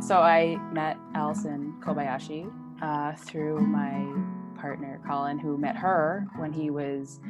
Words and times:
So 0.00 0.18
I 0.18 0.56
met 0.72 0.96
Allison 1.14 1.74
Kobayashi 1.80 2.50
uh, 2.82 3.14
through 3.16 3.60
my 3.60 4.04
partner 4.60 5.00
Colin, 5.06 5.38
who 5.38 5.56
met 5.56 5.76
her 5.76 6.26
when 6.36 6.52
he 6.52 6.70
was 6.70 7.20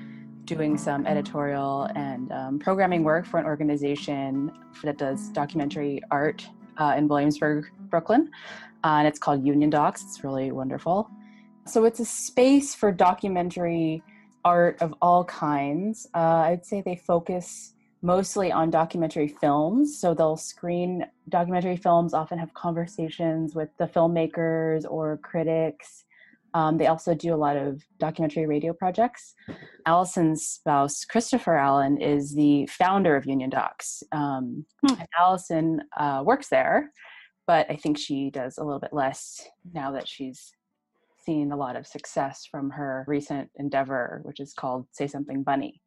doing 0.45 0.77
some 0.77 1.07
editorial 1.07 1.85
and 1.95 2.33
um, 2.33 2.59
programming 2.59 3.05
work 3.05 3.25
for 3.25 3.39
an 3.39 3.47
organization 3.47 4.51
that 4.83 4.99
does 4.99 5.29
documentary 5.29 6.03
art 6.11 6.49
uh, 6.79 6.95
in 6.97 7.07
Williamsburg, 7.07 7.67
Brooklyn. 7.89 8.31
Uh, 8.83 8.97
and 8.99 9.07
it's 9.07 9.19
called 9.19 9.47
Union 9.47 9.71
Docs. 9.71 10.03
It's 10.03 10.25
really 10.25 10.51
wonderful. 10.51 11.09
So 11.67 11.85
it's 11.85 12.01
a 12.01 12.05
space 12.05 12.75
for 12.75 12.91
documentary 12.91 14.03
art 14.45 14.81
of 14.81 14.95
all 15.03 15.25
kinds. 15.25 16.09
Uh, 16.15 16.19
I'd 16.49 16.65
say 16.65 16.81
they 16.81 16.97
focus 16.97 17.75
mostly 18.03 18.51
on 18.51 18.71
documentary 18.71 19.29
films. 19.29 19.99
So 19.99 20.15
they'll 20.15 20.37
screen 20.37 21.07
documentary 21.29 21.77
films, 21.77 22.15
often 22.15 22.39
have 22.39 22.55
conversations 22.55 23.55
with 23.55 23.69
the 23.79 23.87
filmmakers 23.87 24.85
or 24.89 25.19
critics. 25.19 26.05
Um, 26.55 26.79
they 26.79 26.89
also 26.89 27.15
do 27.15 27.33
a 27.33 27.37
lot 27.37 27.57
of 27.57 27.83
documentary 27.99 28.47
radio 28.47 28.73
projects. 28.73 29.35
Allison's 29.87 30.45
spouse, 30.45 31.05
Christopher 31.05 31.57
Allen, 31.57 32.01
is 32.01 32.35
the 32.35 32.67
founder 32.67 33.15
of 33.15 33.27
Union 33.27 33.51
Docs. 33.51 34.03
Um, 34.13 34.65
hmm. 34.85 34.95
Allison 35.19 35.81
uh, 35.97 36.23
works 36.25 36.49
there, 36.49 36.91
but 37.47 37.71
I 37.71 37.77
think 37.77 37.99
she 37.99 38.31
does 38.31 38.59
a 38.59 38.65
little 38.65 38.81
bit 38.81 38.93
less 38.93 39.47
now 39.73 39.93
that 39.93 40.09
she's 40.09 40.53
seen 41.25 41.53
a 41.53 41.57
lot 41.57 41.77
of 41.77 41.87
success 41.87 42.49
from 42.51 42.71
her 42.71 43.05
recent 43.07 43.51
endeavor, 43.57 44.21
which 44.25 44.41
is 44.41 44.53
called 44.53 44.87
Say 44.91 45.07
Something 45.07 45.45
Bunny. 45.45 45.81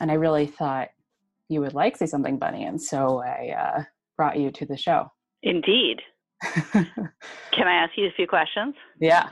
And 0.00 0.10
I 0.10 0.14
really 0.14 0.46
thought 0.46 0.88
you 1.48 1.60
would 1.60 1.74
like 1.74 1.96
Say 1.96 2.06
Something 2.06 2.38
Bunny, 2.38 2.64
and 2.64 2.80
so 2.80 3.22
I 3.22 3.54
uh, 3.58 3.82
brought 4.16 4.38
you 4.38 4.50
to 4.50 4.66
the 4.66 4.76
show. 4.76 5.10
Indeed. 5.42 6.00
Can 6.72 7.66
I 7.66 7.74
ask 7.74 7.92
you 7.96 8.06
a 8.06 8.12
few 8.16 8.26
questions? 8.26 8.74
Yeah. 9.00 9.30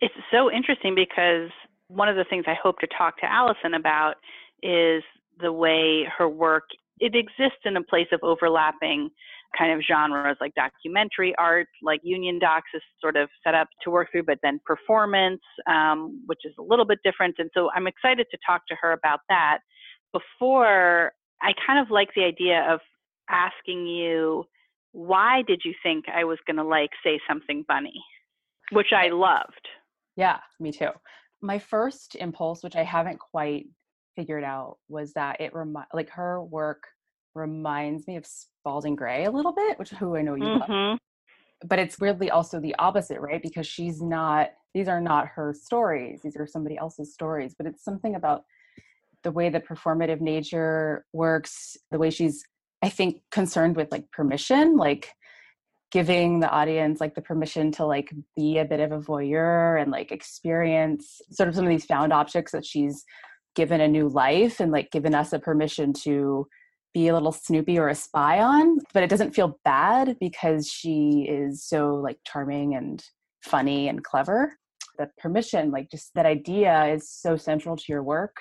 It's 0.00 0.14
so 0.30 0.50
interesting 0.50 0.94
because 0.94 1.50
one 1.88 2.08
of 2.08 2.16
the 2.16 2.24
things 2.28 2.44
I 2.46 2.54
hope 2.60 2.78
to 2.80 2.88
talk 2.98 3.18
to 3.20 3.30
Allison 3.30 3.74
about 3.74 4.14
is 4.62 5.02
the 5.40 5.52
way 5.52 6.06
her 6.18 6.28
work 6.28 6.64
it 7.02 7.16
exists 7.16 7.62
in 7.64 7.76
a 7.76 7.82
place 7.82 8.06
of 8.12 8.20
overlapping 8.22 9.10
kind 9.58 9.72
of 9.72 9.80
genres 9.86 10.36
like 10.40 10.54
documentary 10.54 11.34
art, 11.36 11.66
like 11.82 12.00
Union 12.04 12.38
Docs 12.38 12.70
is 12.74 12.82
sort 13.00 13.16
of 13.16 13.28
set 13.44 13.54
up 13.54 13.68
to 13.82 13.90
work 13.90 14.08
through, 14.12 14.22
but 14.22 14.38
then 14.42 14.60
performance, 14.64 15.40
um, 15.68 16.22
which 16.26 16.40
is 16.44 16.54
a 16.58 16.62
little 16.62 16.84
bit 16.84 17.00
different. 17.04 17.34
And 17.38 17.50
so 17.54 17.70
I'm 17.74 17.86
excited 17.86 18.26
to 18.30 18.38
talk 18.46 18.62
to 18.68 18.76
her 18.80 18.92
about 18.92 19.20
that. 19.28 19.58
Before, 20.12 21.12
I 21.40 21.52
kind 21.66 21.78
of 21.78 21.90
like 21.90 22.10
the 22.14 22.24
idea 22.24 22.66
of 22.70 22.80
asking 23.28 23.86
you, 23.86 24.44
why 24.92 25.42
did 25.42 25.62
you 25.64 25.74
think 25.82 26.04
I 26.14 26.24
was 26.24 26.38
going 26.46 26.58
to 26.58 26.64
like 26.64 26.90
say 27.02 27.18
something 27.26 27.64
bunny, 27.66 28.04
which 28.70 28.92
I 28.92 29.08
loved. 29.08 29.68
Yeah, 30.16 30.38
me 30.60 30.72
too. 30.72 30.90
My 31.40 31.58
first 31.58 32.14
impulse, 32.14 32.62
which 32.62 32.76
I 32.76 32.84
haven't 32.84 33.18
quite 33.18 33.66
figured 34.16 34.44
out, 34.44 34.78
was 34.88 35.14
that 35.14 35.40
it 35.40 35.54
remi- 35.54 35.80
like 35.92 36.10
her 36.10 36.42
work 36.42 36.84
reminds 37.34 38.06
me 38.06 38.16
of 38.16 38.26
Spalding 38.26 38.94
Gray 38.94 39.24
a 39.24 39.30
little 39.30 39.52
bit, 39.52 39.78
which 39.78 39.90
who 39.90 40.16
I 40.16 40.22
know 40.22 40.34
you 40.34 40.44
mm-hmm. 40.44 40.72
love. 40.72 40.98
But 41.64 41.78
it's 41.78 41.98
weirdly 41.98 42.30
also 42.30 42.60
the 42.60 42.74
opposite, 42.78 43.20
right? 43.20 43.42
Because 43.42 43.66
she's 43.66 44.02
not; 44.02 44.50
these 44.74 44.88
are 44.88 45.00
not 45.00 45.28
her 45.28 45.54
stories; 45.54 46.20
these 46.22 46.36
are 46.36 46.46
somebody 46.46 46.76
else's 46.76 47.14
stories. 47.14 47.54
But 47.56 47.66
it's 47.66 47.84
something 47.84 48.14
about 48.14 48.44
the 49.22 49.30
way 49.30 49.48
the 49.48 49.60
performative 49.60 50.20
nature 50.20 51.04
works, 51.12 51.76
the 51.90 51.98
way 51.98 52.10
she's, 52.10 52.44
I 52.82 52.88
think, 52.88 53.22
concerned 53.30 53.76
with 53.76 53.90
like 53.90 54.10
permission, 54.10 54.76
like 54.76 55.10
giving 55.92 56.40
the 56.40 56.48
audience 56.48 57.00
like 57.00 57.14
the 57.14 57.20
permission 57.20 57.70
to 57.70 57.84
like 57.84 58.12
be 58.34 58.58
a 58.58 58.64
bit 58.64 58.80
of 58.80 58.92
a 58.92 58.98
voyeur 58.98 59.80
and 59.80 59.92
like 59.92 60.10
experience 60.10 61.20
sort 61.30 61.48
of 61.48 61.54
some 61.54 61.64
of 61.64 61.70
these 61.70 61.84
found 61.84 62.12
objects 62.12 62.50
that 62.50 62.64
she's 62.64 63.04
given 63.54 63.82
a 63.82 63.86
new 63.86 64.08
life 64.08 64.58
and 64.58 64.72
like 64.72 64.90
given 64.90 65.14
us 65.14 65.34
a 65.34 65.38
permission 65.38 65.92
to 65.92 66.46
be 66.94 67.08
a 67.08 67.12
little 67.12 67.30
snoopy 67.30 67.78
or 67.78 67.88
a 67.88 67.94
spy 67.94 68.40
on 68.40 68.78
but 68.94 69.02
it 69.02 69.10
doesn't 69.10 69.34
feel 69.34 69.58
bad 69.66 70.16
because 70.18 70.66
she 70.66 71.26
is 71.28 71.62
so 71.62 71.94
like 71.94 72.18
charming 72.26 72.74
and 72.74 73.04
funny 73.42 73.88
and 73.88 74.02
clever. 74.02 74.56
The 74.98 75.10
permission 75.18 75.70
like 75.70 75.90
just 75.90 76.10
that 76.14 76.26
idea 76.26 76.86
is 76.86 77.10
so 77.10 77.36
central 77.36 77.76
to 77.76 77.84
your 77.88 78.02
work 78.02 78.36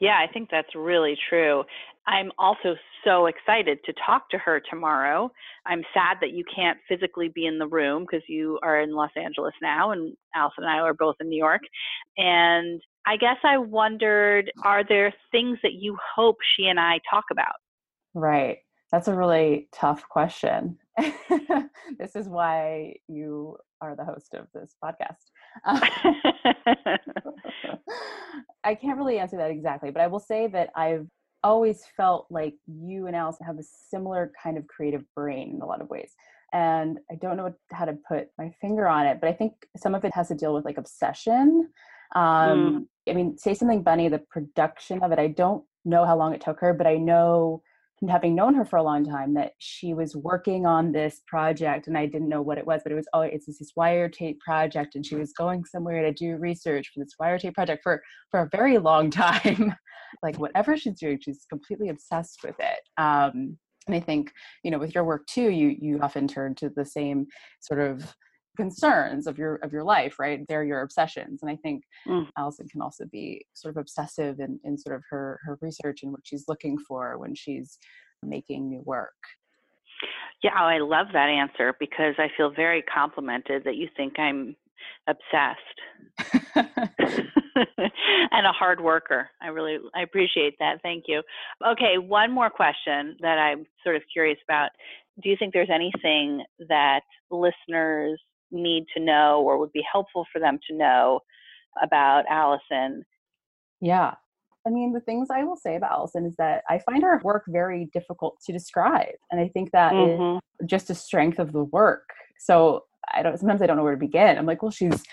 yeah, 0.00 0.18
I 0.18 0.30
think 0.32 0.48
that's 0.50 0.74
really 0.74 1.16
true. 1.28 1.64
I'm 2.06 2.30
also 2.38 2.76
so 3.04 3.26
excited 3.26 3.78
to 3.84 3.92
talk 4.04 4.28
to 4.30 4.38
her 4.38 4.60
tomorrow. 4.70 5.30
I'm 5.64 5.82
sad 5.92 6.18
that 6.20 6.32
you 6.32 6.44
can't 6.54 6.78
physically 6.88 7.28
be 7.28 7.46
in 7.46 7.58
the 7.58 7.66
room 7.66 8.04
because 8.04 8.22
you 8.28 8.58
are 8.62 8.80
in 8.80 8.94
Los 8.94 9.10
Angeles 9.16 9.54
now, 9.60 9.90
and 9.90 10.16
Allison 10.34 10.64
and 10.64 10.70
I 10.70 10.78
are 10.78 10.94
both 10.94 11.16
in 11.20 11.28
New 11.28 11.38
York. 11.38 11.62
And 12.16 12.80
I 13.06 13.16
guess 13.16 13.36
I 13.44 13.58
wondered 13.58 14.52
are 14.64 14.84
there 14.84 15.12
things 15.32 15.58
that 15.62 15.74
you 15.74 15.96
hope 16.14 16.36
she 16.56 16.66
and 16.66 16.78
I 16.78 17.00
talk 17.10 17.24
about? 17.30 17.54
Right. 18.14 18.58
That's 18.92 19.08
a 19.08 19.14
really 19.14 19.68
tough 19.72 20.08
question. 20.08 20.78
this 21.98 22.14
is 22.14 22.28
why 22.28 22.94
you 23.08 23.56
are 23.80 23.96
the 23.96 24.04
host 24.04 24.34
of 24.34 24.46
this 24.54 24.74
podcast. 24.82 25.16
Um, 25.64 25.80
I 28.66 28.74
can't 28.74 28.98
really 28.98 29.18
answer 29.18 29.36
that 29.36 29.50
exactly, 29.50 29.90
but 29.90 30.02
I 30.02 30.08
will 30.08 30.20
say 30.20 30.48
that 30.48 30.70
I've 30.74 31.06
always 31.44 31.84
felt 31.96 32.26
like 32.30 32.54
you 32.66 33.06
and 33.06 33.14
Allison 33.14 33.46
have 33.46 33.58
a 33.58 33.62
similar 33.62 34.32
kind 34.42 34.58
of 34.58 34.66
creative 34.66 35.04
brain 35.14 35.54
in 35.54 35.62
a 35.62 35.66
lot 35.66 35.80
of 35.80 35.88
ways. 35.88 36.10
And 36.52 36.98
I 37.10 37.14
don't 37.14 37.36
know 37.36 37.54
how 37.70 37.84
to 37.84 37.96
put 38.08 38.28
my 38.38 38.52
finger 38.60 38.88
on 38.88 39.06
it, 39.06 39.18
but 39.20 39.28
I 39.28 39.32
think 39.32 39.52
some 39.76 39.94
of 39.94 40.04
it 40.04 40.12
has 40.14 40.28
to 40.28 40.34
deal 40.34 40.52
with 40.52 40.64
like 40.64 40.78
obsession. 40.78 41.70
Um, 42.16 42.88
mm. 43.06 43.10
I 43.10 43.14
mean, 43.14 43.38
Say 43.38 43.54
Something 43.54 43.84
Bunny, 43.84 44.08
the 44.08 44.18
production 44.18 45.00
of 45.02 45.12
it, 45.12 45.18
I 45.20 45.28
don't 45.28 45.64
know 45.84 46.04
how 46.04 46.16
long 46.16 46.34
it 46.34 46.40
took 46.40 46.58
her, 46.60 46.74
but 46.74 46.88
I 46.88 46.96
know 46.96 47.62
having 48.08 48.34
known 48.34 48.54
her 48.54 48.64
for 48.64 48.76
a 48.76 48.82
long 48.82 49.04
time 49.04 49.34
that 49.34 49.52
she 49.58 49.94
was 49.94 50.14
working 50.14 50.66
on 50.66 50.92
this 50.92 51.22
project 51.26 51.86
and 51.86 51.96
I 51.96 52.06
didn't 52.06 52.28
know 52.28 52.42
what 52.42 52.58
it 52.58 52.66
was, 52.66 52.82
but 52.82 52.92
it 52.92 52.96
was 52.96 53.08
oh 53.14 53.22
it's 53.22 53.46
this, 53.46 53.58
this 53.58 53.72
wiretape 53.76 54.38
project 54.40 54.94
and 54.94 55.04
she 55.04 55.14
was 55.16 55.32
going 55.32 55.64
somewhere 55.64 56.02
to 56.02 56.12
do 56.12 56.36
research 56.36 56.90
for 56.92 57.00
this 57.00 57.14
wiretape 57.20 57.54
project 57.54 57.82
for 57.82 58.02
for 58.30 58.40
a 58.40 58.48
very 58.52 58.78
long 58.78 59.10
time. 59.26 59.74
like 60.22 60.38
whatever 60.38 60.76
she's 60.76 60.98
doing, 60.98 61.18
she's 61.20 61.46
completely 61.48 61.88
obsessed 61.88 62.40
with 62.44 62.56
it. 62.58 62.80
Um, 62.98 63.58
and 63.86 63.94
I 63.94 64.00
think 64.00 64.32
you 64.62 64.70
know 64.70 64.78
with 64.78 64.94
your 64.94 65.04
work 65.04 65.26
too, 65.26 65.50
you 65.50 65.76
you 65.80 66.00
often 66.00 66.28
turn 66.28 66.54
to 66.56 66.68
the 66.68 66.84
same 66.84 67.26
sort 67.60 67.80
of 67.80 68.14
concerns 68.56 69.26
of 69.26 69.38
your 69.38 69.56
of 69.56 69.72
your 69.72 69.84
life 69.84 70.18
right? 70.18 70.46
They're 70.48 70.64
your 70.64 70.80
obsessions 70.80 71.42
and 71.42 71.50
i 71.50 71.56
think 71.56 71.84
mm. 72.06 72.26
allison 72.38 72.68
can 72.68 72.80
also 72.82 73.04
be 73.06 73.46
sort 73.54 73.76
of 73.76 73.80
obsessive 73.80 74.40
in, 74.40 74.58
in 74.64 74.76
sort 74.78 74.96
of 74.96 75.02
her 75.10 75.40
her 75.44 75.58
research 75.60 76.02
and 76.02 76.12
what 76.12 76.22
she's 76.24 76.44
looking 76.48 76.78
for 76.78 77.18
when 77.18 77.34
she's 77.34 77.78
making 78.22 78.68
new 78.68 78.82
work. 78.84 79.14
Yeah 80.42 80.52
oh, 80.58 80.66
i 80.66 80.78
love 80.78 81.08
that 81.12 81.28
answer 81.28 81.74
because 81.78 82.14
i 82.18 82.28
feel 82.36 82.50
very 82.50 82.82
complimented 82.82 83.64
that 83.64 83.76
you 83.76 83.88
think 83.96 84.18
i'm 84.18 84.56
obsessed. 85.06 85.80
And 88.30 88.46
a 88.46 88.52
hard 88.52 88.80
worker. 88.80 89.30
I 89.40 89.48
really 89.48 89.78
i 89.94 90.02
appreciate 90.02 90.56
that. 90.58 90.82
Thank 90.82 91.04
you. 91.06 91.22
Okay 91.66 91.98
one 91.98 92.32
more 92.32 92.50
question 92.50 93.16
that 93.20 93.38
i'm 93.38 93.64
sort 93.82 93.96
of 93.96 94.02
curious 94.12 94.38
about. 94.46 94.70
Do 95.22 95.30
you 95.30 95.36
think 95.38 95.54
there's 95.54 95.70
anything 95.72 96.44
that 96.68 97.00
listeners 97.30 98.20
need 98.50 98.84
to 98.96 99.02
know 99.02 99.42
or 99.42 99.58
would 99.58 99.72
be 99.72 99.84
helpful 99.90 100.26
for 100.32 100.40
them 100.40 100.58
to 100.68 100.76
know 100.76 101.20
about 101.82 102.24
Allison? 102.28 103.02
Yeah. 103.80 104.14
I 104.66 104.70
mean, 104.70 104.92
the 104.92 105.00
things 105.00 105.28
I 105.30 105.44
will 105.44 105.56
say 105.56 105.76
about 105.76 105.92
Allison 105.92 106.26
is 106.26 106.34
that 106.38 106.64
I 106.68 106.80
find 106.80 107.02
her 107.02 107.20
work 107.22 107.44
very 107.48 107.88
difficult 107.92 108.36
to 108.46 108.52
describe. 108.52 109.14
And 109.30 109.40
I 109.40 109.48
think 109.48 109.70
that 109.70 109.92
mm-hmm. 109.92 110.38
is 110.60 110.68
just 110.68 110.90
a 110.90 110.94
strength 110.94 111.38
of 111.38 111.52
the 111.52 111.64
work. 111.64 112.08
So 112.40 112.82
I 113.14 113.22
don't, 113.22 113.38
sometimes 113.38 113.62
I 113.62 113.66
don't 113.66 113.76
know 113.76 113.84
where 113.84 113.94
to 113.94 113.98
begin. 113.98 114.36
I'm 114.36 114.46
like, 114.46 114.62
well, 114.62 114.72
she's 114.72 115.04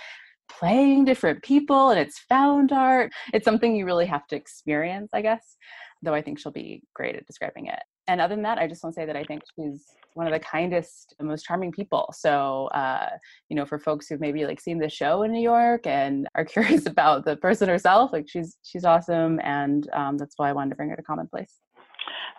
playing 0.50 1.06
different 1.06 1.44
people 1.44 1.92
and 1.92 2.00
it's 2.00 2.20
found 2.30 2.72
art. 2.72 3.12
It's 3.34 3.46
something 3.46 3.76
you 3.76 3.86
really 3.86 4.08
have 4.08 4.26
to 4.28 4.36
experience, 4.36 5.12
I 5.14 5.22
guess, 5.22 5.58
though 6.02 6.14
I 6.16 6.22
think 6.22 6.40
she'll 6.40 6.52
be 6.52 6.84
great 6.96 7.16
at 7.16 7.28
describing 7.28 7.68
it. 7.68 7.80
And 8.08 8.20
other 8.20 8.36
than 8.36 8.44
that, 8.44 8.58
I 8.58 8.68
just 8.68 8.84
want 8.84 8.96
to 8.96 9.02
say 9.02 9.06
that 9.06 9.16
I 9.16 9.24
think 9.24 9.42
she's 9.56 9.86
one 10.14 10.28
of 10.28 10.34
the 10.34 10.40
kindest 10.40 11.16
most 11.22 11.44
charming 11.44 11.72
people. 11.72 12.14
So 12.16 12.68
uh, 12.68 13.10
you 13.50 13.56
know 13.56 13.66
for 13.66 13.78
folks 13.78 14.08
who've 14.08 14.20
maybe 14.20 14.46
like 14.46 14.60
seen 14.60 14.80
the 14.80 14.90
show 14.90 15.24
in 15.24 15.32
new 15.32 15.42
york 15.42 15.86
and 15.86 16.28
are 16.36 16.46
curious 16.56 16.86
about 16.86 17.26
the 17.26 17.36
person 17.36 17.70
herself 17.70 18.12
like 18.12 18.26
she's 18.28 18.58
she's 18.64 18.86
awesome 18.86 19.40
and 19.44 19.90
um, 19.94 20.18
that's 20.18 20.34
why 20.38 20.50
i 20.50 20.54
wanted 20.54 20.72
to 20.72 20.76
bring 20.76 20.90
her 20.90 20.96
to 20.96 21.04
commonplace. 21.04 21.60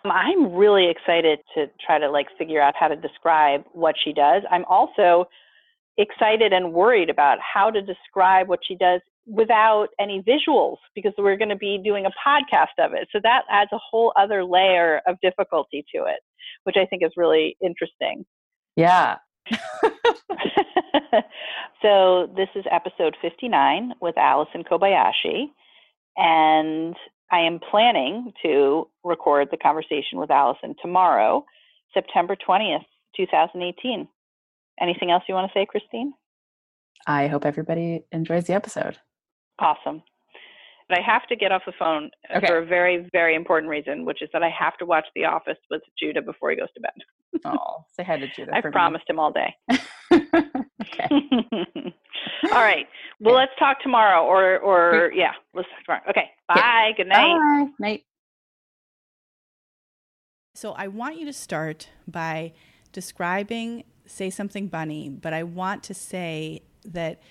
Um, 0.03 0.11
i'm 0.11 0.53
really 0.53 0.89
excited 0.89 1.39
to 1.55 1.67
try 1.85 1.99
to 1.99 2.09
like 2.09 2.27
figure 2.37 2.61
out 2.61 2.75
how 2.77 2.87
to 2.87 2.95
describe 2.95 3.63
what 3.71 3.95
she 4.03 4.13
does. 4.13 4.43
I'm 4.51 4.65
also 4.65 5.27
excited 5.97 6.53
and 6.53 6.73
worried 6.73 7.09
about 7.09 7.37
how 7.39 7.69
to 7.71 7.81
describe 7.81 8.47
what 8.47 8.59
she 8.65 8.75
does 8.75 9.01
without 9.25 9.87
any 9.99 10.21
visuals 10.21 10.77
because 10.93 11.13
we're 11.17 11.37
going 11.37 11.49
to 11.49 11.55
be 11.55 11.79
doing 11.83 12.05
a 12.05 12.11
podcast 12.27 12.77
of 12.79 12.93
it. 12.93 13.07
So 13.11 13.19
that 13.23 13.43
adds 13.49 13.71
a 13.73 13.79
whole 13.79 14.13
other 14.15 14.43
layer 14.43 15.01
of 15.07 15.19
difficulty 15.21 15.83
to 15.95 16.03
it, 16.03 16.19
which 16.63 16.75
I 16.77 16.85
think 16.85 17.03
is 17.03 17.11
really 17.17 17.57
interesting. 17.61 18.25
Yeah. 18.75 19.17
so 21.81 22.29
this 22.35 22.49
is 22.55 22.65
episode 22.69 23.15
59 23.21 23.93
with 24.01 24.17
Allison 24.17 24.63
Kobayashi. 24.63 25.45
And 26.17 26.95
I 27.31 27.39
am 27.39 27.59
planning 27.59 28.31
to 28.43 28.87
record 29.03 29.49
the 29.51 29.57
conversation 29.57 30.19
with 30.19 30.29
Allison 30.31 30.75
tomorrow, 30.81 31.45
September 31.93 32.35
20th, 32.35 32.85
2018. 33.17 34.07
Anything 34.81 35.11
else 35.11 35.23
you 35.27 35.35
want 35.35 35.51
to 35.51 35.57
say, 35.57 35.65
Christine? 35.65 36.13
I 37.07 37.27
hope 37.27 37.45
everybody 37.45 38.03
enjoys 38.11 38.45
the 38.45 38.53
episode. 38.53 38.97
Awesome. 39.59 40.01
But 40.87 40.99
I 40.99 41.01
have 41.01 41.25
to 41.27 41.35
get 41.35 41.51
off 41.51 41.63
the 41.65 41.73
phone 41.79 42.11
uh, 42.31 42.37
okay. 42.37 42.47
for 42.47 42.57
a 42.59 42.65
very, 42.65 43.09
very 43.11 43.35
important 43.35 43.69
reason, 43.69 44.05
which 44.05 44.21
is 44.21 44.29
that 44.33 44.43
I 44.43 44.49
have 44.49 44.77
to 44.77 44.85
watch 44.85 45.05
The 45.15 45.25
Office 45.25 45.57
with 45.71 45.81
Judah 45.97 46.21
before 46.21 46.51
he 46.51 46.57
goes 46.57 46.71
to 46.75 46.81
bed. 46.81 47.45
oh, 47.45 47.83
say 47.91 48.03
hi 48.03 48.17
to 48.17 48.27
Judah. 48.27 48.51
I've 48.55 48.71
promised 48.71 49.05
me. 49.09 49.13
him 49.13 49.19
all 49.19 49.31
day. 49.31 49.55
okay. 50.13 51.07
all 52.51 52.61
right. 52.61 52.85
Well, 53.19 53.35
let's 53.35 53.51
talk 53.57 53.81
tomorrow, 53.81 54.23
or 54.23 54.59
or 54.59 55.11
yeah, 55.13 55.31
let's 55.53 55.67
talk 55.69 55.85
tomorrow. 55.85 56.03
Okay. 56.09 56.29
Bye. 56.47 56.55
Yeah. 56.57 56.91
Good 56.97 57.07
night. 57.07 57.35
Bye. 57.35 57.67
Night. 57.79 58.03
So 60.53 60.73
I 60.73 60.87
want 60.87 61.19
you 61.19 61.25
to 61.25 61.33
start 61.33 61.89
by 62.07 62.53
describing 62.91 63.83
Say 64.05 64.29
Something 64.29 64.67
Bunny, 64.67 65.09
but 65.09 65.33
I 65.33 65.43
want 65.43 65.83
to 65.83 65.93
say 65.93 66.61
that 66.83 67.21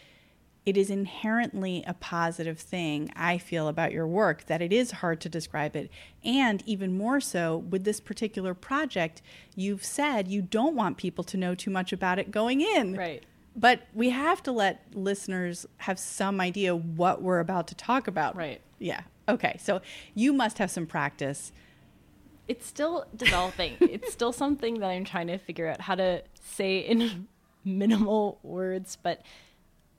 it 0.66 0.76
is 0.78 0.88
inherently 0.88 1.84
a 1.86 1.92
positive 1.94 2.58
thing, 2.58 3.10
I 3.14 3.36
feel, 3.36 3.68
about 3.68 3.92
your 3.92 4.06
work, 4.06 4.46
that 4.46 4.62
it 4.62 4.72
is 4.72 4.92
hard 4.92 5.20
to 5.20 5.28
describe 5.28 5.76
it. 5.76 5.90
And 6.24 6.62
even 6.64 6.96
more 6.96 7.20
so, 7.20 7.58
with 7.58 7.84
this 7.84 8.00
particular 8.00 8.54
project, 8.54 9.20
you've 9.54 9.84
said 9.84 10.28
you 10.28 10.40
don't 10.40 10.74
want 10.74 10.96
people 10.96 11.22
to 11.24 11.36
know 11.36 11.54
too 11.54 11.70
much 11.70 11.92
about 11.92 12.18
it 12.18 12.30
going 12.30 12.62
in. 12.62 12.96
Right. 12.96 13.22
But 13.54 13.82
we 13.92 14.10
have 14.10 14.42
to 14.44 14.52
let 14.52 14.86
listeners 14.94 15.66
have 15.78 15.98
some 15.98 16.40
idea 16.40 16.74
what 16.74 17.22
we're 17.22 17.40
about 17.40 17.68
to 17.68 17.74
talk 17.74 18.08
about. 18.08 18.34
Right. 18.34 18.60
Yeah. 18.78 19.02
Okay. 19.28 19.56
So 19.60 19.80
you 20.14 20.32
must 20.32 20.58
have 20.58 20.70
some 20.70 20.86
practice. 20.86 21.52
It's 22.46 22.66
still 22.66 23.06
developing. 23.16 23.76
it's 23.80 24.12
still 24.12 24.32
something 24.32 24.80
that 24.80 24.88
I'm 24.90 25.04
trying 25.04 25.28
to 25.28 25.38
figure 25.38 25.66
out 25.68 25.80
how 25.80 25.94
to 25.94 26.22
say 26.42 26.78
in 26.78 27.28
minimal 27.64 28.38
words, 28.42 28.98
but 29.02 29.22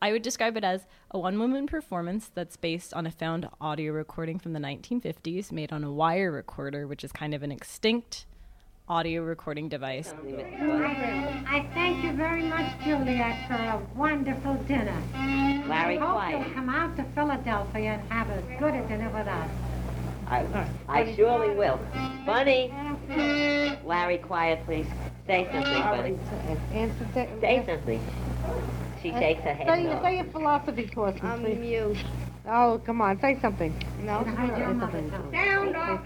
I 0.01 0.12
would 0.12 0.21
describe 0.21 0.56
it 0.57 0.63
as 0.63 0.86
a 1.12 1.18
one 1.18 1.39
woman 1.39 1.65
performance 1.68 2.30
that's 2.33 2.57
based 2.57 2.94
on 2.94 3.07
a 3.07 3.12
found 3.12 3.47
audio 3.59 3.94
recording 3.94 4.38
from 4.38 4.53
the 4.53 4.59
1950s 4.59 5.51
made 5.51 5.71
on 5.74 5.83
a 5.83 5.92
wire 5.92 6.31
recorder, 6.31 6.86
which 6.86 7.03
is 7.03 7.12
kind 7.12 7.33
of 7.33 7.42
an 7.42 7.51
extinct 7.51 8.25
audio 8.88 9.24
recording 9.24 9.68
device. 9.68 10.13
I 10.13 11.68
thank 11.74 12.03
you 12.03 12.12
very 12.12 12.44
much, 12.44 12.71
Juliet, 12.83 13.47
for 13.47 13.56
a 13.56 13.81
wonderful 13.95 14.53
dinner. 14.68 15.01
Larry 15.68 15.97
I 15.97 16.00
hope 16.00 16.13
Quiet. 16.13 16.45
you'll 16.45 16.53
come 16.56 16.69
out 16.69 16.95
to 16.97 17.03
Philadelphia 17.15 17.94
and 17.94 18.12
have 18.12 18.30
as 18.30 18.44
good 18.59 18.75
a 18.75 18.88
dinner 18.88 19.09
with 19.09 19.27
us. 19.27 19.50
I, 20.27 20.68
I 20.88 21.16
surely 21.16 21.56
will. 21.56 21.80
Bunny! 22.25 22.74
Larry, 23.86 24.18
quiet, 24.18 24.66
please. 24.66 24.88
Say 25.27 25.48
something, 25.51 25.81
Bunny. 25.81 26.18
Answer 26.74 27.07
the, 27.13 27.27
Say 27.42 27.63
something. 27.66 28.01
She 29.01 29.12
shakes 29.12 29.42
her 29.44 29.54
head 29.54 29.68
Say, 29.68 29.83
no. 29.83 30.01
say 30.01 30.16
your 30.16 30.25
philosophy 30.25 30.88
course, 30.88 31.13
please. 31.19 31.24
I'm 31.24 31.42
please. 31.42 31.60
mute. 31.60 31.98
Oh, 32.48 32.81
come 32.86 33.01
on, 33.01 33.19
say 33.22 33.39
something. 33.42 33.74
No, 34.04 34.24
Hide 34.24 34.57
your 34.57 34.74
mother 34.74 35.04
Sound 35.31 35.75
off, 35.75 36.06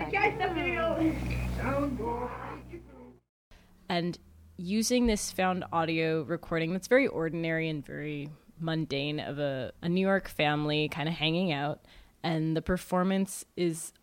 and 3.89 4.17
using 4.57 5.07
this 5.07 5.31
found 5.31 5.65
audio 5.73 6.21
recording 6.21 6.71
that's 6.73 6.87
very 6.87 7.07
ordinary 7.07 7.69
and 7.69 7.85
very 7.85 8.29
mundane 8.59 9.19
of 9.19 9.39
a, 9.39 9.71
a 9.81 9.89
New 9.89 10.01
York 10.01 10.27
family 10.27 10.89
kind 10.89 11.09
of 11.09 11.15
hanging 11.15 11.51
out. 11.51 11.81
And 12.23 12.55
the 12.55 12.61
performance 12.61 13.45
is 13.57 13.93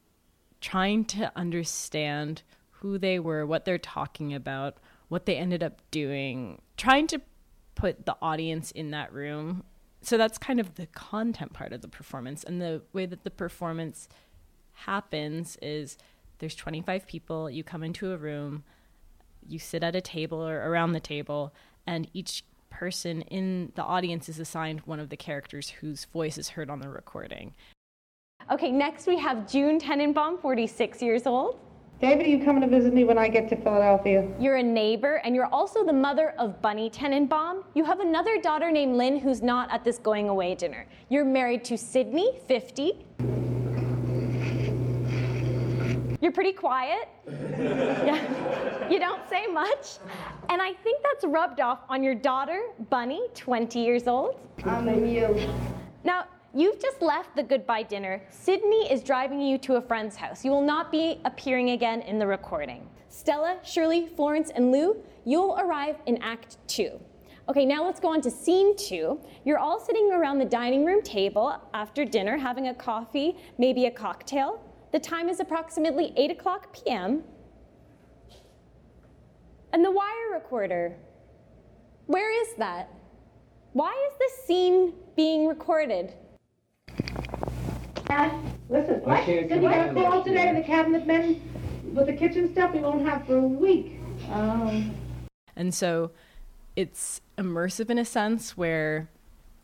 trying 0.66 1.04
to 1.04 1.30
understand 1.36 2.42
who 2.70 2.98
they 2.98 3.20
were, 3.20 3.46
what 3.46 3.64
they're 3.64 3.78
talking 3.78 4.34
about, 4.34 4.78
what 5.06 5.24
they 5.24 5.36
ended 5.36 5.62
up 5.62 5.80
doing, 5.92 6.60
trying 6.76 7.06
to 7.06 7.20
put 7.76 8.04
the 8.04 8.16
audience 8.20 8.72
in 8.72 8.90
that 8.90 9.12
room. 9.12 9.62
So 10.02 10.18
that's 10.18 10.38
kind 10.38 10.58
of 10.58 10.74
the 10.74 10.86
content 10.88 11.52
part 11.52 11.72
of 11.72 11.82
the 11.82 11.88
performance. 11.88 12.42
And 12.42 12.60
the 12.60 12.82
way 12.92 13.06
that 13.06 13.22
the 13.22 13.30
performance 13.30 14.08
happens 14.72 15.56
is 15.62 15.96
there's 16.40 16.56
25 16.56 17.06
people, 17.06 17.48
you 17.48 17.62
come 17.62 17.84
into 17.84 18.10
a 18.10 18.16
room, 18.16 18.64
you 19.46 19.60
sit 19.60 19.84
at 19.84 19.94
a 19.94 20.00
table 20.00 20.42
or 20.42 20.68
around 20.68 20.94
the 20.94 21.00
table, 21.00 21.54
and 21.86 22.10
each 22.12 22.42
person 22.70 23.22
in 23.22 23.70
the 23.76 23.84
audience 23.84 24.28
is 24.28 24.40
assigned 24.40 24.80
one 24.80 24.98
of 24.98 25.10
the 25.10 25.16
characters 25.16 25.70
whose 25.70 26.06
voice 26.06 26.36
is 26.36 26.48
heard 26.48 26.70
on 26.70 26.80
the 26.80 26.88
recording. 26.88 27.54
Okay, 28.48 28.70
next 28.70 29.08
we 29.08 29.18
have 29.18 29.50
June 29.50 29.80
Tenenbaum, 29.80 30.40
46 30.40 31.02
years 31.02 31.26
old. 31.26 31.58
David, 32.00 32.26
are 32.26 32.28
you 32.28 32.44
coming 32.44 32.60
to 32.60 32.68
visit 32.68 32.94
me 32.94 33.02
when 33.02 33.18
I 33.18 33.26
get 33.26 33.48
to 33.48 33.56
Philadelphia? 33.56 34.28
You're 34.38 34.56
a 34.56 34.62
neighbor, 34.62 35.16
and 35.24 35.34
you're 35.34 35.46
also 35.46 35.84
the 35.84 35.92
mother 35.92 36.32
of 36.38 36.62
Bunny 36.62 36.88
Tenenbaum. 36.88 37.64
You 37.74 37.84
have 37.84 37.98
another 37.98 38.40
daughter 38.40 38.70
named 38.70 38.94
Lynn 38.94 39.18
who's 39.18 39.42
not 39.42 39.68
at 39.72 39.82
this 39.82 39.98
going 39.98 40.28
away 40.28 40.54
dinner. 40.54 40.86
You're 41.08 41.24
married 41.24 41.64
to 41.64 41.76
Sydney, 41.76 42.38
50. 42.46 43.04
You're 46.20 46.32
pretty 46.32 46.52
quiet. 46.52 47.08
yeah. 47.26 48.88
You 48.88 49.00
don't 49.00 49.28
say 49.28 49.48
much. 49.48 49.98
And 50.50 50.62
I 50.62 50.72
think 50.72 51.02
that's 51.02 51.24
rubbed 51.24 51.60
off 51.60 51.80
on 51.88 52.04
your 52.04 52.14
daughter, 52.14 52.62
Bunny, 52.90 53.26
20 53.34 53.80
years 53.80 54.06
old. 54.06 54.38
I'm 54.64 54.84
mute. 55.02 55.48
Now, 56.04 56.26
you've 56.56 56.80
just 56.80 57.02
left 57.02 57.36
the 57.36 57.42
goodbye 57.42 57.82
dinner. 57.82 58.22
Sydney 58.30 58.90
is 58.90 59.02
driving 59.02 59.40
you 59.40 59.58
to 59.58 59.76
a 59.76 59.80
friend's 59.80 60.16
house. 60.16 60.44
You 60.44 60.50
will 60.50 60.62
not 60.62 60.90
be 60.90 61.20
appearing 61.24 61.70
again 61.70 62.00
in 62.02 62.18
the 62.18 62.26
recording. 62.26 62.88
Stella, 63.08 63.58
Shirley, 63.62 64.08
Florence, 64.16 64.50
and 64.54 64.72
Lou, 64.72 64.96
you'll 65.24 65.56
arrive 65.58 65.96
in 66.06 66.16
Act 66.22 66.58
Two. 66.66 67.00
Okay, 67.48 67.64
now 67.64 67.84
let's 67.84 68.00
go 68.00 68.08
on 68.08 68.20
to 68.22 68.30
scene 68.30 68.76
two. 68.76 69.20
You're 69.44 69.58
all 69.58 69.78
sitting 69.78 70.10
around 70.12 70.38
the 70.38 70.44
dining 70.44 70.84
room 70.84 71.00
table 71.02 71.56
after 71.72 72.04
dinner, 72.04 72.36
having 72.36 72.68
a 72.68 72.74
coffee, 72.74 73.36
maybe 73.56 73.86
a 73.86 73.90
cocktail. 73.90 74.60
The 74.90 74.98
time 74.98 75.28
is 75.28 75.38
approximately 75.38 76.12
8 76.16 76.32
o'clock 76.32 76.74
p.m. 76.74 77.22
And 79.72 79.84
the 79.84 79.90
wire 79.90 80.32
recorder, 80.32 80.96
where 82.06 82.32
is 82.42 82.56
that? 82.58 82.90
Why 83.74 83.92
is 84.10 84.18
this 84.18 84.46
scene 84.46 84.94
being 85.14 85.46
recorded? 85.46 86.14
Listen, 88.68 89.00
what? 89.02 89.24
Did 89.26 89.50
you 89.50 89.60
got 89.60 89.90
a 89.90 89.94
call 89.94 90.22
today 90.22 90.48
to 90.48 90.54
the 90.60 90.66
cabinet 90.66 91.06
men 91.06 91.40
with 91.94 92.06
the 92.06 92.12
kitchen 92.12 92.52
stuff 92.52 92.72
we 92.74 92.80
won't 92.80 93.06
have 93.06 93.26
for 93.26 93.36
a 93.36 93.40
week? 93.40 94.00
Um, 94.30 94.94
and 95.54 95.74
so 95.74 96.10
it's 96.74 97.20
immersive 97.38 97.90
in 97.90 97.98
a 97.98 98.04
sense 98.04 98.56
where 98.56 99.08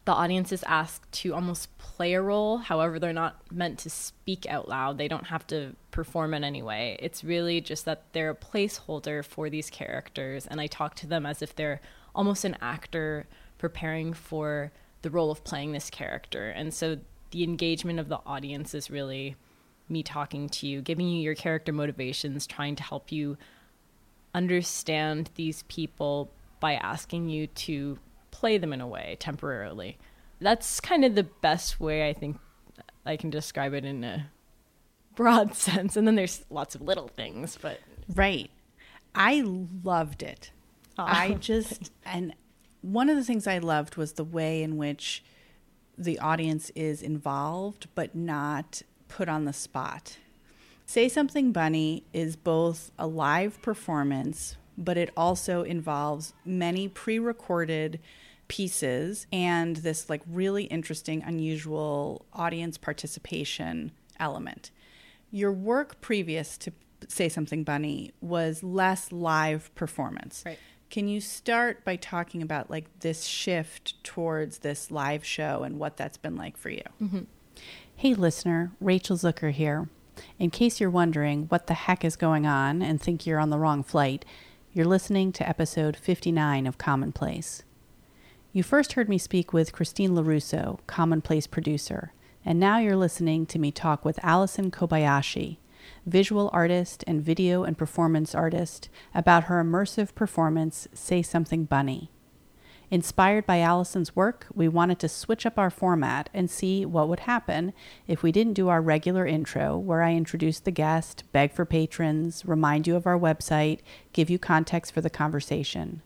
the 0.05 0.13
audience 0.13 0.51
is 0.51 0.63
asked 0.65 1.11
to 1.13 1.35
almost 1.35 1.77
play 1.79 2.15
a 2.15 2.23
role. 2.23 2.59
However, 2.59 2.99
they're 2.99 3.13
not 3.13 3.41
meant 3.53 3.79
to 3.81 3.91
speak 3.91 4.47
out 4.47 4.69
loud. 4.69 4.99
They 4.99 5.09
don't 5.09 5.27
have 5.27 5.47
to 5.49 5.77
perform 5.91 6.35
in 6.35 6.43
any 6.43 6.63
way. 6.63 6.97
It's 7.01 7.23
really 7.23 7.61
just 7.61 7.85
that 7.85 8.05
they're 8.13 8.31
a 8.31 8.35
placeholder 8.35 9.25
for 9.25 9.51
these 9.51 9.71
characters. 9.71 10.47
And 10.47 10.61
I 10.61 10.67
talk 10.67 10.95
to 10.97 11.07
them 11.07 11.27
as 11.27 11.43
if 11.43 11.55
they're 11.55 11.81
almost 12.15 12.45
an 12.45 12.57
actor 12.61 13.27
preparing 13.59 14.13
for 14.13 14.73
the 15.03 15.11
role 15.11 15.31
of 15.31 15.45
playing 15.45 15.73
this 15.73 15.91
character. 15.91 16.51
And 16.51 16.73
so 16.73 16.99
the 17.33 17.43
engagement 17.43 17.99
of 17.99 18.09
the 18.09 18.21
audience 18.25 18.75
is 18.75 18.91
really 18.91 19.37
me 19.89 20.03
talking 20.03 20.49
to 20.49 20.67
you, 20.67 20.81
giving 20.81 21.09
you 21.09 21.21
your 21.21 21.35
character 21.35 21.73
motivations, 21.73 22.47
trying 22.47 22.77
to 22.77 22.83
help 22.83 23.11
you 23.11 23.37
understand 24.35 25.31
these 25.35 25.65
people 25.65 26.31
by 26.61 26.75
asking 26.75 27.29
you 27.29 27.47
to 27.49 27.99
play 28.31 28.57
them 28.57 28.73
in 28.73 28.81
a 28.81 28.87
way 28.87 29.17
temporarily. 29.19 29.99
That's 30.41 30.81
kind 30.81 31.05
of 31.05 31.15
the 31.15 31.25
best 31.25 31.81
way 31.81 32.09
I 32.09 32.13
think 32.13 32.39
I 33.05 33.17
can 33.17 33.31
describe 33.31 33.75
it 33.75 33.85
in 33.85 34.05
a 34.05 34.31
broad 35.15 35.55
sense. 35.55 35.97
And 35.97 36.07
then 36.07 36.15
there's 36.15 36.45
lots 36.51 36.75
of 36.75 36.81
little 36.83 37.09
things, 37.09 37.59
but 37.61 37.81
Right. 38.15 38.51
I 39.15 39.43
loved 39.85 40.23
it. 40.23 40.51
I 40.99 41.35
just, 41.35 41.91
and 42.05 42.35
one 42.81 43.09
of 43.09 43.17
the 43.17 43.25
things 43.25 43.47
I 43.47 43.59
loved 43.59 43.97
was 43.97 44.13
the 44.15 44.25
way 44.25 44.63
in 44.63 44.77
which 44.77 45.23
the 46.05 46.19
audience 46.19 46.71
is 46.75 47.03
involved, 47.03 47.89
but 47.95 48.15
not 48.15 48.83
put 49.09 49.29
on 49.29 49.45
the 49.45 49.53
spot. 49.53 50.19
Say 50.87 51.09
Something 51.09 51.53
Bunny 51.53 52.05
is 52.13 52.37
both 52.37 52.91
a 52.99 53.07
live 53.07 53.61
performance, 53.63 54.57
but 54.77 54.97
it 54.97 55.11
also 55.17 55.63
involves 55.63 56.35
many 56.45 56.89
pre 56.89 57.19
recorded 57.19 58.01
pieces 58.49 59.27
and 59.33 59.77
this 59.77 60.11
like 60.11 60.21
really 60.31 60.65
interesting, 60.65 61.23
unusual 61.23 62.27
audience 62.33 62.77
participation 62.77 63.93
element. 64.21 64.71
Your 65.31 65.53
work 65.53 66.01
previous 66.01 66.59
to 66.59 66.73
Say 67.09 67.29
Something 67.29 67.65
Bunny 67.65 68.13
was 68.21 68.63
less 68.63 69.11
live 69.11 69.75
performance. 69.75 70.43
Right. 70.45 70.59
Can 70.93 71.09
you 71.09 71.23
start 71.23 71.87
by 71.87 71.97
talking 71.97 72.43
about 72.43 72.71
like 72.71 72.85
this 73.01 73.25
shift 73.25 74.05
towards 74.05 74.59
this 74.59 74.91
live 74.91 75.25
show 75.25 75.63
and 75.63 75.79
what 75.79 75.97
that's 75.97 76.19
been 76.19 76.37
like 76.37 76.59
for 76.59 76.69
you? 76.69 76.83
Mm-hmm. 77.01 77.21
Hey, 77.97 78.13
listener, 78.13 78.73
Rachel 78.79 79.17
Zucker 79.17 79.53
here. 79.53 79.89
In 80.39 80.51
case 80.51 80.81
you're 80.81 80.91
wondering 80.91 81.47
what 81.47 81.67
the 81.67 81.73
heck 81.73 82.05
is 82.05 82.15
going 82.15 82.45
on 82.47 82.83
and 82.83 83.01
think 83.01 83.27
you're 83.27 83.41
on 83.41 83.49
the 83.49 83.59
wrong 83.59 83.83
flight, 83.83 84.27
you're 84.75 84.85
listening 84.85 85.33
to 85.33 85.49
episode 85.49 85.97
59 85.97 86.67
of 86.67 86.77
Commonplace. 86.77 87.63
You 88.53 88.63
first 88.63 88.93
heard 88.93 89.09
me 89.09 89.17
speak 89.17 89.51
with 89.51 89.73
Christine 89.73 90.11
LaRusso, 90.11 90.79
Commonplace 90.87 91.47
producer, 91.47 92.13
and 92.45 92.61
now 92.61 92.77
you're 92.77 92.97
listening 92.97 93.47
to 93.47 93.59
me 93.59 93.73
talk 93.73 94.05
with 94.05 94.23
Allison 94.23 94.71
Kobayashi, 94.71 95.57
visual 96.07 96.51
artist 96.53 97.05
and 97.07 97.23
video 97.23 97.65
and 97.65 97.79
performance 97.79 98.35
artist, 98.35 98.89
about 99.15 99.45
her 99.45 99.63
immersive 99.63 100.15
performance, 100.15 100.89
Say 100.93 101.23
Something 101.23 101.65
Bunny. 101.65 102.11
Inspired 102.91 103.47
by 103.47 103.61
Allison's 103.61 104.15
work, 104.15 104.47
we 104.53 104.69
wanted 104.69 104.99
to 104.99 105.09
switch 105.09 105.47
up 105.47 105.59
our 105.59 105.71
format 105.71 106.29
and 106.35 106.51
see 106.51 106.85
what 106.85 107.09
would 107.09 107.21
happen 107.21 107.73
if 108.07 108.23
we 108.23 108.31
didn't 108.31 108.53
do 108.53 108.69
our 108.69 108.83
regular 108.83 109.27
intro, 109.27 109.79
where 109.79 110.03
I 110.03 110.13
introduce 110.13 110.61
the 110.61 110.71
guest, 110.71 111.25
beg 111.33 111.53
for 111.53 111.65
patrons, 111.65 112.45
remind 112.45 112.87
you 112.87 112.95
of 112.95 113.07
our 113.07 113.19
website, 113.19 113.79
give 114.13 114.29
you 114.29 114.39
context 114.39 114.93
for 114.93 115.01
the 115.01 115.09
conversation. 115.09 116.03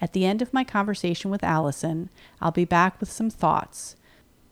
At 0.00 0.14
the 0.14 0.24
end 0.24 0.40
of 0.40 0.54
my 0.54 0.64
conversation 0.64 1.30
with 1.30 1.44
Allison, 1.44 2.08
I'll 2.40 2.50
be 2.50 2.64
back 2.64 2.98
with 3.00 3.12
some 3.12 3.28
thoughts, 3.28 3.94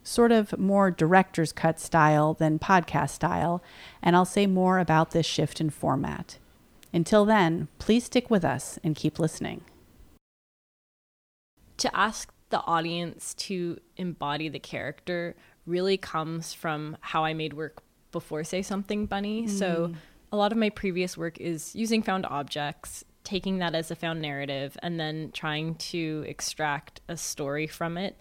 sort 0.03 0.33
of 0.33 0.59
more 0.59 0.91
director's 0.91 1.53
cut 1.53 1.79
style 1.79 2.35
than 2.35 2.59
podcast 2.59 3.11
style, 3.11 3.63
and 4.03 4.17
I'll 4.17 4.25
say 4.25 4.47
more 4.47 4.79
about 4.79 5.13
this 5.13 5.27
shift 5.27 5.61
in 5.61 5.71
format. 5.71 6.39
Until 6.93 7.25
then, 7.25 7.69
please 7.79 8.05
stick 8.05 8.31
with 8.31 8.45
us 8.45 8.79
and 8.85 8.95
keep 8.95 9.19
listening 9.19 9.63
to 11.83 11.97
ask 11.97 12.33
the 12.51 12.61
audience 12.61 13.35
to 13.35 13.77
embody 13.97 14.49
the 14.49 14.61
character 14.61 15.35
really 15.67 15.97
comes 15.97 16.53
from 16.53 16.97
how 17.01 17.25
I 17.25 17.35
made 17.35 17.55
work 17.55 17.83
before 18.13 18.45
Say 18.45 18.63
Something 18.63 19.07
Bunny. 19.07 19.47
Mm. 19.47 19.51
So 19.51 19.93
a 20.31 20.37
lot 20.37 20.53
of 20.53 20.59
my 20.59 20.71
previous 20.71 21.17
work 21.17 21.41
is 21.41 21.75
using 21.75 22.03
found 22.03 22.25
objects, 22.27 23.05
taking 23.25 23.59
that 23.59 23.75
as 23.75 23.91
a 23.91 23.97
found 23.97 24.21
narrative, 24.23 24.77
and 24.81 25.01
then 25.01 25.33
trying 25.33 25.75
to 25.77 26.25
extract 26.29 27.01
a 27.09 27.17
story 27.17 27.67
from 27.67 27.99
it. 27.99 28.17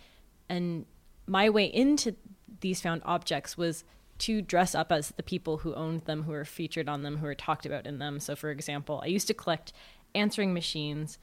And 0.49 0.85
my 1.31 1.49
way 1.49 1.63
into 1.63 2.13
these 2.59 2.81
found 2.81 3.01
objects 3.05 3.57
was 3.57 3.85
to 4.17 4.41
dress 4.41 4.75
up 4.75 4.91
as 4.91 5.11
the 5.11 5.23
people 5.23 5.59
who 5.59 5.73
owned 5.75 6.01
them, 6.01 6.23
who 6.23 6.33
were 6.33 6.43
featured 6.43 6.89
on 6.89 7.03
them, 7.03 7.17
who 7.17 7.25
were 7.25 7.33
talked 7.33 7.65
about 7.65 7.87
in 7.87 7.99
them. 7.99 8.19
So, 8.19 8.35
for 8.35 8.51
example, 8.51 9.01
I 9.01 9.07
used 9.07 9.27
to 9.27 9.33
collect 9.33 9.71
answering 10.13 10.53
machines 10.53 11.17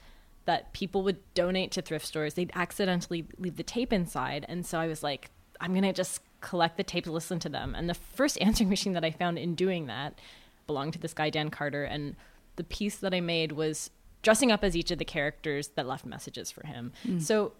that 0.45 0.73
people 0.73 1.03
would 1.03 1.19
donate 1.35 1.71
to 1.73 1.83
thrift 1.83 2.07
stores. 2.07 2.33
They'd 2.33 2.51
accidentally 2.55 3.23
leave 3.37 3.55
the 3.55 3.63
tape 3.63 3.93
inside. 3.93 4.47
And 4.49 4.65
so 4.65 4.79
I 4.79 4.87
was 4.87 5.03
like, 5.03 5.29
I'm 5.61 5.73
going 5.73 5.83
to 5.83 5.93
just 5.93 6.21
collect 6.41 6.77
the 6.77 6.83
tapes, 6.83 7.07
listen 7.07 7.37
to 7.41 7.49
them. 7.49 7.75
And 7.75 7.87
the 7.87 7.93
first 7.93 8.35
answering 8.41 8.69
machine 8.69 8.93
that 8.93 9.05
I 9.05 9.11
found 9.11 9.37
in 9.37 9.53
doing 9.53 9.85
that 9.85 10.19
belonged 10.65 10.93
to 10.93 10.99
this 10.99 11.13
guy, 11.13 11.29
Dan 11.29 11.51
Carter. 11.51 11.83
And 11.83 12.15
the 12.55 12.63
piece 12.63 12.95
that 12.97 13.13
I 13.13 13.21
made 13.21 13.51
was 13.51 13.91
dressing 14.23 14.51
up 14.51 14.63
as 14.63 14.75
each 14.75 14.89
of 14.89 14.97
the 14.97 15.05
characters 15.05 15.67
that 15.75 15.87
left 15.87 16.03
messages 16.03 16.49
for 16.49 16.65
him. 16.65 16.93
Mm. 17.07 17.21
So, 17.21 17.53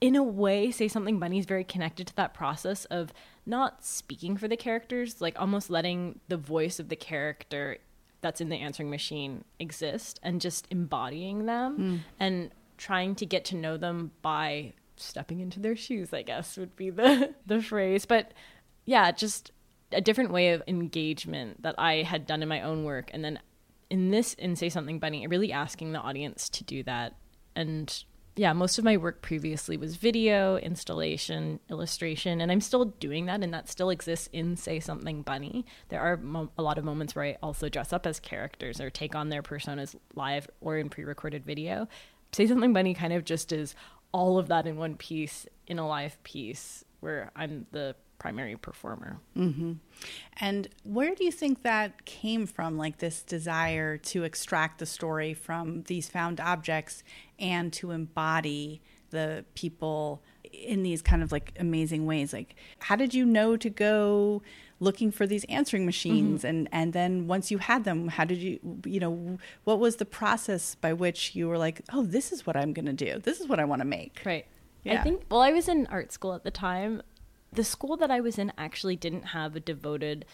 in 0.00 0.16
a 0.16 0.22
way, 0.22 0.70
Say 0.70 0.88
Something 0.88 1.18
Bunny 1.18 1.38
is 1.38 1.46
very 1.46 1.64
connected 1.64 2.06
to 2.08 2.16
that 2.16 2.34
process 2.34 2.84
of 2.86 3.12
not 3.46 3.84
speaking 3.84 4.36
for 4.36 4.48
the 4.48 4.56
characters, 4.56 5.20
like 5.20 5.40
almost 5.40 5.70
letting 5.70 6.20
the 6.28 6.36
voice 6.36 6.78
of 6.78 6.88
the 6.88 6.96
character 6.96 7.78
that's 8.20 8.40
in 8.40 8.48
the 8.48 8.56
answering 8.56 8.90
machine 8.90 9.44
exist 9.58 10.18
and 10.22 10.40
just 10.40 10.66
embodying 10.70 11.46
them 11.46 11.78
mm. 11.78 12.00
and 12.18 12.50
trying 12.76 13.14
to 13.14 13.26
get 13.26 13.44
to 13.46 13.56
know 13.56 13.76
them 13.76 14.10
by 14.22 14.72
stepping 14.96 15.40
into 15.40 15.60
their 15.60 15.76
shoes 15.76 16.12
i 16.12 16.22
guess 16.22 16.56
would 16.56 16.74
be 16.74 16.90
the 16.90 17.34
the 17.46 17.62
phrase 17.62 18.06
but 18.06 18.32
yeah 18.84 19.10
just 19.12 19.52
a 19.92 20.00
different 20.00 20.32
way 20.32 20.50
of 20.50 20.62
engagement 20.66 21.62
that 21.62 21.74
i 21.78 22.02
had 22.02 22.26
done 22.26 22.42
in 22.42 22.48
my 22.48 22.62
own 22.62 22.84
work 22.84 23.10
and 23.12 23.24
then 23.24 23.38
in 23.90 24.10
this 24.10 24.34
in 24.34 24.56
say 24.56 24.68
something 24.68 24.98
bunny 24.98 25.26
really 25.26 25.52
asking 25.52 25.92
the 25.92 25.98
audience 26.00 26.48
to 26.48 26.64
do 26.64 26.82
that 26.82 27.14
and 27.54 28.04
yeah, 28.38 28.52
most 28.52 28.76
of 28.76 28.84
my 28.84 28.98
work 28.98 29.22
previously 29.22 29.78
was 29.78 29.96
video, 29.96 30.58
installation, 30.58 31.58
illustration, 31.70 32.42
and 32.42 32.52
I'm 32.52 32.60
still 32.60 32.84
doing 32.84 33.24
that, 33.26 33.42
and 33.42 33.52
that 33.54 33.68
still 33.68 33.88
exists 33.88 34.28
in 34.30 34.56
Say 34.56 34.78
Something 34.78 35.22
Bunny. 35.22 35.64
There 35.88 36.02
are 36.02 36.18
mo- 36.18 36.50
a 36.58 36.62
lot 36.62 36.76
of 36.76 36.84
moments 36.84 37.14
where 37.14 37.24
I 37.24 37.38
also 37.42 37.70
dress 37.70 37.94
up 37.94 38.06
as 38.06 38.20
characters 38.20 38.78
or 38.78 38.90
take 38.90 39.14
on 39.14 39.30
their 39.30 39.42
personas 39.42 39.96
live 40.14 40.48
or 40.60 40.76
in 40.76 40.90
pre 40.90 41.04
recorded 41.04 41.46
video. 41.46 41.88
Say 42.32 42.46
Something 42.46 42.74
Bunny 42.74 42.92
kind 42.92 43.14
of 43.14 43.24
just 43.24 43.52
is 43.52 43.74
all 44.12 44.38
of 44.38 44.48
that 44.48 44.66
in 44.66 44.76
one 44.76 44.96
piece 44.96 45.46
in 45.66 45.78
a 45.78 45.88
live 45.88 46.22
piece 46.22 46.84
where 47.00 47.30
I'm 47.34 47.66
the 47.72 47.96
primary 48.18 48.56
performer. 48.56 49.20
Mm-hmm. 49.36 49.72
And 50.40 50.68
where 50.84 51.14
do 51.14 51.24
you 51.24 51.32
think 51.32 51.62
that 51.62 52.04
came 52.04 52.46
from, 52.46 52.76
like 52.76 52.98
this 52.98 53.22
desire 53.22 53.96
to 53.98 54.24
extract 54.24 54.78
the 54.78 54.86
story 54.86 55.34
from 55.34 55.82
these 55.84 56.08
found 56.08 56.40
objects 56.40 57.02
and 57.38 57.72
to 57.74 57.90
embody 57.90 58.80
the 59.10 59.44
people 59.54 60.22
in 60.52 60.82
these 60.82 61.02
kind 61.02 61.22
of 61.22 61.32
like 61.32 61.52
amazing 61.58 62.06
ways? 62.06 62.32
Like, 62.32 62.56
how 62.80 62.96
did 62.96 63.14
you 63.14 63.24
know 63.24 63.56
to 63.56 63.70
go? 63.70 64.42
looking 64.78 65.10
for 65.10 65.26
these 65.26 65.42
answering 65.44 65.86
machines 65.86 66.40
mm-hmm. 66.40 66.48
and 66.48 66.68
and 66.70 66.92
then 66.92 67.26
once 67.26 67.50
you 67.50 67.56
had 67.56 67.84
them 67.84 68.08
how 68.08 68.26
did 68.26 68.36
you 68.36 68.60
you 68.84 69.00
know 69.00 69.38
what 69.64 69.78
was 69.78 69.96
the 69.96 70.04
process 70.04 70.74
by 70.74 70.92
which 70.92 71.34
you 71.34 71.48
were 71.48 71.56
like 71.56 71.80
oh 71.94 72.04
this 72.04 72.30
is 72.30 72.46
what 72.46 72.58
i'm 72.58 72.74
going 72.74 72.84
to 72.84 72.92
do 72.92 73.18
this 73.20 73.40
is 73.40 73.48
what 73.48 73.58
i 73.58 73.64
want 73.64 73.80
to 73.80 73.86
make 73.86 74.20
right 74.26 74.44
yeah. 74.86 75.00
I 75.00 75.02
think 75.02 75.22
well 75.30 75.40
I 75.40 75.52
was 75.52 75.68
in 75.68 75.86
art 75.88 76.12
school 76.12 76.32
at 76.34 76.44
the 76.44 76.50
time 76.50 77.02
the 77.56 77.64
school 77.64 77.96
that 77.96 78.10
I 78.10 78.20
was 78.20 78.38
in 78.38 78.52
actually 78.56 78.96
didn't 78.96 79.28
have 79.28 79.56
a 79.56 79.60
devoted 79.60 80.24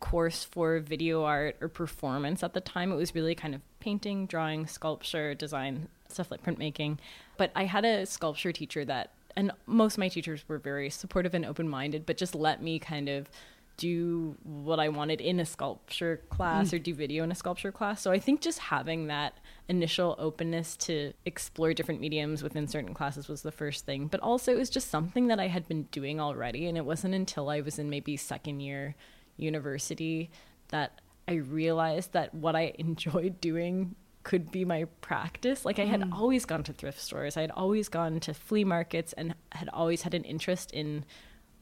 course 0.00 0.44
for 0.44 0.78
video 0.78 1.24
art 1.24 1.56
or 1.60 1.68
performance 1.68 2.42
at 2.42 2.54
the 2.54 2.60
time. 2.60 2.92
It 2.92 2.96
was 2.96 3.14
really 3.14 3.34
kind 3.34 3.54
of 3.54 3.60
painting, 3.80 4.26
drawing, 4.26 4.66
sculpture, 4.66 5.34
design, 5.34 5.88
stuff 6.08 6.30
like 6.30 6.42
printmaking. 6.42 6.98
But 7.36 7.50
I 7.54 7.64
had 7.64 7.84
a 7.84 8.06
sculpture 8.06 8.52
teacher 8.52 8.84
that, 8.84 9.10
and 9.36 9.50
most 9.66 9.94
of 9.94 9.98
my 9.98 10.08
teachers 10.08 10.44
were 10.48 10.58
very 10.58 10.88
supportive 10.88 11.34
and 11.34 11.44
open 11.44 11.68
minded, 11.68 12.06
but 12.06 12.16
just 12.16 12.34
let 12.34 12.62
me 12.62 12.78
kind 12.78 13.08
of 13.08 13.28
do 13.76 14.36
what 14.42 14.80
I 14.80 14.88
wanted 14.88 15.20
in 15.20 15.40
a 15.40 15.46
sculpture 15.46 16.20
class 16.30 16.70
mm. 16.70 16.74
or 16.74 16.78
do 16.78 16.94
video 16.94 17.24
in 17.24 17.32
a 17.32 17.34
sculpture 17.34 17.72
class. 17.72 18.00
So 18.00 18.10
I 18.12 18.18
think 18.18 18.40
just 18.40 18.58
having 18.58 19.08
that 19.08 19.36
initial 19.68 20.16
openness 20.18 20.76
to 20.76 21.12
explore 21.26 21.74
different 21.74 22.00
mediums 22.00 22.42
within 22.42 22.66
certain 22.66 22.94
classes 22.94 23.28
was 23.28 23.42
the 23.42 23.52
first 23.52 23.84
thing. 23.84 24.06
But 24.06 24.20
also 24.20 24.52
it 24.52 24.58
was 24.58 24.70
just 24.70 24.90
something 24.90 25.26
that 25.26 25.38
I 25.38 25.48
had 25.48 25.68
been 25.68 25.84
doing 25.84 26.20
already. 26.20 26.66
And 26.66 26.78
it 26.78 26.84
wasn't 26.84 27.14
until 27.14 27.50
I 27.50 27.60
was 27.60 27.78
in 27.78 27.90
maybe 27.90 28.16
second 28.16 28.60
year 28.60 28.94
university 29.36 30.30
that 30.68 31.00
I 31.28 31.34
realized 31.34 32.12
that 32.12 32.34
what 32.34 32.56
I 32.56 32.72
enjoyed 32.78 33.40
doing 33.40 33.94
could 34.22 34.50
be 34.50 34.64
my 34.64 34.84
practice. 35.00 35.64
Like 35.64 35.78
I 35.78 35.84
had 35.84 36.00
mm. 36.00 36.12
always 36.12 36.44
gone 36.44 36.62
to 36.64 36.72
thrift 36.72 37.00
stores, 37.00 37.36
I 37.36 37.42
had 37.42 37.50
always 37.50 37.88
gone 37.88 38.20
to 38.20 38.34
flea 38.34 38.64
markets 38.64 39.12
and 39.14 39.34
had 39.52 39.68
always 39.72 40.02
had 40.02 40.12
an 40.12 40.24
interest 40.24 40.70
in 40.72 41.04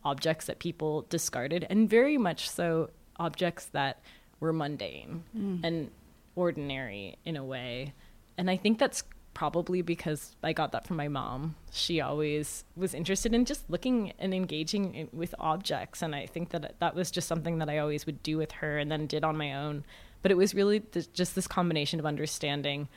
objects 0.04 0.46
that 0.46 0.58
people 0.58 1.06
discarded, 1.08 1.66
and 1.68 1.88
very 1.88 2.16
much 2.16 2.48
so 2.48 2.90
objects 3.18 3.66
that 3.66 4.00
were 4.40 4.52
mundane 4.52 5.24
mm. 5.36 5.60
and 5.64 5.90
ordinary 6.36 7.16
in 7.24 7.36
a 7.36 7.44
way. 7.44 7.94
And 8.38 8.48
I 8.48 8.56
think 8.56 8.78
that's 8.78 9.02
probably 9.34 9.82
because 9.82 10.34
I 10.42 10.52
got 10.52 10.72
that 10.72 10.86
from 10.86 10.96
my 10.96 11.08
mom. 11.08 11.56
She 11.70 12.00
always 12.00 12.64
was 12.76 12.94
interested 12.94 13.34
in 13.34 13.44
just 13.44 13.68
looking 13.68 14.12
and 14.18 14.32
engaging 14.32 14.94
in, 14.94 15.08
with 15.12 15.34
objects. 15.38 16.00
And 16.00 16.14
I 16.14 16.26
think 16.26 16.50
that 16.50 16.76
that 16.78 16.94
was 16.94 17.10
just 17.10 17.28
something 17.28 17.58
that 17.58 17.68
I 17.68 17.78
always 17.78 18.06
would 18.06 18.22
do 18.22 18.38
with 18.38 18.52
her 18.52 18.78
and 18.78 18.90
then 18.90 19.06
did 19.06 19.24
on 19.24 19.36
my 19.36 19.54
own. 19.54 19.84
But 20.22 20.30
it 20.30 20.36
was 20.36 20.54
really 20.54 20.80
th- 20.80 21.12
just 21.12 21.34
this 21.34 21.46
combination 21.46 22.00
of 22.00 22.06
understanding 22.06 22.88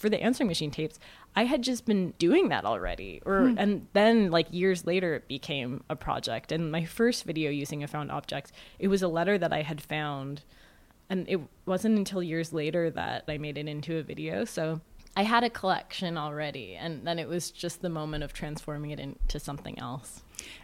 for 0.00 0.08
the 0.08 0.20
answering 0.20 0.48
machine 0.48 0.70
tapes, 0.70 0.98
I 1.36 1.44
had 1.44 1.62
just 1.62 1.84
been 1.84 2.14
doing 2.18 2.48
that 2.48 2.64
already. 2.64 3.20
Or 3.24 3.48
hmm. 3.48 3.58
and 3.58 3.86
then 3.92 4.30
like 4.30 4.48
years 4.50 4.86
later 4.86 5.14
it 5.14 5.28
became 5.28 5.84
a 5.88 5.94
project. 5.94 6.50
And 6.50 6.72
my 6.72 6.84
first 6.84 7.24
video 7.24 7.50
using 7.50 7.84
a 7.84 7.86
found 7.86 8.10
object, 8.10 8.50
it 8.78 8.88
was 8.88 9.02
a 9.02 9.08
letter 9.08 9.38
that 9.38 9.52
I 9.52 9.62
had 9.62 9.80
found 9.80 10.42
and 11.10 11.28
it 11.28 11.40
wasn't 11.66 11.98
until 11.98 12.22
years 12.22 12.52
later 12.52 12.88
that 12.90 13.24
I 13.28 13.36
made 13.36 13.58
it 13.58 13.68
into 13.68 13.98
a 13.98 14.02
video. 14.02 14.44
So 14.44 14.80
I 15.16 15.24
had 15.24 15.42
a 15.42 15.50
collection 15.50 16.16
already, 16.16 16.76
and 16.76 17.04
then 17.04 17.18
it 17.18 17.28
was 17.28 17.50
just 17.50 17.82
the 17.82 17.88
moment 17.88 18.22
of 18.22 18.32
transforming 18.32 18.92
it 18.92 19.00
into 19.00 19.40
something 19.40 19.76
else. 19.78 20.22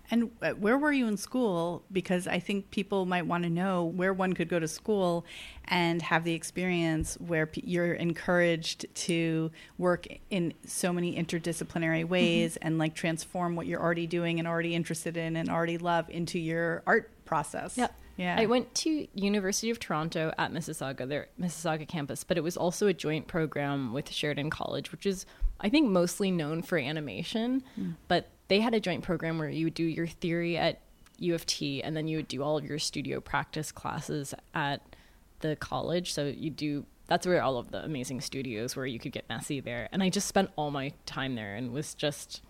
And 0.09 0.31
uh, 0.41 0.53
where 0.53 0.79
were 0.79 0.93
you 0.93 1.09
in 1.09 1.17
school? 1.17 1.83
Because 1.91 2.29
I 2.29 2.39
think 2.39 2.71
people 2.71 3.07
might 3.07 3.27
want 3.27 3.43
to 3.43 3.51
know 3.51 3.85
where 3.85 4.15
one 4.15 4.35
could 4.35 4.49
go 4.49 4.61
to 4.61 4.69
school 4.69 5.27
and 5.65 6.01
have 6.01 6.23
the 6.23 6.33
experience 6.33 7.17
where 7.17 7.51
you're 7.55 7.95
encouraged 7.95 8.87
to 8.95 9.51
work 9.79 10.07
in 10.31 10.55
so 10.65 10.93
many 10.93 11.17
interdisciplinary 11.17 12.03
mm-hmm. 12.03 12.09
ways 12.09 12.55
mm-hmm. 12.55 12.69
and 12.69 12.79
like 12.79 12.95
transform 12.95 13.57
what 13.57 13.67
you're 13.67 13.83
already 13.83 14.07
doing 14.07 14.39
and 14.39 14.47
already 14.47 14.77
interested 14.77 15.17
in 15.17 15.35
and 15.35 15.51
already 15.51 15.77
love 15.77 16.09
into 16.09 16.39
your 16.39 16.85
art 16.87 17.11
process. 17.25 17.77
Yep. 17.77 17.93
Yeah. 18.17 18.37
I 18.39 18.47
went 18.47 18.75
to 18.77 19.07
University 19.15 19.71
of 19.71 19.79
Toronto 19.79 20.33
at 20.39 20.53
Mississauga, 20.53 21.07
their 21.07 21.29
Mississauga 21.41 21.87
campus, 21.87 22.25
but 22.25 22.39
it 22.39 22.43
was 22.43 22.57
also 22.57 22.87
a 22.87 22.95
joint 22.95 23.27
program 23.27 23.93
with 23.93 24.11
Sheridan 24.11 24.51
College, 24.51 24.91
which 24.93 25.05
is 25.07 25.27
I 25.61 25.69
think 25.69 25.89
mostly 25.91 26.31
known 26.31 26.63
for 26.63 26.79
animation, 26.79 27.63
Hmm. 27.77 27.93
but 28.09 28.29
they 28.49 28.61
had 28.61 28.75
a 28.75 28.81
joint 28.81 29.03
program 29.03 29.39
where 29.39 29.49
you 29.49 29.67
would 29.67 29.75
do 29.75 29.85
your 29.85 30.07
theory 30.07 30.57
at 30.57 30.81
U 31.19 31.35
of 31.35 31.47
T 31.47 31.83
and 31.83 31.97
then 31.97 32.09
you 32.09 32.19
would 32.19 32.29
do 32.29 32.43
all 32.43 32.57
of 32.59 32.65
your 32.65 32.79
studio 32.79 33.21
practice 33.21 33.73
classes 33.73 34.35
at 34.55 34.83
the 35.41 35.57
college. 35.57 36.13
So 36.13 36.27
you 36.27 36.51
do 36.51 36.87
that's 37.09 37.27
where 37.27 37.41
all 37.43 37.57
of 37.57 37.71
the 37.71 37.85
amazing 37.85 38.21
studios 38.21 38.75
where 38.75 38.85
you 38.87 38.99
could 38.99 39.13
get 39.13 39.29
messy 39.29 39.61
there. 39.61 39.89
And 39.93 40.03
I 40.03 40.09
just 40.09 40.27
spent 40.27 40.51
all 40.57 40.71
my 40.73 40.93
time 41.07 41.37
there 41.37 41.55
and 41.55 41.73
was 41.73 41.95
just 41.95 42.43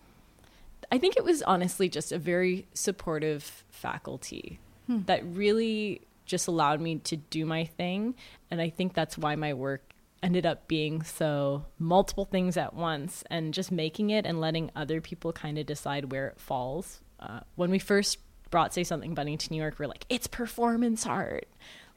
I 0.91 0.97
think 0.97 1.15
it 1.17 1.23
was 1.23 1.41
honestly 1.43 1.89
just 1.89 2.11
a 2.11 2.17
very 2.19 2.67
supportive 2.73 3.63
faculty 3.69 4.59
that 4.87 5.25
really 5.25 6.01
just 6.25 6.47
allowed 6.47 6.81
me 6.81 6.97
to 6.97 7.17
do 7.17 7.45
my 7.45 7.65
thing. 7.65 8.15
And 8.51 8.61
I 8.61 8.69
think 8.69 8.93
that's 8.93 9.17
why 9.17 9.35
my 9.35 9.53
work 9.53 9.81
ended 10.23 10.45
up 10.45 10.67
being 10.67 11.03
so 11.03 11.65
multiple 11.77 12.25
things 12.25 12.57
at 12.57 12.73
once 12.73 13.23
and 13.29 13.53
just 13.53 13.71
making 13.71 14.09
it 14.09 14.25
and 14.25 14.41
letting 14.41 14.71
other 14.75 14.99
people 14.99 15.31
kind 15.31 15.57
of 15.57 15.65
decide 15.65 16.11
where 16.11 16.27
it 16.27 16.39
falls. 16.39 17.01
Uh, 17.19 17.41
when 17.55 17.71
we 17.71 17.79
first 17.79 18.17
brought 18.49 18.73
Say 18.73 18.83
Something 18.83 19.13
Bunny 19.13 19.37
to 19.37 19.51
New 19.51 19.61
York, 19.61 19.75
we're 19.77 19.87
like, 19.87 20.05
it's 20.09 20.27
performance 20.27 21.05
art. 21.05 21.47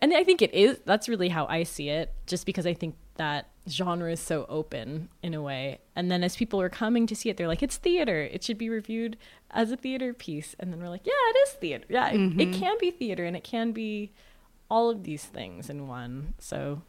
And 0.01 0.15
I 0.15 0.25
think 0.25 0.43
it 0.43 0.55
is. 0.55 0.79
That's 0.85 1.09
really 1.09 1.29
how 1.29 1.47
I 1.47 1.63
see 1.63 1.89
it, 1.89 2.13
just 2.27 2.47
because 2.47 2.67
I 2.67 2.75
think 2.75 2.97
that 3.21 3.51
genre 3.69 4.11
is 4.11 4.21
so 4.21 4.47
open 4.49 5.11
in 5.23 5.35
a 5.35 5.43
way. 5.43 5.79
And 5.95 6.11
then 6.11 6.25
as 6.25 6.35
people 6.37 6.61
are 6.61 6.71
coming 6.71 7.07
to 7.07 7.15
see 7.15 7.29
it, 7.29 7.37
they're 7.37 7.53
like, 7.55 7.63
it's 7.63 7.77
theater. 7.77 8.23
It 8.23 8.43
should 8.43 8.59
be 8.59 8.71
reviewed 8.71 9.19
as 9.51 9.71
a 9.71 9.77
theater 9.77 10.15
piece. 10.15 10.57
And 10.59 10.73
then 10.73 10.81
we're 10.81 10.89
like, 10.89 11.07
yeah, 11.07 11.13
it 11.33 11.37
is 11.45 11.53
theater. 11.55 11.85
Yeah, 11.89 12.09
it, 12.09 12.41
it 12.41 12.53
can 12.55 12.77
be 12.81 12.91
theater 12.91 13.25
and 13.27 13.37
it 13.37 13.45
can 13.45 13.73
be 13.73 14.11
all 14.69 14.89
of 14.89 15.05
these 15.05 15.25
things 15.25 15.69
in 15.69 15.87
one. 15.87 16.35
So 16.39 16.81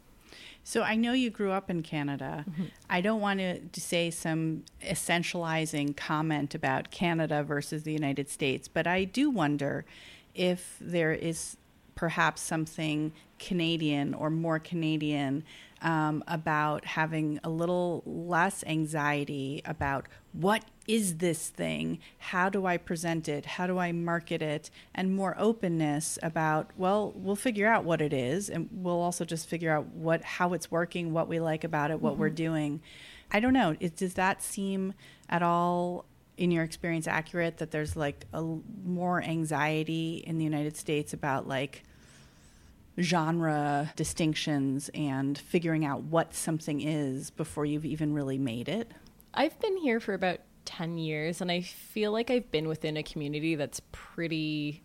So 0.64 0.82
I 0.82 0.94
know 0.96 1.12
you 1.12 1.30
grew 1.30 1.50
up 1.50 1.68
in 1.70 1.82
Canada. 1.82 2.44
Mm-hmm. 2.48 2.64
I 2.88 3.00
don't 3.00 3.20
want 3.20 3.40
to 3.40 3.80
say 3.80 4.10
some 4.10 4.64
essentializing 4.82 5.96
comment 5.96 6.54
about 6.54 6.90
Canada 6.90 7.42
versus 7.42 7.82
the 7.82 7.92
United 7.92 8.28
States, 8.28 8.68
but 8.68 8.86
I 8.86 9.04
do 9.04 9.28
wonder 9.28 9.84
if 10.34 10.76
there 10.80 11.12
is 11.12 11.56
perhaps 11.94 12.40
something 12.40 13.12
Canadian 13.38 14.14
or 14.14 14.30
more 14.30 14.58
Canadian 14.58 15.44
um, 15.82 16.22
about 16.26 16.84
having 16.84 17.40
a 17.44 17.50
little 17.50 18.02
less 18.06 18.64
anxiety 18.66 19.60
about 19.64 20.06
what 20.32 20.64
is 20.86 21.18
this 21.18 21.48
thing? 21.48 21.98
How 22.18 22.48
do 22.48 22.64
I 22.64 22.76
present 22.76 23.28
it? 23.28 23.44
How 23.44 23.66
do 23.66 23.78
I 23.78 23.92
market 23.92 24.40
it? 24.40 24.70
And 24.94 25.14
more 25.14 25.34
openness 25.38 26.18
about, 26.22 26.70
well, 26.76 27.12
we'll 27.14 27.36
figure 27.36 27.66
out 27.66 27.84
what 27.84 28.00
it 28.00 28.12
is 28.12 28.48
and 28.48 28.68
we'll 28.72 29.00
also 29.00 29.24
just 29.24 29.48
figure 29.48 29.72
out 29.72 29.86
what 29.88 30.22
how 30.22 30.52
it's 30.54 30.70
working, 30.70 31.12
what 31.12 31.28
we 31.28 31.40
like 31.40 31.64
about 31.64 31.90
it, 31.90 32.00
what 32.00 32.16
we're 32.16 32.30
doing. 32.30 32.80
I 33.30 33.40
don't 33.40 33.52
know. 33.52 33.76
It, 33.80 33.96
does 33.96 34.14
that 34.14 34.42
seem 34.42 34.94
at 35.28 35.42
all 35.42 36.06
in 36.36 36.50
your 36.50 36.64
experience 36.64 37.06
accurate 37.06 37.58
that 37.58 37.70
there's 37.70 37.96
like 37.96 38.24
a 38.32 38.42
more 38.84 39.22
anxiety 39.22 40.22
in 40.26 40.38
the 40.38 40.44
United 40.44 40.76
States 40.76 41.12
about 41.12 41.46
like 41.46 41.82
genre 43.00 43.92
distinctions 43.96 44.90
and 44.94 45.38
figuring 45.38 45.84
out 45.84 46.02
what 46.02 46.34
something 46.34 46.80
is 46.80 47.30
before 47.30 47.64
you've 47.64 47.86
even 47.86 48.12
really 48.12 48.38
made 48.38 48.68
it? 48.68 48.90
I've 49.34 49.58
been 49.60 49.76
here 49.78 50.00
for 50.00 50.14
about 50.14 50.40
10 50.64 50.98
years 50.98 51.40
and 51.40 51.50
I 51.50 51.62
feel 51.62 52.12
like 52.12 52.30
I've 52.30 52.50
been 52.50 52.68
within 52.68 52.96
a 52.96 53.02
community 53.02 53.54
that's 53.54 53.80
pretty 53.90 54.82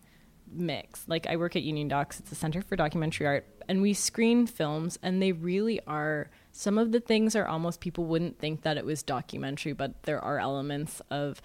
mixed. 0.50 1.08
Like 1.08 1.26
I 1.26 1.36
work 1.36 1.56
at 1.56 1.62
Union 1.62 1.88
Docs, 1.88 2.20
it's 2.20 2.32
a 2.32 2.34
center 2.34 2.62
for 2.62 2.76
documentary 2.76 3.26
art, 3.26 3.46
and 3.68 3.82
we 3.82 3.92
screen 3.94 4.46
films 4.46 4.98
and 5.02 5.20
they 5.22 5.32
really 5.32 5.80
are 5.86 6.30
some 6.52 6.78
of 6.78 6.90
the 6.90 7.00
things 7.00 7.36
are 7.36 7.46
almost 7.46 7.80
people 7.80 8.04
wouldn't 8.06 8.38
think 8.38 8.62
that 8.62 8.76
it 8.76 8.84
was 8.84 9.02
documentary, 9.02 9.72
but 9.72 10.02
there 10.04 10.22
are 10.24 10.38
elements 10.38 11.00
of 11.10 11.40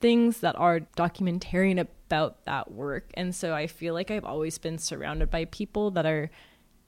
things 0.00 0.40
that 0.40 0.56
are 0.56 0.80
documentarian 0.96 1.80
about 1.80 2.44
that 2.44 2.70
work. 2.72 3.10
And 3.14 3.34
so 3.34 3.54
I 3.54 3.66
feel 3.66 3.94
like 3.94 4.10
I've 4.10 4.24
always 4.24 4.58
been 4.58 4.78
surrounded 4.78 5.30
by 5.30 5.46
people 5.46 5.90
that 5.92 6.06
are 6.06 6.30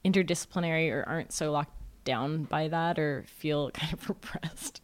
interdisciplinary 0.05 0.93
or 0.93 1.05
aren't 1.07 1.33
so 1.33 1.51
locked 1.51 1.75
down 2.05 2.45
by 2.45 2.69
that 2.69 2.99
or 2.99 3.25
feel 3.27 3.71
kind 3.73 3.93
of 3.93 4.09
repressed 4.09 4.81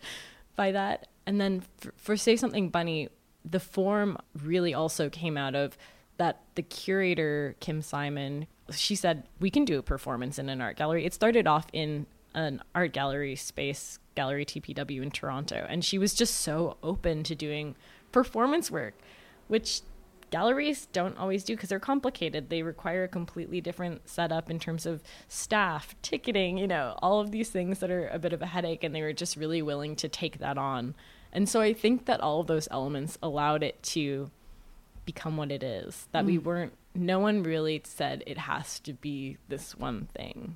by 0.56 0.72
that. 0.72 1.08
And 1.26 1.40
then 1.40 1.62
for, 1.78 1.94
for 1.96 2.16
Say 2.16 2.36
Something 2.36 2.68
Bunny, 2.68 3.08
the 3.44 3.60
form 3.60 4.16
really 4.42 4.74
also 4.74 5.08
came 5.08 5.36
out 5.36 5.54
of 5.54 5.76
that 6.16 6.42
the 6.54 6.62
curator, 6.62 7.56
Kim 7.60 7.82
Simon, 7.82 8.46
she 8.70 8.94
said, 8.94 9.24
we 9.40 9.50
can 9.50 9.64
do 9.64 9.78
a 9.78 9.82
performance 9.82 10.38
in 10.38 10.48
an 10.48 10.60
art 10.60 10.76
gallery. 10.76 11.04
It 11.04 11.12
started 11.12 11.46
off 11.46 11.66
in 11.72 12.06
an 12.34 12.62
art 12.74 12.92
gallery 12.92 13.36
space, 13.36 13.98
Gallery 14.14 14.44
TPW 14.44 15.02
in 15.02 15.10
Toronto. 15.10 15.66
And 15.68 15.84
she 15.84 15.98
was 15.98 16.14
just 16.14 16.36
so 16.36 16.76
open 16.82 17.22
to 17.24 17.34
doing 17.34 17.74
performance 18.14 18.70
work, 18.70 18.94
which 19.48 19.82
galleries 20.30 20.86
don't 20.92 21.18
always 21.18 21.42
do 21.42 21.54
because 21.54 21.68
they're 21.68 21.80
complicated. 21.80 22.48
They 22.48 22.62
require 22.62 23.04
a 23.04 23.08
completely 23.08 23.60
different 23.60 24.08
setup 24.08 24.48
in 24.48 24.60
terms 24.60 24.86
of 24.86 25.02
staff, 25.28 25.96
ticketing, 26.00 26.56
you 26.56 26.68
know, 26.68 26.96
all 27.02 27.20
of 27.20 27.32
these 27.32 27.50
things 27.50 27.80
that 27.80 27.90
are 27.90 28.08
a 28.08 28.20
bit 28.20 28.32
of 28.32 28.40
a 28.40 28.46
headache. 28.46 28.84
And 28.84 28.94
they 28.94 29.02
were 29.02 29.12
just 29.12 29.36
really 29.36 29.62
willing 29.62 29.96
to 29.96 30.08
take 30.08 30.38
that 30.38 30.56
on. 30.56 30.94
And 31.32 31.48
so 31.48 31.60
I 31.60 31.74
think 31.74 32.06
that 32.06 32.20
all 32.20 32.40
of 32.40 32.46
those 32.46 32.68
elements 32.70 33.18
allowed 33.20 33.64
it 33.64 33.82
to 33.94 34.30
become 35.04 35.36
what 35.36 35.50
it 35.50 35.64
is. 35.64 36.06
That 36.12 36.24
we 36.24 36.38
mm. 36.38 36.44
weren't, 36.44 36.72
no 36.94 37.18
one 37.18 37.42
really 37.42 37.82
said 37.84 38.22
it 38.28 38.38
has 38.38 38.78
to 38.80 38.92
be 38.92 39.38
this 39.48 39.76
one 39.76 40.08
thing. 40.14 40.54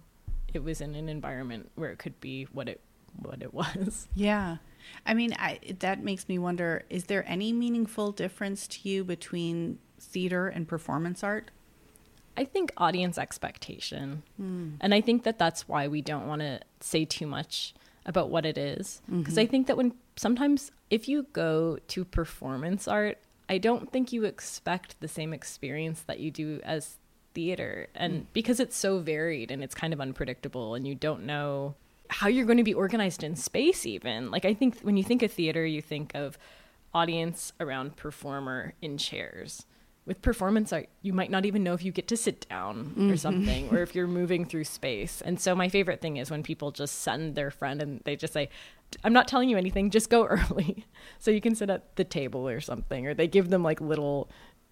It 0.54 0.62
was 0.62 0.80
in 0.80 0.94
an 0.94 1.08
environment 1.08 1.72
where 1.74 1.90
it 1.90 1.98
could 1.98 2.20
be 2.20 2.44
what 2.52 2.68
it 2.68 2.80
what 3.20 3.42
it 3.42 3.52
was. 3.62 4.08
Yeah. 4.14 4.58
I 5.06 5.14
mean, 5.14 5.34
I, 5.38 5.58
that 5.78 6.02
makes 6.02 6.28
me 6.28 6.38
wonder 6.38 6.84
is 6.90 7.04
there 7.04 7.24
any 7.28 7.52
meaningful 7.52 8.12
difference 8.12 8.66
to 8.68 8.88
you 8.88 9.04
between 9.04 9.78
theater 10.00 10.48
and 10.48 10.66
performance 10.66 11.22
art? 11.22 11.50
I 12.36 12.44
think 12.44 12.72
audience 12.76 13.18
expectation. 13.18 14.22
Hmm. 14.36 14.70
And 14.80 14.94
I 14.94 15.00
think 15.00 15.24
that 15.24 15.38
that's 15.38 15.66
why 15.66 15.88
we 15.88 16.02
don't 16.02 16.28
want 16.28 16.40
to 16.40 16.60
say 16.80 17.04
too 17.04 17.26
much 17.26 17.74
about 18.06 18.30
what 18.30 18.46
it 18.46 18.56
is. 18.56 19.02
Mm-hmm. 19.04 19.20
Because 19.20 19.38
I 19.38 19.46
think 19.46 19.66
that 19.66 19.76
when 19.76 19.94
sometimes 20.16 20.70
if 20.88 21.08
you 21.08 21.26
go 21.32 21.78
to 21.88 22.04
performance 22.04 22.86
art, 22.86 23.18
I 23.48 23.58
don't 23.58 23.90
think 23.90 24.12
you 24.12 24.24
expect 24.24 25.00
the 25.00 25.08
same 25.08 25.32
experience 25.32 26.02
that 26.02 26.20
you 26.20 26.30
do 26.30 26.60
as 26.62 26.96
theater. 27.34 27.88
And 27.94 28.12
mm. 28.12 28.26
because 28.32 28.60
it's 28.60 28.76
so 28.76 28.98
varied 28.98 29.50
and 29.50 29.62
it's 29.62 29.74
kind 29.74 29.92
of 29.92 30.00
unpredictable 30.00 30.74
and 30.74 30.86
you 30.86 30.94
don't 30.94 31.24
know 31.24 31.74
how 32.08 32.28
you're 32.28 32.46
going 32.46 32.58
to 32.58 32.64
be 32.64 32.74
organized 32.74 33.22
in 33.22 33.36
space 33.36 33.86
even. 33.86 34.30
Like 34.30 34.44
I 34.44 34.54
think 34.54 34.80
when 34.80 34.96
you 34.96 35.04
think 35.04 35.22
of 35.22 35.32
theater, 35.32 35.64
you 35.64 35.82
think 35.82 36.12
of 36.14 36.38
audience 36.94 37.52
around 37.60 37.96
performer 37.96 38.74
in 38.80 38.96
chairs 38.98 39.66
with 40.08 40.22
performance 40.22 40.72
art, 40.72 40.88
you 41.02 41.12
might 41.12 41.30
not 41.30 41.44
even 41.44 41.62
know 41.62 41.74
if 41.74 41.84
you 41.84 41.92
get 41.92 42.08
to 42.08 42.16
sit 42.16 42.48
down 42.48 42.94
or 42.96 43.00
mm-hmm. 43.00 43.14
something, 43.16 43.68
or 43.68 43.82
if 43.82 43.94
you're 43.94 44.06
moving 44.06 44.46
through 44.46 44.64
space. 44.64 45.20
And 45.20 45.38
so, 45.38 45.54
my 45.54 45.68
favorite 45.68 46.00
thing 46.00 46.16
is 46.16 46.30
when 46.30 46.42
people 46.42 46.70
just 46.70 47.02
send 47.02 47.34
their 47.34 47.50
friend 47.50 47.82
and 47.82 48.00
they 48.04 48.16
just 48.16 48.32
say, 48.32 48.48
I'm 49.04 49.12
not 49.12 49.28
telling 49.28 49.50
you 49.50 49.58
anything, 49.58 49.90
just 49.90 50.08
go 50.08 50.24
early. 50.26 50.86
so 51.18 51.30
you 51.30 51.42
can 51.42 51.54
sit 51.54 51.68
at 51.68 51.94
the 51.96 52.04
table 52.04 52.48
or 52.48 52.60
something, 52.60 53.06
or 53.06 53.12
they 53.12 53.28
give 53.28 53.50
them 53.50 53.62
like 53.62 53.82
little 53.82 54.30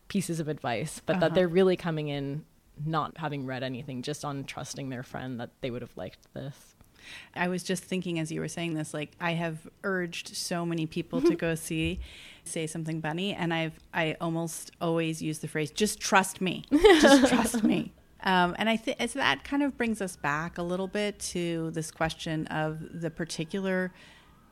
pieces 0.09 0.41
of 0.41 0.49
advice, 0.49 1.03
but 1.05 1.21
that 1.21 1.27
uh-huh. 1.27 1.35
they're 1.35 1.49
really 1.49 1.77
coming 1.77 2.09
in 2.09 2.47
not 2.87 3.19
having 3.19 3.45
read 3.45 3.63
anything, 3.63 4.01
just 4.01 4.25
on 4.25 4.45
trusting 4.45 4.89
their 4.89 5.03
friend 5.03 5.39
that 5.39 5.51
they 5.61 5.71
would 5.71 5.83
have 5.83 5.97
liked 5.99 6.33
this. 6.33 6.76
I 7.35 7.49
was 7.49 7.63
just 7.63 7.85
thinking 7.85 8.19
as 8.19 8.31
you 8.33 8.41
were 8.41 8.49
saying 8.49 8.75
this, 8.75 8.95
like 8.95 9.13
I 9.21 9.33
have 9.33 9.69
urged 9.85 10.37
so 10.37 10.65
many 10.67 10.87
people 10.87 11.21
to 11.23 11.35
go 11.35 11.55
see 11.55 12.01
Say 12.45 12.67
Something 12.67 13.01
Bunny, 13.01 13.35
and 13.35 13.53
I've 13.53 13.79
I 13.93 14.17
almost 14.21 14.71
always 14.81 15.21
use 15.21 15.41
the 15.41 15.49
phrase 15.49 15.71
"just 15.71 16.01
trust 16.01 16.41
me, 16.41 16.65
just 16.71 17.29
trust 17.33 17.65
me." 17.65 17.93
Um, 18.23 18.57
and 18.59 18.69
I 18.69 18.77
think 18.77 18.99
so 19.09 19.19
that 19.19 19.45
kind 19.45 19.63
of 19.63 19.77
brings 19.77 20.01
us 20.01 20.17
back 20.17 20.59
a 20.59 20.63
little 20.63 20.89
bit 20.89 21.19
to 21.21 21.71
this 21.73 21.91
question 21.91 22.47
of 22.49 23.01
the 23.01 23.11
particular 23.11 23.93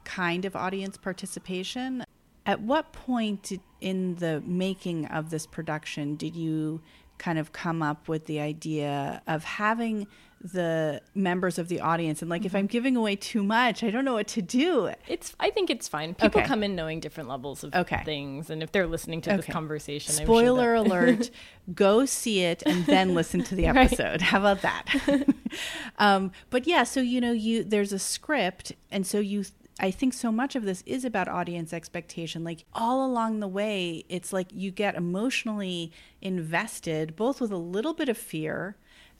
kind 0.04 0.44
of 0.44 0.54
audience 0.54 0.96
participation. 0.96 2.04
At 2.46 2.60
what 2.60 2.92
point 2.92 3.52
in 3.80 4.16
the 4.16 4.42
making 4.46 5.06
of 5.06 5.30
this 5.30 5.46
production 5.46 6.16
did 6.16 6.36
you 6.36 6.82
kind 7.18 7.38
of 7.38 7.52
come 7.52 7.82
up 7.82 8.08
with 8.08 8.26
the 8.26 8.40
idea 8.40 9.22
of 9.26 9.44
having 9.44 10.06
the 10.44 11.00
members 11.14 11.58
of 11.58 11.68
the 11.68 11.80
audience 11.80 12.20
and 12.20 12.30
like 12.30 12.44
if 12.44 12.54
I'm 12.54 12.66
giving 12.66 12.96
away 12.96 13.16
too 13.16 13.42
much, 13.42 13.82
I 13.82 13.90
don't 13.90 14.04
know 14.04 14.12
what 14.12 14.28
to 14.28 14.42
do. 14.42 14.90
It's. 15.08 15.34
I 15.40 15.48
think 15.48 15.70
it's 15.70 15.88
fine. 15.88 16.14
People 16.14 16.40
Okay. 16.40 16.46
come 16.46 16.62
in 16.62 16.76
knowing 16.76 17.00
different 17.00 17.30
levels 17.30 17.64
of 17.64 17.74
Okay. 17.74 18.02
things, 18.04 18.50
and 18.50 18.62
if 18.62 18.70
they're 18.70 18.86
listening 18.86 19.22
to 19.22 19.30
this 19.30 19.40
Okay. 19.46 19.52
conversation, 19.52 20.12
I'm 20.12 20.18
sure 20.18 20.26
Spoiler 20.26 20.74
that- 20.74 20.86
alert, 20.86 21.30
go 21.74 22.04
see 22.04 22.40
it 22.42 22.62
and 22.66 22.84
then 22.84 23.14
listen 23.14 23.42
to 23.44 23.54
the 23.54 23.64
Right. 23.68 23.86
episode. 23.90 24.20
How 24.20 24.38
about 24.38 24.60
that? 24.60 25.24
um, 25.98 26.30
but 26.50 26.66
yeah, 26.66 26.82
so 26.84 27.00
you 27.00 27.20
know, 27.22 27.32
you 27.32 27.64
there's 27.64 27.92
a 27.92 27.98
script, 27.98 28.72
and 28.90 29.06
so 29.06 29.20
you 29.20 29.44
I 29.80 29.90
think 29.90 30.12
so 30.12 30.30
much 30.30 30.54
of 30.54 30.64
this 30.64 30.82
is 30.86 31.04
about 31.04 31.26
audience 31.26 31.72
expectation. 31.72 32.44
Like 32.44 32.64
all 32.74 33.04
along 33.04 33.40
the 33.40 33.48
way, 33.48 34.04
it's 34.08 34.32
like 34.32 34.48
you 34.52 34.70
get 34.70 34.94
emotionally 34.94 35.90
invested, 36.20 37.16
both 37.16 37.40
with 37.40 37.50
a 37.50 37.56
little 37.56 37.94
bit 37.94 38.08
of 38.08 38.16
fear, 38.18 38.76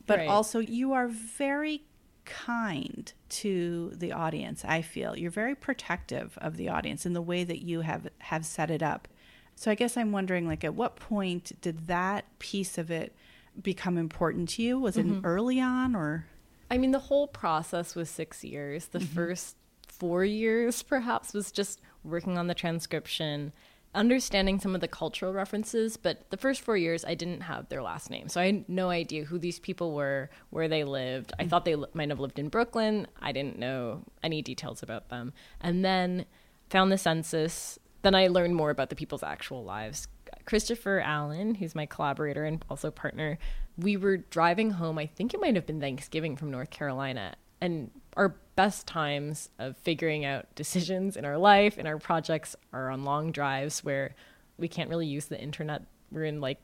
but 0.07 0.19
Right. 0.19 0.29
also 0.29 0.59
you 0.59 0.93
are 0.93 1.09
very 1.09 1.85
kind 2.25 3.12
to 3.29 3.93
the 3.95 4.12
audience. 4.12 4.64
I 4.64 4.83
feel 4.83 5.17
you're 5.17 5.31
very 5.31 5.55
protective 5.55 6.38
of 6.38 6.57
the 6.57 6.69
audience 6.69 7.05
in 7.05 7.12
the 7.12 7.23
way 7.23 7.45
that 7.45 7.62
you 7.62 7.83
have 7.83 8.09
have 8.19 8.47
set 8.47 8.71
it 8.71 8.83
up. 8.83 9.09
So 9.57 9.71
I 9.71 9.75
guess 9.75 9.97
I'm 9.97 10.12
wondering, 10.12 10.47
like, 10.47 10.64
at 10.64 10.75
what 10.75 10.97
point 10.97 11.53
did 11.61 11.87
that 11.87 12.25
piece 12.38 12.77
of 12.77 12.90
it 12.90 13.14
become 13.62 13.97
important 13.97 14.49
to 14.51 14.62
you? 14.62 14.79
Was 14.79 14.97
it 14.97 15.07
mm-hmm. 15.07 15.25
early 15.25 15.61
on, 15.61 15.95
or 15.95 16.27
I 16.71 16.79
mean, 16.79 16.90
the 16.90 16.99
whole 16.99 17.29
process 17.29 17.95
was 17.95 18.11
six 18.11 18.43
years. 18.43 18.87
The 18.87 18.99
mm-hmm. 18.99 19.14
first 19.14 19.57
four 19.87 20.25
years, 20.25 20.83
perhaps, 20.83 21.33
was 21.33 21.53
just 21.53 21.81
working 22.03 22.37
on 22.37 22.49
the 22.49 22.55
transcription, 22.55 23.53
understanding 23.94 24.59
some 24.61 24.74
of 24.74 24.80
the 24.80 24.88
cultural 24.88 25.33
references. 25.33 25.96
But 25.96 26.30
the 26.30 26.37
first 26.37 26.61
four 26.61 26.76
years, 26.76 27.04
I 27.04 27.14
didn't 27.14 27.42
have 27.42 27.68
their 27.68 27.83
last 27.83 28.11
name. 28.11 28.28
So 28.28 28.40
I 28.40 28.46
had 28.46 28.68
no 28.68 28.90
idea 28.90 29.24
who 29.24 29.38
these 29.38 29.59
people 29.59 29.94
were, 29.94 30.30
where 30.50 30.68
they 30.68 30.85
lived. 30.85 31.33
I 31.38 31.42
mm-hmm. 31.42 31.50
thought 31.50 31.64
they 31.64 31.76
might 31.94 32.09
have 32.09 32.20
lived 32.20 32.38
in 32.38 32.48
Brooklyn. 32.48 33.07
I 33.20 33.33
didn't 33.33 33.59
know 33.59 34.02
any 34.22 34.42
details 34.42 34.83
about 34.83 35.09
them. 35.09 35.33
And 35.61 35.85
then 35.85 36.26
found 36.70 36.90
the 36.90 36.98
census. 36.98 37.78
Then 38.02 38.14
I 38.14 38.28
learned 38.28 38.57
more 38.57 38.70
about 38.70 38.90
the 38.90 38.96
people's 38.96 39.22
actual 39.22 39.64
lives. 39.64 40.09
Christopher 40.44 41.00
Allen, 41.00 41.54
who's 41.54 41.74
my 41.74 41.87
collaborator 41.87 42.44
and 42.44 42.64
also 42.68 42.90
partner, 42.90 43.38
we 43.76 43.96
were 43.96 44.18
driving 44.18 44.72
home. 44.72 44.98
I 44.98 45.07
think 45.07 45.35
it 45.35 45.40
might 45.40 45.54
have 45.54 45.66
been 45.66 45.80
Thanksgiving 45.80 46.37
from 46.37 46.50
North 46.50 46.70
Carolina. 46.70 47.37
And 47.64 47.90
our 48.14 48.37
best 48.57 48.87
times 48.87 49.48
of 49.59 49.74
figuring 49.79 50.27
out 50.27 50.46
decisions 50.55 51.16
in 51.16 51.24
our 51.24 51.38
life 51.38 51.79
and 51.79 51.88
our 51.88 51.98
projects 51.98 52.55
are 52.74 52.90
on 52.90 53.05
long 53.05 53.33
drives 53.33 53.83
where 53.83 54.14
we 54.59 54.68
can't 54.68 54.90
really 54.90 55.07
use 55.07 55.24
the 55.27 55.40
internet. 55.40 55.83
We're 56.12 56.27
in 56.27 56.42
like 56.42 56.59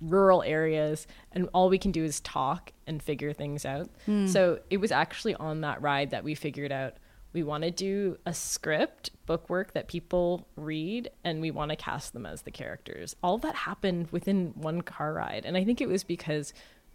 rural 0.00 0.42
areas 0.42 1.06
and 1.32 1.46
all 1.52 1.68
we 1.68 1.76
can 1.76 1.92
do 1.92 2.02
is 2.02 2.20
talk 2.20 2.72
and 2.86 3.02
figure 3.02 3.34
things 3.34 3.66
out. 3.66 3.90
Hmm. 4.06 4.26
So 4.26 4.60
it 4.70 4.78
was 4.78 4.90
actually 4.90 5.34
on 5.34 5.60
that 5.60 5.82
ride 5.82 6.10
that 6.12 6.24
we 6.24 6.34
figured 6.34 6.72
out 6.72 6.94
we 7.34 7.42
want 7.42 7.64
to 7.64 7.70
do 7.70 8.16
a 8.24 8.32
script 8.32 9.10
bookwork 9.26 9.74
that 9.74 9.88
people 9.88 10.48
read 10.56 11.10
and 11.22 11.42
we 11.42 11.50
want 11.50 11.68
to 11.68 11.76
cast 11.76 12.14
them 12.14 12.24
as 12.24 12.42
the 12.42 12.50
characters. 12.50 13.14
All 13.22 13.36
that 13.38 13.54
happened 13.54 14.08
within 14.10 14.52
one 14.54 14.80
car 14.80 15.12
ride 15.12 15.44
and 15.44 15.54
I 15.54 15.64
think 15.64 15.82
it 15.82 15.88
was 15.88 16.02
because 16.02 16.54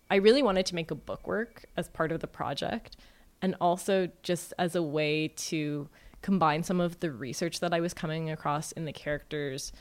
I 0.09 0.15
really 0.15 0.41
wanted 0.41 0.65
to 0.65 0.75
make 0.75 0.89
a 0.89 0.95
bookwork 0.95 1.65
as 1.77 1.87
part 1.87 2.11
of 2.11 2.21
the 2.21 2.27
project 2.27 2.97
and 3.41 3.55
also 3.61 4.09
just 4.23 4.53
as 4.57 4.75
a 4.75 4.83
way 4.83 5.29
to 5.29 5.87
combine 6.21 6.63
some 6.63 6.79
of 6.79 6.99
the 6.99 7.11
research 7.11 7.59
that 7.59 7.73
I 7.73 7.79
was 7.79 7.93
coming 7.93 8.29
across 8.29 8.71
in 8.73 8.85
the 8.85 8.93
characters. 8.93 9.71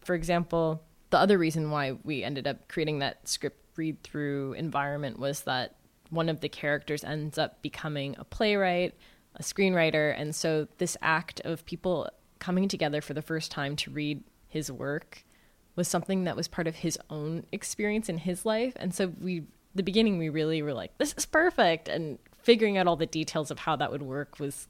For 0.00 0.14
example, 0.14 0.82
the 1.10 1.18
other 1.18 1.38
reason 1.38 1.70
why 1.70 1.96
we 2.04 2.22
ended 2.22 2.46
up 2.46 2.68
creating 2.68 3.00
that 3.00 3.26
script 3.28 3.60
read 3.76 4.02
through 4.02 4.52
environment 4.54 5.18
was 5.18 5.42
that 5.42 5.76
one 6.10 6.28
of 6.28 6.40
the 6.40 6.48
characters 6.48 7.04
ends 7.04 7.38
up 7.38 7.62
becoming 7.62 8.14
a 8.18 8.24
playwright, 8.24 8.94
a 9.36 9.42
screenwriter, 9.42 10.14
and 10.18 10.34
so 10.34 10.66
this 10.78 10.96
act 11.02 11.40
of 11.40 11.64
people 11.64 12.08
coming 12.38 12.68
together 12.68 13.00
for 13.00 13.14
the 13.14 13.22
first 13.22 13.50
time 13.50 13.76
to 13.76 13.90
read 13.90 14.22
his 14.48 14.70
work 14.70 15.24
was 15.76 15.88
something 15.88 16.24
that 16.24 16.36
was 16.36 16.48
part 16.48 16.66
of 16.66 16.76
his 16.76 16.98
own 17.10 17.44
experience 17.52 18.08
in 18.08 18.18
his 18.18 18.44
life. 18.44 18.72
And 18.76 18.94
so 18.94 19.12
we 19.20 19.44
the 19.74 19.82
beginning 19.82 20.18
we 20.18 20.28
really 20.28 20.60
were 20.60 20.72
like, 20.72 20.96
this 20.98 21.14
is 21.16 21.26
perfect 21.26 21.88
and 21.88 22.18
figuring 22.48 22.78
out 22.78 22.86
all 22.86 22.96
the 22.96 23.04
details 23.04 23.50
of 23.50 23.58
how 23.58 23.76
that 23.76 23.92
would 23.92 24.00
work 24.00 24.40
was 24.40 24.68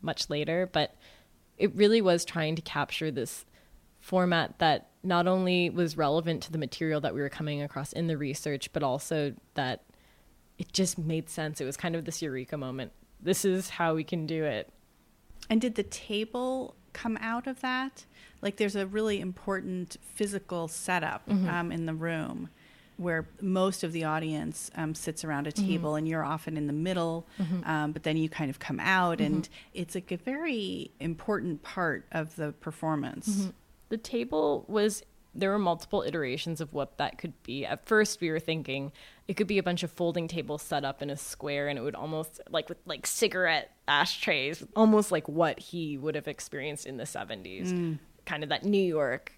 much 0.00 0.30
later, 0.30 0.70
but 0.72 0.94
it 1.58 1.74
really 1.74 2.00
was 2.00 2.24
trying 2.24 2.54
to 2.54 2.62
capture 2.62 3.10
this 3.10 3.44
format 3.98 4.56
that 4.60 4.90
not 5.02 5.26
only 5.26 5.68
was 5.68 5.96
relevant 5.96 6.40
to 6.40 6.52
the 6.52 6.56
material 6.56 7.00
that 7.00 7.12
we 7.12 7.20
were 7.20 7.28
coming 7.28 7.60
across 7.60 7.92
in 7.92 8.06
the 8.06 8.16
research, 8.16 8.72
but 8.72 8.84
also 8.84 9.34
that 9.54 9.82
it 10.56 10.72
just 10.72 10.98
made 10.98 11.28
sense. 11.28 11.60
It 11.60 11.64
was 11.64 11.76
kind 11.76 11.96
of 11.96 12.04
this 12.04 12.22
eureka 12.22 12.56
moment. 12.56 12.92
This 13.20 13.44
is 13.44 13.70
how 13.70 13.96
we 13.96 14.04
can 14.04 14.26
do 14.26 14.44
it. 14.44 14.72
And 15.50 15.60
did 15.60 15.74
the 15.74 15.82
table 15.82 16.76
come 16.92 17.18
out 17.20 17.48
of 17.48 17.60
that? 17.60 18.04
Like, 18.40 18.56
there's 18.56 18.76
a 18.76 18.86
really 18.86 19.20
important 19.20 19.96
physical 20.14 20.68
setup 20.68 21.28
um, 21.28 21.72
in 21.72 21.86
the 21.86 21.94
room 21.94 22.50
where 22.96 23.26
most 23.40 23.84
of 23.84 23.92
the 23.92 24.04
audience 24.04 24.70
um, 24.74 24.94
sits 24.94 25.24
around 25.24 25.46
a 25.46 25.52
mm-hmm. 25.52 25.66
table 25.66 25.94
and 25.94 26.08
you're 26.08 26.24
often 26.24 26.56
in 26.56 26.66
the 26.66 26.72
middle, 26.72 27.26
mm-hmm. 27.38 27.68
um, 27.68 27.92
but 27.92 28.02
then 28.02 28.16
you 28.16 28.28
kind 28.28 28.50
of 28.50 28.58
come 28.58 28.80
out, 28.80 29.20
and 29.20 29.44
mm-hmm. 29.44 29.52
it's 29.74 29.94
like 29.94 30.10
a 30.12 30.16
very 30.16 30.90
important 31.00 31.62
part 31.62 32.06
of 32.12 32.36
the 32.36 32.52
performance. 32.52 33.48
The 33.88 33.98
table 33.98 34.64
was 34.66 35.02
there 35.38 35.50
were 35.50 35.58
multiple 35.58 36.02
iterations 36.02 36.60
of 36.60 36.72
what 36.72 36.98
that 36.98 37.18
could 37.18 37.40
be. 37.42 37.64
At 37.64 37.86
first 37.86 38.20
we 38.20 38.30
were 38.30 38.40
thinking 38.40 38.92
it 39.28 39.36
could 39.36 39.46
be 39.46 39.58
a 39.58 39.62
bunch 39.62 39.82
of 39.82 39.90
folding 39.90 40.28
tables 40.28 40.62
set 40.62 40.84
up 40.84 41.02
in 41.02 41.10
a 41.10 41.16
square 41.16 41.68
and 41.68 41.78
it 41.78 41.82
would 41.82 41.94
almost 41.94 42.40
like 42.50 42.68
with 42.68 42.78
like 42.86 43.06
cigarette 43.06 43.70
ashtrays, 43.86 44.64
almost 44.74 45.12
like 45.12 45.28
what 45.28 45.58
he 45.58 45.98
would 45.98 46.14
have 46.14 46.26
experienced 46.26 46.86
in 46.86 46.96
the 46.96 47.04
70s. 47.04 47.98
Kind 48.24 48.42
of 48.42 48.48
that 48.48 48.64
New 48.64 48.82
York 48.82 49.32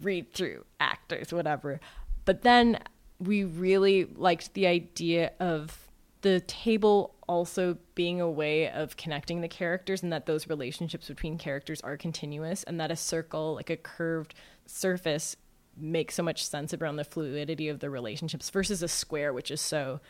read 0.00 0.32
through 0.32 0.64
actors 0.80 1.32
whatever. 1.32 1.78
But 2.24 2.42
then 2.42 2.78
we 3.18 3.44
really 3.44 4.04
liked 4.04 4.54
the 4.54 4.66
idea 4.66 5.32
of 5.40 5.84
the 6.24 6.40
table 6.40 7.14
also 7.28 7.76
being 7.94 8.20
a 8.20 8.30
way 8.30 8.70
of 8.70 8.96
connecting 8.96 9.42
the 9.42 9.48
characters 9.48 10.02
and 10.02 10.10
that 10.10 10.24
those 10.24 10.48
relationships 10.48 11.08
between 11.08 11.36
characters 11.36 11.80
are 11.82 11.98
continuous 11.98 12.62
and 12.62 12.80
that 12.80 12.90
a 12.90 12.96
circle 12.96 13.54
like 13.54 13.68
a 13.68 13.76
curved 13.76 14.34
surface 14.66 15.36
makes 15.76 16.14
so 16.14 16.22
much 16.22 16.46
sense 16.46 16.72
around 16.72 16.96
the 16.96 17.04
fluidity 17.04 17.68
of 17.68 17.80
the 17.80 17.90
relationships 17.90 18.48
versus 18.48 18.82
a 18.82 18.88
square 18.88 19.32
which 19.32 19.50
is 19.50 19.60
so 19.60 20.00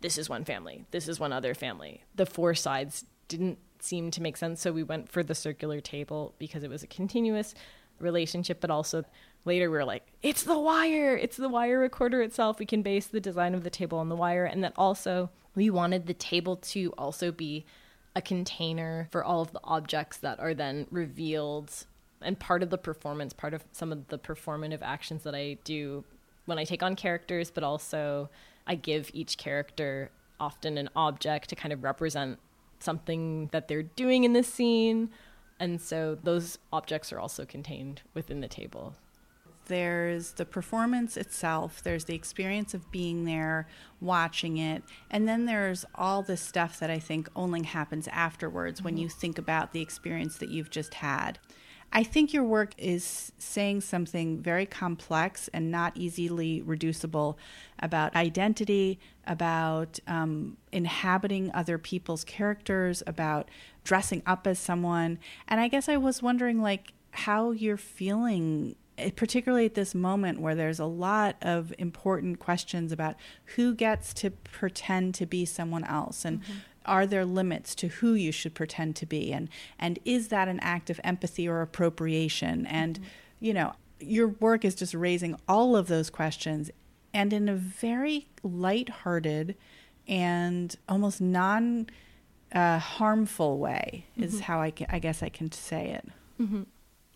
this 0.00 0.16
is 0.16 0.30
one 0.30 0.46
family 0.46 0.84
this 0.92 1.08
is 1.08 1.20
one 1.20 1.32
other 1.32 1.54
family. 1.54 2.04
The 2.14 2.26
four 2.26 2.54
sides 2.54 3.04
didn't 3.28 3.58
seem 3.80 4.10
to 4.12 4.22
make 4.22 4.38
sense 4.38 4.62
so 4.62 4.72
we 4.72 4.82
went 4.82 5.10
for 5.10 5.22
the 5.22 5.34
circular 5.34 5.80
table 5.80 6.34
because 6.38 6.62
it 6.62 6.70
was 6.70 6.82
a 6.82 6.86
continuous 6.86 7.54
relationship 7.98 8.62
but 8.62 8.70
also 8.70 9.04
later 9.44 9.70
we 9.70 9.76
were 9.76 9.84
like 9.84 10.06
it's 10.22 10.42
the 10.42 10.58
wire. 10.58 11.16
It's 11.16 11.36
the 11.36 11.48
wire 11.48 11.78
recorder 11.78 12.22
itself. 12.22 12.58
We 12.58 12.66
can 12.66 12.82
base 12.82 13.06
the 13.06 13.20
design 13.20 13.54
of 13.54 13.64
the 13.64 13.70
table 13.70 13.98
on 13.98 14.08
the 14.08 14.16
wire. 14.16 14.44
And 14.44 14.62
that 14.64 14.74
also 14.76 15.30
we 15.54 15.70
wanted 15.70 16.06
the 16.06 16.14
table 16.14 16.56
to 16.56 16.92
also 16.98 17.32
be 17.32 17.64
a 18.14 18.22
container 18.22 19.08
for 19.10 19.24
all 19.24 19.40
of 19.40 19.52
the 19.52 19.60
objects 19.64 20.16
that 20.18 20.40
are 20.40 20.54
then 20.54 20.86
revealed 20.90 21.86
and 22.22 22.38
part 22.38 22.62
of 22.62 22.68
the 22.68 22.76
performance 22.76 23.32
part 23.32 23.54
of 23.54 23.64
some 23.72 23.92
of 23.92 24.08
the 24.08 24.18
performative 24.18 24.80
actions 24.82 25.22
that 25.22 25.34
i 25.34 25.56
do 25.62 26.04
when 26.46 26.58
i 26.58 26.64
take 26.64 26.82
on 26.82 26.96
characters 26.96 27.52
but 27.52 27.62
also 27.62 28.28
i 28.66 28.74
give 28.74 29.10
each 29.14 29.38
character 29.38 30.10
often 30.40 30.76
an 30.76 30.88
object 30.96 31.48
to 31.50 31.54
kind 31.54 31.72
of 31.72 31.84
represent 31.84 32.38
something 32.80 33.48
that 33.52 33.68
they're 33.68 33.82
doing 33.82 34.24
in 34.24 34.32
the 34.32 34.42
scene. 34.42 35.10
And 35.58 35.80
so 35.80 36.16
those 36.22 36.58
objects 36.72 37.12
are 37.12 37.20
also 37.20 37.44
contained 37.44 38.02
within 38.14 38.40
the 38.40 38.48
table 38.48 38.94
There's 39.70 40.32
the 40.32 40.44
performance 40.44 41.16
itself, 41.16 41.80
there's 41.80 42.06
the 42.06 42.14
experience 42.16 42.74
of 42.74 42.90
being 42.90 43.24
there, 43.24 43.68
watching 44.00 44.56
it, 44.56 44.82
and 45.12 45.28
then 45.28 45.46
there's 45.46 45.84
all 45.94 46.22
the 46.22 46.36
stuff 46.36 46.80
that 46.80 46.90
I 46.90 46.98
think 46.98 47.28
only 47.36 47.62
happens 47.62 48.08
afterwards 48.08 48.82
when 48.82 48.96
you 48.96 49.08
think 49.08 49.38
about 49.38 49.72
the 49.72 49.80
experience 49.80 50.38
that 50.38 50.48
you've 50.48 50.70
just 50.70 50.94
had. 50.94 51.38
I 51.92 52.02
think 52.02 52.32
your 52.32 52.42
work 52.42 52.72
is 52.78 53.30
saying 53.38 53.82
something 53.82 54.42
very 54.42 54.66
complex 54.66 55.48
and 55.52 55.70
not 55.70 55.96
easily 55.96 56.62
reducible 56.62 57.38
about 57.78 58.16
identity, 58.16 58.98
about 59.24 60.00
um, 60.08 60.56
inhabiting 60.72 61.52
other 61.54 61.78
people's 61.78 62.24
characters, 62.24 63.04
about 63.06 63.48
dressing 63.84 64.22
up 64.26 64.48
as 64.48 64.58
someone. 64.58 65.20
And 65.46 65.60
I 65.60 65.68
guess 65.68 65.88
I 65.88 65.96
was 65.96 66.20
wondering, 66.24 66.60
like, 66.60 66.92
how 67.12 67.52
you're 67.52 67.76
feeling 67.76 68.74
particularly 69.16 69.66
at 69.66 69.74
this 69.74 69.94
moment 69.94 70.40
where 70.40 70.54
there's 70.54 70.80
a 70.80 70.86
lot 70.86 71.36
of 71.42 71.72
important 71.78 72.38
questions 72.38 72.92
about 72.92 73.16
who 73.56 73.74
gets 73.74 74.12
to 74.14 74.30
pretend 74.30 75.14
to 75.16 75.26
be 75.26 75.44
someone 75.44 75.84
else 75.84 76.24
and 76.24 76.42
mm-hmm. 76.42 76.52
are 76.86 77.06
there 77.06 77.24
limits 77.24 77.74
to 77.76 77.88
who 77.88 78.14
you 78.14 78.32
should 78.32 78.54
pretend 78.54 78.96
to 78.96 79.06
be? 79.06 79.32
And 79.32 79.48
and 79.78 79.98
is 80.04 80.28
that 80.28 80.48
an 80.48 80.60
act 80.60 80.90
of 80.90 81.00
empathy 81.04 81.48
or 81.48 81.62
appropriation? 81.62 82.66
And 82.66 82.96
mm-hmm. 82.96 83.44
you 83.44 83.54
know 83.54 83.72
your 84.00 84.28
work 84.28 84.64
is 84.64 84.74
just 84.74 84.94
raising 84.94 85.36
all 85.46 85.76
of 85.76 85.86
those 85.86 86.08
questions 86.10 86.70
and 87.12 87.32
in 87.32 87.48
a 87.48 87.54
very 87.54 88.28
light-hearted 88.42 89.56
and 90.08 90.76
almost 90.88 91.20
non 91.20 91.86
uh, 92.52 92.78
harmful 92.78 93.58
way 93.58 94.06
is 94.16 94.34
mm-hmm. 94.34 94.42
how 94.42 94.60
I, 94.60 94.72
I 94.88 94.98
guess 94.98 95.22
I 95.22 95.28
can 95.28 95.52
say 95.52 95.90
it. 95.90 96.08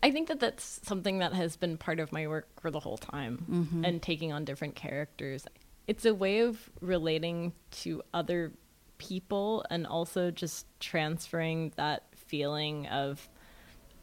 I 0.05 0.11
think 0.11 0.27
that 0.27 0.39
that's 0.39 0.79
something 0.83 1.17
that 1.17 1.33
has 1.33 1.57
been 1.57 1.77
part 1.77 1.99
of 1.99 2.11
my 2.11 2.27
work 2.27 2.61
for 2.61 2.69
the 2.69 2.79
whole 2.79 2.97
time 2.97 3.43
mm-hmm. 3.49 3.83
and 3.83 3.99
taking 3.99 4.31
on 4.31 4.45
different 4.45 4.75
characters. 4.75 5.47
It's 5.87 6.05
a 6.05 6.13
way 6.13 6.41
of 6.41 6.69
relating 6.79 7.53
to 7.81 8.03
other 8.13 8.51
people 8.99 9.65
and 9.71 9.87
also 9.87 10.29
just 10.29 10.67
transferring 10.79 11.73
that 11.75 12.03
feeling 12.15 12.85
of 12.85 13.27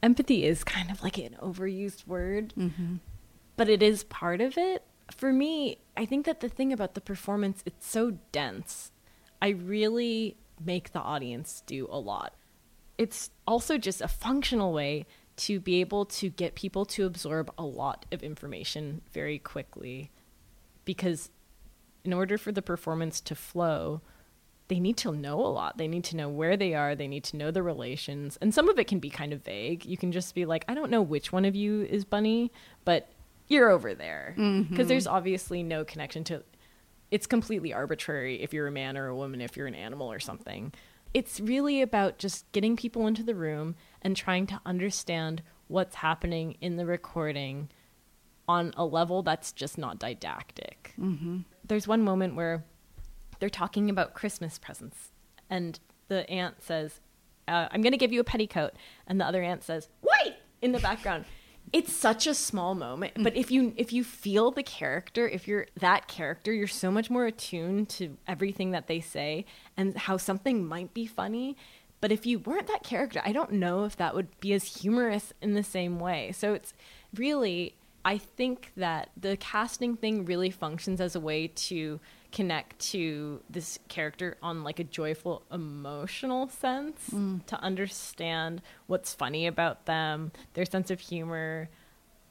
empathy 0.02 0.44
is 0.44 0.64
kind 0.64 0.90
of 0.90 1.04
like 1.04 1.18
an 1.18 1.36
overused 1.40 2.04
word, 2.08 2.52
mm-hmm. 2.58 2.96
but 3.56 3.68
it 3.68 3.80
is 3.80 4.02
part 4.02 4.40
of 4.40 4.58
it. 4.58 4.82
For 5.16 5.32
me, 5.32 5.78
I 5.96 6.04
think 6.04 6.26
that 6.26 6.40
the 6.40 6.48
thing 6.48 6.72
about 6.72 6.94
the 6.94 7.00
performance, 7.00 7.62
it's 7.64 7.88
so 7.88 8.18
dense. 8.32 8.90
I 9.40 9.50
really 9.50 10.36
make 10.60 10.90
the 10.90 11.00
audience 11.00 11.62
do 11.64 11.86
a 11.88 12.00
lot. 12.00 12.34
It's 12.98 13.30
also 13.46 13.78
just 13.78 14.00
a 14.00 14.08
functional 14.08 14.72
way 14.72 15.06
to 15.36 15.60
be 15.60 15.80
able 15.80 16.04
to 16.04 16.28
get 16.28 16.54
people 16.54 16.84
to 16.84 17.06
absorb 17.06 17.52
a 17.56 17.64
lot 17.64 18.06
of 18.12 18.22
information 18.22 19.00
very 19.12 19.38
quickly 19.38 20.10
because 20.84 21.30
in 22.04 22.12
order 22.12 22.36
for 22.36 22.52
the 22.52 22.62
performance 22.62 23.20
to 23.20 23.34
flow, 23.34 24.02
they 24.68 24.80
need 24.80 24.96
to 24.98 25.12
know 25.12 25.38
a 25.40 25.48
lot. 25.48 25.78
They 25.78 25.88
need 25.88 26.04
to 26.04 26.16
know 26.16 26.28
where 26.28 26.56
they 26.56 26.74
are. 26.74 26.94
They 26.94 27.08
need 27.08 27.24
to 27.24 27.36
know 27.36 27.50
the 27.50 27.62
relations. 27.62 28.38
And 28.40 28.54
some 28.54 28.68
of 28.68 28.78
it 28.78 28.86
can 28.86 28.98
be 28.98 29.10
kind 29.10 29.32
of 29.32 29.44
vague. 29.44 29.84
You 29.84 29.96
can 29.96 30.12
just 30.12 30.34
be 30.34 30.44
like, 30.44 30.64
I 30.68 30.74
don't 30.74 30.90
know 30.90 31.02
which 31.02 31.32
one 31.32 31.44
of 31.44 31.54
you 31.54 31.82
is 31.82 32.04
Bunny, 32.04 32.50
but 32.84 33.10
you're 33.48 33.70
over 33.70 33.94
there. 33.94 34.34
Mm-hmm. 34.38 34.70
Because 34.70 34.88
there's 34.88 35.06
obviously 35.06 35.62
no 35.62 35.84
connection 35.84 36.24
to 36.24 36.42
it's 37.10 37.26
completely 37.26 37.74
arbitrary 37.74 38.40
if 38.42 38.54
you're 38.54 38.66
a 38.66 38.72
man 38.72 38.96
or 38.96 39.08
a 39.08 39.14
woman, 39.14 39.42
if 39.42 39.54
you're 39.54 39.66
an 39.66 39.74
animal 39.74 40.10
or 40.10 40.18
something. 40.18 40.72
It's 41.12 41.40
really 41.40 41.82
about 41.82 42.16
just 42.16 42.50
getting 42.52 42.74
people 42.74 43.06
into 43.06 43.22
the 43.22 43.34
room 43.34 43.74
and 44.02 44.16
trying 44.16 44.46
to 44.48 44.60
understand 44.66 45.42
what's 45.68 45.96
happening 45.96 46.56
in 46.60 46.76
the 46.76 46.84
recording 46.84 47.70
on 48.48 48.74
a 48.76 48.84
level 48.84 49.22
that's 49.22 49.52
just 49.52 49.78
not 49.78 49.98
didactic. 49.98 50.92
There's 51.64 51.88
one 51.88 52.02
moment 52.02 52.34
where 52.34 52.64
they're 53.38 53.48
talking 53.48 53.88
about 53.88 54.14
Christmas 54.14 54.58
presents, 54.58 55.12
and 55.48 55.78
the 56.08 56.28
aunt 56.28 56.62
says, 56.62 57.00
uh, 57.48 57.68
I'm 57.70 57.82
going 57.82 57.92
to 57.92 57.98
give 57.98 58.12
you 58.12 58.20
a 58.20 58.24
petticoat. 58.24 58.72
And 59.06 59.20
the 59.20 59.24
other 59.24 59.42
aunt 59.42 59.62
says, 59.62 59.88
Wait! 60.02 60.34
in 60.60 60.72
the 60.72 60.78
background. 60.78 61.24
It's 61.72 61.92
such 61.94 62.26
a 62.26 62.34
small 62.34 62.74
moment, 62.74 63.14
but 63.22 63.36
if 63.36 63.50
you 63.52 63.72
if 63.76 63.92
you 63.92 64.02
feel 64.02 64.50
the 64.50 64.64
character, 64.64 65.28
if 65.28 65.46
you're 65.46 65.68
that 65.78 66.08
character, 66.08 66.52
you're 66.52 66.66
so 66.66 66.90
much 66.90 67.08
more 67.08 67.24
attuned 67.24 67.88
to 67.90 68.18
everything 68.26 68.72
that 68.72 68.88
they 68.88 68.98
say 68.98 69.46
and 69.76 69.96
how 69.96 70.16
something 70.16 70.66
might 70.66 70.92
be 70.92 71.06
funny. 71.06 71.56
But 72.02 72.12
if 72.12 72.26
you 72.26 72.40
weren't 72.40 72.66
that 72.66 72.82
character, 72.82 73.22
I 73.24 73.32
don't 73.32 73.52
know 73.52 73.84
if 73.84 73.96
that 73.96 74.14
would 74.14 74.38
be 74.40 74.52
as 74.52 74.64
humorous 74.64 75.32
in 75.40 75.54
the 75.54 75.62
same 75.62 76.00
way. 76.00 76.32
So 76.32 76.52
it's 76.52 76.74
really 77.14 77.76
I 78.04 78.18
think 78.18 78.72
that 78.76 79.10
the 79.16 79.36
casting 79.36 79.96
thing 79.96 80.24
really 80.24 80.50
functions 80.50 81.00
as 81.00 81.14
a 81.14 81.20
way 81.20 81.46
to 81.46 82.00
connect 82.32 82.78
to 82.80 83.40
this 83.48 83.78
character 83.88 84.36
on 84.42 84.64
like 84.64 84.80
a 84.80 84.84
joyful 84.84 85.44
emotional 85.52 86.48
sense 86.48 87.10
mm. 87.10 87.44
to 87.46 87.60
understand 87.62 88.62
what's 88.88 89.14
funny 89.14 89.46
about 89.46 89.86
them, 89.86 90.32
their 90.54 90.64
sense 90.64 90.90
of 90.90 90.98
humor. 90.98 91.68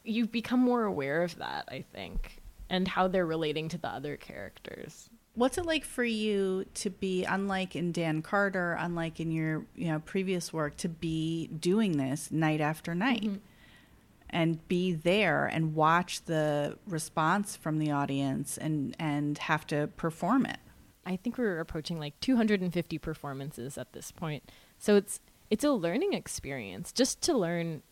You 0.04 0.26
become 0.26 0.60
more 0.60 0.84
aware 0.84 1.24
of 1.24 1.38
that, 1.38 1.70
I 1.70 1.86
think, 1.94 2.42
and 2.70 2.88
how 2.88 3.08
they're 3.08 3.26
relating 3.26 3.70
to 3.70 3.78
the 3.78 3.88
other 3.88 4.18
characters. 4.18 5.11
What's 5.34 5.58
it 5.58 5.66
like 5.66 5.86
for 5.86 6.04
you 6.04 6.66
to 6.76 6.90
be 6.90 7.24
unlike 7.24 7.76
in 7.76 7.92
Dan 7.92 8.22
Carter, 8.22 8.76
unlike 8.80 9.20
in 9.20 9.32
your 9.32 9.66
you 9.76 9.88
know 9.88 10.00
previous 10.00 10.52
work, 10.52 10.76
to 10.78 10.90
be 10.90 11.48
doing 11.48 11.98
this 11.98 12.32
night 12.32 12.60
after 12.60 12.94
night 12.94 13.24
mm-hmm. 13.24 13.38
and 14.30 14.68
be 14.68 14.94
there 14.94 15.46
and 15.46 15.74
watch 15.74 16.26
the 16.26 16.78
response 16.86 17.56
from 17.56 17.80
the 17.80 17.92
audience 17.92 18.58
and 18.58 18.96
and 19.00 19.38
have 19.38 19.66
to 19.68 19.88
perform 19.96 20.46
it? 20.46 20.58
I 21.06 21.16
think 21.16 21.38
we're 21.38 21.60
approaching 21.60 22.00
like 22.00 22.20
250 22.20 22.98
performances 22.98 23.78
at 23.78 23.94
this 23.94 24.12
point. 24.12 24.44
So 24.78 24.96
it's 24.96 25.22
it's 25.50 25.64
a 25.64 25.72
learning 25.72 26.14
experience 26.14 26.92
just 26.92 27.22
to 27.22 27.38
learn 27.38 27.84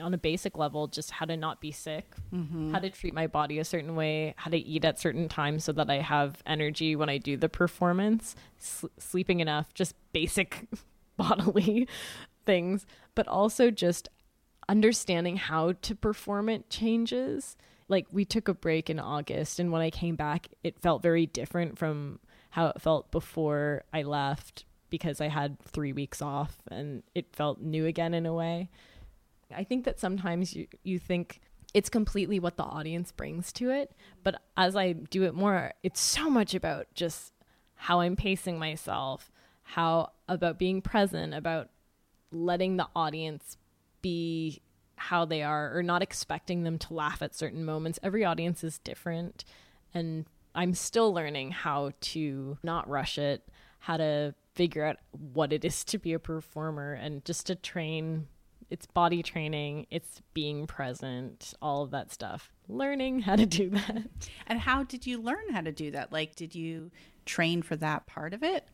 on 0.00 0.14
a 0.14 0.18
basic 0.18 0.58
level 0.58 0.86
just 0.86 1.10
how 1.10 1.24
to 1.26 1.36
not 1.36 1.60
be 1.60 1.70
sick, 1.70 2.14
mm-hmm. 2.32 2.72
how 2.72 2.78
to 2.78 2.90
treat 2.90 3.14
my 3.14 3.26
body 3.26 3.58
a 3.58 3.64
certain 3.64 3.96
way, 3.96 4.34
how 4.36 4.50
to 4.50 4.58
eat 4.58 4.84
at 4.84 4.98
certain 4.98 5.28
times 5.28 5.64
so 5.64 5.72
that 5.72 5.90
I 5.90 5.96
have 5.96 6.42
energy 6.46 6.96
when 6.96 7.08
I 7.08 7.18
do 7.18 7.36
the 7.36 7.48
performance, 7.48 8.36
s- 8.58 8.84
sleeping 8.98 9.40
enough, 9.40 9.72
just 9.74 9.94
basic 10.12 10.66
bodily 11.16 11.88
things, 12.46 12.86
but 13.14 13.26
also 13.26 13.70
just 13.70 14.08
understanding 14.68 15.36
how 15.36 15.72
to 15.82 15.94
perform 15.94 16.48
it 16.48 16.68
changes. 16.68 17.56
Like 17.88 18.06
we 18.10 18.24
took 18.24 18.48
a 18.48 18.54
break 18.54 18.90
in 18.90 18.98
August 18.98 19.58
and 19.58 19.72
when 19.72 19.82
I 19.82 19.90
came 19.90 20.16
back 20.16 20.48
it 20.62 20.78
felt 20.78 21.02
very 21.02 21.26
different 21.26 21.78
from 21.78 22.18
how 22.50 22.66
it 22.66 22.80
felt 22.80 23.10
before 23.10 23.84
I 23.92 24.02
left 24.02 24.64
because 24.90 25.20
I 25.20 25.28
had 25.28 25.58
3 25.60 25.92
weeks 25.92 26.20
off 26.20 26.58
and 26.70 27.02
it 27.14 27.34
felt 27.34 27.60
new 27.60 27.86
again 27.86 28.12
in 28.12 28.26
a 28.26 28.34
way. 28.34 28.68
I 29.54 29.64
think 29.64 29.84
that 29.84 30.00
sometimes 30.00 30.54
you 30.54 30.66
you 30.82 30.98
think 30.98 31.40
it's 31.74 31.88
completely 31.88 32.40
what 32.40 32.56
the 32.56 32.62
audience 32.62 33.12
brings 33.12 33.52
to 33.52 33.70
it, 33.70 33.92
but 34.22 34.40
as 34.56 34.76
I 34.76 34.92
do 34.92 35.24
it 35.24 35.34
more, 35.34 35.72
it's 35.82 36.00
so 36.00 36.30
much 36.30 36.54
about 36.54 36.86
just 36.94 37.32
how 37.74 38.00
I'm 38.00 38.16
pacing 38.16 38.58
myself, 38.58 39.30
how 39.62 40.12
about 40.28 40.58
being 40.58 40.80
present, 40.80 41.34
about 41.34 41.68
letting 42.32 42.76
the 42.76 42.88
audience 42.96 43.56
be 44.02 44.62
how 44.96 45.24
they 45.24 45.42
are 45.42 45.76
or 45.76 45.82
not 45.82 46.02
expecting 46.02 46.62
them 46.62 46.78
to 46.78 46.94
laugh 46.94 47.20
at 47.20 47.34
certain 47.34 47.64
moments. 47.64 47.98
Every 48.02 48.24
audience 48.24 48.64
is 48.64 48.78
different 48.78 49.44
and 49.92 50.24
I'm 50.54 50.72
still 50.72 51.12
learning 51.12 51.50
how 51.50 51.92
to 52.00 52.56
not 52.62 52.88
rush 52.88 53.18
it, 53.18 53.46
how 53.80 53.98
to 53.98 54.34
figure 54.54 54.84
out 54.84 54.96
what 55.12 55.52
it 55.52 55.64
is 55.64 55.84
to 55.84 55.98
be 55.98 56.14
a 56.14 56.18
performer 56.18 56.94
and 56.94 57.24
just 57.24 57.46
to 57.46 57.54
train 57.54 58.26
it's 58.70 58.86
body 58.86 59.22
training, 59.22 59.86
it's 59.90 60.22
being 60.34 60.66
present, 60.66 61.54
all 61.62 61.82
of 61.82 61.90
that 61.92 62.12
stuff. 62.12 62.52
Learning 62.68 63.20
how 63.20 63.36
to 63.36 63.46
do 63.46 63.70
that. 63.70 64.02
And 64.46 64.58
how 64.58 64.82
did 64.82 65.06
you 65.06 65.20
learn 65.20 65.52
how 65.52 65.60
to 65.60 65.72
do 65.72 65.90
that? 65.92 66.12
Like, 66.12 66.34
did 66.34 66.54
you 66.54 66.90
train 67.24 67.62
for 67.62 67.76
that 67.76 68.06
part 68.06 68.34
of 68.34 68.42
it? 68.42 68.66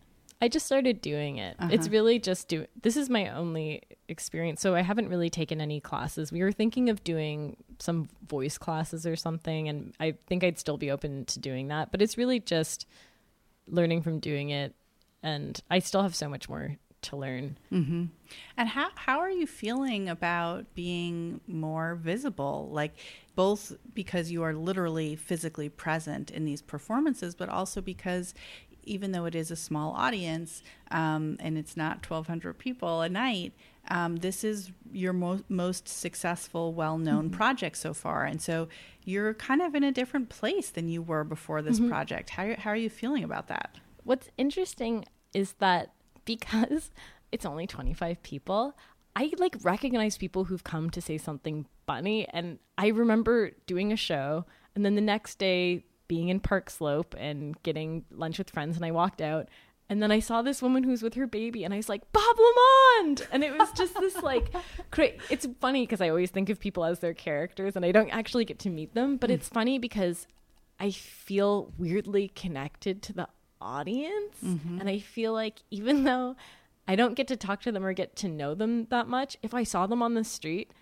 I 0.42 0.48
just 0.48 0.66
started 0.66 1.00
doing 1.00 1.37
it. 1.37 1.55
Uh-huh. 1.61 1.70
It's 1.72 1.88
really 1.88 2.18
just 2.18 2.48
do 2.48 2.66
this 2.83 2.96
is 2.96 3.09
my 3.09 3.28
only 3.28 3.83
experience. 4.09 4.61
So 4.61 4.74
I 4.74 4.81
haven't 4.81 5.09
really 5.09 5.31
taken 5.31 5.61
any 5.61 5.78
classes. 5.78 6.33
We 6.33 6.42
were 6.42 6.50
thinking 6.50 6.88
of 6.88 7.05
doing 7.05 7.57
some 7.78 8.09
voice 8.26 8.59
classes 8.59 9.07
or 9.07 9.14
something 9.14 9.68
and 9.68 9.94
I 10.00 10.14
think 10.26 10.42
I'd 10.42 10.59
still 10.59 10.76
be 10.76 10.90
open 10.90 11.26
to 11.26 11.38
doing 11.38 11.68
that, 11.68 11.92
but 11.92 12.02
it's 12.02 12.18
really 12.18 12.40
just 12.40 12.87
learning 13.68 14.02
from 14.02 14.18
doing 14.18 14.50
it 14.50 14.74
and 15.22 15.61
I 15.70 15.78
still 15.78 16.02
have 16.02 16.16
so 16.16 16.28
much 16.28 16.48
more 16.48 16.76
to 17.02 17.16
learn. 17.16 17.58
And 18.56 18.68
how 18.68 18.90
how 18.94 19.18
are 19.20 19.30
you 19.30 19.46
feeling 19.46 20.08
about 20.08 20.74
being 20.74 21.40
more 21.46 21.94
visible? 21.96 22.68
Like 22.72 22.94
both 23.34 23.72
because 23.94 24.30
you 24.30 24.42
are 24.42 24.54
literally 24.54 25.16
physically 25.16 25.68
present 25.68 26.30
in 26.30 26.44
these 26.44 26.62
performances, 26.62 27.34
but 27.34 27.48
also 27.48 27.80
because 27.80 28.34
even 28.84 29.12
though 29.12 29.26
it 29.26 29.34
is 29.34 29.50
a 29.50 29.56
small 29.56 29.92
audience 29.92 30.62
um, 30.90 31.36
and 31.40 31.56
it's 31.56 31.76
not 31.76 32.04
1,200 32.08 32.58
people 32.58 33.00
a 33.00 33.08
night, 33.08 33.52
um, 33.88 34.16
this 34.16 34.44
is 34.44 34.70
your 34.92 35.12
mo- 35.12 35.44
most 35.48 35.88
successful, 35.88 36.72
well 36.72 36.98
known 36.98 37.30
project 37.30 37.76
so 37.76 37.94
far. 37.94 38.24
And 38.24 38.40
so 38.40 38.68
you're 39.04 39.34
kind 39.34 39.60
of 39.62 39.74
in 39.74 39.82
a 39.82 39.92
different 39.92 40.28
place 40.28 40.70
than 40.70 40.88
you 40.88 41.02
were 41.02 41.24
before 41.24 41.62
this 41.62 41.80
project. 41.80 42.30
How, 42.30 42.54
how 42.56 42.70
are 42.70 42.76
you 42.76 42.90
feeling 42.90 43.24
about 43.24 43.48
that? 43.48 43.76
What's 44.04 44.28
interesting 44.36 45.04
is 45.34 45.54
that 45.54 45.92
because 46.24 46.90
it's 47.32 47.46
only 47.46 47.66
25 47.66 48.22
people, 48.22 48.76
I 49.14 49.32
like 49.38 49.56
recognize 49.62 50.16
people 50.16 50.44
who've 50.44 50.64
come 50.64 50.90
to 50.90 51.00
Say 51.00 51.18
Something 51.18 51.66
Bunny. 51.87 52.26
And 52.28 52.58
I 52.78 52.88
remember 52.88 53.50
doing 53.66 53.92
a 53.92 53.96
show, 53.96 54.46
and 54.74 54.85
then 54.85 54.94
the 54.94 55.00
next 55.00 55.38
day 55.38 55.85
being 56.08 56.28
in 56.28 56.40
Park 56.40 56.70
Slope 56.70 57.14
and 57.18 57.61
getting 57.62 58.04
lunch 58.11 58.38
with 58.38 58.50
friends, 58.50 58.76
and 58.76 58.85
I 58.85 58.90
walked 58.90 59.20
out. 59.20 59.48
And 59.88 60.02
then 60.02 60.11
I 60.11 60.20
saw 60.20 60.40
this 60.40 60.62
woman 60.62 60.85
who's 60.85 61.02
with 61.02 61.14
her 61.14 61.26
baby, 61.26 61.64
and 61.64 61.74
I 61.74 61.76
was 61.76 61.88
like, 61.88 62.11
Bob 62.12 62.37
Lamond! 62.38 63.26
And 63.30 63.44
it 63.44 63.56
was 63.58 63.70
just 63.72 63.94
this 63.94 64.22
like, 64.22 64.50
cra- 64.90 65.12
it's 65.28 65.46
funny 65.61 65.82
because 65.82 66.00
I 66.00 66.08
always 66.08 66.30
think 66.30 66.48
of 66.48 66.58
people 66.58 66.85
as 66.85 67.00
their 67.00 67.12
characters, 67.12 67.76
and 67.76 67.85
I 67.85 67.92
don't 67.92 68.11
actually 68.11 68.46
get 68.46 68.58
to 68.61 68.70
meet 68.70 68.94
them. 68.94 69.18
But 69.18 69.28
mm. 69.28 69.35
it's 69.35 69.48
funny 69.48 69.78
because 69.78 70.26
I 70.80 70.90
feel 70.90 71.72
weirdly 71.76 72.28
connected 72.28 73.02
to 73.02 73.12
the 73.12 73.28
audience. 73.62 74.37
Mm-hmm. 74.44 74.81
And 74.81 74.88
I 74.88 74.98
feel 74.98 75.33
like 75.33 75.62
even 75.70 76.05
though 76.09 76.37
I 76.87 76.96
don't 76.96 77.14
get 77.14 77.29
to 77.29 77.37
talk 77.37 77.62
to 77.62 77.72
them 77.72 77.85
or 77.85 77.92
get 77.92 78.16
to 78.16 78.29
know 78.29 78.55
them 78.55 78.87
that 78.90 79.07
much, 79.07 79.37
if 79.42 79.55
I 79.55 79.62
saw 79.62 79.87
them 79.87 80.03
on 80.03 80.14
the 80.14 80.25
street, 80.25 80.72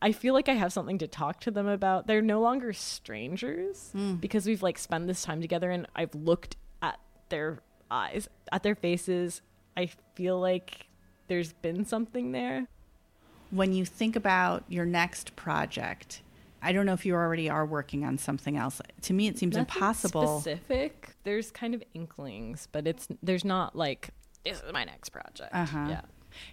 I 0.00 0.12
feel 0.12 0.34
like 0.34 0.48
I 0.48 0.54
have 0.54 0.72
something 0.72 0.98
to 0.98 1.06
talk 1.06 1.40
to 1.40 1.50
them 1.50 1.66
about. 1.66 2.06
They're 2.06 2.22
no 2.22 2.40
longer 2.40 2.72
strangers 2.72 3.90
mm. 3.94 4.20
because 4.20 4.46
we've 4.46 4.62
like 4.62 4.78
spent 4.78 5.06
this 5.06 5.22
time 5.22 5.40
together 5.40 5.70
and 5.70 5.86
I've 5.94 6.14
looked 6.14 6.56
at 6.82 6.98
their 7.28 7.60
eyes, 7.90 8.28
at 8.52 8.62
their 8.62 8.74
faces. 8.74 9.42
I 9.76 9.90
feel 10.14 10.38
like 10.40 10.86
there's 11.28 11.52
been 11.52 11.84
something 11.84 12.32
there. 12.32 12.66
when 13.50 13.72
you 13.72 13.84
think 13.84 14.16
about 14.16 14.64
your 14.68 14.84
next 14.84 15.36
project, 15.36 16.20
I 16.66 16.72
don't 16.72 16.84
know 16.84 16.94
if 16.94 17.06
you 17.06 17.14
already 17.14 17.48
are 17.48 17.64
working 17.64 18.04
on 18.04 18.18
something 18.18 18.56
else. 18.56 18.82
To 19.02 19.12
me, 19.12 19.28
it 19.28 19.38
seems 19.38 19.54
Nothing 19.54 19.72
impossible. 19.72 20.40
Specific. 20.40 21.14
There's 21.22 21.52
kind 21.52 21.74
of 21.74 21.82
inklings, 21.94 22.66
but 22.72 22.88
it's 22.88 23.06
there's 23.22 23.44
not 23.44 23.76
like 23.76 24.10
this 24.44 24.60
is 24.60 24.72
my 24.72 24.82
next 24.82 25.10
project. 25.10 25.54
Uh-huh. 25.54 25.86
Yeah. 25.88 26.00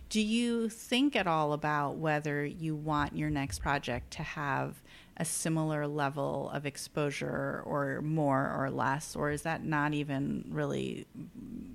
Do 0.10 0.22
you 0.22 0.70
think 0.70 1.16
at 1.16 1.26
all 1.26 1.52
about 1.52 1.98
whether 1.98 2.46
you 2.46 2.76
want 2.76 3.18
your 3.18 3.32
next 3.32 3.60
project 3.60 4.12
to 4.12 4.24
have 4.24 4.84
a 5.18 5.26
similar 5.26 5.88
level 5.88 6.52
of 6.52 6.68
exposure 6.68 7.64
or 7.66 8.00
more 8.04 8.56
or 8.56 8.70
less 8.70 9.16
or 9.16 9.32
is 9.32 9.42
that 9.44 9.64
not 9.64 9.96
even 9.96 10.46
really 10.50 11.08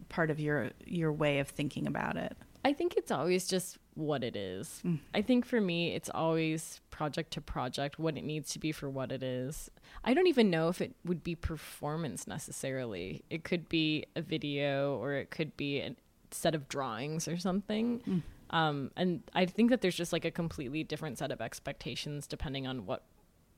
part 0.09 0.31
of 0.31 0.39
your 0.39 0.71
your 0.87 1.13
way 1.13 1.41
of 1.41 1.49
thinking 1.49 1.89
about 1.89 2.17
it? 2.17 2.37
I 2.69 2.75
think 2.75 2.99
it's 2.99 3.11
always 3.11 3.49
just 3.49 3.79
what 3.95 4.23
it 4.23 4.37
is. 4.37 4.83
Mm. 4.85 4.99
I 5.15 5.23
think 5.23 5.47
for 5.47 5.59
me, 5.59 5.95
it's 5.95 6.11
always 6.13 6.83
project 6.91 7.31
to 7.33 7.41
project, 7.41 7.99
what 7.99 8.19
it 8.19 8.25
needs 8.25 8.53
to 8.53 8.59
be 8.59 8.73
for 8.73 8.91
what 8.91 9.11
it 9.11 9.23
is. 9.23 9.71
I 10.05 10.13
don't 10.13 10.27
even 10.27 10.51
know 10.51 10.69
if 10.69 10.83
it 10.83 10.95
would 11.03 11.25
be 11.25 11.35
performance 11.35 12.27
necessarily. 12.27 13.25
It 13.31 13.43
could 13.43 13.71
be 13.71 14.05
a 14.15 14.21
video 14.21 14.99
or 14.99 15.15
it 15.15 15.31
could 15.31 15.57
be 15.57 15.81
a 15.81 15.97
set 16.31 16.55
of 16.55 16.69
drawings 16.69 17.27
or 17.27 17.39
something. 17.39 18.01
Mm. 18.07 18.23
Um, 18.51 18.91
and 18.99 19.23
I 19.35 19.47
think 19.47 19.71
that 19.71 19.81
there's 19.81 19.97
just 19.97 20.13
like 20.13 20.27
a 20.27 20.31
completely 20.31 20.85
different 20.85 21.17
set 21.17 21.31
of 21.31 21.41
expectations 21.41 22.27
depending 22.27 22.67
on 22.67 22.85
what 22.85 23.05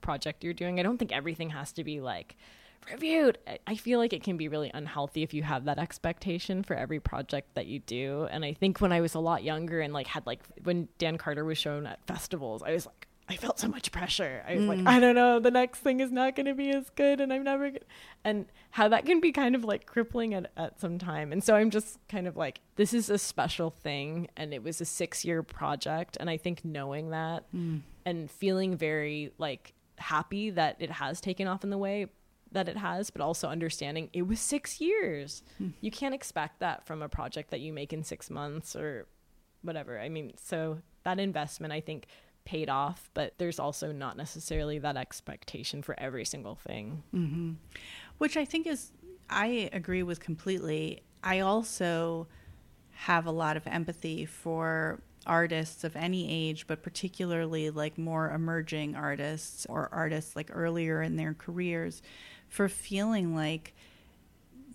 project 0.03 0.45
you're 0.45 0.55
doing. 0.55 0.79
I 0.79 0.85
don't 0.85 0.99
think 0.99 1.11
everything 1.11 1.51
has 1.51 1.73
to 1.73 1.83
be 1.83 2.01
like 2.01 2.37
reviewed. 2.91 3.39
I 3.67 3.77
feel 3.77 3.99
like 3.99 4.13
it 4.13 4.23
can 4.23 4.37
be 4.37 4.49
really 4.49 4.71
unhealthy 4.73 5.23
if 5.23 5.35
you 5.35 5.43
have 5.43 5.65
that 5.65 5.79
expectation 5.79 6.63
for 6.63 6.75
every 6.75 7.01
project 7.01 7.55
that 7.55 7.67
you 7.67 7.81
do. 7.81 8.29
And 8.31 8.45
I 8.45 8.53
think 8.53 8.81
when 8.81 8.93
I 8.93 9.01
was 9.01 9.15
a 9.15 9.21
lot 9.21 9.43
younger 9.43 9.81
and 9.81 9.93
like 9.93 10.07
had 10.07 10.27
like 10.27 10.41
when 10.63 10.89
Dan 10.99 11.19
Carter 11.19 11.45
was 11.45 11.59
shown 11.59 11.87
at 11.87 12.05
festivals, 12.07 12.63
I 12.63 12.73
was 12.73 12.87
like, 12.87 13.07
I 13.31 13.37
felt 13.37 13.61
so 13.61 13.69
much 13.69 13.93
pressure. 13.93 14.43
I 14.47 14.57
was 14.57 14.65
mm. 14.65 14.69
like, 14.69 14.87
I 14.89 14.99
don't 14.99 15.15
know, 15.15 15.39
the 15.39 15.53
next 15.53 15.79
thing 15.81 16.01
is 16.01 16.11
not 16.11 16.35
going 16.35 16.47
to 16.47 16.55
be 16.55 16.71
as 16.71 16.91
good, 16.91 17.21
and 17.21 17.33
I'm 17.33 17.45
never. 17.45 17.69
Gonna... 17.69 17.85
And 18.25 18.47
how 18.71 18.89
that 18.89 19.07
can 19.07 19.21
be 19.21 19.31
kind 19.31 19.55
of 19.55 19.65
like 19.65 19.87
crippling 19.87 20.35
at 20.35 20.51
at 20.57 20.81
some 20.81 20.99
time. 20.99 21.31
And 21.31 21.43
so 21.43 21.55
I'm 21.55 21.71
just 21.71 22.01
kind 22.09 22.27
of 22.27 22.37
like, 22.37 22.61
this 22.75 22.93
is 22.93 23.09
a 23.09 23.19
special 23.19 23.71
thing, 23.71 24.27
and 24.37 24.53
it 24.53 24.65
was 24.65 24.81
a 24.81 24.85
six 24.85 25.25
year 25.25 25.45
project, 25.45 26.17
and 26.19 26.29
I 26.29 26.39
think 26.39 26.65
knowing 26.65 27.11
that 27.11 27.45
mm. 27.55 27.83
and 28.05 28.29
feeling 28.29 28.77
very 28.77 29.33
like 29.39 29.75
happy 29.99 30.51
that 30.51 30.77
it 30.81 30.91
has 30.91 31.21
taken 31.21 31.47
off 31.47 31.63
in 31.63 31.71
the 31.71 31.79
way 31.79 32.07
that 32.53 32.69
it 32.69 32.77
has, 32.77 33.11
but 33.11 33.23
also 33.23 33.49
understanding 33.49 34.11
it 34.13 34.27
was 34.27 34.41
six 34.41 34.81
years. 34.81 35.43
Hmm. 35.59 35.69
You 35.81 35.91
can't 35.91 36.15
expect 36.15 36.61
that 36.61 36.87
from 36.87 37.03
a 37.03 37.09
project 37.09 37.51
that 37.51 37.61
you 37.61 37.73
make 37.73 37.93
in 37.93 38.03
six 38.03 38.31
months 38.31 38.75
or 38.75 39.07
whatever. 39.63 39.99
I 39.99 40.09
mean, 40.09 40.33
so 40.37 40.79
that 41.05 41.19
investment, 41.19 41.73
I 41.73 41.81
think, 41.81 42.07
paid 42.45 42.69
off, 42.69 43.11
but 43.15 43.35
there's 43.39 43.59
also 43.59 43.93
not 43.93 44.17
necessarily 44.17 44.79
that 44.79 44.97
expectation 44.97 45.83
for 45.83 45.99
every 45.99 46.25
single 46.25 46.57
thing. 46.57 47.03
Mm-hmm. 47.15 47.53
Which 48.19 48.37
I 48.37 48.45
think 48.45 48.67
is, 48.67 48.93
I 49.29 49.71
agree 49.73 50.03
with 50.03 50.21
completely. 50.21 51.03
I 51.23 51.41
also 51.41 52.27
have 52.93 53.27
a 53.27 53.31
lot 53.31 53.57
of 53.57 53.67
empathy 53.67 54.27
for 54.27 55.01
artists 55.27 55.85
of 55.85 55.97
any 55.97 56.31
age, 56.31 56.67
but 56.67 56.83
particularly 56.83 57.71
like 57.71 57.99
more 57.99 58.31
emerging 58.31 58.97
artists 58.97 59.67
or 59.69 59.89
artists 59.93 60.35
like 60.35 60.51
earlier 60.53 61.03
in 61.03 61.17
their 61.17 61.35
careers, 61.35 62.03
for 62.49 62.69
feeling 62.69 63.35
like 63.35 63.75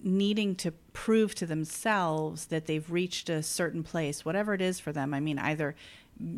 needing 0.03 0.55
to 0.55 0.71
prove 0.93 1.33
to 1.35 1.45
themselves 1.45 2.45
that 2.45 2.67
they've 2.67 2.91
reached 2.91 3.27
a 3.29 3.41
certain 3.41 3.83
place, 3.83 4.23
whatever 4.23 4.53
it 4.53 4.61
is 4.61 4.79
for 4.79 4.91
them. 4.91 5.13
I 5.13 5.19
mean, 5.19 5.39
either 5.39 5.75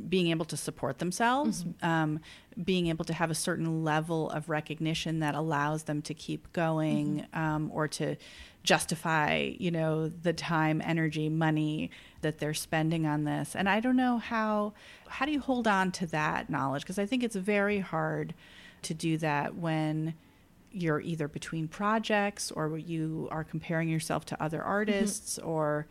being 0.10 0.28
able 0.28 0.46
to 0.46 0.58
support 0.58 1.00
themselves, 1.00 1.64
mm-hmm. 1.64 1.86
um, 1.86 2.20
being 2.64 2.88
able 2.88 3.06
to 3.06 3.14
have 3.14 3.30
a 3.30 3.36
certain 3.36 3.84
level 3.84 4.30
of 4.32 4.50
recognition 4.50 5.20
that 5.20 5.36
allows 5.36 5.84
them 5.84 6.02
to 6.02 6.14
keep 6.14 6.52
going 6.54 7.20
mm-hmm. 7.20 7.40
um, 7.40 7.72
or 7.74 7.88
to 7.88 8.16
justify, 8.64 9.54
you 9.60 9.72
know, 9.72 10.10
the 10.10 10.34
time, 10.34 10.82
energy, 10.84 11.30
money 11.30 11.90
that 12.22 12.40
they're 12.40 12.54
spending 12.54 13.06
on 13.06 13.24
this. 13.24 13.56
And 13.56 13.70
I 13.70 13.80
don't 13.80 13.96
know 13.96 14.18
how 14.18 14.74
how 15.08 15.26
do 15.26 15.32
you 15.32 15.40
hold 15.40 15.68
on 15.68 15.92
to 15.94 16.08
that 16.08 16.50
knowledge 16.50 16.82
because 16.82 17.00
I 17.00 17.06
think 17.06 17.24
it's 17.24 17.36
very 17.36 17.80
hard 17.80 18.34
to 18.84 18.94
do 18.94 19.18
that 19.20 19.56
when 19.56 20.16
you're 20.72 21.00
either 21.00 21.28
between 21.28 21.68
projects 21.68 22.52
or 22.52 22.78
you 22.78 23.28
are 23.32 23.44
comparing 23.44 23.90
yourself 23.90 24.26
to 24.26 24.44
other 24.44 24.60
mm-hmm. 24.60 24.68
artists 24.68 25.38
mm-hmm. 25.38 25.48
or 25.48 25.88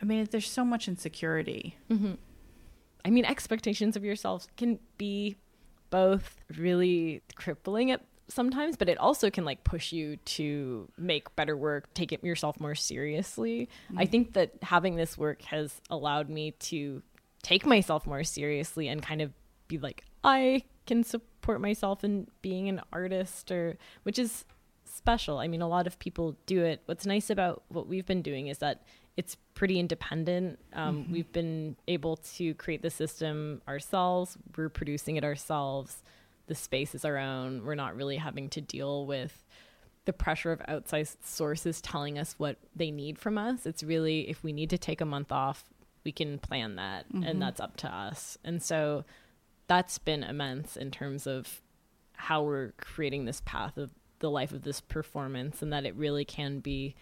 I 0.00 0.04
mean 0.04 0.28
there's 0.30 0.48
so 0.48 0.64
much 0.64 0.88
insecurity. 0.88 1.76
Mm-hmm. 1.90 2.14
I 3.06 3.10
mean, 3.10 3.24
expectations 3.24 3.94
of 3.94 4.04
yourself 4.04 4.48
can 4.56 4.80
be 4.98 5.36
both 5.90 6.40
really 6.56 7.22
crippling 7.36 7.92
at 7.92 8.02
sometimes, 8.26 8.76
but 8.76 8.88
it 8.88 8.98
also 8.98 9.30
can 9.30 9.44
like 9.44 9.62
push 9.62 9.92
you 9.92 10.16
to 10.16 10.88
make 10.98 11.34
better 11.36 11.56
work, 11.56 11.94
take 11.94 12.10
it 12.10 12.24
yourself 12.24 12.58
more 12.58 12.74
seriously. 12.74 13.68
Mm-hmm. 13.86 13.98
I 14.00 14.06
think 14.06 14.32
that 14.32 14.54
having 14.60 14.96
this 14.96 15.16
work 15.16 15.42
has 15.42 15.80
allowed 15.88 16.28
me 16.28 16.50
to 16.50 17.00
take 17.42 17.64
myself 17.64 18.08
more 18.08 18.24
seriously 18.24 18.88
and 18.88 19.00
kind 19.00 19.22
of 19.22 19.32
be 19.68 19.78
like, 19.78 20.02
I 20.24 20.64
can 20.84 21.04
support 21.04 21.60
myself 21.60 22.02
in 22.02 22.26
being 22.42 22.68
an 22.68 22.80
artist 22.92 23.52
or 23.52 23.78
which 24.02 24.18
is 24.18 24.44
special. 24.84 25.38
I 25.38 25.46
mean, 25.46 25.62
a 25.62 25.68
lot 25.68 25.86
of 25.86 26.00
people 26.00 26.36
do 26.46 26.64
it. 26.64 26.82
What's 26.86 27.06
nice 27.06 27.30
about 27.30 27.62
what 27.68 27.86
we've 27.86 28.06
been 28.06 28.22
doing 28.22 28.48
is 28.48 28.58
that 28.58 28.82
it's 29.16 29.36
pretty 29.56 29.80
independent. 29.80 30.60
Um, 30.72 31.02
mm-hmm. 31.02 31.12
We've 31.12 31.32
been 31.32 31.74
able 31.88 32.18
to 32.36 32.54
create 32.54 32.82
the 32.82 32.90
system 32.90 33.62
ourselves. 33.66 34.38
We're 34.56 34.68
producing 34.68 35.16
it 35.16 35.24
ourselves. 35.24 36.04
The 36.46 36.54
space 36.54 36.94
is 36.94 37.04
our 37.04 37.16
own. 37.16 37.64
We're 37.64 37.74
not 37.74 37.96
really 37.96 38.18
having 38.18 38.48
to 38.50 38.60
deal 38.60 39.04
with 39.06 39.42
the 40.04 40.12
pressure 40.12 40.52
of 40.52 40.62
outside 40.68 41.08
sources 41.24 41.80
telling 41.80 42.16
us 42.16 42.36
what 42.38 42.58
they 42.76 42.92
need 42.92 43.18
from 43.18 43.36
us. 43.36 43.66
It's 43.66 43.82
really 43.82 44.28
if 44.30 44.44
we 44.44 44.52
need 44.52 44.70
to 44.70 44.78
take 44.78 45.00
a 45.00 45.04
month 45.04 45.32
off, 45.32 45.64
we 46.04 46.12
can 46.12 46.38
plan 46.38 46.76
that, 46.76 47.08
mm-hmm. 47.08 47.24
and 47.24 47.42
that's 47.42 47.58
up 47.58 47.76
to 47.78 47.88
us. 47.88 48.38
And 48.44 48.62
so 48.62 49.04
that's 49.66 49.98
been 49.98 50.22
immense 50.22 50.76
in 50.76 50.92
terms 50.92 51.26
of 51.26 51.60
how 52.12 52.44
we're 52.44 52.70
creating 52.78 53.24
this 53.24 53.42
path 53.44 53.76
of 53.76 53.90
the 54.20 54.30
life 54.30 54.52
of 54.52 54.62
this 54.62 54.80
performance, 54.80 55.62
and 55.62 55.72
that 55.72 55.84
it 55.84 55.96
really 55.96 56.24
can 56.24 56.60
be 56.60 56.94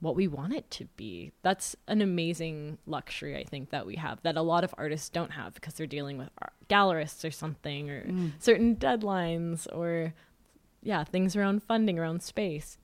what 0.00 0.14
we 0.14 0.28
want 0.28 0.52
it 0.52 0.70
to 0.70 0.84
be. 0.96 1.32
That's 1.42 1.74
an 1.88 2.02
amazing 2.02 2.78
luxury, 2.86 3.36
I 3.36 3.44
think, 3.44 3.70
that 3.70 3.86
we 3.86 3.96
have 3.96 4.20
that 4.22 4.36
a 4.36 4.42
lot 4.42 4.64
of 4.64 4.74
artists 4.76 5.08
don't 5.08 5.32
have 5.32 5.54
because 5.54 5.74
they're 5.74 5.86
dealing 5.86 6.18
with 6.18 6.28
gallerists 6.68 7.26
or 7.26 7.30
something 7.30 7.90
or 7.90 8.04
mm. 8.04 8.32
certain 8.38 8.76
deadlines 8.76 9.66
or, 9.74 10.12
yeah, 10.82 11.04
things 11.04 11.34
around 11.34 11.62
funding, 11.62 11.98
around 11.98 12.22
space. 12.22 12.78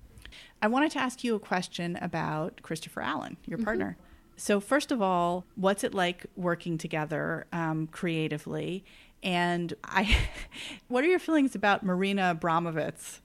I 0.63 0.69
wanted 0.69 0.93
to 0.93 0.99
ask 0.99 1.23
you 1.23 1.35
a 1.35 1.41
question 1.41 1.99
about 2.01 2.63
Christopher 2.63 3.03
Allen, 3.03 3.37
your 3.47 3.59
mm-hmm. 3.59 3.65
partner. 3.65 3.97
So, 4.37 4.61
first 4.61 4.91
of 4.91 5.03
all, 5.03 5.45
what's 5.57 5.85
it 5.85 5.93
like 5.93 6.27
working 6.37 6.79
together 6.79 7.47
um, 7.53 7.87
creatively? 7.89 8.85
And 9.23 9.75
I, 9.85 10.17
what 10.89 11.05
are 11.05 11.09
your 11.09 11.19
feelings 11.19 11.55
about 11.55 11.85
Marina 11.85 12.35
Abramović? 12.35 13.21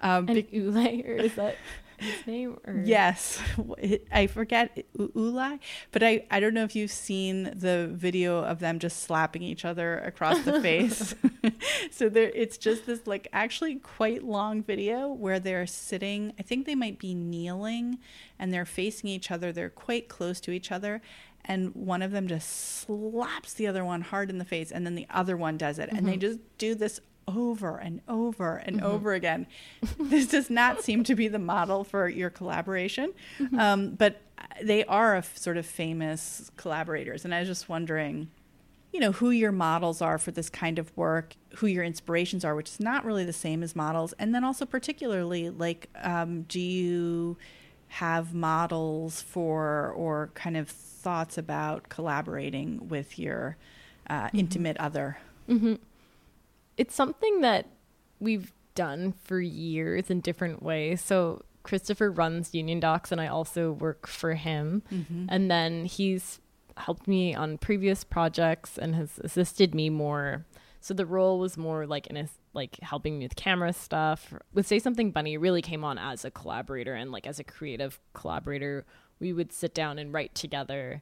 Um, 0.00 0.28
and 0.28 0.50
be- 0.50 0.60
Ulay, 0.60 1.08
or 1.08 1.14
is 1.16 1.34
that 1.34 1.56
his 1.98 2.26
name? 2.26 2.58
Or? 2.66 2.82
Yes, 2.84 3.40
I 4.12 4.26
forget 4.26 4.84
Ulay, 4.96 5.58
but 5.92 6.02
I 6.02 6.24
I 6.30 6.40
don't 6.40 6.54
know 6.54 6.64
if 6.64 6.74
you've 6.74 6.90
seen 6.90 7.52
the 7.54 7.90
video 7.92 8.42
of 8.42 8.60
them 8.60 8.78
just 8.78 9.02
slapping 9.02 9.42
each 9.42 9.64
other 9.64 9.98
across 9.98 10.42
the 10.44 10.60
face. 10.62 11.14
so 11.90 12.08
there, 12.08 12.30
it's 12.34 12.58
just 12.58 12.86
this 12.86 13.06
like 13.06 13.28
actually 13.32 13.76
quite 13.76 14.24
long 14.24 14.62
video 14.62 15.08
where 15.08 15.40
they're 15.40 15.66
sitting. 15.66 16.32
I 16.38 16.42
think 16.42 16.66
they 16.66 16.74
might 16.74 16.98
be 16.98 17.14
kneeling, 17.14 17.98
and 18.38 18.52
they're 18.52 18.64
facing 18.64 19.10
each 19.10 19.30
other. 19.30 19.52
They're 19.52 19.70
quite 19.70 20.08
close 20.08 20.40
to 20.40 20.50
each 20.50 20.72
other, 20.72 21.02
and 21.44 21.74
one 21.74 22.02
of 22.02 22.10
them 22.10 22.26
just 22.26 22.48
slaps 22.48 23.54
the 23.54 23.66
other 23.66 23.84
one 23.84 24.00
hard 24.00 24.30
in 24.30 24.38
the 24.38 24.44
face 24.44 24.72
and 24.72 24.86
then 24.86 24.94
the 24.94 25.06
other 25.10 25.36
one 25.36 25.56
does 25.56 25.78
it 25.78 25.88
mm-hmm. 25.88 25.96
and 25.96 26.08
they 26.08 26.12
mm-hmm. 26.12 26.20
just 26.20 26.38
do 26.58 26.74
this 26.74 27.00
over 27.26 27.78
and 27.78 28.00
over 28.08 28.56
and 28.56 28.76
mm-hmm. 28.76 28.86
over 28.86 29.12
again. 29.12 29.46
this 29.98 30.26
does 30.26 30.50
not 30.50 30.82
seem 30.82 31.04
to 31.04 31.14
be 31.14 31.28
the 31.28 31.38
model 31.38 31.84
for 31.84 32.08
your 32.08 32.30
collaboration, 32.30 33.12
mm-hmm. 33.38 33.58
um, 33.58 33.90
but 33.90 34.20
they 34.62 34.84
are 34.84 35.14
a 35.14 35.18
f- 35.18 35.36
sort 35.36 35.56
of 35.56 35.66
famous 35.66 36.50
collaborators. 36.56 37.24
And 37.24 37.34
I 37.34 37.40
was 37.40 37.48
just 37.48 37.68
wondering, 37.68 38.28
you 38.92 39.00
know, 39.00 39.12
who 39.12 39.30
your 39.30 39.52
models 39.52 40.00
are 40.00 40.18
for 40.18 40.30
this 40.30 40.48
kind 40.48 40.78
of 40.78 40.96
work, 40.96 41.34
who 41.56 41.66
your 41.66 41.84
inspirations 41.84 42.44
are, 42.44 42.54
which 42.54 42.70
is 42.70 42.80
not 42.80 43.04
really 43.04 43.24
the 43.24 43.32
same 43.32 43.62
as 43.62 43.74
models. 43.74 44.12
And 44.18 44.34
then 44.34 44.44
also, 44.44 44.64
particularly, 44.64 45.50
like, 45.50 45.90
um, 46.02 46.42
do 46.42 46.60
you 46.60 47.36
have 47.88 48.34
models 48.34 49.20
for 49.20 49.92
or 49.96 50.30
kind 50.34 50.56
of 50.56 50.68
thoughts 50.68 51.38
about 51.38 51.88
collaborating 51.88 52.88
with 52.88 53.18
your 53.18 53.56
uh, 54.08 54.26
mm-hmm. 54.26 54.38
intimate 54.38 54.76
other? 54.78 55.18
It's 56.76 56.94
something 56.94 57.40
that 57.40 57.66
we've 58.20 58.52
done 58.74 59.12
for 59.12 59.40
years 59.40 60.10
in 60.10 60.20
different 60.20 60.62
ways. 60.62 61.00
So 61.00 61.44
Christopher 61.62 62.10
runs 62.10 62.50
UnionDocs, 62.50 63.12
and 63.12 63.20
I 63.20 63.28
also 63.28 63.72
work 63.72 64.06
for 64.06 64.34
him. 64.34 64.82
Mm-hmm. 64.92 65.26
And 65.28 65.50
then 65.50 65.84
he's 65.84 66.40
helped 66.76 67.06
me 67.06 67.34
on 67.34 67.58
previous 67.58 68.02
projects 68.02 68.76
and 68.76 68.94
has 68.94 69.18
assisted 69.22 69.74
me 69.74 69.90
more. 69.90 70.44
So 70.80 70.92
the 70.92 71.06
role 71.06 71.38
was 71.38 71.56
more 71.56 71.86
like 71.86 72.08
in 72.08 72.16
a 72.16 72.28
like 72.52 72.78
helping 72.82 73.18
me 73.18 73.24
with 73.24 73.36
camera 73.36 73.72
stuff. 73.72 74.34
With 74.52 74.66
Say 74.66 74.78
Something 74.78 75.10
Bunny, 75.10 75.36
really 75.36 75.62
came 75.62 75.84
on 75.84 75.98
as 75.98 76.24
a 76.24 76.30
collaborator 76.30 76.94
and 76.94 77.10
like 77.10 77.26
as 77.26 77.38
a 77.38 77.44
creative 77.44 78.00
collaborator. 78.12 78.84
We 79.18 79.32
would 79.32 79.52
sit 79.52 79.74
down 79.74 79.98
and 79.98 80.12
write 80.12 80.34
together 80.34 81.00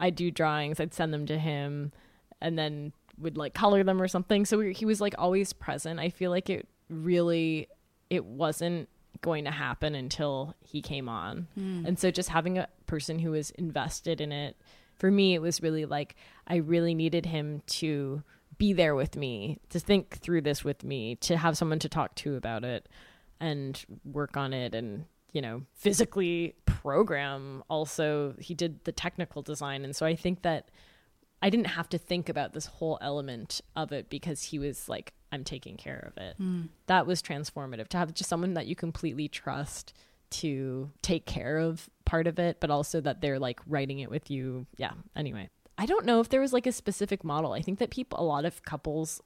I'd 0.00 0.16
do 0.16 0.30
drawings, 0.30 0.80
I'd 0.80 0.94
send 0.94 1.12
them 1.12 1.26
to 1.26 1.38
him, 1.38 1.92
and 2.40 2.58
then 2.58 2.92
would 3.20 3.36
like 3.36 3.54
color 3.54 3.82
them 3.84 4.00
or 4.00 4.08
something. 4.08 4.44
So 4.44 4.60
he 4.60 4.84
was 4.84 5.00
like 5.00 5.14
always 5.18 5.52
present. 5.52 6.00
I 6.00 6.10
feel 6.10 6.30
like 6.30 6.50
it 6.50 6.68
really 6.88 7.68
it 8.08 8.24
wasn't 8.24 8.88
going 9.20 9.44
to 9.44 9.50
happen 9.50 9.94
until 9.94 10.54
he 10.60 10.80
came 10.80 11.08
on. 11.08 11.46
Mm. 11.58 11.86
And 11.86 11.98
so 11.98 12.10
just 12.10 12.30
having 12.30 12.58
a 12.58 12.68
person 12.86 13.18
who 13.18 13.32
was 13.32 13.50
invested 13.52 14.20
in 14.20 14.32
it 14.32 14.56
for 14.96 15.10
me 15.10 15.34
it 15.34 15.40
was 15.40 15.62
really 15.62 15.86
like 15.86 16.16
I 16.46 16.56
really 16.56 16.94
needed 16.94 17.26
him 17.26 17.62
to 17.66 18.22
be 18.58 18.72
there 18.74 18.94
with 18.94 19.16
me, 19.16 19.58
to 19.70 19.80
think 19.80 20.18
through 20.18 20.42
this 20.42 20.62
with 20.62 20.84
me, 20.84 21.16
to 21.16 21.36
have 21.36 21.56
someone 21.56 21.78
to 21.78 21.88
talk 21.88 22.14
to 22.16 22.36
about 22.36 22.62
it 22.62 22.88
and 23.40 23.84
work 24.04 24.36
on 24.36 24.52
it 24.52 24.74
and 24.74 25.06
you 25.32 25.40
know 25.40 25.62
physically 25.72 26.54
program 26.66 27.62
also 27.70 28.34
he 28.38 28.54
did 28.54 28.84
the 28.84 28.92
technical 28.92 29.42
design 29.42 29.84
and 29.84 29.96
so 29.96 30.04
i 30.04 30.14
think 30.14 30.42
that 30.42 30.70
i 31.42 31.50
didn't 31.50 31.66
have 31.66 31.88
to 31.88 31.98
think 31.98 32.28
about 32.28 32.52
this 32.52 32.66
whole 32.66 32.98
element 33.00 33.60
of 33.76 33.92
it 33.92 34.08
because 34.08 34.44
he 34.44 34.58
was 34.58 34.88
like 34.88 35.12
i'm 35.32 35.44
taking 35.44 35.76
care 35.76 36.12
of 36.14 36.22
it 36.22 36.36
mm. 36.40 36.68
that 36.86 37.06
was 37.06 37.22
transformative 37.22 37.88
to 37.88 37.98
have 37.98 38.14
just 38.14 38.28
someone 38.28 38.54
that 38.54 38.66
you 38.66 38.74
completely 38.74 39.28
trust 39.28 39.94
to 40.30 40.90
take 41.02 41.26
care 41.26 41.58
of 41.58 41.88
part 42.04 42.26
of 42.26 42.38
it 42.38 42.58
but 42.60 42.70
also 42.70 43.00
that 43.00 43.20
they're 43.20 43.38
like 43.38 43.60
writing 43.66 43.98
it 43.98 44.10
with 44.10 44.30
you 44.30 44.66
yeah 44.76 44.92
anyway 45.16 45.48
i 45.76 45.86
don't 45.86 46.06
know 46.06 46.20
if 46.20 46.28
there 46.28 46.40
was 46.40 46.52
like 46.52 46.66
a 46.66 46.72
specific 46.72 47.24
model 47.24 47.52
i 47.52 47.60
think 47.60 47.78
that 47.78 47.90
people 47.90 48.20
a 48.20 48.24
lot 48.24 48.44
of 48.44 48.62
couples 48.62 49.20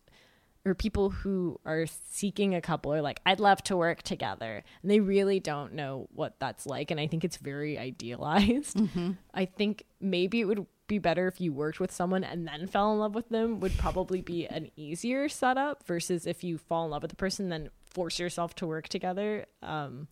or 0.66 0.74
people 0.74 1.10
who 1.10 1.60
are 1.66 1.86
seeking 2.10 2.54
a 2.54 2.60
couple 2.60 2.92
are 2.92 3.02
like, 3.02 3.20
I'd 3.26 3.40
love 3.40 3.62
to 3.64 3.76
work 3.76 4.02
together. 4.02 4.64
And 4.82 4.90
they 4.90 5.00
really 5.00 5.38
don't 5.38 5.74
know 5.74 6.08
what 6.14 6.38
that's 6.38 6.66
like. 6.66 6.90
And 6.90 6.98
I 6.98 7.06
think 7.06 7.24
it's 7.24 7.36
very 7.36 7.78
idealized. 7.90 8.76
Mm-hmm. 8.76 9.12
I 9.32 9.44
think 9.44 9.84
maybe 10.00 10.40
it 10.40 10.44
would 10.44 10.66
be 10.86 10.98
better 10.98 11.26
if 11.28 11.40
you 11.40 11.52
worked 11.52 11.80
with 11.80 11.90
someone 11.90 12.24
and 12.24 12.46
then 12.46 12.66
fell 12.66 12.92
in 12.92 12.98
love 12.98 13.14
with 13.14 13.28
them, 13.28 13.60
would 13.60 13.76
probably 13.78 14.20
be 14.20 14.46
an 14.46 14.70
easier 14.76 15.28
setup 15.28 15.86
versus 15.86 16.26
if 16.26 16.44
you 16.44 16.58
fall 16.58 16.84
in 16.84 16.90
love 16.90 17.02
with 17.02 17.10
the 17.10 17.16
person, 17.16 17.48
then 17.48 17.70
force 17.90 18.18
yourself 18.18 18.54
to 18.56 18.66
work 18.66 18.88
together. 18.88 19.46
Um, 19.62 20.08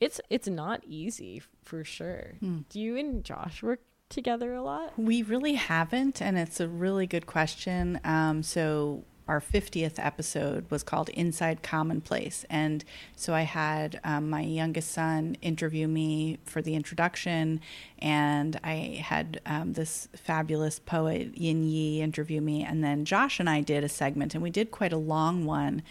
it's 0.00 0.20
it's 0.30 0.48
not 0.48 0.82
easy 0.84 1.42
for 1.62 1.84
sure. 1.84 2.34
Mm. 2.42 2.64
Do 2.68 2.80
you 2.80 2.96
and 2.96 3.24
Josh 3.24 3.62
work 3.62 3.80
together 4.08 4.54
a 4.54 4.62
lot? 4.62 4.98
We 4.98 5.22
really 5.22 5.54
haven't, 5.54 6.20
and 6.20 6.38
it's 6.38 6.60
a 6.60 6.68
really 6.68 7.06
good 7.06 7.26
question. 7.26 8.00
Um, 8.04 8.42
so 8.42 9.04
our 9.26 9.40
50th 9.40 9.94
episode 9.98 10.70
was 10.70 10.82
called 10.82 11.08
Inside 11.10 11.62
Commonplace. 11.62 12.44
And 12.50 12.84
so 13.16 13.32
I 13.32 13.42
had 13.42 14.00
um, 14.04 14.28
my 14.28 14.42
youngest 14.42 14.90
son 14.90 15.36
interview 15.40 15.88
me 15.88 16.38
for 16.44 16.60
the 16.60 16.74
introduction, 16.74 17.60
and 17.98 18.60
I 18.62 19.02
had 19.02 19.40
um, 19.46 19.72
this 19.72 20.08
fabulous 20.14 20.78
poet, 20.78 21.34
Yanyi, 21.34 21.98
interview 21.98 22.40
me. 22.40 22.64
And 22.64 22.84
then 22.84 23.04
Josh 23.04 23.40
and 23.40 23.48
I 23.48 23.62
did 23.62 23.82
a 23.82 23.88
segment, 23.88 24.34
and 24.34 24.42
we 24.42 24.50
did 24.50 24.70
quite 24.70 24.92
a 24.92 24.98
long 24.98 25.46
one. 25.46 25.82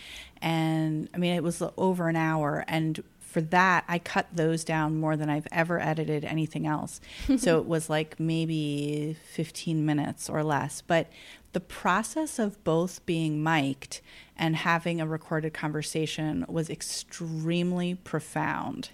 And 0.42 1.10
I 1.14 1.18
mean, 1.18 1.34
it 1.34 1.44
was 1.44 1.64
over 1.78 2.10
an 2.10 2.16
hour. 2.16 2.64
And 2.68 3.04
for 3.20 3.42
that, 3.42 3.84
I 3.88 3.98
cut 3.98 4.28
those 4.32 4.64
down 4.64 5.00
more 5.00 5.18
than 5.18 5.28
I've 5.28 5.48
ever 5.52 5.80
edited 5.80 6.24
anything 6.24 6.68
else. 6.68 7.02
so 7.38 7.58
it 7.58 7.66
was 7.66 7.90
like 7.90 8.20
maybe 8.20 9.18
15 9.32 9.84
minutes 9.84 10.30
or 10.30 10.44
less. 10.44 10.84
But 10.86 11.08
the 11.54 11.60
process 11.60 12.40
of 12.40 12.64
both 12.64 13.06
being 13.06 13.42
mic'd 13.42 14.02
and 14.36 14.56
having 14.56 15.00
a 15.00 15.08
recorded 15.08 15.54
conversation 15.54 16.46
was 16.48 16.70
extremely 16.70 17.96
profound. 17.96 18.90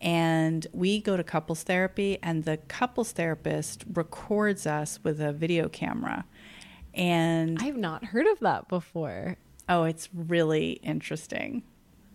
And 0.00 0.66
we 0.72 1.00
go 1.00 1.16
to 1.16 1.22
couples 1.22 1.62
therapy, 1.62 2.18
and 2.22 2.44
the 2.44 2.56
couples 2.56 3.12
therapist 3.12 3.84
records 3.92 4.66
us 4.66 4.98
with 5.04 5.20
a 5.20 5.32
video 5.32 5.68
camera. 5.68 6.24
And 6.92 7.58
I've 7.60 7.76
not 7.76 8.06
heard 8.06 8.26
of 8.26 8.40
that 8.40 8.68
before. 8.68 9.36
Oh, 9.68 9.84
it's 9.84 10.08
really 10.12 10.72
interesting. 10.82 11.62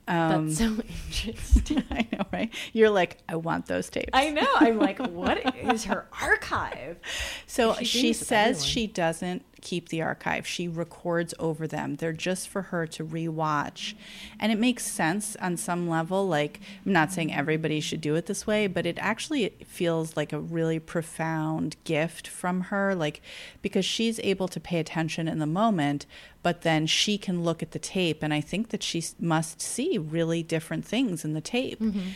Um, 0.08 0.48
That's 0.48 0.60
so 0.60 0.66
interesting. 1.08 1.84
I 1.90 2.08
know, 2.12 2.26
right? 2.32 2.54
You're 2.74 2.90
like, 2.90 3.18
I 3.28 3.36
want 3.38 3.66
those 3.68 3.90
tapes. 3.90 4.10
I 4.14 4.30
know. 4.32 4.48
I'm 4.56 4.80
like, 4.80 5.00
what 5.08 5.56
is 5.56 5.86
her 5.86 6.08
archive? 6.22 6.98
So 7.46 7.76
she, 7.76 7.86
she 7.86 8.14
says 8.14 8.66
she 8.66 8.88
doesn't 8.88 9.44
keep 9.68 9.90
the 9.90 10.02
archive. 10.02 10.48
She 10.48 10.70
records 10.70 11.34
over 11.40 11.68
them. 11.68 11.98
They're 11.98 12.14
just 12.14 12.48
for 12.48 12.62
her 12.64 12.88
to 12.88 13.04
rewatch. 13.04 13.96
And 14.40 14.50
it 14.50 14.58
makes 14.58 14.86
sense 14.86 15.36
on 15.42 15.58
some 15.58 15.90
level. 15.90 16.26
Like, 16.26 16.62
I'm 16.86 16.94
not 16.94 17.12
saying 17.12 17.34
everybody 17.34 17.82
should 17.82 18.00
do 18.00 18.16
it 18.16 18.28
this 18.28 18.48
way, 18.48 18.68
but 18.68 18.86
it 18.86 18.98
actually 19.02 19.50
feels 19.66 20.16
like 20.16 20.32
a 20.32 20.40
really 20.40 20.80
profound 20.80 21.76
gift 21.84 22.30
from 22.30 22.62
her. 22.62 22.96
Like, 22.96 23.22
because 23.62 23.84
she's 23.84 24.22
able 24.22 24.48
to 24.48 24.60
pay 24.62 24.80
attention 24.80 25.28
in 25.28 25.40
the 25.40 25.46
moment, 25.46 26.06
but 26.44 26.62
then 26.62 26.88
she 26.88 27.18
can 27.18 27.44
look 27.44 27.62
at 27.62 27.72
the 27.72 27.80
tape. 27.80 28.24
And 28.24 28.34
I 28.34 28.40
think 28.40 28.70
that 28.70 28.84
she 28.84 29.04
must 29.20 29.62
see 29.62 29.98
really 29.98 30.44
different 30.44 30.86
things 30.86 31.26
in 31.26 31.34
the 31.34 31.42
tape. 31.42 31.82
Mm-hmm. 31.82 32.12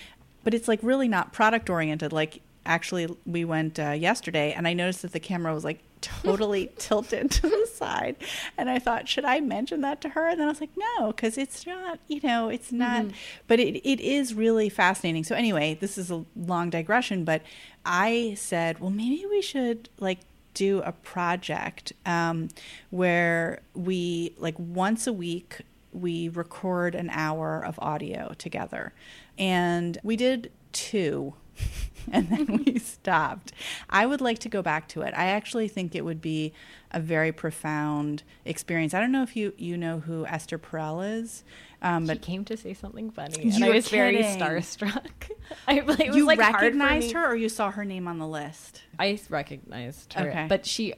But 0.46 0.54
it's 0.54 0.70
like 0.70 0.80
really 0.82 1.10
not 1.10 1.34
product 1.34 1.70
oriented. 1.70 2.14
Like, 2.14 2.40
actually 2.64 3.08
we 3.26 3.44
went 3.44 3.80
uh, 3.80 3.90
yesterday 3.90 4.54
and 4.54 4.68
i 4.68 4.74
noticed 4.74 5.02
that 5.02 5.14
the 5.14 5.20
camera 5.20 5.52
was 5.52 5.64
like 5.64 5.80
totally 6.02 6.72
tilted 6.78 7.32
to 7.32 7.42
the 7.42 7.68
side. 7.74 8.16
And 8.58 8.70
i 8.70 8.80
thought 8.80 9.08
should 9.08 9.26
i 9.26 9.40
mention 9.40 9.82
that 9.82 10.02
to 10.02 10.10
her? 10.10 10.28
And 10.28 10.40
then 10.40 10.48
i 10.48 10.52
was 10.52 10.62
like 10.62 10.76
no 10.78 11.08
because 11.08 11.38
it's 11.38 11.66
not 11.66 12.00
you 12.08 12.20
know 12.24 12.50
it's 12.50 12.72
not 12.72 13.04
mm-hmm. 13.04 13.16
but 13.48 13.60
it, 13.60 13.78
it 13.88 14.00
is 14.00 14.34
really 14.34 14.70
fascinating. 14.70 15.24
So 15.24 15.36
anyway 15.36 15.78
this 15.80 15.98
is 15.98 16.12
a 16.12 16.26
long 16.36 16.70
digression 16.70 17.24
but 17.24 17.42
i 17.86 18.36
said 18.38 18.80
well 18.80 18.92
maybe 18.92 19.26
we 19.30 19.42
should 19.42 19.90
like 20.00 20.20
do 20.54 20.82
a 20.82 20.92
project 20.92 21.94
um, 22.06 22.50
where 22.90 23.62
we 23.74 24.36
like 24.38 24.56
once 24.58 25.08
a 25.08 25.14
week 25.14 25.62
we 25.94 26.30
record 26.30 26.96
an 26.96 27.10
hour 27.12 27.64
of 27.64 27.78
audio 27.80 28.34
together. 28.38 28.94
And 29.38 29.98
we 30.04 30.16
did 30.16 30.52
two 30.72 31.34
and 32.12 32.30
then 32.30 32.64
we 32.66 32.80
stopped. 32.80 33.52
I 33.90 34.06
would 34.06 34.22
like 34.22 34.40
to 34.40 34.50
go 34.50 34.62
back 34.62 34.88
to 34.90 35.02
it. 35.02 35.14
I 35.16 35.28
actually 35.28 35.68
think 35.68 35.96
it 35.96 36.04
would 36.06 36.22
be 36.22 36.54
a 36.92 37.00
very 37.00 37.32
profound 37.32 38.24
experience. 38.46 38.94
I 38.94 39.00
don't 39.00 39.12
know 39.12 39.24
if 39.24 39.36
you 39.36 39.54
you 39.58 39.78
know 39.78 40.00
who 40.00 40.26
Esther 40.26 40.58
Perel 40.58 41.20
is. 41.20 41.44
Um, 41.84 42.06
but 42.06 42.18
she 42.18 42.32
came 42.32 42.46
to 42.46 42.58
say 42.58 42.76
something 42.76 43.10
bunny, 43.10 43.42
and 43.42 43.64
I 43.64 43.70
was 43.70 43.88
kidding. 43.88 44.22
very 44.22 44.24
starstruck. 44.24 45.32
I, 45.68 45.80
like, 45.80 46.00
it 46.00 46.08
was 46.10 46.16
you 46.16 46.26
like 46.28 46.38
recognized 46.38 47.12
her, 47.14 47.26
or 47.26 47.36
you 47.36 47.50
saw 47.50 47.72
her 47.72 47.84
name 47.84 48.08
on 48.08 48.20
the 48.20 48.28
list. 48.28 48.84
I 49.00 49.20
recognized 49.30 50.14
her, 50.14 50.30
okay. 50.30 50.46
but 50.48 50.68
she, 50.68 50.94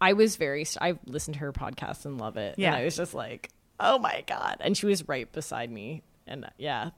I 0.00 0.12
was 0.12 0.36
very. 0.36 0.64
I 0.80 0.98
listened 1.04 1.34
to 1.34 1.40
her 1.40 1.52
podcast 1.52 2.04
and 2.04 2.20
love 2.20 2.36
it. 2.36 2.54
Yeah, 2.58 2.68
and 2.68 2.76
I 2.76 2.84
was 2.84 2.96
just 2.96 3.12
like, 3.12 3.50
oh 3.80 3.98
my 3.98 4.22
god, 4.28 4.58
and 4.60 4.76
she 4.76 4.86
was 4.86 5.08
right 5.08 5.30
beside 5.32 5.68
me, 5.68 6.04
and 6.28 6.48
yeah, 6.58 6.90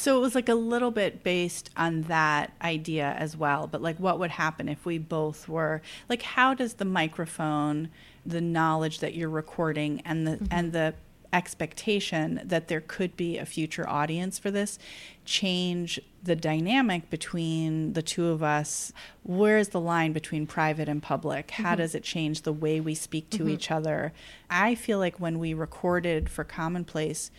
so 0.00 0.16
it 0.16 0.20
was 0.20 0.34
like 0.34 0.48
a 0.48 0.54
little 0.54 0.90
bit 0.90 1.22
based 1.22 1.68
on 1.76 2.02
that 2.02 2.52
idea 2.62 3.14
as 3.18 3.36
well. 3.36 3.66
But 3.66 3.82
like, 3.82 3.98
what 3.98 4.18
would 4.18 4.30
happen 4.30 4.68
if 4.68 4.86
we 4.86 4.96
both 4.96 5.46
were 5.46 5.82
like, 6.08 6.22
how 6.22 6.54
does 6.54 6.74
the 6.74 6.86
microphone, 6.86 7.90
the 8.24 8.40
knowledge 8.40 9.00
that 9.00 9.14
you're 9.14 9.28
recording, 9.28 10.00
and 10.04 10.26
the 10.26 10.32
mm-hmm. 10.32 10.46
and 10.50 10.72
the 10.72 10.94
expectation 11.32 12.40
that 12.44 12.66
there 12.68 12.80
could 12.80 13.16
be 13.16 13.38
a 13.38 13.46
future 13.46 13.88
audience 13.88 14.36
for 14.36 14.50
this 14.50 14.80
change 15.24 16.00
the 16.22 16.34
dynamic 16.34 17.08
between 17.08 17.92
the 17.92 18.02
two 18.02 18.26
of 18.26 18.42
us 18.42 18.92
where 19.22 19.58
is 19.58 19.68
the 19.68 19.78
line 19.78 20.12
between 20.12 20.44
private 20.44 20.88
and 20.88 21.04
public 21.04 21.52
how 21.52 21.70
mm-hmm. 21.70 21.76
does 21.82 21.94
it 21.94 22.02
change 22.02 22.42
the 22.42 22.52
way 22.52 22.80
we 22.80 22.96
speak 22.96 23.30
to 23.30 23.38
mm-hmm. 23.38 23.50
each 23.50 23.70
other 23.70 24.12
i 24.50 24.74
feel 24.74 24.98
like 24.98 25.20
when 25.20 25.38
we 25.38 25.54
recorded 25.54 26.28
for 26.28 26.42
commonplace 26.42 27.30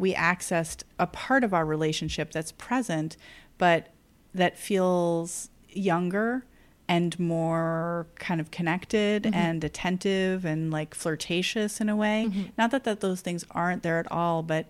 we 0.00 0.14
accessed 0.14 0.82
a 0.98 1.06
part 1.06 1.44
of 1.44 1.52
our 1.52 1.66
relationship 1.66 2.32
that's 2.32 2.52
present, 2.52 3.18
but 3.58 3.88
that 4.34 4.58
feels 4.58 5.50
younger 5.68 6.46
and 6.88 7.20
more 7.20 8.06
kind 8.16 8.40
of 8.40 8.50
connected 8.50 9.24
mm-hmm. 9.24 9.34
and 9.34 9.62
attentive 9.62 10.44
and 10.46 10.70
like 10.70 10.94
flirtatious 10.94 11.82
in 11.82 11.90
a 11.90 11.94
way. 11.94 12.28
Mm-hmm. 12.28 12.44
Not 12.56 12.70
that, 12.70 12.84
that 12.84 13.00
those 13.00 13.20
things 13.20 13.44
aren't 13.50 13.82
there 13.82 13.98
at 13.98 14.10
all, 14.10 14.42
but 14.42 14.66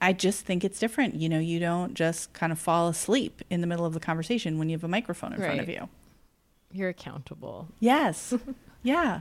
I 0.00 0.14
just 0.14 0.46
think 0.46 0.64
it's 0.64 0.80
different. 0.80 1.16
You 1.16 1.28
know, 1.28 1.38
you 1.38 1.60
don't 1.60 1.92
just 1.92 2.32
kind 2.32 2.50
of 2.50 2.58
fall 2.58 2.88
asleep 2.88 3.42
in 3.50 3.60
the 3.60 3.66
middle 3.66 3.84
of 3.84 3.92
the 3.92 4.00
conversation 4.00 4.58
when 4.58 4.70
you 4.70 4.74
have 4.74 4.84
a 4.84 4.88
microphone 4.88 5.34
in 5.34 5.40
right. 5.40 5.48
front 5.48 5.60
of 5.60 5.68
you. 5.68 5.88
You're 6.72 6.88
accountable. 6.88 7.68
Yes. 7.78 8.32
yeah. 8.82 9.20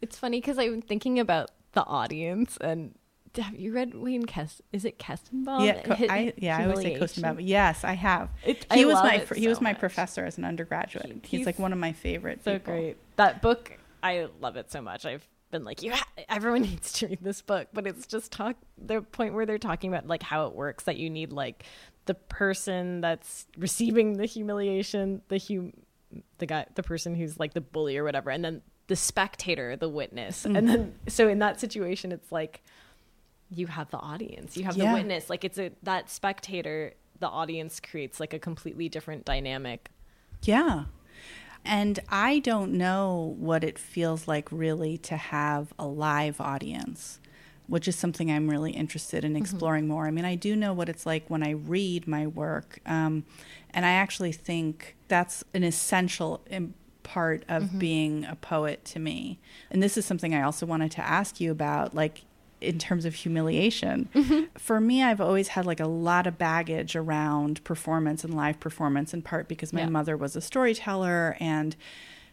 it's 0.00 0.16
funny 0.18 0.40
because 0.40 0.56
I'm 0.56 0.82
thinking 0.82 1.18
about 1.18 1.50
the 1.72 1.84
audience 1.84 2.56
and 2.60 2.94
have 3.36 3.58
you 3.58 3.72
read 3.72 3.94
Wayne 3.94 4.24
Kest? 4.24 4.62
Is 4.72 4.84
it 4.84 4.98
Koestenbaum? 4.98 5.64
Yeah, 5.64 5.82
co- 5.82 6.06
I, 6.08 6.32
yeah, 6.36 6.58
I 6.58 6.64
always 6.64 6.80
say 6.80 6.98
Koestenbaum. 6.98 7.38
Yes, 7.40 7.84
I 7.84 7.94
have. 7.94 8.30
It, 8.44 8.66
he 8.72 8.82
I 8.82 8.86
was 8.86 8.94
my 8.94 9.18
he 9.34 9.44
so 9.44 9.48
was 9.48 9.60
my 9.60 9.70
much. 9.70 9.80
professor 9.80 10.24
as 10.24 10.38
an 10.38 10.44
undergraduate. 10.44 11.06
He, 11.06 11.12
he's, 11.12 11.30
he's, 11.30 11.46
like 11.46 11.58
one 11.58 11.72
of 11.72 11.78
my 11.78 11.92
favorite. 11.92 12.44
So 12.44 12.54
people. 12.54 12.74
great. 12.74 12.96
That 13.16 13.42
book, 13.42 13.78
I 14.02 14.28
love 14.40 14.56
it 14.56 14.70
so 14.70 14.82
much. 14.82 15.06
I've 15.06 15.26
been 15.50 15.64
like, 15.64 15.82
you, 15.82 15.92
ha- 15.92 16.06
everyone 16.28 16.62
needs 16.70 16.92
to 16.94 17.08
read 17.08 17.20
this 17.22 17.42
book, 17.42 17.68
but 17.72 17.86
it's 17.86 18.06
just 18.06 18.32
talk 18.32 18.56
the 18.78 19.02
point 19.02 19.34
where 19.34 19.46
they're 19.46 19.58
talking 19.58 19.92
about 19.92 20.06
like 20.06 20.22
how 20.22 20.46
it 20.46 20.54
works 20.54 20.84
that 20.84 20.96
you 20.96 21.08
need 21.08 21.32
like 21.32 21.64
the 22.06 22.14
person 22.14 23.00
that's 23.00 23.46
receiving 23.56 24.14
the 24.14 24.26
humiliation, 24.26 25.22
the 25.28 25.38
hum 25.38 25.72
the 26.38 26.46
guy 26.46 26.66
the 26.74 26.82
person 26.82 27.14
who's 27.14 27.38
like 27.38 27.54
the 27.54 27.60
bully 27.60 27.96
or 27.96 28.04
whatever 28.04 28.30
and 28.30 28.44
then 28.44 28.62
the 28.88 28.96
spectator 28.96 29.76
the 29.76 29.88
witness 29.88 30.44
mm. 30.44 30.56
and 30.56 30.68
then 30.68 30.94
so 31.08 31.28
in 31.28 31.38
that 31.38 31.58
situation 31.60 32.12
it's 32.12 32.30
like 32.30 32.62
you 33.54 33.66
have 33.66 33.90
the 33.90 33.98
audience 33.98 34.56
you 34.56 34.64
have 34.64 34.76
yeah. 34.76 34.88
the 34.88 34.94
witness 34.94 35.28
like 35.30 35.44
it's 35.44 35.58
a 35.58 35.70
that 35.82 36.10
spectator 36.10 36.92
the 37.20 37.28
audience 37.28 37.80
creates 37.80 38.18
like 38.18 38.32
a 38.32 38.38
completely 38.38 38.88
different 38.88 39.24
dynamic 39.24 39.90
yeah 40.42 40.84
and 41.64 42.00
I 42.08 42.40
don't 42.40 42.72
know 42.72 43.36
what 43.38 43.62
it 43.62 43.78
feels 43.78 44.26
like 44.26 44.48
really 44.50 44.98
to 44.98 45.16
have 45.16 45.72
a 45.78 45.86
live 45.86 46.40
audience, 46.40 47.20
which 47.68 47.86
is 47.86 47.94
something 47.94 48.30
I'm 48.30 48.50
really 48.50 48.72
interested 48.72 49.24
in 49.24 49.32
mm-hmm. 49.32 49.42
exploring 49.42 49.84
mm-hmm. 49.84 49.92
more. 49.92 50.06
I 50.06 50.10
mean, 50.10 50.24
I 50.24 50.34
do 50.34 50.56
know 50.56 50.72
what 50.72 50.88
it's 50.88 51.06
like 51.06 51.28
when 51.28 51.42
I 51.42 51.50
read 51.50 52.08
my 52.08 52.26
work. 52.26 52.80
Um, 52.84 53.24
and 53.70 53.86
I 53.86 53.92
actually 53.92 54.32
think 54.32 54.96
that's 55.08 55.44
an 55.54 55.62
essential 55.62 56.44
part 57.04 57.44
of 57.48 57.64
mm-hmm. 57.64 57.78
being 57.78 58.24
a 58.24 58.34
poet 58.34 58.84
to 58.86 58.98
me. 58.98 59.38
And 59.70 59.82
this 59.82 59.96
is 59.96 60.04
something 60.04 60.34
I 60.34 60.42
also 60.42 60.66
wanted 60.66 60.90
to 60.92 61.00
ask 61.00 61.40
you 61.40 61.52
about. 61.52 61.94
Like, 61.94 62.22
in 62.62 62.78
terms 62.78 63.04
of 63.04 63.14
humiliation. 63.14 64.08
Mm-hmm. 64.14 64.56
For 64.56 64.80
me, 64.80 65.02
I've 65.02 65.20
always 65.20 65.48
had 65.48 65.66
like 65.66 65.80
a 65.80 65.86
lot 65.86 66.26
of 66.26 66.38
baggage 66.38 66.96
around 66.96 67.62
performance 67.64 68.24
and 68.24 68.34
live 68.34 68.60
performance, 68.60 69.12
in 69.12 69.22
part 69.22 69.48
because 69.48 69.72
my 69.72 69.80
yeah. 69.80 69.88
mother 69.88 70.16
was 70.16 70.36
a 70.36 70.40
storyteller 70.40 71.36
and 71.40 71.76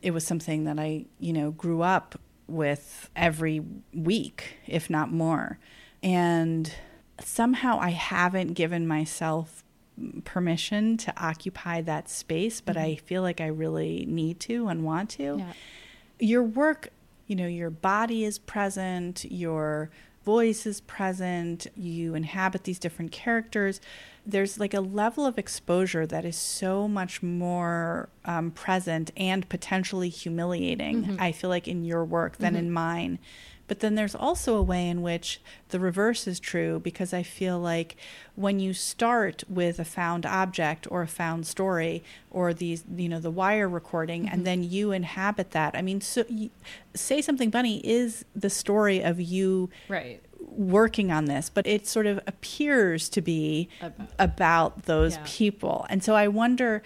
it 0.02 0.12
was 0.12 0.26
something 0.26 0.64
that 0.64 0.80
I, 0.80 1.06
you 1.20 1.34
know, 1.34 1.52
grew 1.52 1.82
up 1.82 2.20
with 2.48 3.10
every 3.16 3.62
week, 3.94 4.58
if 4.66 4.90
not 4.90 5.12
more. 5.12 5.60
And 6.02 6.74
somehow 7.20 7.80
I 7.80 7.90
haven't 7.90 8.54
given 8.54 8.88
myself 8.88 9.64
permission 10.24 10.98
to 10.98 11.14
occupy 11.22 11.82
that 11.82 12.10
space, 12.10 12.62
but 12.62 12.76
mm-hmm. 12.76 12.86
I 12.86 12.96
feel 12.96 13.22
like 13.22 13.42
I 13.42 13.48
really 13.48 14.06
need 14.08 14.40
to 14.42 14.68
and 14.68 14.84
want 14.84 15.10
to. 15.12 15.38
Yeah. 15.40 15.54
Your 16.20 16.44
work, 16.44 16.90
you 17.28 17.36
know, 17.36 17.48
your 17.48 17.70
body 17.70 18.24
is 18.24 18.40
present, 18.40 19.26
your 19.30 19.90
voice 20.24 20.66
is 20.66 20.82
present, 20.82 21.68
you 21.76 22.16
inhabit 22.16 22.64
these 22.64 22.80
different 22.80 23.12
characters. 23.12 23.82
There's 24.26 24.60
like 24.60 24.74
a 24.74 24.82
level 24.82 25.26
of 25.26 25.38
exposure 25.38 26.06
that 26.06 26.26
is 26.26 26.36
so 26.36 26.88
much 26.88 27.24
more 27.24 28.10
um, 28.26 28.52
present 28.52 29.12
and 29.18 29.48
potentially 29.50 30.10
humiliating, 30.10 31.04
mm-hmm. 31.04 31.16
I 31.20 31.32
feel 31.32 31.50
like, 31.50 31.68
in 31.68 31.84
your 31.84 32.06
work 32.06 32.38
than 32.38 32.54
mm-hmm. 32.54 32.66
in 32.66 32.72
mine. 32.72 33.20
But 33.70 33.80
then 33.80 33.96
there's 33.96 34.16
also 34.16 34.58
a 34.58 34.62
way 34.62 34.90
in 34.90 35.02
which 35.02 35.40
the 35.70 35.80
reverse 35.80 36.28
is 36.28 36.40
true 36.40 36.80
because 36.80 37.14
I 37.14 37.24
feel 37.24 37.58
like 37.58 37.96
when 38.36 38.60
you 38.60 38.74
start 38.74 39.46
with 39.48 39.80
a 39.80 39.86
found 39.86 40.26
object 40.26 40.88
or 40.92 41.04
a 41.04 41.08
found 41.08 41.48
story 41.48 42.04
or 42.30 42.54
these, 42.54 42.84
you 42.94 43.08
know, 43.08 43.20
the 43.20 43.32
wire 43.32 43.70
recording, 43.70 44.26
mm-hmm. 44.26 44.34
and 44.34 44.46
then 44.46 44.64
you 44.64 44.92
inhabit 44.92 45.52
that. 45.52 45.76
I 45.76 45.82
mean, 45.82 46.02
so 46.02 46.26
you, 46.28 46.50
say 46.94 47.22
something 47.22 47.50
bunny 47.50 47.80
is 47.88 48.26
the 48.36 48.50
story 48.50 49.02
of 49.02 49.22
you, 49.22 49.70
right? 49.88 50.22
working 50.40 51.12
on 51.12 51.26
this, 51.26 51.50
but 51.50 51.68
it 51.68 51.88
sort 51.88 52.06
of 52.06 52.20
appears 52.26 53.10
to 53.10 53.22
be 53.22 53.70
about, 53.82 54.10
about 54.18 54.84
those 54.84 55.16
yeah. 55.16 55.24
people. 55.26 55.86
And 55.90 56.04
so 56.04 56.16
I 56.16 56.28
wonder 56.28 56.82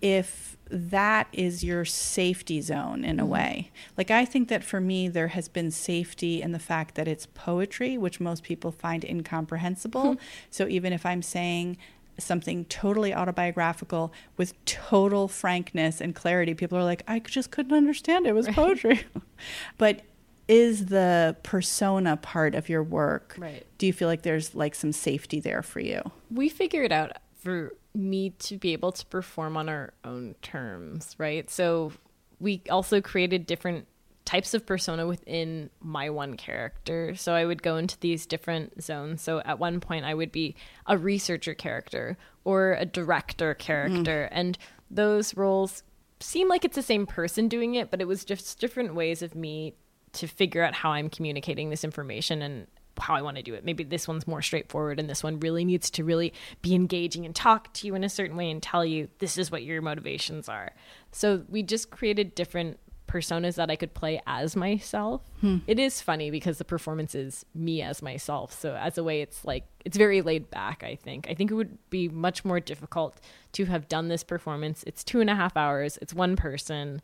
if 0.00 0.56
that 0.70 1.28
is 1.32 1.64
your 1.64 1.84
safety 1.84 2.60
zone 2.60 3.04
in 3.04 3.18
a 3.18 3.22
mm-hmm. 3.22 3.32
way. 3.32 3.70
Like, 3.96 4.10
I 4.10 4.24
think 4.24 4.48
that 4.48 4.64
for 4.64 4.80
me, 4.80 5.08
there 5.08 5.28
has 5.28 5.48
been 5.48 5.70
safety 5.70 6.42
in 6.42 6.52
the 6.52 6.58
fact 6.58 6.94
that 6.94 7.08
it's 7.08 7.26
poetry, 7.26 7.98
which 7.98 8.20
most 8.20 8.42
people 8.42 8.70
find 8.70 9.04
incomprehensible. 9.04 10.16
so, 10.50 10.66
even 10.68 10.92
if 10.92 11.04
I'm 11.06 11.22
saying 11.22 11.78
something 12.18 12.64
totally 12.64 13.14
autobiographical 13.14 14.12
with 14.36 14.52
total 14.64 15.28
frankness 15.28 16.00
and 16.00 16.14
clarity, 16.14 16.54
people 16.54 16.76
are 16.76 16.84
like, 16.84 17.02
I 17.06 17.20
just 17.20 17.50
couldn't 17.50 17.76
understand 17.76 18.26
it. 18.26 18.30
It 18.30 18.34
was 18.34 18.46
right. 18.46 18.56
poetry. 18.56 19.04
but 19.78 20.02
is 20.48 20.86
the 20.86 21.36
persona 21.42 22.16
part 22.16 22.54
of 22.54 22.68
your 22.68 22.82
work? 22.82 23.36
Right. 23.38 23.66
Do 23.76 23.86
you 23.86 23.92
feel 23.92 24.08
like 24.08 24.22
there's 24.22 24.54
like 24.54 24.74
some 24.74 24.92
safety 24.92 25.40
there 25.40 25.62
for 25.62 25.80
you? 25.80 26.00
We 26.30 26.48
figure 26.48 26.82
it 26.82 26.90
out 26.90 27.12
for 27.36 27.74
me 27.94 28.30
to 28.30 28.56
be 28.56 28.72
able 28.72 28.92
to 28.92 29.06
perform 29.06 29.56
on 29.56 29.68
our 29.68 29.92
own 30.04 30.34
terms, 30.42 31.14
right? 31.18 31.48
So 31.50 31.92
we 32.38 32.62
also 32.70 33.00
created 33.00 33.46
different 33.46 33.86
types 34.24 34.52
of 34.52 34.66
persona 34.66 35.06
within 35.06 35.70
my 35.80 36.10
one 36.10 36.36
character. 36.36 37.14
So 37.14 37.34
I 37.34 37.46
would 37.46 37.62
go 37.62 37.78
into 37.78 37.98
these 38.00 38.26
different 38.26 38.82
zones. 38.82 39.22
So 39.22 39.40
at 39.40 39.58
one 39.58 39.80
point, 39.80 40.04
I 40.04 40.12
would 40.12 40.30
be 40.30 40.54
a 40.86 40.98
researcher 40.98 41.54
character 41.54 42.18
or 42.44 42.74
a 42.74 42.84
director 42.84 43.54
character. 43.54 44.28
Mm. 44.30 44.38
And 44.38 44.58
those 44.90 45.34
roles 45.34 45.82
seem 46.20 46.46
like 46.46 46.64
it's 46.66 46.76
the 46.76 46.82
same 46.82 47.06
person 47.06 47.48
doing 47.48 47.74
it, 47.74 47.90
but 47.90 48.02
it 48.02 48.06
was 48.06 48.22
just 48.22 48.60
different 48.60 48.94
ways 48.94 49.22
of 49.22 49.34
me 49.34 49.74
to 50.12 50.26
figure 50.26 50.62
out 50.62 50.74
how 50.74 50.90
I'm 50.90 51.08
communicating 51.08 51.70
this 51.70 51.84
information 51.84 52.42
and 52.42 52.66
how 52.98 53.14
I 53.14 53.22
want 53.22 53.36
to 53.36 53.42
do 53.42 53.54
it. 53.54 53.64
Maybe 53.64 53.84
this 53.84 54.08
one's 54.08 54.26
more 54.26 54.42
straightforward 54.42 54.98
and 54.98 55.08
this 55.08 55.22
one 55.22 55.40
really 55.40 55.64
needs 55.64 55.90
to 55.90 56.04
really 56.04 56.32
be 56.62 56.74
engaging 56.74 57.24
and 57.24 57.34
talk 57.34 57.72
to 57.74 57.86
you 57.86 57.94
in 57.94 58.04
a 58.04 58.08
certain 58.08 58.36
way 58.36 58.50
and 58.50 58.62
tell 58.62 58.84
you 58.84 59.08
this 59.18 59.38
is 59.38 59.50
what 59.50 59.62
your 59.62 59.80
motivations 59.82 60.48
are. 60.48 60.72
So 61.12 61.44
we 61.48 61.62
just 61.62 61.90
created 61.90 62.34
different 62.34 62.78
personas 63.08 63.56
that 63.56 63.70
I 63.70 63.76
could 63.76 63.94
play 63.94 64.20
as 64.26 64.54
myself. 64.54 65.22
Hmm. 65.40 65.58
It 65.66 65.78
is 65.78 66.00
funny 66.00 66.30
because 66.30 66.58
the 66.58 66.64
performance 66.64 67.14
is 67.14 67.44
me 67.54 67.82
as 67.82 68.02
myself. 68.02 68.52
So 68.52 68.76
as 68.76 68.98
a 68.98 69.02
way 69.02 69.22
it's 69.22 69.44
like 69.44 69.64
it's 69.84 69.96
very 69.96 70.20
laid 70.20 70.50
back, 70.50 70.84
I 70.84 70.94
think. 70.94 71.26
I 71.28 71.34
think 71.34 71.50
it 71.50 71.54
would 71.54 71.78
be 71.90 72.08
much 72.08 72.44
more 72.44 72.60
difficult 72.60 73.18
to 73.52 73.64
have 73.64 73.88
done 73.88 74.08
this 74.08 74.22
performance. 74.22 74.84
It's 74.86 75.02
two 75.02 75.20
and 75.20 75.30
a 75.30 75.34
half 75.34 75.56
hours, 75.56 75.98
it's 76.02 76.14
one 76.14 76.36
person 76.36 77.00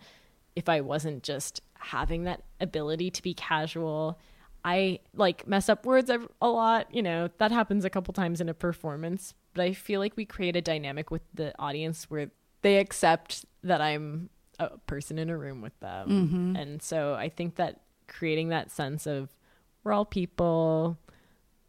if 0.54 0.68
I 0.68 0.82
wasn't 0.82 1.24
just 1.24 1.62
having 1.78 2.24
that 2.24 2.42
ability 2.60 3.10
to 3.10 3.22
be 3.22 3.34
casual 3.34 4.18
I 4.64 5.00
like 5.14 5.46
mess 5.46 5.68
up 5.68 5.84
words 5.84 6.10
a 6.10 6.48
lot. 6.48 6.92
You 6.94 7.02
know, 7.02 7.28
that 7.38 7.52
happens 7.52 7.84
a 7.84 7.90
couple 7.90 8.14
times 8.14 8.40
in 8.40 8.48
a 8.48 8.54
performance, 8.54 9.34
but 9.52 9.62
I 9.62 9.72
feel 9.72 10.00
like 10.00 10.16
we 10.16 10.24
create 10.24 10.56
a 10.56 10.62
dynamic 10.62 11.10
with 11.10 11.22
the 11.34 11.52
audience 11.58 12.10
where 12.10 12.30
they 12.62 12.78
accept 12.78 13.44
that 13.62 13.80
I'm 13.80 14.30
a 14.58 14.78
person 14.78 15.18
in 15.18 15.28
a 15.28 15.36
room 15.36 15.60
with 15.60 15.78
them. 15.80 16.08
Mm-hmm. 16.08 16.56
And 16.56 16.82
so 16.82 17.14
I 17.14 17.28
think 17.28 17.56
that 17.56 17.80
creating 18.08 18.48
that 18.48 18.70
sense 18.70 19.06
of 19.06 19.28
we're 19.82 19.92
all 19.92 20.06
people, 20.06 20.98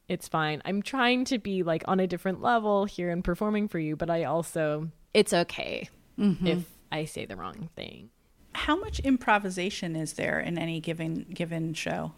it's 0.07 0.27
fine. 0.27 0.61
I'm 0.63 0.81
trying 0.81 1.25
to 1.25 1.37
be 1.37 1.63
like 1.63 1.83
on 1.87 1.99
a 1.99 2.07
different 2.07 2.41
level 2.41 2.85
here 2.85 3.09
and 3.09 3.23
performing 3.23 3.67
for 3.67 3.79
you, 3.79 3.95
but 3.95 4.09
I 4.09 4.23
also, 4.23 4.89
it's 5.13 5.33
okay 5.33 5.89
mm-hmm. 6.17 6.47
if 6.47 6.65
I 6.91 7.05
say 7.05 7.25
the 7.25 7.35
wrong 7.35 7.69
thing. 7.75 8.09
How 8.53 8.77
much 8.77 8.99
improvisation 9.01 9.97
is 9.97 10.13
there 10.13 10.39
in 10.39 10.57
any 10.57 10.79
given 10.79 11.25
given 11.33 11.73
show? 11.73 12.13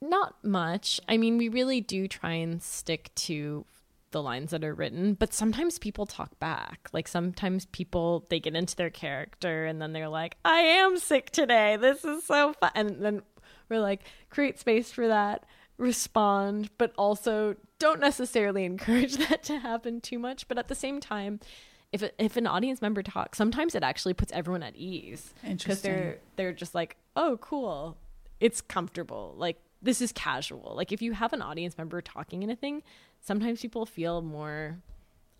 Not 0.00 0.42
much. 0.44 1.00
I 1.08 1.16
mean, 1.16 1.38
we 1.38 1.48
really 1.48 1.80
do 1.80 2.06
try 2.06 2.32
and 2.34 2.62
stick 2.62 3.10
to 3.16 3.64
the 4.10 4.22
lines 4.22 4.52
that 4.52 4.64
are 4.64 4.74
written, 4.74 5.14
but 5.14 5.34
sometimes 5.34 5.78
people 5.78 6.06
talk 6.06 6.38
back. 6.38 6.88
Like 6.92 7.08
sometimes 7.08 7.66
people 7.66 8.24
they 8.28 8.40
get 8.40 8.56
into 8.56 8.76
their 8.76 8.90
character 8.90 9.66
and 9.66 9.80
then 9.82 9.92
they're 9.92 10.08
like, 10.08 10.36
"I 10.44 10.60
am 10.60 10.98
sick 10.98 11.30
today. 11.30 11.76
This 11.76 12.04
is 12.04 12.24
so 12.24 12.52
fun." 12.54 12.70
And 12.74 13.04
then 13.04 13.22
we're 13.68 13.80
like, 13.80 14.02
"Create 14.30 14.58
space 14.58 14.90
for 14.90 15.08
that." 15.08 15.44
Respond, 15.76 16.70
but 16.78 16.92
also 16.96 17.56
don't 17.78 18.00
necessarily 18.00 18.64
encourage 18.72 19.16
that 19.28 19.42
to 19.44 19.58
happen 19.58 20.00
too 20.00 20.18
much, 20.18 20.48
but 20.48 20.58
at 20.58 20.68
the 20.68 20.74
same 20.74 21.00
time, 21.00 21.40
if 21.92 22.02
if 22.18 22.36
an 22.36 22.46
audience 22.46 22.80
member 22.80 23.02
talks, 23.02 23.38
sometimes 23.38 23.74
it 23.74 23.82
actually 23.82 24.14
puts 24.14 24.32
everyone 24.32 24.62
at 24.62 24.74
ease 24.76 25.34
because 25.46 25.82
they're 25.82 26.18
they're 26.36 26.52
just 26.52 26.74
like, 26.74 26.96
"Oh, 27.14 27.38
cool. 27.40 27.96
It's 28.40 28.60
comfortable." 28.60 29.34
Like 29.36 29.60
this 29.82 30.00
is 30.00 30.12
casual. 30.12 30.74
Like 30.76 30.92
if 30.92 31.02
you 31.02 31.12
have 31.12 31.32
an 31.32 31.42
audience 31.42 31.78
member 31.78 32.00
talking 32.00 32.42
anything, 32.42 32.82
sometimes 33.20 33.60
people 33.60 33.86
feel 33.86 34.22
more 34.22 34.78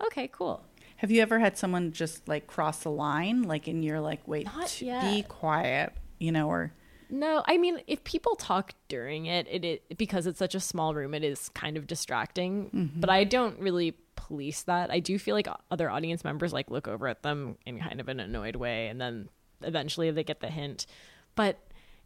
okay, 0.06 0.28
cool. 0.28 0.64
Have 0.96 1.10
you 1.10 1.22
ever 1.22 1.38
had 1.38 1.56
someone 1.56 1.92
just 1.92 2.26
like 2.28 2.46
cross 2.46 2.80
the 2.80 2.90
line, 2.90 3.42
like 3.42 3.68
and 3.68 3.84
you're 3.84 4.00
like, 4.00 4.26
wait, 4.26 4.46
Not 4.46 4.80
yet. 4.80 5.02
be 5.02 5.22
quiet, 5.22 5.92
you 6.18 6.32
know, 6.32 6.48
or 6.48 6.72
no, 7.10 7.42
I 7.46 7.56
mean, 7.56 7.80
if 7.86 8.04
people 8.04 8.36
talk 8.36 8.74
during 8.88 9.26
it, 9.26 9.46
it, 9.48 9.64
it 9.64 9.98
because 9.98 10.26
it's 10.26 10.38
such 10.38 10.54
a 10.54 10.60
small 10.60 10.94
room, 10.94 11.14
it 11.14 11.24
is 11.24 11.48
kind 11.50 11.76
of 11.76 11.86
distracting. 11.86 12.66
Mm-hmm. 12.66 13.00
But 13.00 13.10
I 13.10 13.24
don't 13.24 13.58
really 13.58 13.96
police 14.16 14.62
that. 14.62 14.90
I 14.90 15.00
do 15.00 15.18
feel 15.18 15.34
like 15.34 15.48
other 15.70 15.88
audience 15.88 16.24
members 16.24 16.52
like 16.52 16.70
look 16.70 16.86
over 16.86 17.08
at 17.08 17.22
them 17.22 17.56
in 17.64 17.78
kind 17.78 18.00
of 18.00 18.08
an 18.08 18.20
annoyed 18.20 18.56
way, 18.56 18.88
and 18.88 19.00
then 19.00 19.28
eventually 19.62 20.10
they 20.10 20.24
get 20.24 20.40
the 20.40 20.48
hint. 20.48 20.86
But 21.34 21.58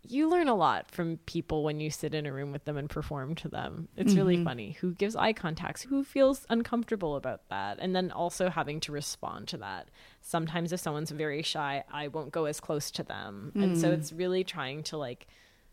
you 0.09 0.29
learn 0.29 0.49
a 0.49 0.55
lot 0.55 0.91
from 0.91 1.19
people 1.27 1.63
when 1.63 1.79
you 1.79 1.91
sit 1.91 2.15
in 2.15 2.27
a 2.27 2.33
room 2.33 2.51
with 2.51 2.65
them 2.65 2.77
and 2.77 2.91
perform 2.91 3.35
to 3.37 3.49
them. 3.49 3.89
It's 3.97 4.13
mm-hmm. 4.13 4.19
really 4.19 4.45
funny. 4.45 4.73
Who 4.81 4.95
gives 4.95 5.15
eye 5.15 5.33
contacts? 5.33 5.83
Who 5.83 6.03
feels 6.03 6.45
uncomfortable 6.51 7.15
about 7.15 7.49
that? 7.51 7.79
And 7.81 7.95
then 7.95 8.11
also 8.11 8.51
having 8.51 8.81
to 8.81 8.93
respond 8.93 9.49
to 9.49 9.59
that. 9.59 9.91
Sometimes 10.21 10.73
if 10.73 10.81
someone's 10.81 11.13
very 11.13 11.43
shy, 11.43 11.85
I 11.91 12.09
won't 12.09 12.33
go 12.33 12.47
as 12.47 12.59
close 12.59 12.91
to 12.93 13.05
them. 13.05 13.53
Mm. 13.55 13.63
And 13.63 13.79
so 13.79 13.91
mm. 13.91 13.93
it's 13.93 14.13
really 14.13 14.43
trying 14.43 14.83
to 14.85 14.97
like 14.97 15.29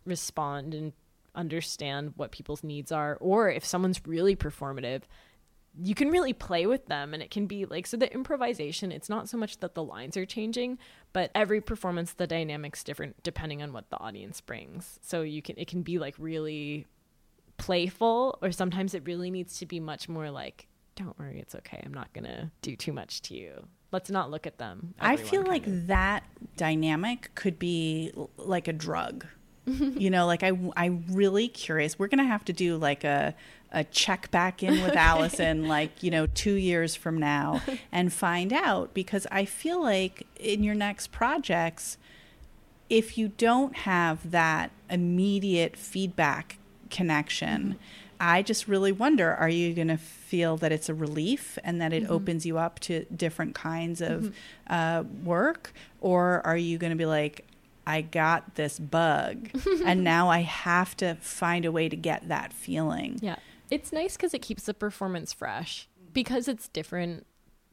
respond 0.06 0.76
and 0.76 0.94
understand 1.34 2.14
what 2.16 2.32
people's 2.32 2.64
needs 2.64 2.92
are. 2.92 3.18
Or 3.20 3.50
if 3.50 3.66
someone's 3.66 4.02
really 4.06 4.36
performative, 4.36 5.02
you 5.82 5.96
can 5.96 6.10
really 6.10 6.34
play 6.34 6.66
with 6.66 6.88
them 6.88 7.14
and 7.14 7.22
it 7.22 7.30
can 7.30 7.46
be 7.46 7.66
like 7.66 7.86
so 7.86 7.96
the 7.96 8.12
improvisation 8.14 8.92
it's 8.92 9.10
not 9.10 9.30
so 9.30 9.38
much 9.38 9.60
that 9.60 9.76
the 9.76 9.84
lines 9.84 10.18
are 10.18 10.26
changing 10.26 10.78
but 11.14 11.32
every 11.36 11.62
performance 11.62 12.14
the 12.14 12.28
dynamics 12.28 12.84
different 12.84 13.22
depending 13.24 13.62
on 13.62 13.72
what 13.72 13.90
the 13.90 14.00
audience 14.00 14.42
brings 14.42 15.00
so 15.02 15.22
you 15.22 15.42
can 15.42 15.56
it 15.58 15.68
can 15.68 15.82
be 15.82 16.00
like 16.00 16.16
really 16.18 16.86
playful 17.58 18.38
or 18.42 18.52
sometimes 18.52 18.94
it 18.94 19.04
really 19.06 19.30
needs 19.30 19.60
to 19.60 19.66
be 19.66 19.80
much 19.80 20.10
more 20.10 20.32
like 20.32 20.68
don't 20.96 21.18
worry 21.20 21.40
it's 21.40 21.56
okay 21.56 21.82
i'm 21.86 21.94
not 21.94 22.12
gonna 22.14 22.52
do 22.62 22.76
too 22.76 22.92
much 22.92 23.22
to 23.22 23.36
you 23.36 23.68
let's 23.92 24.10
not 24.10 24.30
look 24.32 24.46
at 24.46 24.58
them 24.58 24.94
I 25.00 25.16
feel 25.16 25.44
like 25.44 25.66
of. 25.68 25.88
that 25.88 26.24
dynamic 26.58 27.32
could 27.36 27.58
be 27.58 28.12
like 28.38 28.68
a 28.68 28.74
drug. 28.74 29.26
you 29.98 30.10
know, 30.10 30.26
like 30.26 30.44
I, 30.44 30.52
I'm 30.76 31.06
really 31.10 31.48
curious. 31.48 31.98
We're 31.98 32.08
going 32.08 32.24
to 32.24 32.30
have 32.30 32.46
to 32.46 32.54
do 32.54 32.78
like 32.78 33.04
a, 33.04 33.36
a 33.72 33.84
check 33.84 34.32
back 34.32 34.64
in 34.64 34.82
with 34.84 34.96
Allison, 34.96 35.68
like, 35.68 36.04
you 36.04 36.12
know, 36.12 36.28
two 36.28 36.56
years 36.56 36.96
from 36.96 37.18
now 37.18 37.62
and 37.92 38.12
find 38.12 38.52
out 38.54 38.94
because 38.94 39.28
I 39.32 39.46
feel 39.46 39.82
like 39.82 40.26
in 40.40 40.64
your 40.64 40.76
next 40.76 41.12
projects, 41.12 41.98
if 42.90 43.18
you 43.18 43.30
don't 43.30 43.76
have 43.78 44.32
that 44.32 44.72
immediate 44.90 45.78
feedback 45.78 46.58
connection, 46.90 47.62
mm-hmm. 47.62 47.84
I 48.20 48.42
just 48.42 48.68
really 48.68 48.92
wonder 48.92 49.34
are 49.34 49.50
you 49.50 49.74
going 49.74 49.88
to 49.88 49.98
feel 49.98 50.58
that 50.58 50.72
it's 50.72 50.90
a 50.90 50.94
relief 50.94 51.58
and 51.64 51.80
that 51.82 51.94
it 51.94 52.04
mm-hmm. 52.04 52.12
opens 52.12 52.46
you 52.46 52.58
up 52.58 52.80
to 52.82 53.06
different 53.06 53.56
kinds 53.56 54.02
of 54.02 54.22
mm-hmm. 54.22 54.74
uh, 54.74 55.04
work? 55.24 55.74
Or 56.02 56.42
are 56.46 56.58
you 56.58 56.78
going 56.78 56.92
to 56.92 56.98
be 56.98 57.06
like, 57.06 57.46
I 57.90 58.02
got 58.02 58.54
this 58.54 58.78
bug 58.78 59.50
and 59.84 60.04
now 60.04 60.30
I 60.30 60.42
have 60.42 60.96
to 60.98 61.16
find 61.16 61.66
a 61.66 61.72
way 61.72 61.90
to 61.90 61.96
get 61.96 62.28
that 62.28 62.54
feeling? 62.54 63.18
Yeah. 63.20 63.38
It's 63.72 63.92
nice 63.92 64.16
because 64.16 64.36
it 64.36 64.44
keeps 64.44 64.64
the 64.64 64.76
performance 64.76 65.34
fresh 65.34 65.90
because 66.14 66.48
it's 66.48 66.68
different 66.68 67.26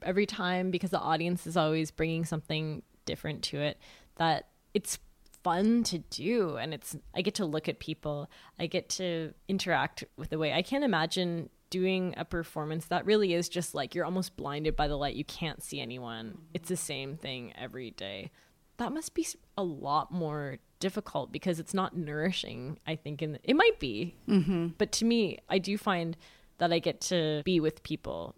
every 0.03 0.25
time 0.25 0.71
because 0.71 0.89
the 0.89 0.99
audience 0.99 1.47
is 1.47 1.55
always 1.55 1.91
bringing 1.91 2.25
something 2.25 2.83
different 3.05 3.43
to 3.43 3.61
it 3.61 3.79
that 4.17 4.49
it's 4.73 4.99
fun 5.43 5.85
to 5.85 5.99
do 5.99 6.57
and 6.57 6.73
it's 6.73 6.97
I 7.15 7.21
get 7.21 7.35
to 7.35 7.45
look 7.45 7.69
at 7.69 7.79
people 7.79 8.31
I 8.59 8.67
get 8.67 8.89
to 8.91 9.35
interact 9.49 10.03
with 10.17 10.31
the 10.31 10.39
way 10.39 10.53
I 10.53 10.63
can't 10.63 10.83
imagine 10.83 11.51
doing 11.69 12.15
a 12.17 12.25
performance 12.25 12.87
that 12.87 13.05
really 13.05 13.35
is 13.35 13.49
just 13.49 13.75
like 13.75 13.95
you're 13.95 14.05
almost 14.05 14.37
blinded 14.37 14.77
by 14.77 14.89
the 14.89 14.97
light 14.97 15.15
you 15.15 15.25
can't 15.25 15.63
see 15.63 15.81
anyone 15.81 16.39
it's 16.55 16.69
the 16.69 16.77
same 16.77 17.17
thing 17.17 17.53
every 17.57 17.91
day 17.91 18.31
that 18.79 18.93
must 18.93 19.15
be 19.15 19.27
a 19.57 19.63
lot 19.63 20.13
more 20.13 20.59
difficult 20.81 21.33
because 21.33 21.59
it's 21.59 21.73
not 21.73 21.97
nourishing 21.97 22.79
i 22.87 22.95
think 22.95 23.23
in 23.23 23.39
it 23.43 23.55
might 23.55 23.79
be. 23.81 24.15
Mm-hmm. 24.29 24.69
but 24.79 24.93
to 24.93 25.05
me 25.05 25.39
i 25.49 25.59
do 25.59 25.79
find 25.79 26.17
that 26.59 26.73
i 26.73 26.79
get 26.79 27.01
to 27.03 27.43
be 27.45 27.61
with 27.61 27.83
people. 27.83 28.35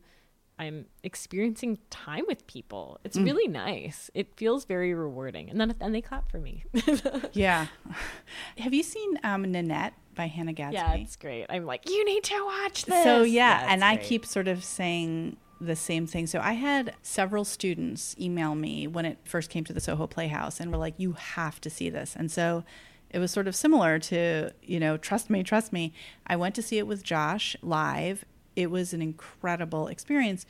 I'm 0.60 0.86
experiencing 1.04 1.78
time 1.88 2.24
with 2.26 2.44
people. 2.48 2.98
It's 3.04 3.16
really 3.16 3.46
nice. 3.46 4.10
It 4.12 4.34
feels 4.36 4.64
very 4.64 4.92
rewarding. 4.92 5.50
And 5.50 5.60
then 5.60 5.72
and 5.80 5.94
they 5.94 6.00
clap 6.00 6.30
for 6.30 6.38
me. 6.38 6.64
Yeah. 7.32 7.66
Have 8.58 8.74
you 8.74 8.82
seen 8.82 9.20
um, 9.22 9.42
Nanette 9.52 9.94
by 10.16 10.26
Hannah 10.26 10.52
Gadsby? 10.52 10.74
yeah 10.74 10.94
it's 10.94 11.14
great. 11.14 11.46
I'm 11.48 11.64
like 11.64 11.88
you 11.88 12.04
need 12.04 12.24
to 12.24 12.44
watch 12.44 12.86
this. 12.86 13.04
So 13.04 13.22
yeah, 13.22 13.62
it's 13.62 13.72
and 13.72 13.84
I 13.84 13.98
keep 13.98 14.26
sort 14.26 14.48
of 14.48 14.64
saying 14.64 15.36
the 15.60 15.76
same 15.76 16.06
thing. 16.06 16.26
So 16.26 16.40
I 16.40 16.52
had 16.52 16.94
several 17.02 17.44
students 17.44 18.16
email 18.18 18.54
me 18.54 18.86
when 18.86 19.04
it 19.04 19.18
first 19.24 19.50
came 19.50 19.64
to 19.64 19.72
the 19.72 19.80
Soho 19.80 20.06
Playhouse 20.06 20.60
and 20.60 20.70
were 20.70 20.78
like, 20.78 20.94
"You 20.98 21.12
have 21.12 21.60
to 21.62 21.70
see 21.70 21.90
this." 21.90 22.14
And 22.16 22.30
so 22.30 22.64
it 23.10 23.18
was 23.18 23.30
sort 23.30 23.48
of 23.48 23.56
similar 23.56 23.98
to, 23.98 24.50
you 24.62 24.78
know, 24.78 24.96
trust 24.96 25.30
me, 25.30 25.42
trust 25.42 25.72
me. 25.72 25.92
I 26.26 26.36
went 26.36 26.54
to 26.56 26.62
see 26.62 26.78
it 26.78 26.86
with 26.86 27.02
Josh 27.02 27.56
live. 27.62 28.24
It 28.54 28.70
was 28.70 28.92
an 28.92 29.00
incredible 29.00 29.88
experience. 29.88 30.44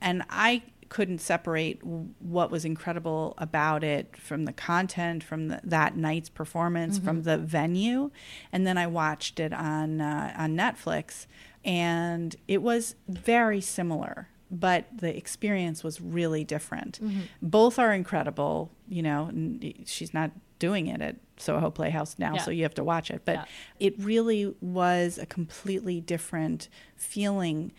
And 0.00 0.22
I 0.28 0.62
couldn't 0.90 1.20
separate 1.20 1.82
what 1.82 2.50
was 2.50 2.64
incredible 2.64 3.34
about 3.38 3.82
it 3.82 4.16
from 4.16 4.44
the 4.44 4.52
content, 4.52 5.24
from 5.24 5.48
the, 5.48 5.60
that 5.64 5.96
night's 5.96 6.28
performance, 6.28 6.98
from 6.98 7.22
the 7.22 7.38
venue. 7.38 8.10
And 8.52 8.66
then 8.66 8.76
I 8.76 8.86
watched 8.86 9.40
it 9.40 9.52
on 9.52 10.00
uh, 10.00 10.34
on 10.36 10.54
Netflix, 10.56 11.26
and 11.64 12.36
it 12.46 12.60
was 12.62 12.96
very 13.08 13.60
similar, 13.60 14.28
but 14.60 14.86
the 14.96 15.14
experience 15.16 15.82
was 15.82 16.00
really 16.00 16.44
different. 16.44 17.00
Mm-hmm. 17.02 17.20
Both 17.42 17.78
are 17.78 17.92
incredible. 17.92 18.70
You 18.88 19.02
know, 19.02 19.30
she's 19.84 20.14
not 20.14 20.30
doing 20.58 20.86
it 20.86 21.00
at 21.02 21.16
Soho 21.36 21.70
Playhouse 21.70 22.16
now, 22.18 22.34
Yeah. 22.34 22.40
so 22.42 22.50
you 22.50 22.62
have 22.62 22.74
to 22.74 22.84
watch 22.84 23.10
it. 23.10 23.22
But 23.24 23.34
Yeah. 23.34 23.44
it 23.80 23.94
really 23.98 24.54
was 24.60 25.18
a 25.18 25.26
completely 25.26 26.00
different 26.00 26.68
feeling 26.96 27.72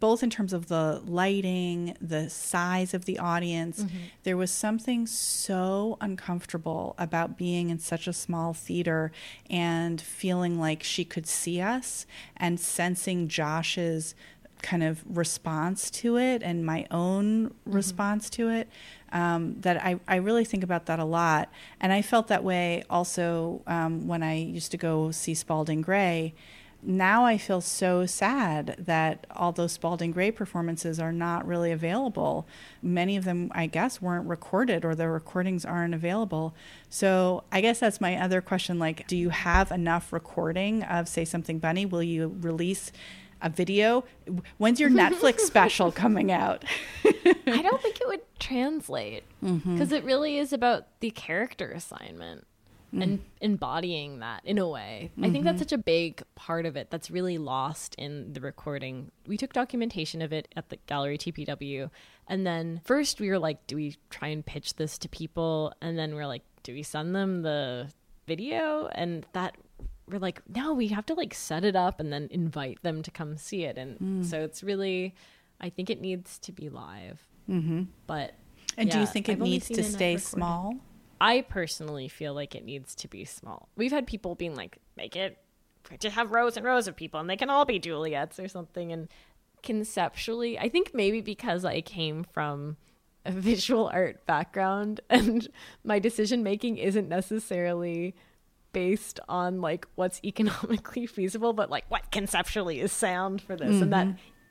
both 0.00 0.24
in 0.24 0.30
terms 0.30 0.52
of 0.52 0.66
the 0.66 1.00
lighting, 1.06 1.96
the 2.00 2.28
size 2.28 2.92
of 2.92 3.04
the 3.04 3.20
audience. 3.20 3.84
Mm-hmm. 3.84 3.96
There 4.24 4.36
was 4.36 4.50
something 4.50 5.06
so 5.06 5.96
uncomfortable 6.00 6.96
about 6.98 7.38
being 7.38 7.70
in 7.70 7.78
such 7.78 8.08
a 8.08 8.12
small 8.12 8.52
theater 8.52 9.12
and 9.48 10.00
feeling 10.00 10.58
like 10.58 10.82
she 10.82 11.04
could 11.04 11.28
see 11.28 11.60
us 11.60 12.04
and 12.36 12.58
sensing 12.58 13.28
Josh's 13.28 14.16
kind 14.62 14.82
of 14.82 15.02
response 15.06 15.90
to 15.90 16.16
it 16.16 16.42
and 16.42 16.64
my 16.64 16.86
own 16.90 17.52
response 17.66 18.30
to 18.30 18.48
it 18.48 18.68
um, 19.12 19.60
that 19.60 19.82
I, 19.84 20.00
I 20.08 20.16
really 20.16 20.44
think 20.44 20.64
about 20.64 20.86
that 20.86 20.98
a 20.98 21.04
lot. 21.04 21.50
And 21.80 21.92
i 21.92 22.02
felt 22.02 22.28
that 22.28 22.44
way 22.44 22.84
also 22.88 23.62
um, 23.66 24.06
when 24.08 24.22
i 24.22 24.36
used 24.36 24.70
to 24.70 24.76
go 24.76 25.10
see 25.10 25.34
spalding 25.34 25.82
gray. 25.82 26.34
Now 26.84 27.24
i 27.24 27.38
feel 27.38 27.60
so 27.60 28.06
sad 28.06 28.76
that 28.78 29.26
all 29.30 29.52
those 29.52 29.72
spalding 29.72 30.10
gray 30.10 30.30
performances 30.30 30.98
are 30.98 31.12
not 31.12 31.46
really 31.46 31.70
available. 31.70 32.46
Many 32.80 33.16
of 33.16 33.24
them 33.24 33.50
i 33.54 33.66
guess 33.66 34.00
weren't 34.00 34.28
recorded 34.28 34.84
or 34.84 34.94
the 34.94 35.08
recordings 35.08 35.64
aren't 35.64 35.94
available. 35.94 36.54
So 36.88 37.44
i 37.52 37.60
guess 37.60 37.78
that's 37.80 38.00
my 38.00 38.16
other 38.16 38.40
question 38.40 38.78
like 38.78 39.06
do 39.06 39.16
you 39.16 39.28
have 39.28 39.70
enough 39.70 40.12
recording 40.12 40.82
of 40.84 41.08
say 41.08 41.24
something 41.24 41.58
bunny 41.58 41.84
will 41.84 42.02
you 42.02 42.36
release 42.40 42.92
a 43.42 43.50
video. 43.50 44.04
When's 44.58 44.80
your 44.80 44.90
Netflix 44.90 45.40
special 45.40 45.92
coming 45.92 46.32
out? 46.32 46.64
I 47.04 47.60
don't 47.62 47.82
think 47.82 48.00
it 48.00 48.06
would 48.06 48.22
translate 48.38 49.24
mm-hmm. 49.42 49.74
because 49.74 49.92
it 49.92 50.04
really 50.04 50.38
is 50.38 50.52
about 50.52 50.86
the 51.00 51.10
character 51.10 51.70
assignment 51.70 52.46
mm. 52.94 53.02
and 53.02 53.20
embodying 53.40 54.20
that 54.20 54.42
in 54.44 54.58
a 54.58 54.68
way. 54.68 55.10
I 55.20 55.30
think 55.30 55.44
that's 55.44 55.56
mm-hmm. 55.56 55.62
such 55.62 55.72
a 55.72 55.78
big 55.78 56.22
part 56.34 56.66
of 56.66 56.76
it 56.76 56.90
that's 56.90 57.10
really 57.10 57.38
lost 57.38 57.94
in 57.96 58.32
the 58.32 58.40
recording. 58.40 59.10
We 59.26 59.36
took 59.36 59.52
documentation 59.52 60.22
of 60.22 60.32
it 60.32 60.48
at 60.56 60.68
the 60.68 60.76
Gallery 60.86 61.18
TPW, 61.18 61.90
and 62.28 62.46
then 62.46 62.80
first 62.84 63.20
we 63.20 63.28
were 63.28 63.38
like, 63.38 63.66
do 63.66 63.76
we 63.76 63.96
try 64.10 64.28
and 64.28 64.44
pitch 64.44 64.76
this 64.76 64.98
to 64.98 65.08
people? 65.08 65.72
And 65.80 65.98
then 65.98 66.14
we're 66.14 66.26
like, 66.26 66.42
do 66.62 66.72
we 66.72 66.82
send 66.82 67.14
them 67.14 67.42
the 67.42 67.88
video? 68.26 68.88
And 68.92 69.26
that 69.32 69.56
we're 70.08 70.18
like, 70.18 70.42
no, 70.48 70.72
we 70.74 70.88
have 70.88 71.06
to 71.06 71.14
like 71.14 71.34
set 71.34 71.64
it 71.64 71.76
up 71.76 72.00
and 72.00 72.12
then 72.12 72.28
invite 72.30 72.82
them 72.82 73.02
to 73.02 73.10
come 73.10 73.36
see 73.36 73.64
it. 73.64 73.78
And 73.78 74.26
so 74.26 74.40
it's 74.40 74.62
really, 74.62 75.14
I 75.60 75.70
think 75.70 75.90
it 75.90 76.00
needs 76.00 76.38
to 76.40 76.52
be 76.52 76.68
live. 76.68 77.20
Mm-hmm. 77.48 77.82
But 78.06 78.34
And 78.76 78.90
do 78.90 78.98
you 78.98 79.06
think 79.06 79.28
it 79.28 79.32
I've 79.32 79.40
needs 79.40 79.68
to 79.68 79.82
stay 79.82 80.16
small? 80.16 80.74
I 81.20 81.42
personally 81.42 82.08
feel 82.08 82.34
like 82.34 82.54
it 82.54 82.64
needs 82.64 82.94
to 82.96 83.08
be 83.08 83.24
small. 83.24 83.68
We've 83.76 83.92
had 83.92 84.06
people 84.06 84.34
being 84.34 84.56
like, 84.56 84.78
make 84.96 85.14
it 85.14 85.38
to 86.00 86.10
have 86.10 86.32
rows 86.32 86.56
and 86.56 86.66
rows 86.66 86.88
of 86.88 86.96
people 86.96 87.20
and 87.20 87.28
they 87.28 87.36
can 87.36 87.50
all 87.50 87.64
be 87.64 87.78
Juliets 87.78 88.38
or 88.40 88.48
something. 88.48 88.92
And 88.92 89.08
conceptually, 89.62 90.58
I 90.58 90.68
think 90.68 90.92
maybe 90.94 91.20
because 91.20 91.64
I 91.64 91.80
came 91.80 92.24
from 92.24 92.76
a 93.24 93.30
visual 93.32 93.88
art 93.92 94.26
background 94.26 95.00
and 95.08 95.48
my 95.84 95.98
decision 95.98 96.42
making 96.42 96.78
isn't 96.78 97.08
necessarily 97.08 98.14
based 98.72 99.20
on 99.28 99.60
like 99.60 99.86
what's 99.94 100.20
economically 100.24 101.06
feasible, 101.06 101.52
but 101.52 101.70
like 101.70 101.84
what 101.88 102.10
conceptually 102.10 102.80
is 102.80 102.92
sound 102.92 103.40
for 103.42 103.56
this. 103.56 103.80
And 103.82 103.92
that, 103.92 104.08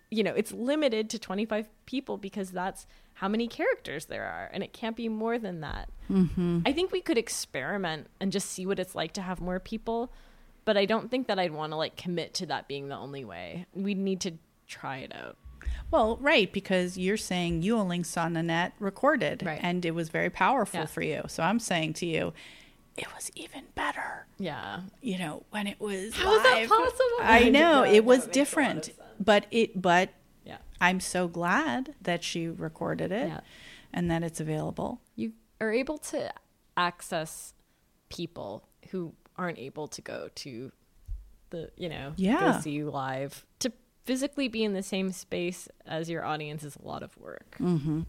you 0.09 0.24
know, 0.24 0.34
it's 0.34 0.51
limited 0.51 1.09
to 1.11 1.19
25 1.19 1.67
people 1.86 2.17
because 2.17 2.51
that's 2.51 2.86
how 3.15 3.28
many 3.28 3.47
characters 3.47 4.05
there 4.05 4.24
are. 4.26 4.49
And 4.53 4.63
it 4.63 4.74
can't 4.74 4.95
be 4.95 5.09
more 5.09 5.38
than 5.38 5.61
that. 5.61 5.89
Mm-hmm. 6.09 6.59
I 6.65 6.74
think 6.74 6.91
we 6.91 7.01
could 7.01 7.17
experiment 7.17 8.07
and 8.19 8.32
just 8.32 8.49
see 8.49 8.65
what 8.65 8.80
it's 8.80 8.95
like 8.95 9.13
to 9.13 9.22
have 9.22 9.39
more 9.41 9.59
people, 9.59 10.11
but 10.65 10.78
I 10.78 10.86
don't 10.86 11.09
think 11.11 11.28
that 11.28 11.39
I'd 11.39 11.51
want 11.51 11.72
to 11.72 11.76
like 11.76 11.95
commit 11.97 12.34
to 12.36 12.45
that 12.47 12.67
being 12.67 12.88
the 12.89 12.95
only 12.97 13.24
way. 13.26 13.65
We'd 13.74 13.97
need 13.97 14.22
to 14.22 14.34
try 14.67 14.97
it 14.97 15.13
out. 15.15 15.38
Well, 15.91 16.17
right, 16.17 16.51
because 16.51 16.97
you're 16.97 17.17
saying 17.17 17.61
you 17.61 17.78
only 17.78 18.01
saw 18.03 18.28
Nanette 18.28 18.74
recorded 18.80 19.43
Right. 19.45 19.59
and 19.61 19.86
it 19.86 19.91
was 19.91 20.09
very 20.09 20.30
powerful 20.30 20.82
Yeah. 20.82 20.86
for 20.88 21.01
you. 21.01 21.24
So 21.28 21.43
I'm 21.43 21.59
saying 21.59 21.93
to 21.95 22.05
you, 22.05 22.34
it 23.02 23.08
was 23.16 23.32
even 23.36 23.64
better, 23.76 24.28
Yeah. 24.38 24.82
you 25.02 25.18
know, 25.18 25.43
when 25.49 25.68
it 25.68 25.80
was 25.80 26.14
How 26.16 26.36
is 26.36 26.43
that 26.43 26.68
possible? 26.70 27.18
I 27.22 27.49
know, 27.49 27.84
it 27.84 28.06
was 28.06 28.26
it 28.26 28.28
makes 28.28 28.28
a 28.28 28.28
lot 28.28 28.28
of 28.28 28.32
different. 28.34 28.89
But 29.20 29.45
it 29.52 29.82
but 29.82 30.10
Yeah. 30.45 30.58
I'm 30.80 30.99
so 30.99 31.28
glad 31.28 31.95
that 32.02 32.24
she 32.24 32.47
recorded 32.47 33.12
it 33.12 33.28
Yeah. 33.28 33.39
and 33.93 34.10
that 34.12 34.24
it's 34.24 34.39
available. 34.39 35.02
You 35.16 35.34
are 35.60 35.72
able 35.72 35.97
to 35.97 36.32
access 36.78 37.54
people 38.10 38.68
who 38.91 39.14
aren't 39.38 39.58
able 39.60 39.88
to 39.88 40.02
go 40.02 40.30
to 40.36 40.72
the, 41.49 41.72
you 41.78 41.89
know, 41.89 42.14
Yeah. 42.18 42.54
go 42.54 42.60
see 42.62 42.72
you 42.72 42.89
live 42.89 43.45
to 43.60 43.72
physically 44.04 44.47
be 44.47 44.64
in 44.64 44.74
the 44.74 44.84
same 44.84 45.12
space 45.12 45.68
as 45.86 46.10
your 46.10 46.24
audience 46.26 46.64
is 46.64 46.76
a 46.76 46.82
lot 46.88 47.04
of 47.04 47.18
work. 47.18 47.58
Mm-hmm. 47.60 48.02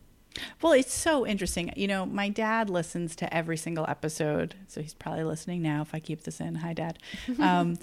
Well, 0.61 0.73
it's 0.73 0.95
so 0.95 1.27
interesting. 1.27 1.73
You 1.77 1.89
know, 1.89 2.07
my 2.07 2.29
dad 2.29 2.71
listens 2.71 3.15
to 3.17 3.35
every 3.35 3.57
single 3.57 3.85
episode, 3.89 4.55
so 4.69 4.81
he's 4.81 4.95
probably 4.95 5.25
listening 5.25 5.63
now 5.63 5.83
if 5.83 5.95
I 5.95 6.01
keep 6.01 6.23
this 6.23 6.41
in. 6.41 6.57
Hi, 6.57 6.73
Dad. 6.73 6.99
Um, 7.39 7.79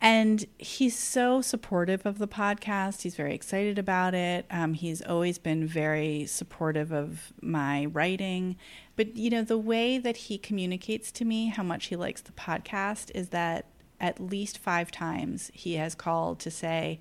and 0.00 0.46
he's 0.58 0.96
so 0.96 1.40
supportive 1.40 2.06
of 2.06 2.18
the 2.18 2.28
podcast. 2.28 3.02
He's 3.02 3.16
very 3.16 3.34
excited 3.34 3.78
about 3.78 4.14
it. 4.14 4.46
Um, 4.48 4.74
he's 4.74 5.02
always 5.02 5.38
been 5.38 5.66
very 5.66 6.24
supportive 6.26 6.92
of 6.92 7.32
my 7.42 7.86
writing. 7.86 8.56
But, 8.94 9.16
you 9.16 9.28
know, 9.28 9.42
the 9.42 9.58
way 9.58 9.98
that 9.98 10.16
he 10.16 10.38
communicates 10.38 11.10
to 11.12 11.24
me 11.24 11.48
how 11.48 11.64
much 11.64 11.86
he 11.86 11.96
likes 11.96 12.20
the 12.20 12.32
podcast 12.32 13.10
is 13.12 13.30
that 13.30 13.66
at 14.00 14.20
least 14.20 14.58
five 14.58 14.92
times 14.92 15.50
he 15.52 15.74
has 15.74 15.96
called 15.96 16.38
to 16.40 16.50
say, 16.50 17.00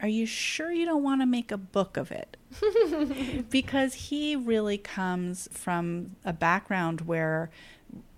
Are 0.00 0.08
you 0.08 0.26
sure 0.26 0.72
you 0.72 0.84
don't 0.84 1.02
want 1.02 1.22
to 1.22 1.26
make 1.26 1.50
a 1.50 1.56
book 1.56 1.96
of 1.96 2.10
it? 2.10 2.36
because 3.50 3.94
he 3.94 4.36
really 4.36 4.78
comes 4.78 5.48
from 5.52 6.16
a 6.24 6.32
background 6.32 7.02
where 7.02 7.50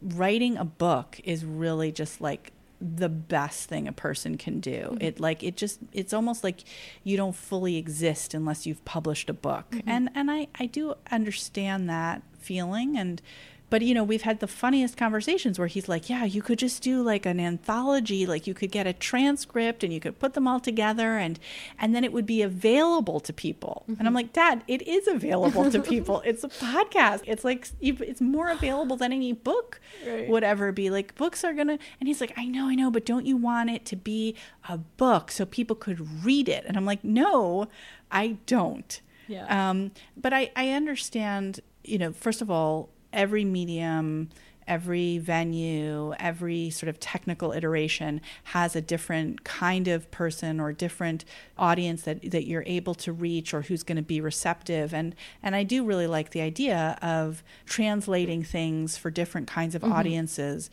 writing 0.02 0.56
a 0.56 0.64
book 0.64 1.20
is 1.24 1.44
really 1.44 1.92
just 1.92 2.20
like 2.20 2.52
the 2.80 3.08
best 3.08 3.68
thing 3.68 3.88
a 3.88 3.92
person 3.92 4.36
can 4.36 4.60
do. 4.60 4.70
Mm-hmm. 4.70 5.02
It 5.02 5.20
like 5.20 5.42
it 5.42 5.56
just 5.56 5.80
it's 5.92 6.12
almost 6.12 6.44
like 6.44 6.64
you 7.04 7.16
don't 7.16 7.34
fully 7.34 7.76
exist 7.76 8.34
unless 8.34 8.66
you've 8.66 8.84
published 8.84 9.30
a 9.30 9.34
book. 9.34 9.70
Mm-hmm. 9.70 9.88
And 9.88 10.10
and 10.14 10.30
I 10.30 10.48
I 10.58 10.66
do 10.66 10.94
understand 11.10 11.88
that 11.88 12.22
feeling 12.38 12.96
and 12.96 13.22
but 13.70 13.82
you 13.82 13.94
know 13.94 14.04
we've 14.04 14.22
had 14.22 14.40
the 14.40 14.46
funniest 14.46 14.96
conversations 14.96 15.58
where 15.58 15.68
he's 15.68 15.88
like 15.88 16.08
yeah 16.08 16.24
you 16.24 16.42
could 16.42 16.58
just 16.58 16.82
do 16.82 17.02
like 17.02 17.26
an 17.26 17.40
anthology 17.40 18.26
like 18.26 18.46
you 18.46 18.54
could 18.54 18.70
get 18.70 18.86
a 18.86 18.92
transcript 18.92 19.82
and 19.82 19.92
you 19.92 20.00
could 20.00 20.18
put 20.18 20.34
them 20.34 20.46
all 20.46 20.60
together 20.60 21.16
and 21.16 21.38
and 21.78 21.94
then 21.94 22.04
it 22.04 22.12
would 22.12 22.26
be 22.26 22.42
available 22.42 23.20
to 23.20 23.32
people 23.32 23.84
mm-hmm. 23.88 23.98
and 23.98 24.08
i'm 24.08 24.14
like 24.14 24.32
dad 24.32 24.62
it 24.68 24.82
is 24.82 25.06
available 25.06 25.70
to 25.70 25.80
people 25.94 26.22
it's 26.24 26.44
a 26.44 26.48
podcast 26.48 27.20
it's 27.24 27.44
like 27.44 27.68
it's 27.80 28.20
more 28.20 28.50
available 28.50 28.96
than 28.96 29.12
any 29.12 29.32
book 29.32 29.80
right. 30.06 30.28
would 30.28 30.44
ever 30.44 30.72
be 30.72 30.90
like 30.90 31.14
books 31.14 31.44
are 31.44 31.54
gonna 31.54 31.78
and 32.00 32.08
he's 32.08 32.20
like 32.20 32.32
i 32.36 32.44
know 32.44 32.68
i 32.68 32.74
know 32.74 32.90
but 32.90 33.04
don't 33.04 33.26
you 33.26 33.36
want 33.36 33.70
it 33.70 33.84
to 33.84 33.96
be 33.96 34.34
a 34.68 34.78
book 34.78 35.30
so 35.30 35.44
people 35.44 35.76
could 35.76 36.24
read 36.24 36.48
it 36.48 36.64
and 36.66 36.76
i'm 36.76 36.84
like 36.84 37.02
no 37.04 37.68
i 38.10 38.36
don't 38.46 39.00
yeah. 39.28 39.70
Um, 39.70 39.92
but 40.16 40.32
I, 40.32 40.50
I 40.56 40.70
understand, 40.70 41.60
you 41.84 41.98
know, 41.98 42.12
first 42.12 42.42
of 42.42 42.50
all, 42.50 42.90
every 43.16 43.44
medium 43.44 44.28
every 44.66 45.18
venue, 45.18 46.12
every 46.18 46.70
sort 46.70 46.88
of 46.88 46.98
technical 46.98 47.52
iteration 47.52 48.20
has 48.44 48.74
a 48.74 48.80
different 48.80 49.44
kind 49.44 49.88
of 49.88 50.10
person 50.10 50.58
or 50.58 50.72
different 50.72 51.24
audience 51.56 52.02
that, 52.02 52.30
that 52.30 52.46
you're 52.46 52.64
able 52.66 52.94
to 52.94 53.12
reach 53.12 53.54
or 53.54 53.62
who's 53.62 53.82
going 53.82 53.96
to 53.96 54.02
be 54.02 54.20
receptive. 54.20 54.92
And, 54.92 55.14
and 55.42 55.54
I 55.54 55.62
do 55.62 55.84
really 55.84 56.06
like 56.06 56.30
the 56.30 56.40
idea 56.40 56.98
of 57.00 57.42
translating 57.64 58.42
things 58.42 58.96
for 58.96 59.10
different 59.10 59.46
kinds 59.46 59.74
of 59.74 59.82
mm-hmm. 59.82 59.92
audiences. 59.92 60.70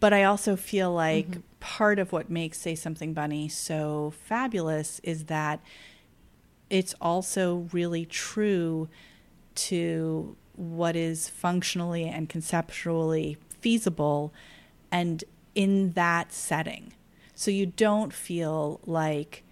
But 0.00 0.12
I 0.12 0.24
also 0.24 0.56
feel 0.56 0.92
like 0.92 1.28
mm-hmm. 1.28 1.40
part 1.60 1.98
of 1.98 2.12
what 2.12 2.30
makes 2.30 2.58
Say 2.58 2.74
Something 2.74 3.14
Bunny 3.14 3.48
so 3.48 4.12
fabulous 4.24 5.00
is 5.02 5.24
that 5.24 5.60
it's 6.68 6.94
also 7.00 7.68
really 7.72 8.04
true 8.04 8.88
to 9.56 10.36
what 10.60 10.94
is 10.94 11.28
functionally 11.28 12.04
and 12.04 12.28
conceptually 12.28 13.38
feasible 13.60 14.32
and 14.92 15.24
in 15.54 15.92
that 15.92 16.32
setting. 16.32 16.92
So 17.34 17.50
you 17.50 17.66
don't 17.66 18.12
feel 18.12 18.80
like 18.84 19.42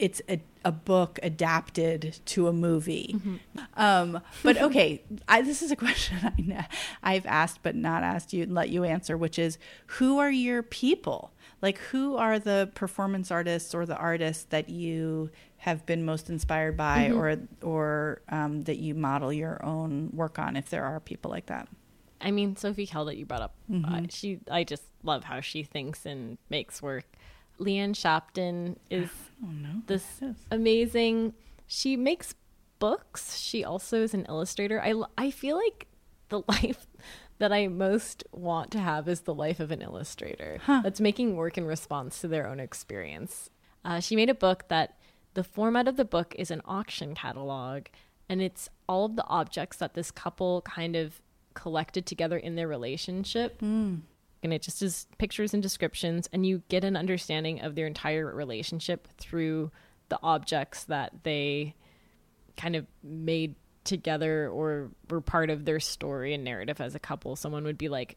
it's 0.00 0.20
a, 0.28 0.40
a 0.64 0.72
book 0.72 1.20
adapted 1.22 2.18
to 2.24 2.48
a 2.48 2.52
movie. 2.52 3.14
Mm-hmm. 3.16 3.36
Um, 3.76 4.20
but 4.42 4.56
okay, 4.62 5.02
I, 5.28 5.42
this 5.42 5.62
is 5.62 5.70
a 5.70 5.76
question 5.84 6.64
I, 7.02 7.14
have 7.14 7.26
asked 7.26 7.60
but 7.62 7.76
not 7.76 8.02
asked 8.02 8.32
you 8.32 8.42
and 8.42 8.54
let 8.54 8.70
you 8.70 8.82
answer, 8.82 9.16
which 9.16 9.38
is 9.38 9.58
who 9.86 10.18
are 10.18 10.30
your 10.30 10.62
people? 10.62 11.30
Like, 11.62 11.78
who 11.78 12.16
are 12.16 12.38
the 12.38 12.70
performance 12.74 13.30
artists 13.30 13.74
or 13.74 13.84
the 13.84 13.96
artists 13.96 14.44
that 14.44 14.70
you 14.70 15.30
have 15.60 15.84
been 15.84 16.04
most 16.04 16.30
inspired 16.30 16.74
by 16.76 17.08
mm-hmm. 17.08 17.18
or 17.18 17.36
or 17.62 18.22
um, 18.30 18.62
that 18.62 18.78
you 18.78 18.94
model 18.94 19.32
your 19.32 19.62
own 19.64 20.10
work 20.12 20.38
on 20.38 20.56
if 20.56 20.70
there 20.70 20.84
are 20.84 21.00
people 21.00 21.30
like 21.30 21.46
that 21.46 21.68
i 22.20 22.30
mean 22.30 22.56
sophie 22.56 22.86
calle 22.86 23.04
that 23.04 23.16
you 23.16 23.26
brought 23.26 23.42
up 23.42 23.54
mm-hmm. 23.70 23.94
uh, 23.94 24.00
she 24.08 24.40
i 24.50 24.64
just 24.64 24.84
love 25.02 25.24
how 25.24 25.40
she 25.40 25.62
thinks 25.62 26.06
and 26.06 26.38
makes 26.48 26.80
work 26.80 27.04
leanne 27.58 27.94
shapton 27.94 28.78
is 28.88 29.10
oh, 29.44 29.50
no. 29.50 29.82
this 29.86 30.22
amazing 30.50 31.34
she 31.66 31.94
makes 31.94 32.34
books 32.78 33.36
she 33.36 33.62
also 33.62 34.02
is 34.02 34.14
an 34.14 34.24
illustrator 34.30 34.80
i 34.82 34.94
i 35.18 35.30
feel 35.30 35.56
like 35.56 35.86
the 36.30 36.42
life 36.48 36.86
that 37.38 37.52
I 37.54 37.68
most 37.68 38.22
want 38.32 38.70
to 38.72 38.78
have 38.78 39.08
is 39.08 39.22
the 39.22 39.34
life 39.34 39.60
of 39.60 39.70
an 39.70 39.80
illustrator 39.80 40.60
huh. 40.62 40.82
that's 40.84 41.00
making 41.00 41.36
work 41.36 41.56
in 41.56 41.64
response 41.64 42.20
to 42.20 42.28
their 42.28 42.46
own 42.46 42.60
experience. 42.60 43.48
Uh, 43.82 43.98
she 43.98 44.14
made 44.14 44.28
a 44.28 44.34
book 44.34 44.68
that 44.68 44.99
the 45.34 45.44
format 45.44 45.88
of 45.88 45.96
the 45.96 46.04
book 46.04 46.34
is 46.38 46.50
an 46.50 46.62
auction 46.64 47.14
catalog, 47.14 47.86
and 48.28 48.40
it's 48.40 48.68
all 48.88 49.04
of 49.04 49.16
the 49.16 49.26
objects 49.26 49.76
that 49.78 49.94
this 49.94 50.10
couple 50.10 50.62
kind 50.62 50.96
of 50.96 51.20
collected 51.54 52.06
together 52.06 52.38
in 52.38 52.54
their 52.54 52.68
relationship. 52.68 53.60
Mm. 53.60 54.00
And 54.42 54.54
it 54.54 54.62
just 54.62 54.82
is 54.82 55.06
pictures 55.18 55.52
and 55.52 55.62
descriptions, 55.62 56.28
and 56.32 56.46
you 56.46 56.62
get 56.68 56.84
an 56.84 56.96
understanding 56.96 57.60
of 57.60 57.74
their 57.74 57.86
entire 57.86 58.34
relationship 58.34 59.08
through 59.18 59.70
the 60.08 60.18
objects 60.22 60.84
that 60.84 61.12
they 61.22 61.74
kind 62.56 62.74
of 62.74 62.86
made 63.02 63.54
together 63.84 64.48
or 64.48 64.90
were 65.08 65.20
part 65.20 65.50
of 65.50 65.64
their 65.64 65.80
story 65.80 66.34
and 66.34 66.44
narrative 66.44 66.80
as 66.80 66.94
a 66.94 66.98
couple. 66.98 67.36
Someone 67.36 67.64
would 67.64 67.78
be 67.78 67.88
like, 67.88 68.16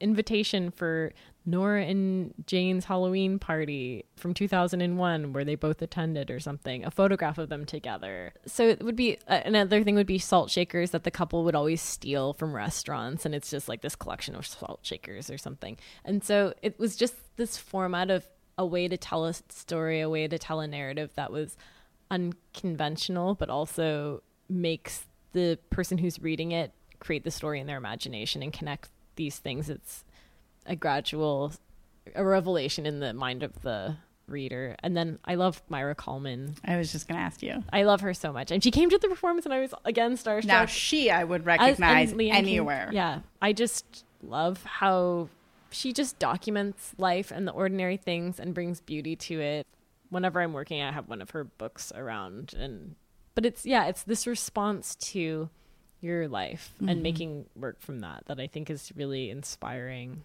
invitation 0.00 0.70
for 0.70 1.12
Nora 1.44 1.84
and 1.84 2.32
Jane's 2.46 2.84
Halloween 2.84 3.38
party 3.38 4.04
from 4.16 4.34
2001 4.34 5.32
where 5.32 5.44
they 5.44 5.54
both 5.54 5.82
attended 5.82 6.30
or 6.30 6.38
something, 6.38 6.84
a 6.84 6.90
photograph 6.90 7.38
of 7.38 7.48
them 7.48 7.64
together. 7.64 8.32
So 8.46 8.68
it 8.68 8.82
would 8.82 8.96
be 8.96 9.18
uh, 9.28 9.40
another 9.44 9.82
thing 9.82 9.94
would 9.96 10.06
be 10.06 10.18
salt 10.18 10.50
shakers 10.50 10.92
that 10.92 11.04
the 11.04 11.10
couple 11.10 11.44
would 11.44 11.54
always 11.54 11.80
steal 11.80 12.32
from 12.32 12.54
restaurants 12.54 13.26
and 13.26 13.34
it's 13.34 13.50
just 13.50 13.68
like 13.68 13.82
this 13.82 13.96
collection 13.96 14.34
of 14.34 14.46
salt 14.46 14.80
shakers 14.82 15.30
or 15.30 15.38
something. 15.38 15.76
And 16.04 16.22
so 16.22 16.54
it 16.62 16.78
was 16.78 16.96
just 16.96 17.14
this 17.36 17.56
format 17.56 18.10
of 18.10 18.26
a 18.58 18.66
way 18.66 18.86
to 18.86 18.96
tell 18.96 19.24
a 19.24 19.34
story, 19.48 20.00
a 20.00 20.08
way 20.08 20.28
to 20.28 20.38
tell 20.38 20.60
a 20.60 20.66
narrative 20.66 21.10
that 21.14 21.32
was 21.32 21.56
unconventional 22.10 23.34
but 23.34 23.48
also 23.48 24.22
makes 24.48 25.06
the 25.32 25.58
person 25.70 25.96
who's 25.96 26.20
reading 26.20 26.52
it 26.52 26.72
create 27.02 27.24
the 27.24 27.30
story 27.30 27.58
in 27.58 27.66
their 27.66 27.78
imagination 27.78 28.42
and 28.42 28.52
connect 28.52 28.88
these 29.16 29.38
things. 29.38 29.68
It's 29.68 30.04
a 30.66 30.76
gradual 30.76 31.52
a 32.14 32.24
revelation 32.24 32.86
in 32.86 33.00
the 33.00 33.12
mind 33.12 33.42
of 33.42 33.62
the 33.62 33.96
reader. 34.26 34.76
And 34.82 34.96
then 34.96 35.18
I 35.24 35.34
love 35.34 35.62
Maira 35.68 35.96
Kalman. 35.96 36.56
I 36.64 36.76
was 36.76 36.92
just 36.92 37.08
going 37.08 37.18
to 37.18 37.24
ask 37.24 37.42
you. 37.42 37.62
I 37.72 37.84
love 37.84 38.00
her 38.00 38.14
so 38.14 38.32
much. 38.32 38.50
And 38.50 38.62
she 38.62 38.70
came 38.70 38.90
to 38.90 38.98
the 38.98 39.08
performance 39.08 39.44
and 39.44 39.54
I 39.54 39.60
was 39.60 39.74
again 39.84 40.16
starstruck. 40.16 40.44
Now 40.46 40.66
she 40.66 41.10
I 41.10 41.24
would 41.24 41.46
recognize 41.46 42.12
As, 42.12 42.18
anywhere. 42.18 42.86
Came, 42.86 42.94
yeah. 42.94 43.20
I 43.40 43.52
just 43.52 44.04
love 44.22 44.62
how 44.64 45.28
she 45.70 45.92
just 45.92 46.18
documents 46.18 46.94
life 46.98 47.30
and 47.30 47.46
the 47.46 47.52
ordinary 47.52 47.96
things 47.96 48.38
and 48.38 48.54
brings 48.54 48.80
beauty 48.80 49.16
to 49.16 49.40
it. 49.40 49.66
Whenever 50.10 50.40
I'm 50.40 50.52
working, 50.52 50.82
I 50.82 50.92
have 50.92 51.08
one 51.08 51.22
of 51.22 51.30
her 51.30 51.44
books 51.44 51.92
around 51.94 52.54
and 52.58 52.96
but 53.34 53.46
it's 53.46 53.64
yeah, 53.64 53.86
it's 53.86 54.02
this 54.02 54.26
response 54.26 54.94
to 54.96 55.48
your 56.02 56.28
life 56.28 56.74
mm-hmm. 56.76 56.88
and 56.88 57.02
making 57.02 57.46
work 57.56 57.80
from 57.80 58.00
that 58.00 58.24
that 58.26 58.40
I 58.40 58.46
think 58.46 58.70
is 58.70 58.92
really 58.96 59.30
inspiring. 59.30 60.24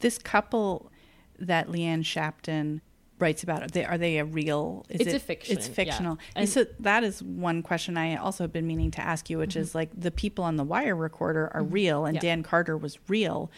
This 0.00 0.18
couple 0.18 0.90
that 1.38 1.68
Leanne 1.68 2.04
Shapton 2.04 2.80
writes 3.18 3.42
about 3.42 3.62
are 3.62 3.68
they 3.68 3.84
are 3.84 3.98
they 3.98 4.18
a 4.18 4.24
real 4.24 4.84
is 4.88 5.00
it's 5.00 5.12
it, 5.12 5.16
a 5.16 5.20
fiction 5.20 5.56
it's 5.56 5.66
fictional 5.66 6.18
yeah. 6.36 6.44
so 6.44 6.64
that 6.78 7.02
is 7.02 7.20
one 7.22 7.62
question 7.62 7.96
i 7.96 8.14
also 8.14 8.44
have 8.44 8.52
been 8.52 8.66
meaning 8.66 8.90
to 8.90 9.00
ask 9.00 9.28
you 9.28 9.38
which 9.38 9.50
mm-hmm. 9.50 9.60
is 9.60 9.74
like 9.74 9.90
the 9.98 10.10
people 10.10 10.44
on 10.44 10.54
the 10.54 10.62
wire 10.62 10.94
recorder 10.94 11.50
are 11.52 11.62
mm-hmm. 11.62 11.74
real 11.74 12.04
and 12.04 12.14
yeah. 12.16 12.20
dan 12.20 12.42
carter 12.44 12.76
was 12.76 12.98
real 13.08 13.50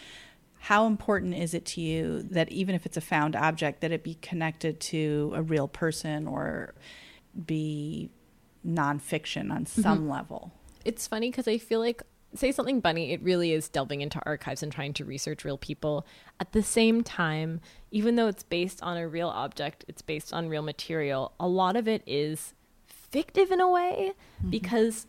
how 0.61 0.87
important 0.87 1.35
is 1.35 1.55
it 1.55 1.65
to 1.65 1.81
you 1.81 2.23
that 2.23 2.51
even 2.51 2.75
if 2.75 2.87
it's 2.87 2.97
a 2.97 3.01
found 3.01 3.37
object 3.37 3.81
that 3.81 3.93
it 3.93 4.03
be 4.03 4.15
connected 4.23 4.81
to 4.81 5.33
a 5.35 5.43
real 5.43 5.69
person 5.69 6.27
or 6.27 6.75
be 7.47 8.11
nonfiction 8.67 9.51
on 9.53 9.67
some 9.67 10.01
mm-hmm. 10.01 10.11
level 10.11 10.53
it's 10.85 11.07
funny 11.07 11.31
because 11.31 11.49
I 11.49 11.59
feel 11.59 11.81
like 11.81 12.03
say 12.35 12.53
something 12.53 12.81
bunny 12.81 13.13
it 13.13 13.23
really 13.23 13.53
is 13.53 13.69
delving 13.69 14.03
into 14.03 14.21
archives 14.25 14.63
and 14.63 14.71
trying 14.71 14.93
to 14.95 15.05
research 15.05 15.45
real 15.45 15.59
people 15.59 16.07
at 16.39 16.53
the 16.53 16.63
same 16.63 17.03
time 17.03 17.61
even 17.91 18.15
though 18.15 18.29
it's 18.29 18.45
based 18.45 18.81
on 18.83 18.97
a 18.97 19.09
real 19.09 19.29
object 19.29 19.85
it's 19.89 20.03
based 20.03 20.33
on 20.33 20.49
real 20.49 20.63
material 20.63 21.33
a 21.41 21.49
lot 21.49 21.75
of 21.75 21.89
it 21.89 22.03
is 22.07 22.55
fictive 22.87 23.51
in 23.51 23.61
a 23.61 23.69
way 23.69 24.13
mm-hmm. 24.39 24.51
because 24.51 25.09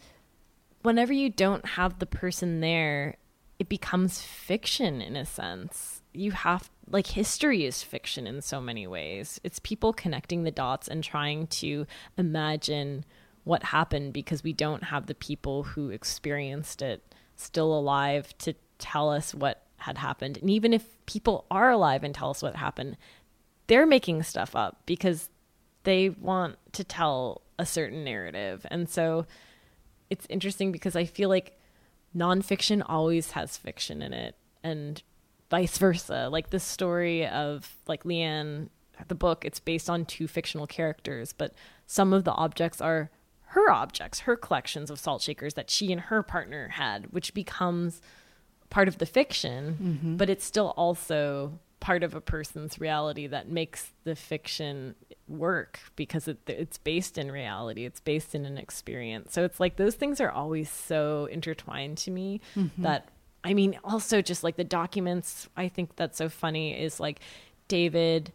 whenever 0.82 1.14
you 1.14 1.30
don't 1.30 1.66
have 1.66 2.00
the 2.00 2.08
person 2.08 2.60
there 2.60 3.16
it 3.60 3.70
becomes 3.70 4.24
fiction 4.24 5.00
in 5.00 5.16
a 5.16 5.24
sense 5.26 6.02
you 6.14 6.32
have 6.32 6.70
like 6.90 7.08
history 7.08 7.66
is 7.66 7.84
fiction 7.84 8.28
in 8.28 8.42
so 8.42 8.60
many 8.60 8.86
ways. 8.86 9.40
It's 9.44 9.60
people 9.60 9.94
connecting 9.94 10.44
the 10.44 10.52
dots 10.52 10.88
and 10.88 11.04
trying 11.04 11.48
to 11.48 11.86
imagine 12.18 13.06
what 13.44 13.64
happened 13.64 14.14
because 14.14 14.44
we 14.44 14.54
don't 14.54 14.86
have 14.86 15.08
the 15.08 15.16
people 15.16 15.64
who 15.64 15.90
experienced 15.90 16.82
it 16.82 17.16
still 17.36 17.78
alive 17.78 18.38
to 18.40 18.54
tell 18.78 19.10
us 19.10 19.34
what 19.34 19.64
had 19.78 19.98
happened. 19.98 20.38
And 20.38 20.50
even 20.50 20.74
if 20.74 20.86
people 21.06 21.46
are 21.50 21.72
alive 21.72 22.04
and 22.04 22.14
tell 22.14 22.30
us 22.30 22.44
what 22.44 22.56
happened, 22.56 22.98
they're 23.68 23.88
making 23.88 24.24
stuff 24.24 24.56
up 24.56 24.82
because 24.86 25.30
they 25.84 26.10
want 26.10 26.58
to 26.74 26.84
tell 26.84 27.42
a 27.58 27.66
certain 27.66 28.04
narrative. 28.04 28.66
And 28.70 28.88
so 28.88 29.26
it's 30.10 30.28
interesting 30.30 30.72
because 30.72 30.96
I 30.96 31.06
feel 31.06 31.30
like 31.30 31.58
nonfiction 32.16 32.84
always 32.86 33.32
has 33.32 33.58
fiction 33.58 34.02
in 34.02 34.14
it 34.14 34.36
and 34.64 35.02
vice 35.50 35.78
versa. 35.78 36.30
Like 36.32 36.50
the 36.50 36.60
story 36.60 37.26
of 37.28 37.76
like 37.88 38.04
Leanne, 38.04 38.70
the 39.08 39.16
book, 39.16 39.46
it's 39.46 39.60
based 39.60 39.90
on 39.90 40.06
two 40.06 40.28
fictional 40.28 40.68
characters, 40.68 41.34
but 41.34 41.54
some 41.88 42.14
of 42.14 42.24
the 42.24 42.34
objects 42.34 42.82
are 42.82 43.10
her 43.52 43.70
objects, 43.70 44.22
her 44.22 44.38
collections 44.38 44.90
of 44.90 44.98
salt 44.98 45.22
shakers 45.22 45.56
that 45.56 45.70
she 45.70 45.92
and 45.92 46.00
her 46.02 46.24
partner 46.24 46.70
had, 46.70 47.12
which 47.12 47.34
becomes 47.34 48.02
part 48.70 48.88
of 48.88 48.98
the 48.98 49.06
fiction, 49.06 49.78
mm-hmm. 49.82 50.16
but 50.16 50.30
it's 50.30 50.46
still 50.46 50.74
also 50.78 51.60
part 51.82 52.04
of 52.04 52.16
a 52.16 52.22
person's 52.22 52.80
reality 52.80 53.28
that 53.28 53.50
makes 53.50 53.92
the 54.06 54.16
fiction 54.16 54.96
work 55.28 55.80
because 55.98 56.30
it, 56.30 56.38
it's 56.48 56.78
based 56.78 57.18
in 57.18 57.32
reality 57.32 57.86
it's 57.86 58.00
based 58.00 58.36
in 58.36 58.46
an 58.46 58.58
experience 58.58 59.34
so 59.34 59.44
it's 59.44 59.60
like 59.60 59.78
those 59.78 59.96
things 59.96 60.22
are 60.22 60.30
always 60.30 60.70
so 60.70 61.26
intertwined 61.32 61.98
to 61.98 62.12
me 62.12 62.40
mm-hmm. 62.56 62.82
that 62.84 63.08
i 63.44 63.54
mean 63.54 63.80
also 63.84 64.22
just 64.22 64.44
like 64.44 64.58
the 64.58 64.64
documents 64.64 65.48
i 65.56 65.68
think 65.68 65.96
that's 65.96 66.18
so 66.18 66.28
funny 66.28 66.80
is 66.80 67.00
like 67.00 67.20
david 67.70 68.32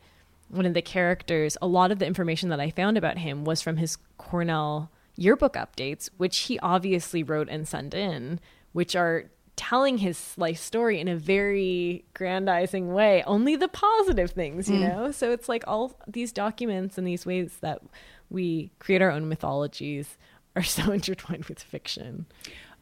one 0.49 0.65
of 0.65 0.75
the 0.75 0.83
characters 0.83 1.57
a 1.61 1.67
lot 1.67 1.93
of 1.93 1.99
the 1.99 2.07
information 2.07 2.49
that 2.49 2.59
i 2.59 2.71
found 2.71 2.97
about 2.97 3.19
him 3.19 3.45
was 3.45 3.61
from 3.61 3.77
his 3.77 3.99
cornell 4.17 4.91
yearbook 5.17 5.55
updates 5.55 6.09
which 6.17 6.39
he 6.41 6.59
obviously 6.61 7.23
wrote 7.23 7.49
and 7.49 7.67
sent 7.67 7.95
in 7.95 8.39
which 8.73 8.95
are 8.95 9.31
telling 9.57 9.99
his 9.99 10.35
life 10.37 10.59
story 10.59 11.01
in 11.01 11.09
a 11.09 11.17
very 11.17 12.05
grandizing 12.15 12.93
way. 12.93 13.23
Only 13.27 13.57
the 13.57 13.69
positive 13.69 14.31
things 14.31 14.69
you 14.69 14.77
mm. 14.77 14.89
know? 14.89 15.11
So 15.11 15.33
it's 15.33 15.49
like 15.49 15.65
all 15.67 15.99
these 16.07 16.31
documents 16.31 16.99
and 16.99 17.07
these 17.07 17.25
ways 17.25 17.57
that 17.63 17.81
we 18.29 18.71
create 18.79 19.01
our 19.01 19.11
own 19.11 19.29
mythologies 19.29 20.19
are 20.55 20.63
so 20.63 20.93
intertwined 20.93 21.47
with 21.47 21.63
fiction. 21.63 22.27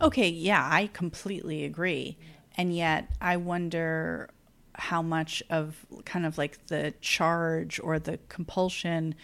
Okay 0.01 0.29
yeah 0.29 0.69
i 0.71 0.91
completely 0.93 1.65
agree. 1.65 2.19
And 2.57 2.75
yet 2.75 3.09
i 3.21 3.37
wonder 3.37 4.31
how 4.77 5.01
much 5.01 5.43
of 5.51 5.87
kind 6.05 6.27
of 6.27 6.37
like 6.37 6.67
the 6.67 6.93
charge 7.01 7.79
or 7.79 8.01
the 8.01 8.19
compulsion 8.29 9.15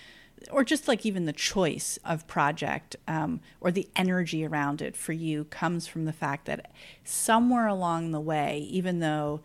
or 0.50 0.64
just 0.64 0.88
like 0.88 1.04
even 1.04 1.26
the 1.26 1.32
choice 1.32 1.98
of 2.04 2.26
project 2.26 2.96
um, 3.06 3.40
or 3.60 3.70
the 3.70 3.88
energy 3.96 4.44
around 4.44 4.80
it 4.80 4.96
for 4.96 5.12
you 5.12 5.44
comes 5.44 5.86
from 5.86 6.04
the 6.04 6.12
fact 6.12 6.46
that 6.46 6.70
somewhere 7.04 7.66
along 7.66 8.10
the 8.10 8.20
way, 8.20 8.66
even 8.70 9.00
though 9.00 9.40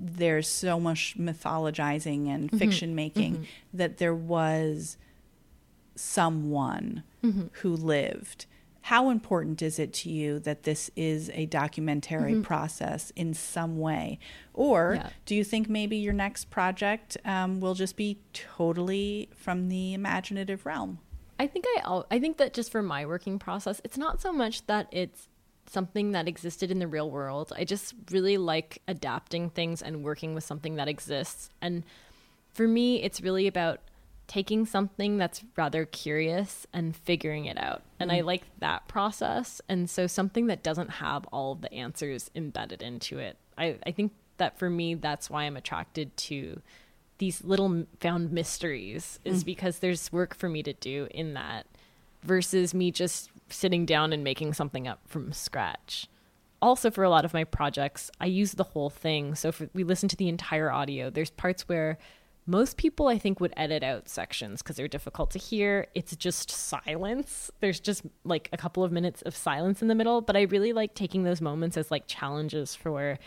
there's 0.00 0.48
so 0.48 0.78
much 0.78 1.16
mythologizing 1.18 2.28
and 2.28 2.48
mm-hmm. 2.48 2.58
fiction 2.58 2.94
making, 2.94 3.34
mm-hmm. 3.34 3.44
that 3.74 3.98
there 3.98 4.14
was 4.14 4.96
someone 5.94 7.02
mm-hmm. 7.22 7.46
who 7.52 7.74
lived 7.74 8.46
how 8.88 9.10
important 9.10 9.60
is 9.60 9.78
it 9.78 9.92
to 9.92 10.08
you 10.08 10.38
that 10.38 10.62
this 10.62 10.90
is 10.96 11.30
a 11.34 11.44
documentary 11.44 12.32
mm-hmm. 12.32 12.40
process 12.40 13.12
in 13.14 13.34
some 13.34 13.78
way? 13.78 14.18
Or 14.54 14.94
yeah. 14.96 15.10
do 15.26 15.34
you 15.34 15.44
think 15.44 15.68
maybe 15.68 15.98
your 15.98 16.14
next 16.14 16.48
project 16.48 17.18
um, 17.26 17.60
will 17.60 17.74
just 17.74 17.96
be 17.96 18.18
totally 18.32 19.28
from 19.36 19.68
the 19.68 19.92
imaginative 19.92 20.64
realm? 20.64 21.00
I 21.38 21.46
think 21.46 21.66
I 21.76 22.02
I 22.10 22.18
think 22.18 22.38
that 22.38 22.54
just 22.54 22.72
for 22.72 22.80
my 22.80 23.04
working 23.04 23.38
process, 23.38 23.78
it's 23.84 23.98
not 23.98 24.22
so 24.22 24.32
much 24.32 24.66
that 24.68 24.88
it's 24.90 25.28
something 25.66 26.12
that 26.12 26.26
existed 26.26 26.70
in 26.70 26.78
the 26.78 26.88
real 26.88 27.10
world. 27.10 27.52
I 27.54 27.64
just 27.64 27.94
really 28.10 28.38
like 28.38 28.80
adapting 28.88 29.50
things 29.50 29.82
and 29.82 30.02
working 30.02 30.34
with 30.34 30.44
something 30.44 30.76
that 30.76 30.88
exists. 30.88 31.50
And 31.60 31.84
for 32.54 32.66
me, 32.66 33.02
it's 33.02 33.20
really 33.20 33.48
about 33.48 33.80
taking 34.28 34.66
something 34.66 35.16
that's 35.16 35.42
rather 35.56 35.86
curious 35.86 36.66
and 36.72 36.94
figuring 36.94 37.46
it 37.46 37.58
out. 37.58 37.82
And 37.98 38.10
mm. 38.10 38.14
I 38.14 38.20
like 38.20 38.42
that 38.58 38.86
process. 38.86 39.60
And 39.68 39.90
so 39.90 40.06
something 40.06 40.46
that 40.46 40.62
doesn't 40.62 40.90
have 40.90 41.24
all 41.32 41.52
of 41.52 41.62
the 41.62 41.72
answers 41.72 42.30
embedded 42.34 42.82
into 42.82 43.18
it. 43.18 43.38
I, 43.56 43.76
I 43.84 43.90
think 43.90 44.12
that 44.36 44.58
for 44.58 44.68
me, 44.68 44.94
that's 44.94 45.30
why 45.30 45.44
I'm 45.44 45.56
attracted 45.56 46.16
to 46.18 46.60
these 47.16 47.42
little 47.42 47.86
found 47.98 48.30
mysteries, 48.30 49.18
is 49.24 49.42
mm. 49.42 49.46
because 49.46 49.80
there's 49.80 50.12
work 50.12 50.36
for 50.36 50.48
me 50.48 50.62
to 50.62 50.74
do 50.74 51.08
in 51.10 51.34
that 51.34 51.66
versus 52.22 52.74
me 52.74 52.92
just 52.92 53.30
sitting 53.48 53.86
down 53.86 54.12
and 54.12 54.22
making 54.22 54.52
something 54.52 54.86
up 54.86 55.00
from 55.06 55.32
scratch. 55.32 56.06
Also, 56.60 56.90
for 56.90 57.02
a 57.02 57.10
lot 57.10 57.24
of 57.24 57.32
my 57.32 57.44
projects, 57.44 58.10
I 58.20 58.26
use 58.26 58.52
the 58.52 58.64
whole 58.64 58.90
thing. 58.90 59.34
So, 59.34 59.48
if 59.48 59.62
we 59.74 59.84
listen 59.84 60.08
to 60.10 60.16
the 60.16 60.28
entire 60.28 60.70
audio, 60.70 61.08
there's 61.08 61.30
parts 61.30 61.68
where 61.68 61.98
most 62.48 62.78
people, 62.78 63.08
I 63.08 63.18
think, 63.18 63.40
would 63.40 63.52
edit 63.58 63.82
out 63.82 64.08
sections 64.08 64.62
because 64.62 64.76
they're 64.76 64.88
difficult 64.88 65.30
to 65.32 65.38
hear. 65.38 65.86
It's 65.94 66.16
just 66.16 66.50
silence. 66.50 67.50
There's 67.60 67.78
just 67.78 68.04
like 68.24 68.48
a 68.54 68.56
couple 68.56 68.82
of 68.82 68.90
minutes 68.90 69.20
of 69.22 69.36
silence 69.36 69.82
in 69.82 69.88
the 69.88 69.94
middle. 69.94 70.22
But 70.22 70.34
I 70.34 70.42
really 70.42 70.72
like 70.72 70.94
taking 70.94 71.24
those 71.24 71.42
moments 71.42 71.76
as 71.76 71.90
like 71.90 72.06
challenges 72.06 72.74
for 72.74 73.18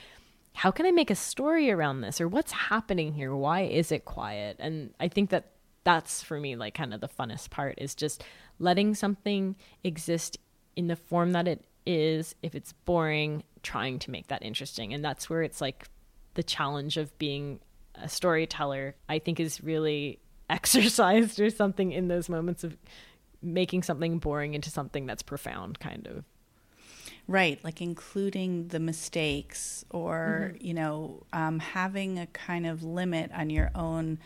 how 0.54 0.72
can 0.72 0.88
I 0.88 0.92
make 0.92 1.12
a 1.12 1.16
story 1.16 1.70
around 1.70 2.02
this 2.02 2.20
or 2.20 2.28
what's 2.28 2.52
happening 2.52 3.14
here? 3.14 3.36
Why 3.36 3.62
is 3.62 3.92
it 3.92 4.06
quiet? 4.06 4.58
And 4.60 4.94
I 5.00 5.08
think 5.08 5.30
that 5.30 5.52
that's 5.84 6.24
for 6.24 6.40
me 6.40 6.56
like 6.56 6.74
kind 6.74 6.92
of 6.94 7.00
the 7.00 7.08
funnest 7.08 7.52
part 7.52 7.76
is 7.78 7.94
just 7.94 8.24
letting 8.58 8.96
something 8.96 9.56
exist 9.84 10.40
in 10.76 10.88
the 10.88 10.96
form 10.96 11.34
that 11.34 11.48
it 11.48 11.64
is. 11.86 12.34
If 12.42 12.56
it's 12.56 12.74
boring, 12.74 13.44
trying 13.62 14.00
to 14.00 14.12
make 14.12 14.28
that 14.28 14.44
interesting. 14.44 14.94
And 14.96 15.06
that's 15.06 15.30
where 15.30 15.44
it's 15.44 15.62
like 15.62 15.88
the 16.34 16.44
challenge 16.44 16.98
of 16.98 17.16
being 17.20 17.60
a 17.96 18.10
storyteller, 18.10 18.96
I 19.08 19.20
think 19.20 19.40
is 19.40 19.64
really 19.64 20.20
exercised 20.50 21.40
or 21.40 21.50
something 21.50 21.92
in 21.92 22.08
those 22.08 22.30
moments 22.30 22.64
of 22.64 22.78
making 23.42 23.84
something 23.84 24.20
boring 24.20 24.54
into 24.54 24.70
something 24.70 25.06
that's 25.06 25.24
profound, 25.24 25.80
kind 25.80 26.08
of. 26.08 26.24
Right, 27.28 27.64
like 27.64 27.82
including 27.82 28.68
the 28.70 28.80
mistakes 28.80 29.86
or, 29.90 30.54
mm-hmm. 30.54 30.66
you 30.66 30.74
know, 30.74 31.24
um, 31.32 31.60
having 31.60 32.20
a 32.20 32.28
kind 32.28 32.66
of 32.66 32.84
limit 32.84 33.32
on 33.34 33.50
your 33.50 33.72
own 33.74 34.20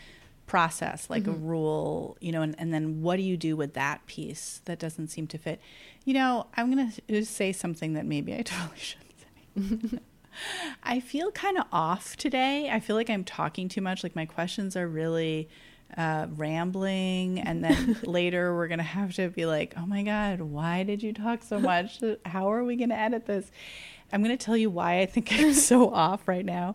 process, 0.46 1.10
like 1.10 1.24
mm-hmm. 1.24 1.32
a 1.32 1.46
rule, 1.46 2.16
you 2.20 2.32
know, 2.32 2.42
and, 2.42 2.54
and 2.58 2.72
then 2.72 3.02
what 3.02 3.16
do 3.16 3.22
you 3.22 3.36
do 3.36 3.56
with 3.56 3.74
that 3.74 4.04
piece 4.06 4.60
that 4.64 4.78
doesn't 4.78 5.08
seem 5.08 5.26
to 5.28 5.38
fit? 5.38 5.60
You 6.04 6.14
know, 6.14 6.46
I'm 6.56 6.72
going 6.72 6.92
to 7.08 7.24
say 7.24 7.52
something 7.52 7.92
that 7.94 8.06
maybe 8.06 8.34
I 8.34 8.42
totally 8.42 8.78
shouldn't 8.78 9.90
say. 9.90 9.98
I 10.82 11.00
feel 11.00 11.30
kind 11.30 11.58
of 11.58 11.64
off 11.72 12.16
today. 12.16 12.70
I 12.70 12.80
feel 12.80 12.96
like 12.96 13.10
I'm 13.10 13.24
talking 13.24 13.68
too 13.68 13.80
much. 13.80 14.02
Like 14.02 14.16
my 14.16 14.26
questions 14.26 14.76
are 14.76 14.88
really 14.88 15.48
uh, 15.96 16.26
rambling. 16.36 17.40
And 17.40 17.62
then 17.62 17.98
later 18.04 18.54
we're 18.54 18.68
going 18.68 18.78
to 18.78 18.84
have 18.84 19.14
to 19.14 19.28
be 19.28 19.46
like, 19.46 19.74
oh 19.76 19.86
my 19.86 20.02
God, 20.02 20.40
why 20.40 20.82
did 20.82 21.02
you 21.02 21.12
talk 21.12 21.42
so 21.42 21.58
much? 21.58 22.00
How 22.24 22.52
are 22.52 22.64
we 22.64 22.76
going 22.76 22.90
to 22.90 22.98
edit 22.98 23.26
this? 23.26 23.50
I'm 24.12 24.22
going 24.22 24.36
to 24.36 24.44
tell 24.44 24.56
you 24.56 24.70
why 24.70 25.00
I 25.00 25.06
think 25.06 25.32
I'm 25.32 25.52
so 25.54 25.92
off 25.92 26.28
right 26.28 26.44
now. 26.44 26.74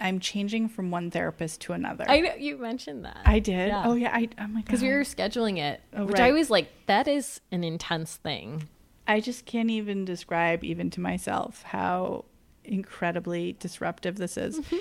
I'm 0.00 0.18
changing 0.18 0.68
from 0.70 0.90
one 0.90 1.10
therapist 1.12 1.60
to 1.62 1.72
another. 1.72 2.04
I 2.08 2.20
know 2.20 2.34
you 2.36 2.58
mentioned 2.58 3.04
that. 3.04 3.20
I 3.24 3.38
did. 3.38 3.68
Yeah. 3.68 3.84
Oh 3.86 3.94
yeah. 3.94 4.10
I 4.12 4.28
oh 4.40 4.48
my 4.48 4.60
god. 4.60 4.64
Because 4.64 4.82
we 4.82 4.88
were 4.88 5.02
scheduling 5.02 5.58
it, 5.58 5.80
oh, 5.96 6.06
which 6.06 6.18
right. 6.18 6.30
I 6.30 6.32
was 6.32 6.50
like, 6.50 6.68
that 6.86 7.06
is 7.06 7.40
an 7.52 7.62
intense 7.62 8.16
thing. 8.16 8.68
I 9.06 9.20
just 9.20 9.44
can't 9.44 9.70
even 9.70 10.04
describe 10.04 10.64
even 10.64 10.90
to 10.90 11.00
myself 11.00 11.62
how 11.62 12.24
incredibly 12.64 13.56
disruptive 13.58 14.16
this 14.16 14.36
is. 14.36 14.60
Mm-hmm. 14.60 14.76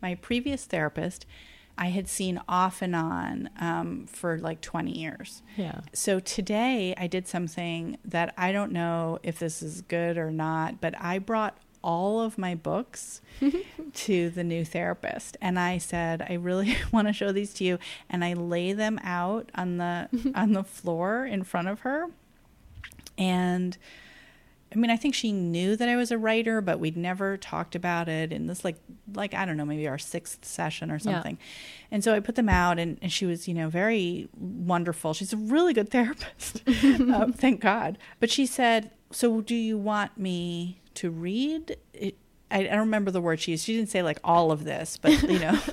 My 0.00 0.14
previous 0.14 0.64
therapist, 0.64 1.26
I 1.76 1.86
had 1.86 2.08
seen 2.08 2.40
off 2.48 2.82
and 2.82 2.94
on 2.94 3.50
um, 3.58 4.06
for 4.06 4.38
like 4.38 4.60
20 4.60 4.96
years. 4.96 5.42
Yeah. 5.56 5.80
So 5.92 6.20
today 6.20 6.94
I 6.96 7.06
did 7.06 7.28
something 7.28 7.98
that 8.04 8.34
I 8.36 8.52
don't 8.52 8.72
know 8.72 9.18
if 9.22 9.38
this 9.38 9.62
is 9.62 9.82
good 9.82 10.18
or 10.18 10.30
not, 10.30 10.80
but 10.80 10.94
I 11.00 11.18
brought 11.18 11.56
all 11.82 12.20
of 12.20 12.36
my 12.38 12.54
books 12.56 13.20
to 13.94 14.30
the 14.30 14.42
new 14.42 14.64
therapist 14.64 15.36
and 15.40 15.58
I 15.58 15.78
said 15.78 16.26
I 16.28 16.34
really 16.34 16.76
want 16.92 17.06
to 17.06 17.12
show 17.12 17.30
these 17.30 17.54
to 17.54 17.64
you 17.64 17.78
and 18.10 18.24
I 18.24 18.32
lay 18.32 18.72
them 18.72 18.98
out 19.04 19.50
on 19.54 19.76
the 19.76 20.08
on 20.34 20.52
the 20.52 20.64
floor 20.64 21.24
in 21.24 21.44
front 21.44 21.68
of 21.68 21.80
her 21.80 22.08
and 23.16 23.78
I 24.72 24.76
mean, 24.76 24.90
I 24.90 24.96
think 24.96 25.14
she 25.14 25.32
knew 25.32 25.76
that 25.76 25.88
I 25.88 25.96
was 25.96 26.10
a 26.10 26.18
writer, 26.18 26.60
but 26.60 26.78
we'd 26.78 26.96
never 26.96 27.36
talked 27.36 27.74
about 27.74 28.08
it 28.08 28.32
in 28.32 28.46
this 28.46 28.64
like 28.64 28.76
like 29.14 29.34
I 29.34 29.44
don't 29.44 29.56
know, 29.56 29.64
maybe 29.64 29.88
our 29.88 29.98
sixth 29.98 30.44
session 30.44 30.90
or 30.90 30.98
something. 30.98 31.38
Yeah. 31.40 31.86
And 31.90 32.04
so 32.04 32.14
I 32.14 32.20
put 32.20 32.34
them 32.34 32.48
out, 32.48 32.78
and, 32.78 32.98
and 33.00 33.10
she 33.10 33.24
was 33.24 33.48
you 33.48 33.54
know 33.54 33.68
very 33.68 34.28
wonderful. 34.38 35.14
She's 35.14 35.32
a 35.32 35.36
really 35.36 35.72
good 35.72 35.90
therapist, 35.90 36.62
um, 36.84 37.32
thank 37.32 37.60
God. 37.60 37.98
But 38.20 38.30
she 38.30 38.46
said, 38.46 38.90
"So 39.10 39.40
do 39.40 39.54
you 39.54 39.78
want 39.78 40.18
me 40.18 40.80
to 40.94 41.10
read 41.10 41.76
it, 41.94 42.16
I, 42.50 42.60
I 42.60 42.62
don't 42.64 42.80
remember 42.80 43.10
the 43.10 43.20
word 43.20 43.40
she 43.40 43.52
used. 43.52 43.64
She 43.64 43.76
didn't 43.76 43.90
say 43.90 44.02
like 44.02 44.18
all 44.24 44.50
of 44.50 44.64
this, 44.64 44.96
but 44.96 45.22
you 45.22 45.38
know. 45.38 45.58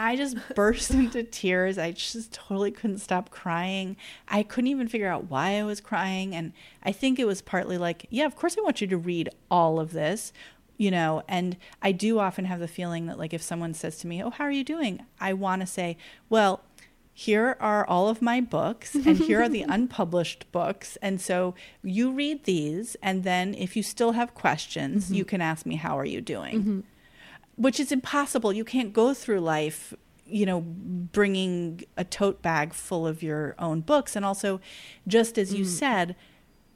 I 0.00 0.16
just 0.16 0.36
burst 0.54 0.92
into 0.92 1.22
tears. 1.22 1.76
I 1.76 1.92
just 1.92 2.32
totally 2.32 2.70
couldn't 2.70 2.98
stop 2.98 3.30
crying. 3.30 3.96
I 4.26 4.42
couldn't 4.42 4.68
even 4.68 4.88
figure 4.88 5.08
out 5.08 5.28
why 5.30 5.58
I 5.58 5.62
was 5.62 5.80
crying. 5.80 6.34
And 6.34 6.54
I 6.82 6.90
think 6.90 7.18
it 7.18 7.26
was 7.26 7.42
partly 7.42 7.76
like, 7.76 8.06
yeah, 8.08 8.24
of 8.24 8.34
course 8.34 8.56
I 8.56 8.62
want 8.62 8.80
you 8.80 8.86
to 8.86 8.96
read 8.96 9.28
all 9.50 9.78
of 9.78 9.92
this, 9.92 10.32
you 10.78 10.90
know. 10.90 11.22
And 11.28 11.58
I 11.82 11.92
do 11.92 12.18
often 12.18 12.46
have 12.46 12.60
the 12.60 12.68
feeling 12.68 13.06
that, 13.06 13.18
like, 13.18 13.34
if 13.34 13.42
someone 13.42 13.74
says 13.74 13.98
to 13.98 14.06
me, 14.06 14.22
Oh, 14.22 14.30
how 14.30 14.44
are 14.44 14.50
you 14.50 14.64
doing? 14.64 15.04
I 15.20 15.34
want 15.34 15.60
to 15.60 15.66
say, 15.66 15.98
Well, 16.30 16.62
here 17.12 17.58
are 17.60 17.86
all 17.86 18.08
of 18.08 18.22
my 18.22 18.40
books 18.40 18.94
and 18.94 19.18
here 19.18 19.42
are 19.42 19.48
the 19.48 19.62
unpublished 19.68 20.50
books 20.52 20.96
and 21.02 21.20
so 21.20 21.54
you 21.82 22.10
read 22.10 22.44
these 22.44 22.96
and 23.02 23.24
then 23.24 23.52
if 23.54 23.76
you 23.76 23.82
still 23.82 24.12
have 24.12 24.32
questions 24.32 25.06
mm-hmm. 25.06 25.14
you 25.16 25.24
can 25.24 25.42
ask 25.42 25.66
me 25.66 25.74
how 25.74 25.98
are 25.98 26.04
you 26.04 26.22
doing 26.22 26.60
mm-hmm. 26.60 26.80
Which 27.60 27.78
is 27.78 27.92
impossible 27.92 28.52
you 28.52 28.64
can't 28.64 28.92
go 28.92 29.12
through 29.14 29.40
life 29.40 29.94
you 30.26 30.46
know 30.46 30.60
bringing 30.60 31.82
a 31.96 32.04
tote 32.04 32.40
bag 32.42 32.72
full 32.72 33.06
of 33.06 33.22
your 33.22 33.54
own 33.58 33.80
books 33.80 34.16
and 34.16 34.24
also 34.24 34.60
just 35.06 35.38
as 35.38 35.52
you 35.54 35.64
mm. 35.64 35.68
said 35.68 36.16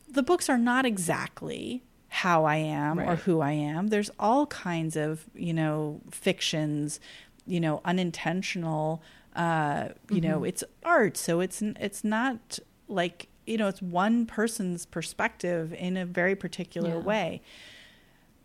the 0.09 0.23
books 0.23 0.49
are 0.49 0.59
not 0.59 0.85
exactly 0.85 1.83
how 2.09 2.45
I 2.45 2.57
am 2.57 2.99
right. 2.99 3.09
or 3.09 3.17
who 3.17 3.41
I 3.41 3.53
am 3.53 3.89
there's 3.89 4.11
all 4.19 4.47
kinds 4.47 4.97
of 4.97 5.25
you 5.35 5.53
know 5.53 6.01
fictions 6.11 7.01
you 7.47 7.61
know 7.61 7.81
unintentional 7.85 9.03
uh, 9.35 9.89
you 10.11 10.21
mm-hmm. 10.21 10.31
know, 10.31 10.45
it's 10.45 10.63
art, 10.85 11.17
so 11.17 11.41
it's 11.41 11.61
it's 11.63 12.05
not 12.05 12.59
like 12.89 13.29
you 13.47 13.59
know, 13.59 13.69
it's 13.69 13.83
one 13.83 14.27
person's 14.27 14.87
perspective 14.87 15.75
in 15.75 15.97
a 15.97 16.07
very 16.07 16.37
particular 16.37 16.91
yeah. 16.91 16.99
way. 16.99 17.43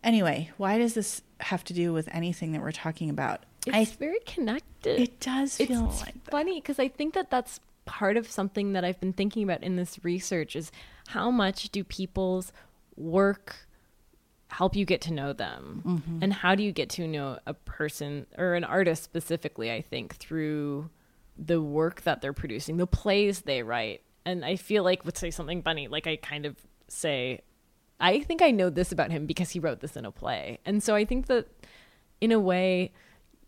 Anyway, 0.02 0.50
why 0.56 0.78
does 0.78 0.94
this 0.94 1.22
have 1.40 1.64
to 1.64 1.72
do 1.72 1.92
with 1.92 2.08
anything 2.12 2.52
that 2.52 2.60
we're 2.60 2.72
talking 2.72 3.10
about? 3.10 3.44
It's 3.66 3.92
I, 3.92 3.96
very 3.96 4.20
connected. 4.26 5.00
It 5.00 5.20
does 5.20 5.56
feel 5.56 5.90
it's 5.90 6.00
like 6.02 6.24
funny 6.30 6.60
because 6.60 6.78
I 6.78 6.88
think 6.88 7.14
that 7.14 7.30
that's 7.30 7.60
part 7.84 8.16
of 8.16 8.30
something 8.30 8.72
that 8.72 8.84
I've 8.84 9.00
been 9.00 9.12
thinking 9.12 9.42
about 9.42 9.62
in 9.62 9.76
this 9.76 9.98
research 10.02 10.54
is 10.56 10.70
how 11.08 11.30
much 11.30 11.70
do 11.70 11.82
people's 11.84 12.52
work 12.96 13.66
help 14.48 14.74
you 14.74 14.84
get 14.84 15.00
to 15.00 15.12
know 15.12 15.32
them 15.32 15.82
mm-hmm. 15.86 16.18
and 16.22 16.32
how 16.32 16.54
do 16.54 16.62
you 16.62 16.72
get 16.72 16.90
to 16.90 17.06
know 17.06 17.38
a 17.46 17.54
person 17.54 18.26
or 18.36 18.54
an 18.54 18.64
artist 18.64 19.02
specifically 19.04 19.70
i 19.70 19.80
think 19.80 20.16
through 20.16 20.90
the 21.38 21.62
work 21.62 22.02
that 22.02 22.20
they're 22.20 22.32
producing 22.32 22.76
the 22.76 22.86
plays 22.86 23.42
they 23.42 23.62
write 23.62 24.02
and 24.24 24.44
i 24.44 24.56
feel 24.56 24.82
like 24.82 25.04
would 25.04 25.16
say 25.16 25.30
something 25.30 25.62
funny 25.62 25.86
like 25.86 26.06
i 26.08 26.16
kind 26.16 26.46
of 26.46 26.56
say 26.88 27.40
i 28.00 28.20
think 28.20 28.42
i 28.42 28.50
know 28.50 28.70
this 28.70 28.92
about 28.92 29.10
him 29.10 29.26
because 29.26 29.50
he 29.50 29.58
wrote 29.60 29.80
this 29.80 29.96
in 29.96 30.04
a 30.04 30.10
play. 30.10 30.58
And 30.64 30.82
so 30.82 30.94
i 30.94 31.04
think 31.04 31.26
that 31.26 31.46
in 32.20 32.32
a 32.32 32.40
way 32.40 32.92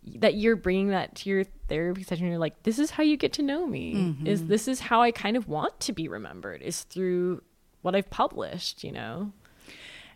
that 0.05 0.35
you're 0.35 0.57
bringing 0.57 0.89
that 0.89 1.15
to 1.15 1.31
your 1.31 1.45
therapy 1.69 2.03
session 2.03 2.27
you're 2.27 2.39
like 2.39 2.63
this 2.65 2.79
is 2.79 2.91
how 2.93 3.03
you 3.03 3.17
get 3.17 3.33
to 3.35 3.43
know 3.43 3.67
me. 3.67 3.95
Mm-hmm. 3.95 4.27
is 4.27 4.47
this 4.47 4.69
is 4.69 4.81
how 4.81 5.01
i 5.01 5.11
kind 5.11 5.37
of 5.37 5.49
want 5.49 5.79
to 5.81 5.93
be 5.93 6.09
remembered 6.09 6.63
is 6.63 6.83
through 6.83 7.43
what 7.83 7.95
i've 7.95 8.11
published 8.11 8.85
you 8.85 8.93
know? 8.93 9.33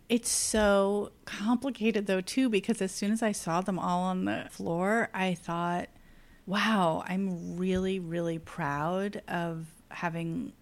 It's 0.09 0.29
so 0.29 1.11
complicated 1.25 2.07
though 2.07 2.21
too 2.21 2.47
because 2.49 2.81
as 2.81 2.93
soon 2.93 3.11
as 3.11 3.21
I 3.21 3.33
saw 3.33 3.59
them 3.59 3.77
all 3.77 4.03
on 4.03 4.23
the 4.23 4.47
floor, 4.49 5.09
I 5.13 5.33
thought, 5.33 5.89
"Wow, 6.45 7.03
I'm 7.05 7.57
really 7.57 7.99
really 7.99 8.39
proud 8.39 9.21
of 9.27 9.67
having 9.89 10.53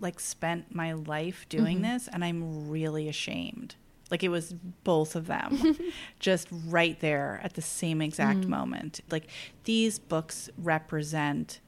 like 0.00 0.20
spent 0.20 0.74
my 0.74 0.92
life 0.92 1.46
doing 1.48 1.78
mm-hmm. 1.80 1.92
this 1.92 2.08
and 2.08 2.24
I'm 2.24 2.70
really 2.70 3.08
ashamed." 3.08 3.76
Like 4.10 4.22
it 4.22 4.30
was 4.30 4.54
both 4.84 5.14
of 5.14 5.26
them 5.26 5.76
just 6.18 6.48
right 6.50 6.98
there 7.00 7.40
at 7.44 7.54
the 7.54 7.62
same 7.62 8.00
exact 8.00 8.40
mm-hmm. 8.40 8.50
moment. 8.50 9.00
Like 9.10 9.28
these 9.64 9.98
books 9.98 10.48
represent 10.56 11.60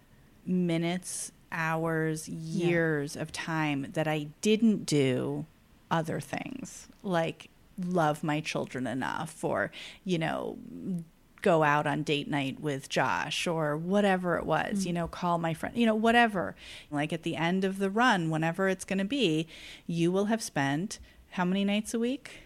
minutes, 0.47 1.33
hours, 1.53 2.29
years 2.29 3.17
yeah. 3.17 3.23
of 3.23 3.33
time 3.33 3.89
that 3.93 4.09
I 4.09 4.29
didn't 4.41 4.87
do 4.87 5.45
other 5.91 6.21
things 6.21 6.89
like 7.03 7.51
love 7.87 8.23
my 8.23 8.41
children 8.41 8.87
enough 8.87 9.43
or, 9.45 9.71
you 10.05 10.19
know, 10.19 10.59
go 11.43 11.63
out 11.63 11.87
on 11.87 12.03
date 12.03 12.29
night 12.29 12.61
with 12.61 12.89
Josh 12.89 13.47
or 13.47 13.77
whatever 13.77 14.37
it 14.37 14.47
was, 14.47 14.81
mm-hmm. 14.81 14.87
you 14.89 14.93
know, 14.93 15.09
call 15.09 15.39
my 15.39 15.55
friend, 15.55 15.77
you 15.77 15.87
know, 15.87 15.95
whatever. 15.95 16.55
Like 16.91 17.13
at 17.13 17.23
the 17.23 17.37
end 17.37 17.65
of 17.65 17.79
the 17.79 17.91
run, 17.91 18.31
whenever 18.31 18.69
it's 18.69 18.85
going 18.85 18.99
to 18.99 19.05
be, 19.05 19.47
you 19.87 20.13
will 20.13 20.27
have 20.27 20.43
spent 20.43 20.99
how 21.31 21.45
many 21.45 21.65
nights 21.65 21.95
a 21.95 21.99
week? 21.99 22.41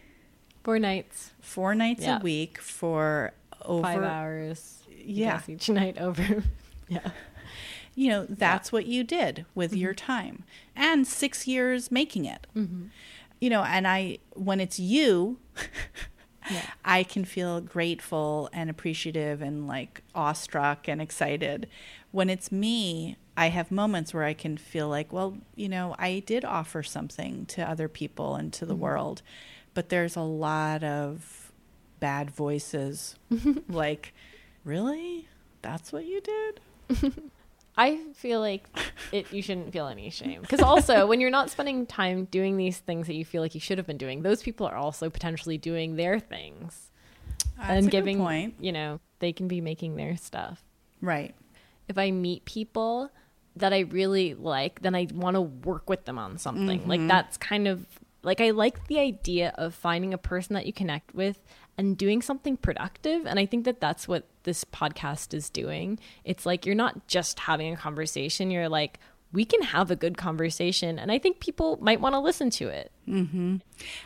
Four 0.62 0.78
nights. 0.78 1.32
Four 1.40 1.74
nights 1.74 2.04
yeah. 2.04 2.18
a 2.18 2.22
week 2.22 2.58
for 2.58 3.32
over 3.62 3.82
five 3.82 4.02
hours. 4.02 4.82
Yeah. 4.96 5.40
Each 5.46 5.68
night 5.68 5.98
over. 5.98 6.44
yeah. 6.88 7.10
You 7.94 8.08
know, 8.08 8.26
that's 8.28 8.70
yeah. 8.70 8.76
what 8.76 8.86
you 8.86 9.04
did 9.04 9.46
with 9.54 9.72
mm-hmm. 9.72 9.80
your 9.80 9.94
time 9.94 10.44
and 10.74 11.06
six 11.06 11.46
years 11.46 11.90
making 11.90 12.24
it. 12.24 12.46
Mm-hmm 12.56 12.86
you 13.44 13.50
know, 13.50 13.62
and 13.62 13.86
I, 13.86 14.18
when 14.32 14.58
it's 14.58 14.78
you, 14.78 15.38
yeah. 16.50 16.62
I 16.84 17.02
can 17.02 17.24
feel 17.24 17.60
grateful 17.60 18.48
and 18.52 18.70
appreciative 18.70 19.42
and 19.42 19.66
like 19.66 20.02
awestruck 20.14 20.88
and 20.88 21.00
excited. 21.00 21.68
When 22.12 22.30
it's 22.30 22.52
me, 22.52 23.16
I 23.36 23.48
have 23.48 23.70
moments 23.70 24.14
where 24.14 24.24
I 24.24 24.34
can 24.34 24.56
feel 24.56 24.88
like, 24.88 25.12
well, 25.12 25.38
you 25.56 25.68
know, 25.68 25.94
I 25.98 26.20
did 26.24 26.44
offer 26.44 26.82
something 26.82 27.46
to 27.46 27.68
other 27.68 27.88
people 27.88 28.36
and 28.36 28.52
to 28.54 28.66
the 28.66 28.74
mm-hmm. 28.74 28.82
world, 28.82 29.22
but 29.74 29.88
there's 29.88 30.16
a 30.16 30.20
lot 30.20 30.84
of 30.84 31.52
bad 31.98 32.30
voices 32.30 33.16
like, 33.68 34.14
really? 34.64 35.28
That's 35.62 35.92
what 35.92 36.04
you 36.06 36.20
did? 36.20 36.60
I 37.76 38.00
feel 38.14 38.40
like 38.40 38.68
it. 39.10 39.32
You 39.32 39.42
shouldn't 39.42 39.72
feel 39.72 39.88
any 39.88 40.10
shame 40.10 40.40
because 40.40 40.60
also 40.60 41.06
when 41.06 41.20
you're 41.20 41.30
not 41.30 41.50
spending 41.50 41.86
time 41.86 42.26
doing 42.26 42.56
these 42.56 42.78
things 42.78 43.06
that 43.08 43.14
you 43.14 43.24
feel 43.24 43.42
like 43.42 43.54
you 43.54 43.60
should 43.60 43.78
have 43.78 43.86
been 43.86 43.98
doing, 43.98 44.22
those 44.22 44.42
people 44.42 44.66
are 44.66 44.76
also 44.76 45.10
potentially 45.10 45.58
doing 45.58 45.96
their 45.96 46.20
things 46.20 46.90
That's 47.58 47.70
and 47.70 47.90
giving. 47.90 48.18
point. 48.18 48.54
You 48.60 48.72
know, 48.72 49.00
they 49.18 49.32
can 49.32 49.48
be 49.48 49.60
making 49.60 49.96
their 49.96 50.16
stuff. 50.16 50.62
Right. 51.00 51.34
If 51.88 51.98
I 51.98 52.10
meet 52.12 52.44
people 52.44 53.10
that 53.56 53.72
I 53.72 53.80
really 53.80 54.34
like, 54.34 54.82
then 54.82 54.94
I 54.94 55.08
want 55.12 55.34
to 55.34 55.40
work 55.40 55.88
with 55.90 56.04
them 56.04 56.18
on 56.18 56.38
something. 56.38 56.80
Mm-hmm. 56.80 56.90
Like 56.90 57.08
that's 57.08 57.36
kind 57.36 57.68
of 57.68 57.86
like 58.22 58.40
I 58.40 58.50
like 58.50 58.86
the 58.88 58.98
idea 58.98 59.52
of 59.56 59.74
finding 59.74 60.14
a 60.14 60.18
person 60.18 60.54
that 60.54 60.66
you 60.66 60.72
connect 60.72 61.14
with 61.14 61.40
and 61.76 61.96
doing 61.98 62.22
something 62.22 62.56
productive. 62.56 63.26
And 63.26 63.38
I 63.38 63.46
think 63.46 63.64
that 63.64 63.80
that's 63.80 64.06
what 64.06 64.24
this 64.44 64.64
podcast 64.64 65.34
is 65.34 65.50
doing. 65.50 65.98
It's 66.24 66.46
like 66.46 66.66
you're 66.66 66.74
not 66.74 67.06
just 67.08 67.40
having 67.40 67.72
a 67.72 67.76
conversation, 67.76 68.50
you're 68.50 68.68
like, 68.68 68.98
we 69.32 69.44
can 69.44 69.62
have 69.62 69.90
a 69.90 69.96
good 69.96 70.16
conversation. 70.16 70.98
And 70.98 71.10
I 71.10 71.18
think 71.18 71.40
people 71.40 71.76
might 71.80 72.00
want 72.00 72.14
to 72.14 72.20
listen 72.20 72.50
to 72.50 72.68
it. 72.68 72.92
Mm-hmm. 73.08 73.56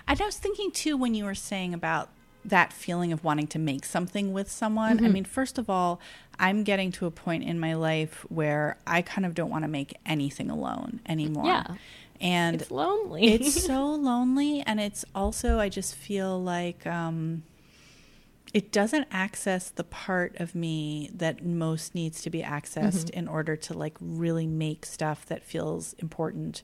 And 0.09 0.21
I 0.21 0.25
was 0.25 0.39
thinking 0.39 0.71
too, 0.71 0.97
when 0.97 1.14
you 1.14 1.25
were 1.25 1.35
saying 1.35 1.75
about 1.75 2.09
that 2.45 2.73
feeling 2.73 3.12
of 3.12 3.25
wanting 3.25 3.47
to 3.49 3.59
make 3.59 3.85
something 3.85 4.33
with 4.33 4.51
someone. 4.51 4.97
Mm-hmm. 4.97 5.07
I 5.07 5.09
mean, 5.09 5.25
first 5.25 5.59
of 5.59 5.69
all, 5.69 6.01
I'm 6.39 6.64
getting 6.64 6.93
to 6.93 7.07
a 7.07 7.11
point 7.11 7.45
in 7.45 7.59
my 7.59 7.75
life 7.75 8.25
where 8.29 8.79
I 8.87 9.03
kind 9.03 9.27
of 9.27 9.35
don't 9.35 9.51
want 9.51 9.64
to 9.64 9.69
make 9.69 9.97
anything 10.07 10.51
alone 10.51 11.01
anymore. 11.07 11.47
Yeah. 11.47 11.66
And 12.21 12.61
it's 12.61 12.71
lonely. 12.71 13.33
it's 13.35 13.64
so 13.66 13.87
lonely. 13.87 14.62
And 14.66 14.81
it's 14.81 15.05
also, 15.14 15.59
I 15.59 15.69
just 15.69 15.95
feel 15.95 16.41
like, 16.43 16.87
um, 16.87 17.43
it 18.55 18.72
doesn't 18.72 19.07
access 19.11 19.68
the 19.70 19.84
part 19.84 20.36
of 20.40 20.55
me 20.55 21.11
that 21.14 21.44
most 21.44 21.94
needs 21.94 22.22
to 22.22 22.30
be 22.30 22.42
accessed 22.42 23.07
mm-hmm. 23.07 23.18
in 23.18 23.28
order 23.28 23.57
to 23.57 23.74
like 23.74 23.96
really 24.01 24.46
make 24.46 24.86
stuff 24.86 25.26
that 25.26 25.42
feels 25.42 25.94
important. 25.99 26.62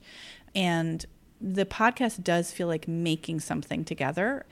And 0.55 1.05
the 1.41 1.66
podcast 1.66 2.22
does 2.22 2.53
feel 2.53 2.68
like 2.68 2.89
making 2.89 3.41
something 3.41 3.85
together 3.85 4.47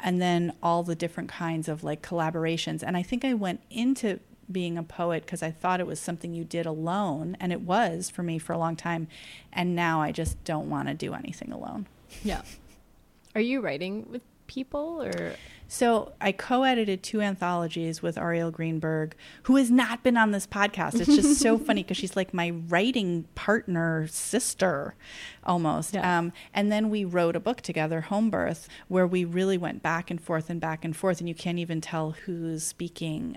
and 0.00 0.22
then 0.22 0.52
all 0.62 0.82
the 0.82 0.94
different 0.94 1.28
kinds 1.28 1.68
of 1.68 1.84
like 1.84 2.00
collaborations. 2.02 2.82
And 2.82 2.96
i 2.96 3.02
think 3.02 3.24
i 3.24 3.34
went 3.34 3.60
into 3.70 4.20
being 4.50 4.78
a 4.78 4.82
poet 4.82 5.26
because 5.26 5.42
i 5.42 5.50
thought 5.50 5.80
it 5.80 5.86
was 5.86 6.00
something 6.00 6.32
you 6.32 6.44
did 6.44 6.64
alone 6.64 7.36
and 7.38 7.52
it 7.52 7.60
was 7.60 8.08
for 8.08 8.22
me 8.22 8.38
for 8.38 8.54
a 8.54 8.58
long 8.58 8.76
time 8.76 9.08
and 9.52 9.76
now 9.76 10.00
i 10.00 10.10
just 10.10 10.42
don't 10.44 10.70
want 10.70 10.88
to 10.88 10.94
do 10.94 11.12
anything 11.12 11.52
alone. 11.52 11.86
Yeah. 12.24 12.42
Are 13.34 13.40
you 13.40 13.60
writing 13.60 14.06
with 14.10 14.22
people 14.48 15.00
or 15.02 15.34
so 15.70 16.12
I 16.18 16.32
co-edited 16.32 17.02
two 17.02 17.20
anthologies 17.20 18.00
with 18.00 18.16
Arielle 18.16 18.50
Greenberg, 18.50 19.14
who 19.42 19.56
has 19.56 19.70
not 19.70 20.02
been 20.02 20.16
on 20.16 20.30
this 20.30 20.46
podcast. 20.46 20.94
It's 20.94 21.14
just 21.14 21.40
so 21.40 21.58
funny 21.66 21.82
because 21.82 21.98
she's 21.98 22.16
like 22.16 22.32
my 22.32 22.50
writing 22.68 23.26
partner 23.34 24.06
sister, 24.08 24.94
almost. 25.44 25.92
Yeah. 25.92 26.18
Um, 26.18 26.32
and 26.54 26.72
then 26.72 26.88
we 26.88 27.04
wrote 27.04 27.36
a 27.36 27.40
book 27.40 27.60
together, 27.60 28.00
Home 28.00 28.30
Birth, 28.30 28.66
where 28.88 29.06
we 29.06 29.26
really 29.26 29.58
went 29.58 29.82
back 29.82 30.10
and 30.10 30.18
forth 30.18 30.48
and 30.48 30.58
back 30.58 30.86
and 30.86 30.96
forth, 30.96 31.20
and 31.20 31.28
you 31.28 31.34
can't 31.34 31.58
even 31.58 31.82
tell 31.82 32.12
who's 32.24 32.64
speaking. 32.64 33.36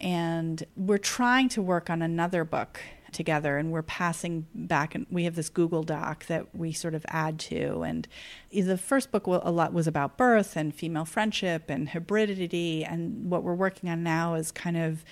and 0.00 0.64
we're 0.76 0.98
trying 0.98 1.48
to 1.50 1.62
work 1.62 1.90
on 1.90 2.02
another 2.02 2.42
book 2.44 2.80
together 3.12 3.56
and 3.56 3.70
we're 3.70 3.82
passing 3.82 4.46
back 4.54 4.94
and 4.94 5.06
we 5.10 5.24
have 5.24 5.34
this 5.34 5.48
google 5.48 5.82
doc 5.82 6.26
that 6.26 6.54
we 6.54 6.72
sort 6.72 6.94
of 6.94 7.04
add 7.08 7.38
to 7.38 7.82
and 7.82 8.06
the 8.50 8.78
first 8.78 9.10
book 9.10 9.26
a 9.26 9.30
lot 9.30 9.72
was 9.72 9.86
about 9.86 10.16
birth 10.16 10.56
and 10.56 10.74
female 10.74 11.04
friendship 11.04 11.64
and 11.68 11.88
hybridity 11.88 12.86
and 12.90 13.30
what 13.30 13.42
we're 13.42 13.54
working 13.54 13.88
on 13.90 14.02
now 14.02 14.34
is 14.34 14.50
kind 14.50 14.76
of 14.76 15.04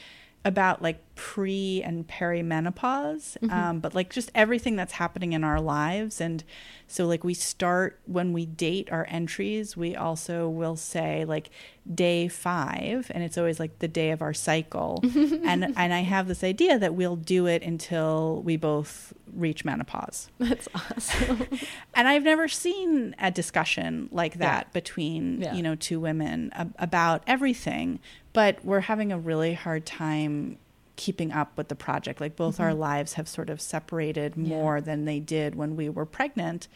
about 0.45 0.83
like 0.83 1.08
pre 1.19 1.83
and 1.83 2.07
perimenopause, 2.07 3.37
mm-hmm. 3.39 3.51
um, 3.51 3.81
but 3.81 3.93
like 3.93 4.09
just 4.09 4.31
everything 4.37 4.77
that's 4.77 4.93
happening 4.93 5.33
in 5.33 5.43
our 5.43 5.61
lives. 5.61 6.21
And 6.21 6.45
so, 6.87 7.07
like, 7.07 7.25
we 7.25 7.35
start 7.35 7.99
when 8.07 8.33
we 8.33 8.47
date 8.47 8.89
our 8.93 9.05
entries, 9.11 9.77
we 9.77 9.97
also 9.97 10.49
will 10.49 10.77
say 10.77 11.25
like 11.25 11.51
day 11.93 12.29
five, 12.29 13.11
and 13.13 13.25
it's 13.25 13.37
always 13.37 13.59
like 13.59 13.81
the 13.81 13.89
day 13.89 14.13
of 14.13 14.23
our 14.23 14.33
cycle. 14.33 15.01
and 15.45 15.75
and 15.77 15.93
I 15.93 16.01
have 16.03 16.29
this 16.29 16.45
idea 16.45 16.79
that 16.79 16.95
we'll 16.95 17.17
do 17.17 17.47
it 17.47 17.65
until 17.65 18.41
we 18.45 18.57
both 18.57 19.13
reach 19.35 19.65
menopause. 19.65 20.31
That's 20.39 20.69
awesome. 20.73 21.49
and 21.95 22.07
I've 22.07 22.23
never 22.23 22.47
seen 22.47 23.17
a 23.19 23.33
discussion 23.33 24.09
like 24.13 24.39
that 24.39 24.67
yeah. 24.69 24.73
between 24.73 25.41
yeah. 25.41 25.53
you 25.53 25.65
know 25.65 25.75
two 25.75 25.99
women 25.99 26.53
about 26.79 27.25
everything 27.27 27.99
but 28.33 28.65
we're 28.65 28.79
having 28.79 29.11
a 29.11 29.19
really 29.19 29.55
hard 29.55 29.85
time 29.85 30.59
keeping 30.99 31.33
up 31.33 31.57
with 31.57 31.69
the 31.69 31.75
project. 31.75 32.21
Like 32.21 32.37
both 32.37 32.57
mm-hmm. 32.57 32.65
our 32.65 32.75
lives 32.75 33.15
have 33.15 33.27
sort 33.27 33.49
of 33.49 33.61
separated 33.61 34.37
more 34.37 34.77
yeah. 34.77 34.83
than 34.83 35.05
they 35.07 35.21
did 35.21 35.55
when 35.55 35.77
we 35.77 35.89
were 35.89 36.05
pregnant. 36.05 36.69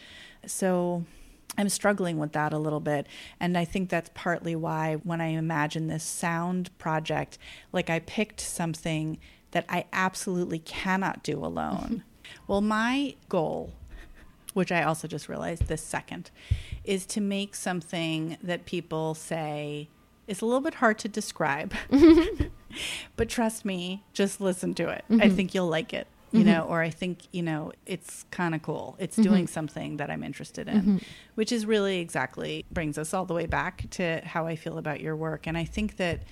So 0.46 1.04
I'm 1.58 1.68
struggling 1.68 2.18
with 2.18 2.32
that 2.32 2.54
a 2.54 2.58
little 2.58 2.80
bit. 2.80 3.06
And 3.38 3.58
I 3.58 3.66
think 3.66 3.90
that's 3.90 4.10
partly 4.14 4.56
why 4.56 4.94
when 5.02 5.20
I 5.20 5.26
imagine 5.26 5.88
this 5.88 6.04
sound 6.04 6.76
project, 6.78 7.36
like 7.72 7.90
I 7.90 7.98
picked 7.98 8.40
something 8.40 9.18
that 9.50 9.66
I 9.68 9.84
absolutely 9.92 10.60
cannot 10.60 11.22
do 11.22 11.44
alone. 11.44 12.04
well, 12.46 12.62
my 12.62 13.16
goal 13.28 13.74
which 14.54 14.70
I 14.70 14.82
also 14.82 15.08
just 15.08 15.28
realized 15.28 15.66
this 15.66 15.82
second, 15.82 16.30
is 16.84 17.06
to 17.06 17.20
make 17.20 17.54
something 17.54 18.36
that 18.42 18.66
people 18.66 19.14
say 19.14 19.88
is 20.26 20.40
a 20.40 20.46
little 20.46 20.60
bit 20.60 20.74
hard 20.74 20.98
to 21.00 21.08
describe. 21.08 21.74
but 23.16 23.28
trust 23.28 23.64
me, 23.64 24.02
just 24.12 24.40
listen 24.40 24.74
to 24.74 24.88
it. 24.88 25.04
Mm-hmm. 25.10 25.22
I 25.22 25.28
think 25.28 25.54
you'll 25.54 25.68
like 25.68 25.92
it. 25.92 26.06
You 26.30 26.40
mm-hmm. 26.40 26.48
know, 26.48 26.62
or 26.62 26.80
I 26.80 26.88
think, 26.88 27.28
you 27.30 27.42
know, 27.42 27.72
it's 27.84 28.24
kind 28.30 28.54
of 28.54 28.62
cool. 28.62 28.96
It's 28.98 29.16
mm-hmm. 29.16 29.30
doing 29.30 29.46
something 29.46 29.98
that 29.98 30.10
I'm 30.10 30.22
interested 30.22 30.66
in, 30.66 30.80
mm-hmm. 30.80 30.96
which 31.34 31.52
is 31.52 31.66
really 31.66 31.98
exactly 31.98 32.64
brings 32.70 32.96
us 32.96 33.12
all 33.12 33.26
the 33.26 33.34
way 33.34 33.44
back 33.44 33.84
to 33.90 34.22
how 34.24 34.46
I 34.46 34.56
feel 34.56 34.78
about 34.78 35.02
your 35.02 35.14
work. 35.14 35.46
And 35.46 35.58
I 35.58 35.64
think 35.64 35.98
that 35.98 36.22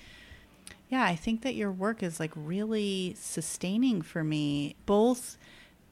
yeah, 0.91 1.05
I 1.05 1.15
think 1.15 1.41
that 1.43 1.55
your 1.55 1.71
work 1.71 2.03
is 2.03 2.19
like 2.19 2.31
really 2.35 3.15
sustaining 3.17 4.01
for 4.01 4.25
me, 4.25 4.75
both 4.85 5.37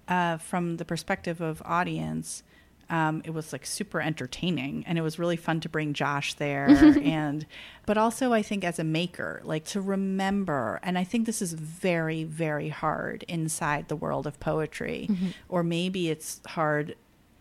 uh, 0.10 0.38
from 0.38 0.76
the 0.76 0.84
perspective 0.84 1.40
of 1.40 1.62
audience, 1.64 2.44
um, 2.90 3.22
it 3.24 3.32
was 3.32 3.54
like 3.54 3.66
super 3.66 4.02
entertaining 4.02 4.84
and 4.88 4.98
it 4.98 5.02
was 5.02 5.20
really 5.20 5.36
fun 5.36 5.60
to 5.62 5.70
bring 5.70 5.94
Josh 5.94 6.34
there 6.36 6.68
and 7.04 7.46
but 7.86 7.98
also 7.98 8.34
I 8.34 8.42
think 8.42 8.64
as 8.64 8.80
a 8.80 8.84
maker 8.84 9.42
like 9.44 9.66
to 9.66 9.82
remember 9.82 10.80
and 10.84 10.98
I 10.98 11.04
think 11.04 11.26
this 11.26 11.42
is 11.42 11.54
very 11.54 12.24
very 12.24 12.70
hard 12.70 13.24
inside 13.28 13.88
the 13.88 13.96
world 13.96 14.26
of 14.28 14.40
poetry 14.40 15.08
mm-hmm. 15.10 15.30
or 15.48 15.64
maybe 15.64 16.10
it's 16.10 16.42
hard 16.48 16.96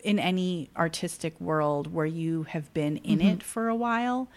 in 0.04 0.18
any 0.18 0.70
artistic 0.76 1.40
world 1.40 1.92
where 1.92 2.06
you 2.06 2.44
have 2.44 2.72
been 2.72 2.98
in 2.98 3.18
mm-hmm. 3.18 3.28
it 3.28 3.42
for 3.42 3.68
a 3.68 3.74
while 3.74 4.28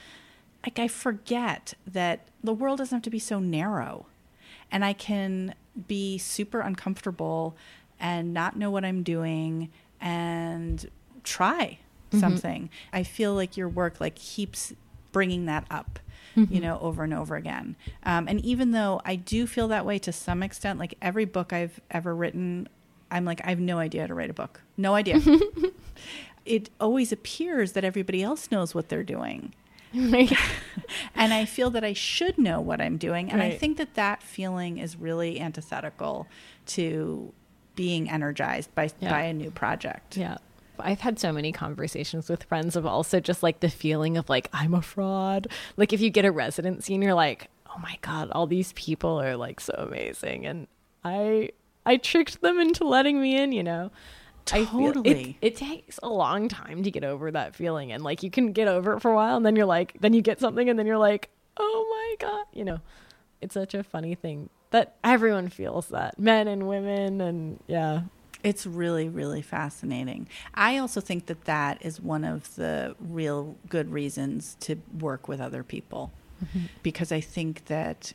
like 0.64 0.80
I 0.80 0.88
forget 0.88 1.74
that 1.86 2.28
the 2.44 2.54
world 2.54 2.78
doesn't 2.78 2.96
have 2.96 3.04
to 3.04 3.10
be 3.10 3.20
so 3.20 3.40
narrow 3.40 4.06
and 4.72 4.86
I 4.86 4.94
can 4.94 5.56
be 5.88 6.18
super 6.18 6.62
uncomfortable 6.62 7.56
and 8.00 8.34
not 8.34 8.56
know 8.56 8.72
what 8.72 8.86
I'm 8.86 9.04
doing 9.04 9.70
and 10.00 10.90
try 11.24 11.80
mm-hmm. 12.10 12.20
something. 12.20 12.70
I 12.94 13.04
feel 13.04 13.34
like 13.34 13.58
your 13.58 13.70
work 13.70 14.00
like 14.00 14.16
keeps 14.16 14.74
bringing 15.12 15.46
that 15.46 15.66
up. 15.70 16.00
Mm-hmm. 16.36 16.54
You 16.54 16.62
know, 16.62 16.80
over 16.80 17.04
and 17.04 17.14
over 17.14 17.36
again. 17.36 17.76
Um, 18.04 18.30
and 18.30 18.40
even 18.40 18.72
though 18.72 19.02
I 19.04 19.18
do 19.18 19.46
feel 19.46 19.68
that 19.68 19.86
way 19.86 20.00
to 20.00 20.14
some 20.14 20.42
extent, 20.42 20.80
like 20.80 20.96
every 21.02 21.26
book 21.26 21.52
I've 21.52 21.82
ever 21.92 22.16
written, 22.16 22.70
I'm 23.12 23.26
like, 23.26 23.42
I 23.44 23.50
have 23.50 23.60
no 23.60 23.80
idea 23.80 24.02
how 24.02 24.08
to 24.08 24.14
write 24.14 24.30
a 24.30 24.34
book. 24.34 24.62
No 24.78 24.96
idea. 24.96 25.20
it 26.46 26.70
always 26.80 27.12
appears 27.12 27.74
that 27.74 27.84
everybody 27.84 28.24
else 28.24 28.50
knows 28.50 28.74
what 28.74 28.88
they're 28.88 29.04
doing. 29.04 29.54
and 29.94 31.34
I 31.34 31.44
feel 31.44 31.70
that 31.72 31.84
I 31.84 31.92
should 31.94 32.38
know 32.38 32.62
what 32.62 32.80
I'm 32.80 32.96
doing. 32.96 33.30
And 33.30 33.42
right. 33.42 33.52
I 33.52 33.58
think 33.58 33.78
that 33.78 33.96
that 33.96 34.24
feeling 34.24 34.78
is 34.78 34.96
really 34.96 35.40
antithetical 35.40 36.28
to 36.68 37.34
being 37.76 38.10
energized 38.10 38.74
by, 38.74 38.90
yeah. 39.00 39.10
by 39.10 39.24
a 39.24 39.34
new 39.34 39.52
project. 39.52 40.16
Yeah. 40.16 40.38
I've 40.84 41.02
had 41.02 41.20
so 41.20 41.32
many 41.32 41.52
conversations 41.52 42.30
with 42.30 42.44
friends 42.44 42.76
of 42.76 42.86
also 42.86 43.20
just 43.20 43.44
like 43.44 43.60
the 43.60 43.70
feeling 43.70 44.18
of 44.18 44.30
like 44.30 44.50
I'm 44.54 44.74
a 44.74 44.82
fraud. 44.82 45.48
Like 45.78 45.94
if 45.94 46.02
you 46.02 46.10
get 46.10 46.26
a 46.26 46.32
residency 46.32 46.94
and 46.94 47.04
you're 47.04 47.14
like, 47.14 47.50
"Oh 47.68 47.80
my 47.82 47.98
god, 48.02 48.30
all 48.32 48.48
these 48.48 48.74
people 48.74 49.22
are 49.22 49.36
like 49.36 49.60
so 49.60 49.74
amazing 49.78 50.46
and 50.46 50.68
I 51.04 51.52
I 51.86 51.98
tricked 51.98 52.42
them 52.42 52.60
into 52.60 52.88
letting 52.88 53.22
me 53.22 53.38
in, 53.38 53.52
you 53.52 53.64
know." 53.64 53.92
Totally. 54.44 55.38
It, 55.42 55.54
it, 55.54 55.56
takes 55.56 56.00
a 56.02 56.10
long 56.10 56.48
time 56.48 56.82
to 56.84 56.90
get 56.90 57.04
over 57.04 57.30
that 57.32 57.56
feeling 57.56 57.92
and 57.92 58.04
like 58.04 58.24
you 58.24 58.32
can 58.32 58.54
get 58.54 58.68
over 58.68 58.94
it 58.94 59.00
for 59.00 59.12
a 59.12 59.16
while 59.16 59.38
and 59.38 59.46
then 59.46 59.56
you're 59.56 59.68
like 59.68 59.96
then 60.00 60.14
you 60.14 60.22
get 60.22 60.40
something 60.40 60.68
and 60.68 60.80
then 60.80 60.88
you're 60.88 60.98
like, 60.98 61.30
"Oh 61.58 61.86
my 61.90 62.28
god," 62.28 62.46
you 62.52 62.66
know. 62.66 62.80
It's 63.40 63.54
such 63.54 63.74
a 63.74 63.84
funny 63.84 64.16
thing 64.16 64.50
that 64.72 64.96
everyone 65.04 65.50
feels 65.50 65.88
that. 65.88 66.20
Men 66.20 66.48
and 66.48 66.68
women 66.68 67.22
and 67.22 67.60
yeah, 67.68 68.02
it's 68.44 68.66
really, 68.66 69.08
really 69.08 69.42
fascinating. 69.42 70.28
I 70.54 70.78
also 70.78 71.02
think 71.02 71.28
that 71.28 71.46
that 71.46 71.84
is 71.86 72.02
one 72.02 72.24
of 72.24 72.56
the 72.56 72.96
real 73.00 73.56
good 73.70 73.92
reasons 73.92 74.58
to 74.62 74.78
work 75.00 75.28
with 75.28 75.40
other 75.40 75.64
people 75.64 76.12
mm-hmm. 76.44 76.66
because 76.84 77.12
I 77.12 77.22
think 77.22 77.66
that 77.66 78.14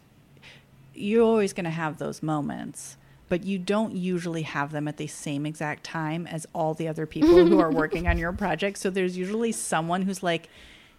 you're 0.94 1.24
always 1.24 1.52
going 1.52 1.64
to 1.64 1.70
have 1.70 1.98
those 1.98 2.22
moments, 2.22 2.96
but 3.28 3.44
you 3.44 3.58
don't 3.58 3.94
usually 3.94 4.42
have 4.42 4.72
them 4.72 4.88
at 4.88 4.96
the 4.96 5.06
same 5.06 5.46
exact 5.46 5.84
time 5.84 6.26
as 6.26 6.46
all 6.52 6.74
the 6.74 6.88
other 6.88 7.06
people 7.06 7.46
who 7.46 7.60
are 7.60 7.70
working 7.82 8.08
on 8.08 8.18
your 8.18 8.32
project. 8.32 8.78
So 8.78 8.90
there's 8.90 9.16
usually 9.16 9.52
someone 9.52 10.02
who's 10.02 10.22
like, 10.22 10.48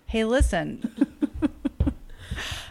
hey, 0.05 0.23
listen, 0.23 1.51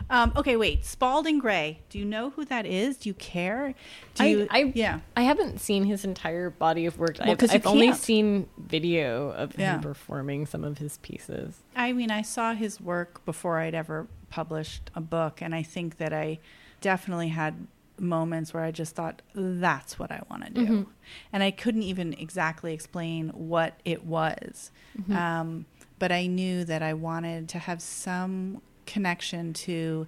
um, 0.09 0.33
okay, 0.37 0.57
wait. 0.57 0.85
Spalding 0.85 1.39
Gray. 1.39 1.81
Do 1.91 1.99
you 1.99 2.05
know 2.05 2.31
who 2.31 2.45
that 2.45 2.65
is? 2.65 2.97
Do 2.97 3.09
you 3.09 3.15
care? 3.15 3.75
Do 4.15 4.25
you? 4.25 4.47
I, 4.51 4.61
I 4.61 4.73
yeah. 4.75 5.01
I 5.17 5.23
haven't 5.23 5.61
seen 5.61 5.85
his 5.85 6.05
entire 6.05 6.51
body 6.51 6.87
of 6.87 6.99
work. 6.99 7.17
Well, 7.19 7.31
I've, 7.31 7.51
I've 7.51 7.67
only 7.67 7.93
seen 7.93 8.49
video 8.57 9.31
of 9.31 9.59
yeah. 9.59 9.75
him 9.75 9.81
performing 9.81 10.47
some 10.47 10.63
of 10.65 10.79
his 10.79 10.99
pieces. 10.99 11.63
I 11.75 11.93
mean, 11.93 12.11
I 12.11 12.23
saw 12.23 12.55
his 12.55 12.81
work 12.81 13.25
before 13.25 13.59
I'd 13.59 13.75
ever 13.75 14.07
published 14.31 14.91
a 14.95 15.01
book, 15.01 15.43
and 15.43 15.55
I 15.55 15.63
think 15.63 15.99
that 15.99 16.13
I 16.13 16.39
definitely 16.81 17.29
had 17.29 17.67
moments 17.99 18.53
where 18.53 18.63
I 18.63 18.71
just 18.71 18.95
thought 18.95 19.23
that's 19.35 19.99
what 19.99 20.13
I 20.13 20.23
want 20.31 20.45
to 20.45 20.51
do, 20.53 20.67
mm-hmm. 20.67 20.91
and 21.33 21.43
I 21.43 21.51
couldn't 21.51 21.83
even 21.83 22.13
exactly 22.13 22.73
explain 22.73 23.31
what 23.31 23.81
it 23.85 24.05
was. 24.05 24.71
Mm-hmm. 25.01 25.17
Um, 25.17 25.67
but 25.99 26.13
I 26.13 26.27
knew 26.27 26.65
that 26.65 26.83
I 26.83 26.93
wanted 26.93 27.49
to 27.51 27.59
have 27.59 27.81
some 27.81 28.61
connection 28.87 29.53
to 29.53 30.07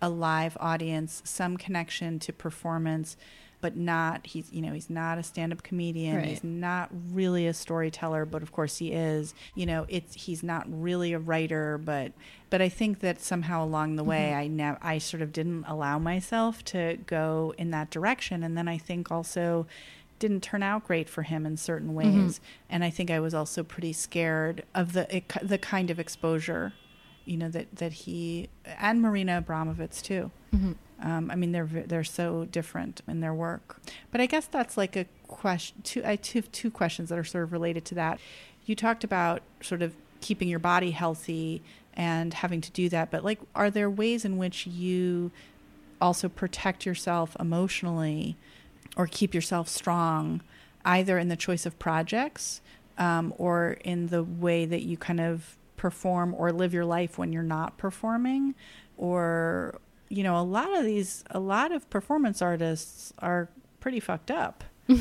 a 0.00 0.08
live 0.08 0.56
audience, 0.60 1.22
some 1.24 1.56
connection 1.56 2.18
to 2.20 2.32
performance, 2.32 3.16
but 3.60 3.76
not 3.76 4.26
he's 4.26 4.52
you 4.52 4.62
know 4.62 4.72
he's 4.72 4.90
not 4.90 5.18
a 5.18 5.22
stand-up 5.22 5.62
comedian 5.62 6.16
right. 6.16 6.26
he's 6.26 6.44
not 6.44 6.90
really 7.12 7.46
a 7.46 7.54
storyteller 7.54 8.24
but 8.24 8.42
of 8.42 8.52
course 8.52 8.78
he 8.78 8.92
is 8.92 9.34
you 9.54 9.66
know 9.66 9.84
it's 9.88 10.14
he's 10.14 10.42
not 10.42 10.64
really 10.68 11.12
a 11.12 11.18
writer 11.18 11.78
but 11.78 12.12
but 12.50 12.62
I 12.62 12.68
think 12.68 13.00
that 13.00 13.20
somehow 13.20 13.64
along 13.64 13.96
the 13.96 14.04
way 14.04 14.30
mm-hmm. 14.30 14.38
I 14.38 14.46
never 14.46 14.78
I 14.80 14.98
sort 14.98 15.22
of 15.22 15.32
didn't 15.32 15.64
allow 15.66 15.98
myself 15.98 16.64
to 16.66 16.98
go 17.06 17.54
in 17.58 17.70
that 17.70 17.90
direction 17.90 18.42
and 18.42 18.56
then 18.56 18.68
I 18.68 18.78
think 18.78 19.10
also 19.10 19.66
didn't 20.18 20.42
turn 20.42 20.62
out 20.62 20.84
great 20.84 21.08
for 21.08 21.22
him 21.22 21.46
in 21.46 21.56
certain 21.56 21.88
mm-hmm. 21.88 21.96
ways 21.96 22.38
mm-hmm. 22.38 22.44
and 22.70 22.84
I 22.84 22.90
think 22.90 23.10
I 23.10 23.20
was 23.20 23.34
also 23.34 23.62
pretty 23.62 23.92
scared 23.92 24.64
of 24.74 24.92
the 24.92 25.22
the 25.42 25.58
kind 25.58 25.90
of 25.90 25.98
exposure 25.98 26.74
you 27.28 27.36
know 27.36 27.48
that 27.48 27.76
that 27.76 27.92
he 27.92 28.48
and 28.64 29.02
Marina 29.02 29.42
Abramović 29.42 30.02
too. 30.02 30.30
Mm-hmm. 30.54 30.72
Um, 31.00 31.30
I 31.30 31.36
mean, 31.36 31.52
they're 31.52 31.66
they're 31.66 32.04
so 32.04 32.46
different 32.46 33.02
in 33.06 33.20
their 33.20 33.34
work. 33.34 33.80
But 34.10 34.20
I 34.20 34.26
guess 34.26 34.46
that's 34.46 34.76
like 34.76 34.96
a 34.96 35.06
question. 35.26 35.80
Two, 35.82 36.02
I 36.04 36.18
have 36.34 36.50
two 36.52 36.70
questions 36.70 37.10
that 37.10 37.18
are 37.18 37.24
sort 37.24 37.44
of 37.44 37.52
related 37.52 37.84
to 37.86 37.94
that. 37.96 38.18
You 38.66 38.74
talked 38.74 39.04
about 39.04 39.42
sort 39.60 39.82
of 39.82 39.94
keeping 40.20 40.48
your 40.48 40.58
body 40.58 40.90
healthy 40.90 41.62
and 41.94 42.34
having 42.34 42.60
to 42.60 42.70
do 42.70 42.88
that, 42.88 43.10
but 43.10 43.24
like, 43.24 43.40
are 43.54 43.70
there 43.70 43.90
ways 43.90 44.24
in 44.24 44.38
which 44.38 44.66
you 44.66 45.30
also 46.00 46.28
protect 46.28 46.86
yourself 46.86 47.36
emotionally 47.40 48.36
or 48.96 49.06
keep 49.06 49.34
yourself 49.34 49.68
strong, 49.68 50.40
either 50.84 51.18
in 51.18 51.28
the 51.28 51.36
choice 51.36 51.66
of 51.66 51.78
projects 51.78 52.60
um, 52.98 53.34
or 53.38 53.78
in 53.84 54.08
the 54.08 54.22
way 54.22 54.64
that 54.64 54.82
you 54.82 54.96
kind 54.96 55.20
of 55.20 55.56
perform 55.78 56.34
or 56.34 56.52
live 56.52 56.74
your 56.74 56.84
life 56.84 57.16
when 57.16 57.32
you're 57.32 57.42
not 57.42 57.78
performing 57.78 58.54
or 58.98 59.80
you 60.08 60.22
know, 60.22 60.38
a 60.38 60.42
lot 60.42 60.76
of 60.76 60.84
these, 60.84 61.24
a 61.30 61.40
lot 61.40 61.72
of 61.72 61.88
performance 61.90 62.40
artists 62.40 63.12
are 63.18 63.48
pretty 63.80 64.00
fucked 64.00 64.30
up. 64.30 64.64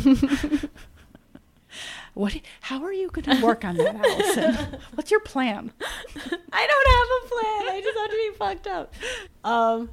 what? 2.14 2.36
How 2.62 2.84
are 2.84 2.92
you 2.92 3.10
going 3.10 3.38
to 3.38 3.46
work 3.46 3.64
on 3.64 3.78
that, 3.78 3.96
Allison? 3.96 4.80
What's 4.96 5.12
your 5.12 5.22
plan? 5.22 5.72
I 6.52 6.68
don't 6.68 6.88
have 6.94 7.08
a 7.10 7.28
plan. 7.30 7.76
I 7.76 7.82
just 7.84 7.98
have 7.98 8.10
to 8.10 8.16
be 8.16 8.32
fucked 8.38 8.68
up. 8.68 8.94
Um, 9.44 9.90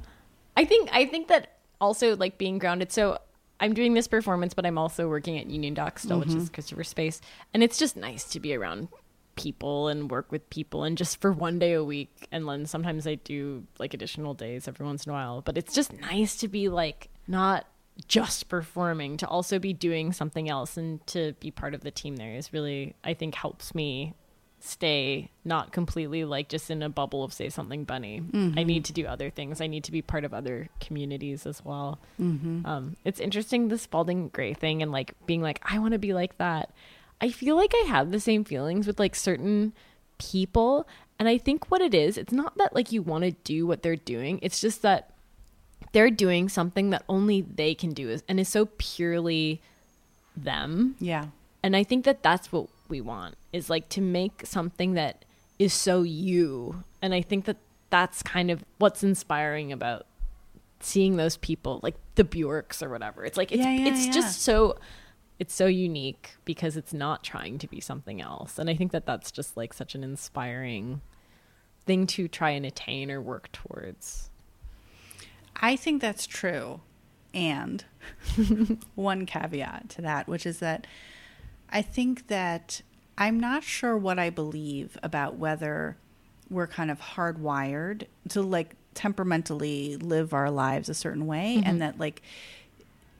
I 0.57 0.65
think 0.65 0.89
I 0.91 1.05
think 1.05 1.29
that 1.29 1.59
also 1.79 2.15
like 2.15 2.37
being 2.37 2.57
grounded. 2.57 2.91
So 2.91 3.19
I'm 3.59 3.73
doing 3.73 3.93
this 3.93 4.07
performance, 4.07 4.53
but 4.53 4.65
I'm 4.65 4.77
also 4.77 5.07
working 5.07 5.37
at 5.37 5.47
UnionDocs 5.47 5.99
still, 5.99 6.19
which 6.19 6.33
is 6.33 6.49
Christopher 6.49 6.83
Space, 6.83 7.21
and 7.53 7.63
it's 7.63 7.77
just 7.77 7.95
nice 7.95 8.25
to 8.29 8.41
be 8.41 8.53
around 8.53 8.89
people 9.35 9.87
and 9.87 10.09
work 10.09 10.31
with 10.31 10.49
people 10.49 10.83
and 10.83 10.97
just 10.97 11.19
for 11.21 11.31
one 11.31 11.59
day 11.59 11.73
a 11.73 11.83
week 11.83 12.27
and 12.31 12.47
then 12.47 12.65
sometimes 12.65 13.05
I 13.05 13.15
do 13.15 13.63
like 13.79 13.93
additional 13.93 14.33
days 14.33 14.67
every 14.67 14.85
once 14.85 15.05
in 15.05 15.11
a 15.11 15.13
while 15.13 15.41
but 15.41 15.57
it's 15.57 15.73
just 15.73 15.91
nice 15.93 16.37
to 16.37 16.47
be 16.47 16.69
like 16.69 17.09
not 17.27 17.65
just 18.07 18.49
performing 18.49 19.17
to 19.17 19.27
also 19.27 19.57
be 19.59 19.73
doing 19.73 20.11
something 20.13 20.49
else 20.49 20.77
and 20.77 21.05
to 21.07 21.33
be 21.39 21.51
part 21.51 21.73
of 21.73 21.81
the 21.81 21.91
team 21.91 22.15
there 22.17 22.35
is 22.35 22.51
really 22.53 22.95
I 23.03 23.13
think 23.13 23.35
helps 23.35 23.75
me 23.75 24.13
stay 24.61 25.29
not 25.43 25.71
completely 25.71 26.25
like 26.25 26.49
just 26.49 26.71
in 26.71 26.81
a 26.81 26.89
bubble 26.89 27.23
of 27.23 27.31
say 27.31 27.49
something 27.49 27.83
bunny. 27.83 28.23
I 28.57 28.63
need 28.63 28.85
to 28.85 28.93
do 28.93 29.05
other 29.05 29.29
things. 29.29 29.61
I 29.61 29.67
need 29.67 29.83
to 29.83 29.91
be 29.91 30.01
part 30.01 30.23
of 30.25 30.33
other 30.33 30.69
communities 30.79 31.45
as 31.45 31.63
well. 31.63 31.99
Um, 32.65 32.95
it's 33.03 33.19
interesting 33.19 33.67
the 33.67 33.77
Spalding 33.77 34.29
Gray 34.29 34.55
thing 34.55 34.81
and 34.81 34.91
like 34.91 35.13
being 35.27 35.41
like 35.43 35.61
I 35.63 35.77
want 35.79 35.91
to 35.91 35.99
be 35.99 36.13
like 36.13 36.37
that. 36.39 36.71
I 37.25 37.31
feel 37.31 37.55
like 37.55 37.73
I 37.73 37.87
have 37.87 38.11
the 38.11 38.19
same 38.19 38.43
feelings 38.43 38.85
with 38.85 38.99
like 38.99 39.15
certain 39.15 39.73
people, 40.19 40.87
and 41.17 41.27
I 41.27 41.39
think 41.39 41.71
what 41.71 41.81
it 41.81 41.95
is, 41.95 42.19
it's 42.19 42.31
not 42.31 42.55
that 42.59 42.75
like 42.75 42.91
you 42.91 43.01
want 43.01 43.23
to 43.23 43.31
do 43.31 43.65
what 43.65 43.81
they're 43.81 43.95
doing. 43.95 44.37
It's 44.43 44.61
just 44.61 44.83
that 44.83 45.11
they're 45.91 46.11
doing 46.11 46.49
something 46.49 46.91
that 46.91 47.03
only 47.09 47.41
they 47.41 47.73
can 47.73 47.93
do 47.93 48.15
and 48.29 48.39
is 48.39 48.47
so 48.47 48.67
purely 48.77 49.59
them. 50.37 50.95
Yeah. 50.99 51.25
And 51.63 51.75
I 51.75 51.83
think 51.83 52.05
that 52.05 52.21
that's 52.21 52.51
what 52.51 52.67
we 52.89 53.01
want 53.01 53.35
is 53.51 53.71
like 53.71 53.89
to 53.89 54.01
make 54.01 54.45
something 54.45 54.93
that 54.93 55.25
is 55.57 55.73
so 55.73 56.03
you. 56.03 56.83
And 57.01 57.15
I 57.15 57.21
think 57.23 57.45
that 57.45 57.57
that's 57.89 58.21
kind 58.21 58.51
of 58.51 58.63
what's 58.77 59.03
inspiring 59.03 59.71
about 59.71 60.05
seeing 60.79 61.15
those 61.15 61.37
people 61.37 61.79
like 61.81 61.95
the 62.15 62.23
Bjorks 62.23 62.83
or 62.83 62.89
whatever. 62.89 63.25
It's 63.25 63.37
like 63.37 63.51
it's 63.51 63.63
Yeah, 63.63 63.71
yeah, 63.71 63.87
it's 63.87 64.05
yeah. 64.05 64.11
just 64.11 64.43
so 64.43 64.77
it's 65.39 65.53
so 65.53 65.65
unique 65.65 66.35
because 66.45 66.77
it's 66.77 66.93
not 66.93 67.23
trying 67.23 67.57
to 67.59 67.67
be 67.67 67.81
something 67.81 68.21
else. 68.21 68.57
And 68.57 68.69
I 68.69 68.75
think 68.75 68.91
that 68.91 69.05
that's 69.05 69.31
just 69.31 69.57
like 69.57 69.73
such 69.73 69.95
an 69.95 70.03
inspiring 70.03 71.01
thing 71.85 72.07
to 72.07 72.27
try 72.27 72.51
and 72.51 72.65
attain 72.65 73.11
or 73.11 73.21
work 73.21 73.51
towards. 73.51 74.29
I 75.55 75.75
think 75.75 76.01
that's 76.01 76.25
true. 76.25 76.81
And 77.33 77.83
one 78.95 79.25
caveat 79.25 79.89
to 79.89 80.01
that, 80.03 80.27
which 80.27 80.45
is 80.45 80.59
that 80.59 80.87
I 81.69 81.81
think 81.81 82.27
that 82.27 82.81
I'm 83.17 83.39
not 83.39 83.63
sure 83.63 83.97
what 83.97 84.19
I 84.19 84.29
believe 84.29 84.97
about 85.03 85.35
whether 85.35 85.97
we're 86.49 86.67
kind 86.67 86.91
of 86.91 86.99
hardwired 86.99 88.05
to 88.29 88.41
like 88.41 88.75
temperamentally 88.93 89.97
live 89.97 90.33
our 90.33 90.49
lives 90.49 90.87
a 90.89 90.93
certain 90.93 91.25
way 91.25 91.57
mm-hmm. 91.57 91.67
and 91.67 91.81
that 91.81 91.99
like 91.99 92.21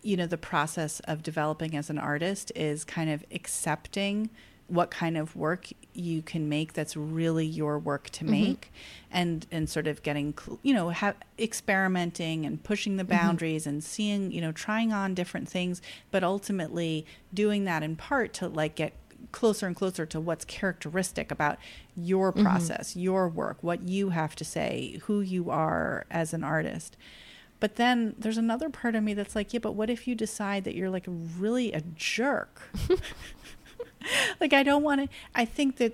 you 0.05 0.15
know 0.15 0.27
the 0.27 0.37
process 0.37 0.99
of 1.01 1.23
developing 1.23 1.75
as 1.75 1.89
an 1.89 1.97
artist 1.97 2.51
is 2.55 2.83
kind 2.83 3.09
of 3.09 3.25
accepting 3.31 4.29
what 4.67 4.89
kind 4.89 5.17
of 5.17 5.35
work 5.35 5.69
you 5.93 6.21
can 6.21 6.49
make 6.49 6.73
that's 6.73 6.95
really 6.95 7.45
your 7.45 7.77
work 7.77 8.09
to 8.09 8.23
mm-hmm. 8.23 8.31
make 8.31 8.71
and 9.11 9.45
and 9.51 9.69
sort 9.69 9.87
of 9.87 10.01
getting 10.03 10.33
you 10.63 10.73
know 10.73 10.91
ha- 10.91 11.13
experimenting 11.39 12.45
and 12.45 12.63
pushing 12.63 12.97
the 12.97 13.03
mm-hmm. 13.03 13.11
boundaries 13.11 13.65
and 13.67 13.83
seeing 13.83 14.31
you 14.31 14.41
know 14.41 14.51
trying 14.51 14.93
on 14.93 15.13
different 15.13 15.49
things 15.49 15.81
but 16.11 16.23
ultimately 16.23 17.05
doing 17.33 17.65
that 17.65 17.83
in 17.83 17.95
part 17.95 18.33
to 18.33 18.47
like 18.47 18.75
get 18.75 18.93
closer 19.31 19.65
and 19.65 19.75
closer 19.75 20.05
to 20.05 20.19
what's 20.19 20.45
characteristic 20.45 21.31
about 21.31 21.57
your 21.95 22.31
mm-hmm. 22.31 22.43
process 22.43 22.95
your 22.95 23.27
work 23.27 23.57
what 23.61 23.87
you 23.87 24.09
have 24.09 24.35
to 24.35 24.45
say 24.45 24.99
who 25.05 25.21
you 25.21 25.49
are 25.49 26.05
as 26.11 26.33
an 26.33 26.43
artist 26.43 26.95
but 27.59 27.75
then 27.75 28.15
there's 28.17 28.37
another 28.37 28.69
part 28.69 28.95
of 28.95 29.03
me 29.03 29.13
that's 29.13 29.35
like, 29.35 29.53
yeah, 29.53 29.59
but 29.59 29.73
what 29.73 29.89
if 29.89 30.07
you 30.07 30.15
decide 30.15 30.63
that 30.65 30.75
you're 30.75 30.89
like 30.89 31.05
really 31.07 31.71
a 31.71 31.81
jerk? 31.95 32.61
like, 34.39 34.53
I 34.53 34.63
don't 34.63 34.83
want 34.83 35.01
to. 35.01 35.17
I 35.33 35.45
think 35.45 35.77
that 35.77 35.93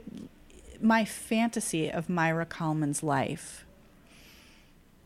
my 0.82 1.06
fantasy 1.06 1.90
of 1.90 2.08
Maira 2.08 2.46
Kalman's 2.50 3.04
life, 3.04 3.66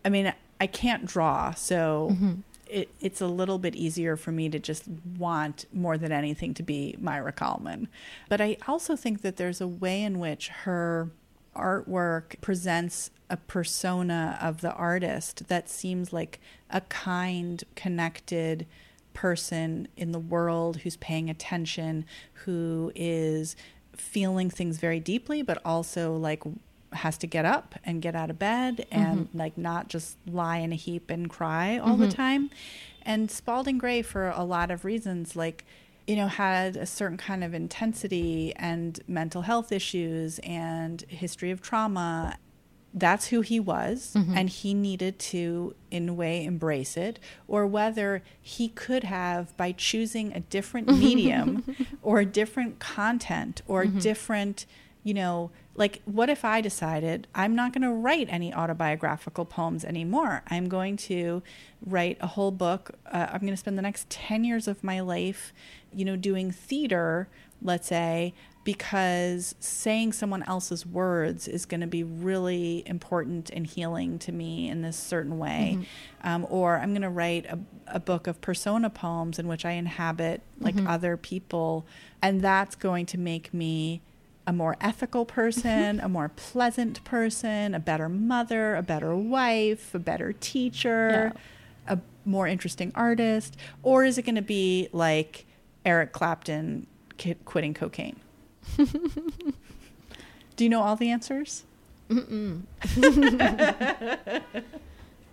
I 0.03 0.09
mean, 0.09 0.33
I 0.59 0.67
can't 0.67 1.05
draw, 1.05 1.53
so 1.53 2.09
mm-hmm. 2.13 2.33
it, 2.67 2.89
it's 3.01 3.19
a 3.19 3.27
little 3.27 3.59
bit 3.59 3.75
easier 3.75 4.15
for 4.15 4.31
me 4.31 4.47
to 4.49 4.59
just 4.59 4.85
want 5.17 5.65
more 5.73 5.97
than 5.97 6.11
anything 6.11 6.53
to 6.53 6.63
be 6.63 6.95
Maira 7.01 7.35
Kalman. 7.35 7.89
But 8.29 8.39
I 8.39 8.57
also 8.67 8.95
think 8.95 9.21
that 9.23 9.35
there's 9.35 9.59
a 9.59 9.67
way 9.67 10.01
in 10.01 10.19
which 10.19 10.47
her 10.49 11.09
artwork 11.55 12.39
presents 12.41 13.11
a 13.29 13.37
persona 13.37 14.37
of 14.41 14.61
the 14.61 14.71
artist 14.73 15.47
that 15.47 15.69
seems 15.69 16.13
like 16.13 16.39
a 16.69 16.81
kind, 16.81 17.63
connected 17.75 18.67
person 19.13 19.87
in 19.97 20.11
the 20.11 20.19
world 20.19 20.77
who's 20.77 20.97
paying 20.97 21.29
attention, 21.29 22.05
who 22.43 22.91
is 22.93 23.55
feeling 23.95 24.49
things 24.49 24.77
very 24.77 24.99
deeply, 24.99 25.41
but 25.41 25.59
also 25.65 26.15
like 26.15 26.43
has 26.93 27.17
to 27.17 27.27
get 27.27 27.45
up 27.45 27.75
and 27.83 28.01
get 28.01 28.15
out 28.15 28.29
of 28.29 28.39
bed 28.39 28.77
mm-hmm. 28.77 28.99
and 28.99 29.29
like 29.33 29.57
not 29.57 29.89
just 29.89 30.17
lie 30.27 30.57
in 30.57 30.71
a 30.71 30.75
heap 30.75 31.09
and 31.09 31.29
cry 31.29 31.77
all 31.77 31.95
the 31.95 32.05
mm-hmm. 32.05 32.15
time. 32.15 32.49
And 33.01 33.29
Spalding 33.29 33.77
Gray, 33.77 34.01
for 34.01 34.29
a 34.29 34.43
lot 34.43 34.71
of 34.71 34.83
reasons, 34.83 35.35
like 35.35 35.65
you 36.07 36.15
know, 36.15 36.27
had 36.27 36.77
a 36.77 36.85
certain 36.85 37.17
kind 37.17 37.43
of 37.43 37.53
intensity 37.53 38.53
and 38.57 38.99
mental 39.07 39.41
health 39.41 39.71
issues 39.71 40.39
and 40.39 41.01
history 41.07 41.51
of 41.51 41.61
trauma. 41.61 42.37
That's 42.93 43.27
who 43.27 43.41
he 43.41 43.59
was, 43.59 44.13
mm-hmm. 44.15 44.37
and 44.37 44.49
he 44.49 44.73
needed 44.73 45.19
to, 45.19 45.75
in 45.91 46.07
a 46.07 46.13
way, 46.13 46.45
embrace 46.45 46.95
it, 46.95 47.19
or 47.47 47.67
whether 47.67 48.23
he 48.41 48.69
could 48.69 49.03
have, 49.03 49.55
by 49.57 49.73
choosing 49.73 50.31
a 50.31 50.39
different 50.39 50.87
mm-hmm. 50.87 50.99
medium 50.99 51.75
or 52.01 52.19
a 52.19 52.25
different 52.25 52.79
content 52.79 53.61
or 53.67 53.83
mm-hmm. 53.83 53.99
different, 53.99 54.65
you 55.05 55.13
know, 55.13 55.51
like 55.75 56.01
what 56.05 56.31
if 56.31 56.43
I 56.43 56.61
decided 56.61 57.27
I'm 57.35 57.55
not 57.55 57.73
going 57.73 57.83
to 57.83 57.91
write 57.91 58.27
any 58.31 58.51
autobiographical 58.51 59.45
poems 59.45 59.85
anymore? 59.85 60.41
I'm 60.47 60.67
going 60.67 60.97
to 60.97 61.43
write 61.85 62.17
a 62.21 62.27
whole 62.27 62.49
book. 62.49 62.89
Uh, 63.05 63.27
I'm 63.31 63.41
going 63.41 63.53
to 63.53 63.57
spend 63.57 63.77
the 63.77 63.83
next 63.83 64.09
10 64.09 64.43
years 64.43 64.67
of 64.67 64.83
my 64.83 65.01
life, 65.01 65.53
you 65.93 66.05
know, 66.05 66.15
doing 66.15 66.51
theater, 66.51 67.29
let's 67.61 67.87
say, 67.87 68.33
because 68.63 69.53
saying 69.59 70.13
someone 70.13 70.41
else's 70.47 70.87
words 70.87 71.47
is 71.47 71.67
going 71.67 71.81
to 71.81 71.87
be 71.87 72.03
really 72.03 72.81
important 72.87 73.51
and 73.51 73.67
healing 73.67 74.17
to 74.17 74.31
me 74.31 74.67
in 74.67 74.81
this 74.81 74.97
certain 74.97 75.37
way. 75.37 75.77
Um, 76.23 76.47
or 76.49 76.79
I'm 76.79 76.93
going 76.93 77.03
to 77.03 77.11
write 77.11 77.45
a, 77.45 77.59
a 77.85 77.99
book 77.99 78.25
of 78.25 78.41
persona 78.41 78.89
poems 78.89 79.37
in 79.37 79.47
which 79.47 79.65
I 79.65 79.73
inhabit 79.73 80.41
like 80.59 80.73
other 80.87 81.15
people. 81.15 81.85
And 82.23 82.41
that's 82.41 82.75
going 82.75 83.05
to 83.05 83.19
make 83.19 83.53
me 83.53 84.01
a 84.47 84.53
more 84.53 84.77
ethical 84.79 85.25
person, 85.25 85.97
mm-hmm. 85.97 86.05
a 86.05 86.09
more 86.09 86.29
pleasant 86.29 87.03
person, 87.03 87.73
a 87.73 87.79
better 87.79 88.09
mother, 88.09 88.75
a 88.75 88.83
better 88.83 89.15
wife, 89.15 89.95
a 89.95 89.99
better 89.99 90.33
teacher, 90.33 91.33
a 91.87 91.99
more 92.25 92.47
interesting 92.47 92.91
artist? 92.95 93.57
Or 93.83 94.03
is 94.03 94.17
it 94.17 94.23
going 94.23 94.35
to 94.35 94.41
be 94.41 94.89
like 94.91 95.45
Eric 95.85 96.11
Clapton 96.11 96.87
quitting 97.45 97.73
cocaine? 97.73 98.19
Do 98.77 100.63
you 100.63 100.69
know 100.69 100.81
all 100.81 100.95
the 100.95 101.09
answers? 101.09 101.63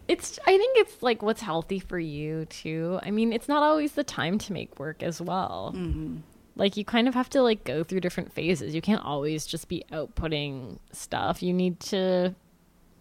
It's 0.08 0.38
I 0.46 0.58
think 0.58 0.78
it's 0.78 1.02
like 1.02 1.22
what's 1.22 1.40
healthy 1.40 1.78
for 1.78 1.98
you 1.98 2.44
too. 2.46 2.98
I 3.02 3.10
mean, 3.10 3.32
it's 3.32 3.48
not 3.48 3.62
always 3.62 3.92
the 3.92 4.04
time 4.04 4.36
to 4.38 4.52
make 4.52 4.78
work 4.78 5.02
as 5.02 5.20
well. 5.20 5.72
Mm-hmm. 5.74 6.16
Like 6.56 6.76
you 6.76 6.84
kind 6.84 7.08
of 7.08 7.14
have 7.14 7.30
to 7.30 7.42
like 7.42 7.64
go 7.64 7.82
through 7.82 8.00
different 8.00 8.32
phases. 8.32 8.74
You 8.74 8.82
can't 8.82 9.04
always 9.04 9.46
just 9.46 9.68
be 9.68 9.84
outputting 9.90 10.78
stuff. 10.92 11.42
You 11.42 11.52
need 11.52 11.80
to 11.80 12.34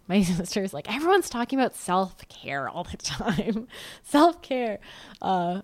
my 0.07 0.22
sister's 0.23 0.73
like 0.73 0.94
everyone's 0.94 1.30
talking 1.30 1.60
about 1.60 1.76
self-care 1.76 2.69
all 2.69 2.84
the 2.84 2.98
time. 2.98 3.68
self-care. 4.03 4.80
Uh 5.22 5.61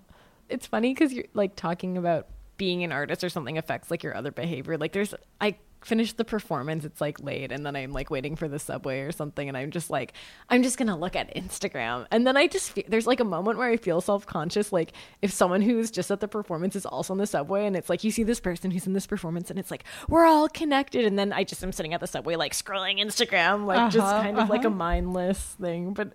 it's 0.48 0.66
funny 0.66 0.94
cuz 0.94 1.12
you're 1.12 1.24
like 1.34 1.56
talking 1.56 1.96
about 1.96 2.28
being 2.56 2.82
an 2.82 2.92
artist 2.92 3.22
or 3.22 3.28
something 3.28 3.56
affects 3.56 3.90
like 3.90 4.02
your 4.02 4.14
other 4.14 4.32
behavior. 4.32 4.76
Like 4.76 4.92
there's 4.92 5.14
I 5.40 5.56
finished 5.84 6.16
the 6.16 6.24
performance 6.24 6.84
it's 6.84 7.00
like 7.00 7.20
late 7.22 7.52
and 7.52 7.64
then 7.64 7.76
i'm 7.76 7.92
like 7.92 8.10
waiting 8.10 8.34
for 8.36 8.48
the 8.48 8.58
subway 8.58 9.00
or 9.00 9.12
something 9.12 9.48
and 9.48 9.56
i'm 9.56 9.70
just 9.70 9.90
like 9.90 10.12
i'm 10.48 10.62
just 10.62 10.76
gonna 10.76 10.96
look 10.96 11.14
at 11.14 11.32
instagram 11.34 12.06
and 12.10 12.26
then 12.26 12.36
i 12.36 12.46
just 12.46 12.72
feel, 12.72 12.84
there's 12.88 13.06
like 13.06 13.20
a 13.20 13.24
moment 13.24 13.56
where 13.58 13.68
i 13.68 13.76
feel 13.76 14.00
self-conscious 14.00 14.72
like 14.72 14.92
if 15.22 15.32
someone 15.32 15.62
who's 15.62 15.90
just 15.90 16.10
at 16.10 16.20
the 16.20 16.28
performance 16.28 16.74
is 16.74 16.84
also 16.84 17.12
on 17.12 17.18
the 17.18 17.26
subway 17.26 17.66
and 17.66 17.76
it's 17.76 17.88
like 17.88 18.02
you 18.02 18.10
see 18.10 18.22
this 18.22 18.40
person 18.40 18.70
who's 18.70 18.86
in 18.86 18.92
this 18.92 19.06
performance 19.06 19.50
and 19.50 19.58
it's 19.58 19.70
like 19.70 19.84
we're 20.08 20.24
all 20.24 20.48
connected 20.48 21.04
and 21.04 21.18
then 21.18 21.32
i 21.32 21.44
just 21.44 21.62
am 21.62 21.72
sitting 21.72 21.94
at 21.94 22.00
the 22.00 22.06
subway 22.06 22.34
like 22.36 22.52
scrolling 22.52 22.98
instagram 23.00 23.64
like 23.64 23.90
just 23.90 24.04
Uh-huh, 24.06 24.22
kind 24.22 24.38
of 24.38 24.48
like 24.50 24.64
a 24.64 24.68
uh-huh. 24.68 24.76
mindless 24.76 25.40
thing 25.60 25.92
but 25.92 26.12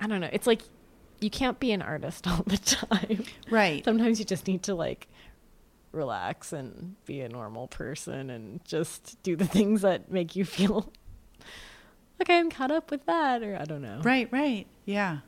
I 0.00 0.06
don't 0.06 0.20
know. 0.20 0.28
It's 0.32 0.46
like 0.46 0.62
you 1.20 1.28
can't 1.30 1.58
be 1.58 1.72
an 1.72 1.82
artist 1.82 2.26
all 2.28 2.44
the 2.46 2.58
time. 2.58 3.24
Right. 3.50 3.84
Sometimes 3.84 4.18
you 4.20 4.24
just 4.24 4.46
need 4.46 4.62
to 4.64 4.74
like 4.76 5.08
relax 5.92 6.52
and 6.52 6.96
be 7.04 7.20
a 7.20 7.28
normal 7.28 7.66
person 7.68 8.30
and 8.30 8.64
just 8.64 9.22
do 9.22 9.36
the 9.36 9.46
things 9.56 9.82
that 9.82 10.10
make 10.10 10.36
you 10.36 10.44
feel 10.44 10.92
okay, 12.22 12.38
I'm 12.38 12.50
caught 12.50 12.70
up 12.70 12.90
with 12.90 13.06
that 13.06 13.42
or 13.42 13.56
I 13.56 13.64
don't 13.64 13.82
know. 13.82 14.00
Right, 14.02 14.28
right. 14.32 14.66
Yeah. 14.84 15.18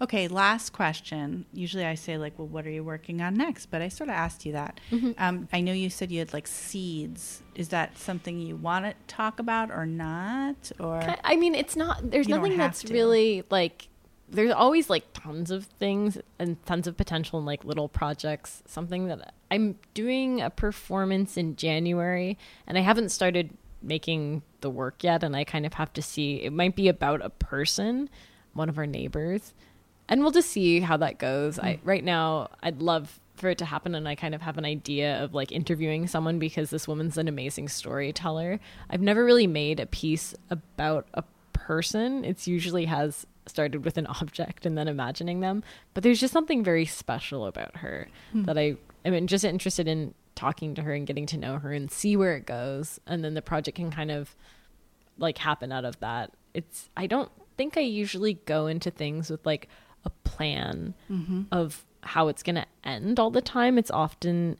Okay, 0.00 0.26
last 0.26 0.72
question. 0.72 1.44
Usually 1.52 1.84
I 1.84 1.94
say, 1.94 2.18
like, 2.18 2.36
well, 2.36 2.48
what 2.48 2.66
are 2.66 2.70
you 2.70 2.82
working 2.82 3.22
on 3.22 3.34
next? 3.34 3.66
But 3.66 3.82
I 3.82 3.88
sort 3.88 4.10
of 4.10 4.14
asked 4.14 4.44
you 4.44 4.52
that. 4.52 4.80
Mm-hmm. 4.90 5.12
Um, 5.16 5.48
I 5.52 5.60
know 5.60 5.72
you 5.72 5.90
said 5.90 6.10
you 6.10 6.18
had 6.18 6.32
like 6.32 6.48
seeds. 6.48 7.42
Is 7.54 7.68
that 7.68 7.96
something 7.98 8.40
you 8.40 8.56
want 8.56 8.84
to 8.84 8.94
talk 9.06 9.38
about 9.38 9.70
or 9.70 9.86
not? 9.86 10.72
Or 10.80 11.16
I 11.22 11.36
mean, 11.36 11.54
it's 11.54 11.76
not. 11.76 12.10
There's 12.10 12.28
nothing 12.28 12.56
that's 12.56 12.82
to. 12.82 12.92
really 12.92 13.44
like. 13.50 13.88
There's 14.32 14.52
always 14.52 14.88
like 14.90 15.04
tons 15.12 15.50
of 15.50 15.66
things 15.66 16.18
and 16.38 16.64
tons 16.64 16.86
of 16.86 16.96
potential 16.96 17.38
in 17.38 17.44
like 17.44 17.64
little 17.64 17.88
projects. 17.88 18.62
Something 18.66 19.06
that 19.08 19.34
I'm 19.50 19.78
doing 19.94 20.40
a 20.40 20.50
performance 20.50 21.36
in 21.36 21.56
January, 21.56 22.38
and 22.66 22.78
I 22.78 22.80
haven't 22.80 23.10
started 23.10 23.50
making 23.82 24.42
the 24.60 24.70
work 24.70 25.04
yet, 25.04 25.22
and 25.22 25.36
I 25.36 25.44
kind 25.44 25.66
of 25.66 25.74
have 25.74 25.92
to 25.94 26.02
see. 26.02 26.36
It 26.36 26.52
might 26.52 26.74
be 26.74 26.88
about 26.88 27.24
a 27.24 27.30
person, 27.30 28.08
one 28.54 28.68
of 28.68 28.78
our 28.78 28.86
neighbors, 28.86 29.52
and 30.08 30.22
we'll 30.22 30.30
just 30.30 30.50
see 30.50 30.80
how 30.80 30.96
that 30.98 31.18
goes. 31.18 31.58
I 31.58 31.74
mm. 31.74 31.80
right 31.84 32.04
now, 32.04 32.48
I'd 32.62 32.80
love 32.80 33.20
for 33.36 33.50
it 33.50 33.58
to 33.58 33.64
happen, 33.64 33.94
and 33.94 34.08
I 34.08 34.14
kind 34.14 34.34
of 34.34 34.42
have 34.42 34.58
an 34.58 34.64
idea 34.64 35.22
of 35.22 35.34
like 35.34 35.52
interviewing 35.52 36.06
someone 36.06 36.38
because 36.38 36.70
this 36.70 36.88
woman's 36.88 37.18
an 37.18 37.28
amazing 37.28 37.68
storyteller. 37.68 38.60
I've 38.88 39.02
never 39.02 39.24
really 39.24 39.46
made 39.46 39.80
a 39.80 39.86
piece 39.86 40.34
about 40.48 41.06
a 41.14 41.24
person. 41.52 42.24
It's 42.24 42.48
usually 42.48 42.86
has 42.86 43.26
started 43.46 43.84
with 43.84 43.96
an 43.96 44.06
object 44.20 44.66
and 44.66 44.76
then 44.76 44.88
imagining 44.88 45.40
them, 45.40 45.62
but 45.94 46.02
there's 46.02 46.20
just 46.20 46.32
something 46.32 46.62
very 46.62 46.86
special 46.86 47.46
about 47.46 47.78
her 47.78 48.08
hmm. 48.32 48.44
that 48.44 48.58
I 48.58 48.76
am 49.04 49.26
just 49.26 49.44
interested 49.44 49.88
in 49.88 50.14
talking 50.34 50.74
to 50.74 50.82
her 50.82 50.92
and 50.92 51.06
getting 51.06 51.26
to 51.26 51.36
know 51.36 51.58
her 51.58 51.72
and 51.72 51.90
see 51.90 52.16
where 52.16 52.36
it 52.36 52.46
goes, 52.46 53.00
and 53.06 53.24
then 53.24 53.34
the 53.34 53.42
project 53.42 53.76
can 53.76 53.90
kind 53.90 54.10
of 54.10 54.34
like 55.18 55.38
happen 55.38 55.72
out 55.72 55.84
of 55.84 55.98
that. 56.00 56.32
It's 56.54 56.88
I 56.96 57.06
don't 57.06 57.30
think 57.56 57.76
I 57.76 57.80
usually 57.80 58.34
go 58.34 58.66
into 58.66 58.90
things 58.90 59.30
with 59.30 59.44
like 59.44 59.68
a 60.04 60.10
plan 60.10 60.94
mm-hmm. 61.10 61.42
of 61.52 61.84
how 62.02 62.28
it's 62.28 62.42
going 62.42 62.56
to 62.56 62.66
end 62.84 63.20
all 63.20 63.30
the 63.30 63.42
time. 63.42 63.78
It's 63.78 63.90
often 63.90 64.58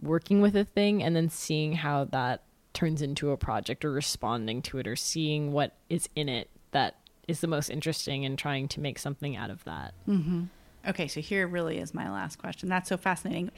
working 0.00 0.40
with 0.40 0.56
a 0.56 0.64
thing 0.64 1.02
and 1.02 1.14
then 1.14 1.28
seeing 1.28 1.74
how 1.74 2.04
that 2.04 2.42
turns 2.72 3.02
into 3.02 3.30
a 3.30 3.36
project 3.36 3.84
or 3.84 3.90
responding 3.90 4.62
to 4.62 4.78
it 4.78 4.86
or 4.86 4.96
seeing 4.96 5.52
what 5.52 5.74
is 5.88 6.08
in 6.14 6.28
it 6.28 6.48
that 6.70 6.96
is 7.28 7.40
the 7.40 7.46
most 7.46 7.68
interesting 7.68 8.24
and 8.24 8.38
trying 8.38 8.66
to 8.68 8.80
make 8.80 8.98
something 8.98 9.36
out 9.36 9.50
of 9.50 9.62
that. 9.64 9.94
Mm-hmm. 10.08 10.44
Okay, 10.88 11.06
so 11.06 11.20
here 11.20 11.46
really 11.46 11.78
is 11.78 11.92
my 11.92 12.10
last 12.10 12.38
question. 12.38 12.68
That's 12.68 12.88
so 12.88 12.96
fascinating. 12.96 13.50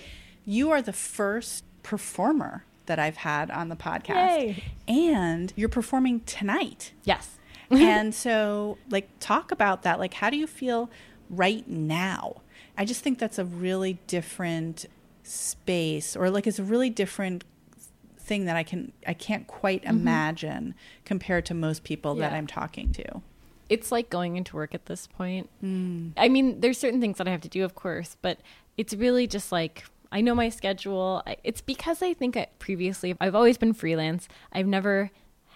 You 0.45 0.71
are 0.71 0.83
the 0.83 0.93
first 0.93 1.65
performer 1.83 2.65
that 2.87 2.99
I've 2.99 3.19
had 3.19 3.51
on 3.51 3.69
the 3.69 3.77
podcast. 3.77 4.39
Yay. 4.39 4.65
And 4.89 5.53
you're 5.55 5.69
performing 5.69 6.21
tonight. 6.21 6.93
Yes. 7.05 7.39
and 7.71 8.15
so, 8.27 8.79
like, 8.91 9.09
talk 9.21 9.53
about 9.53 9.83
that. 9.85 9.99
Like, 10.01 10.15
how 10.15 10.29
do 10.29 10.37
you 10.37 10.49
feel 10.49 10.91
right 11.31 11.67
now? 11.69 12.43
I 12.77 12.85
just 12.85 13.03
think 13.03 13.19
that's 13.19 13.39
a 13.39 13.45
really 13.45 13.99
different 14.07 14.87
space, 15.23 16.17
or 16.17 16.31
like, 16.31 16.47
it's 16.47 16.59
a 16.59 16.65
really 16.65 16.91
different 16.91 17.45
thing 18.31 18.45
that 18.45 18.57
I 18.57 18.63
can 18.63 18.93
I 19.07 19.13
can't 19.13 19.47
quite 19.49 19.83
mm-hmm. 19.83 19.97
imagine 19.97 20.75
compared 21.05 21.45
to 21.47 21.55
most 21.55 21.83
people 21.85 22.15
that 22.17 22.33
I'm 22.33 22.47
talking 22.47 22.93
to. 22.93 23.23
It's 23.71 23.91
like 23.91 24.11
going 24.11 24.37
into 24.37 24.57
work 24.57 24.75
at 24.75 24.87
this 24.87 25.07
point. 25.07 25.49
Hmm. 25.61 26.09
I 26.17 26.29
mean, 26.29 26.61
there's 26.61 26.77
certain 26.77 27.01
things 27.01 27.17
that 27.19 27.29
I 27.29 27.31
have 27.31 27.41
to 27.43 27.49
do, 27.49 27.65
of 27.65 27.75
course, 27.75 28.17
but 28.21 28.41
it's 28.77 28.93
really 28.93 29.27
just 29.27 29.53
like 29.53 29.85
I 30.13 30.21
know 30.21 30.35
my 30.35 30.49
schedule. 30.49 31.23
It's 31.45 31.61
because 31.61 32.03
I 32.03 32.13
think 32.13 32.37
I, 32.37 32.49
previously 32.59 33.17
I've 33.21 33.37
always 33.37 33.57
been 33.57 33.73
freelance. 33.73 34.29
I've 34.53 34.67
never 34.67 35.11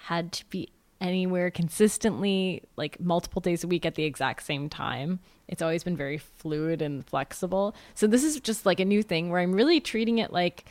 had 0.05 0.33
to 0.33 0.45
be 0.47 0.71
anywhere 1.01 1.51
consistently, 1.51 2.63
like 2.77 3.01
multiple 3.01 3.41
days 3.41 3.65
a 3.65 3.67
week 3.67 3.85
at 3.85 3.97
the 3.97 4.05
exact 4.05 4.45
same 4.45 4.69
time. 4.69 5.19
It's 5.49 5.61
always 5.61 5.83
been 5.83 5.97
very 5.97 6.19
fluid 6.19 6.81
and 6.81 7.05
flexible. 7.05 7.75
So 7.95 8.07
this 8.07 8.23
is 8.23 8.41
just 8.41 8.65
like 8.65 8.81
a 8.81 8.85
new 8.85 9.03
thing 9.03 9.29
where 9.29 9.41
I'm 9.41 9.53
really 9.53 9.81
treating 9.81 10.19
it 10.19 10.33
like 10.33 10.65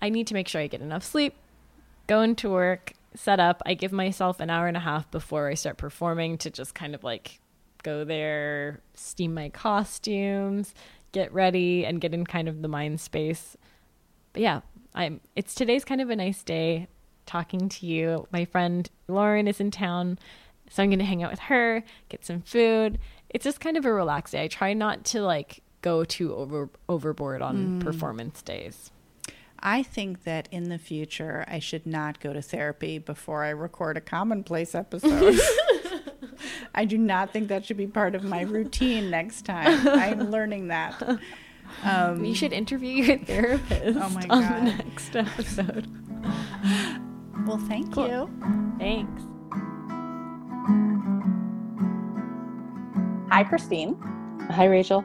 I 0.00 0.08
need 0.08 0.28
to 0.28 0.34
make 0.34 0.46
sure 0.46 0.60
I 0.60 0.68
get 0.68 0.80
enough 0.80 1.02
sleep, 1.02 1.34
go 2.06 2.22
into 2.22 2.50
work, 2.50 2.92
set 3.14 3.40
up. 3.40 3.62
I 3.66 3.74
give 3.74 3.92
myself 3.92 4.40
an 4.40 4.50
hour 4.50 4.66
and 4.66 4.76
a 4.76 4.80
half 4.80 5.10
before 5.10 5.48
I 5.48 5.54
start 5.54 5.76
performing 5.76 6.38
to 6.38 6.50
just 6.50 6.74
kind 6.74 6.94
of 6.94 7.04
like 7.04 7.40
go 7.82 8.04
there, 8.04 8.80
steam 8.94 9.34
my 9.34 9.48
costumes, 9.48 10.74
get 11.12 11.32
ready, 11.32 11.84
and 11.84 12.00
get 12.00 12.14
in 12.14 12.24
kind 12.24 12.48
of 12.48 12.62
the 12.62 12.68
mind 12.68 13.00
space. 13.00 13.56
But 14.32 14.42
yeah, 14.42 14.60
I'm. 14.94 15.20
It's 15.36 15.54
today's 15.54 15.84
kind 15.84 16.00
of 16.00 16.10
a 16.10 16.16
nice 16.16 16.42
day 16.42 16.88
talking 17.26 17.68
to 17.68 17.86
you. 17.86 18.26
My 18.32 18.44
friend 18.44 18.88
Lauren 19.08 19.48
is 19.48 19.60
in 19.60 19.70
town, 19.70 20.18
so 20.70 20.82
I'm 20.82 20.90
going 20.90 20.98
to 20.98 21.04
hang 21.04 21.22
out 21.22 21.30
with 21.30 21.40
her, 21.40 21.82
get 22.08 22.24
some 22.24 22.42
food. 22.42 22.98
It's 23.30 23.44
just 23.44 23.60
kind 23.60 23.76
of 23.76 23.84
a 23.84 23.92
relaxed 23.92 24.32
day. 24.32 24.44
I 24.44 24.48
try 24.48 24.72
not 24.74 25.04
to 25.06 25.22
like 25.22 25.62
go 25.82 26.04
too 26.04 26.34
over 26.34 26.70
overboard 26.88 27.42
on 27.42 27.80
mm. 27.80 27.84
performance 27.84 28.40
days. 28.42 28.91
I 29.62 29.82
think 29.84 30.24
that 30.24 30.48
in 30.50 30.68
the 30.68 30.78
future, 30.78 31.44
I 31.46 31.58
should 31.60 31.86
not 31.86 32.18
go 32.20 32.32
to 32.32 32.42
therapy 32.42 32.98
before 32.98 33.44
I 33.44 33.50
record 33.50 33.96
a 33.96 34.00
commonplace 34.00 34.74
episode. 34.74 35.38
I 36.74 36.84
do 36.84 36.98
not 36.98 37.32
think 37.32 37.48
that 37.48 37.64
should 37.64 37.76
be 37.76 37.86
part 37.86 38.14
of 38.14 38.24
my 38.24 38.40
routine 38.42 39.08
next 39.10 39.42
time. 39.44 39.86
I'm 39.86 40.30
learning 40.32 40.68
that. 40.68 41.00
Um, 41.84 42.24
You 42.24 42.34
should 42.34 42.52
interview 42.52 43.04
your 43.04 43.18
therapist 43.18 43.96
Oh 43.98 44.08
my 44.10 44.22
on 44.22 44.40
God. 44.42 44.66
the 44.66 44.72
next 44.84 45.14
episode. 45.16 45.86
well, 47.46 47.58
thank 47.68 47.92
Cool. 47.94 48.08
you. 48.08 48.74
Thanks. 48.78 49.22
Hi, 53.30 53.44
Christine. 53.44 53.94
Hi, 54.50 54.64
Rachel. 54.66 55.04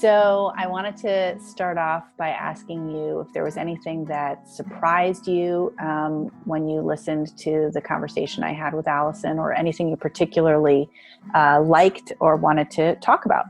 So, 0.00 0.52
I 0.58 0.66
wanted 0.66 0.96
to 0.98 1.38
start 1.40 1.78
off 1.78 2.04
by 2.18 2.30
asking 2.30 2.90
you 2.90 3.20
if 3.20 3.32
there 3.32 3.44
was 3.44 3.56
anything 3.56 4.04
that 4.06 4.48
surprised 4.48 5.28
you 5.28 5.72
um, 5.80 6.32
when 6.44 6.68
you 6.68 6.80
listened 6.80 7.36
to 7.38 7.70
the 7.72 7.80
conversation 7.80 8.42
I 8.42 8.52
had 8.52 8.74
with 8.74 8.88
Allison, 8.88 9.38
or 9.38 9.52
anything 9.52 9.88
you 9.88 9.96
particularly 9.96 10.90
uh, 11.34 11.62
liked 11.62 12.12
or 12.18 12.36
wanted 12.36 12.70
to 12.72 12.96
talk 12.96 13.24
about. 13.24 13.46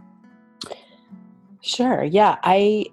Sure. 1.63 2.05
Yeah, 2.05 2.37
I 2.43 2.87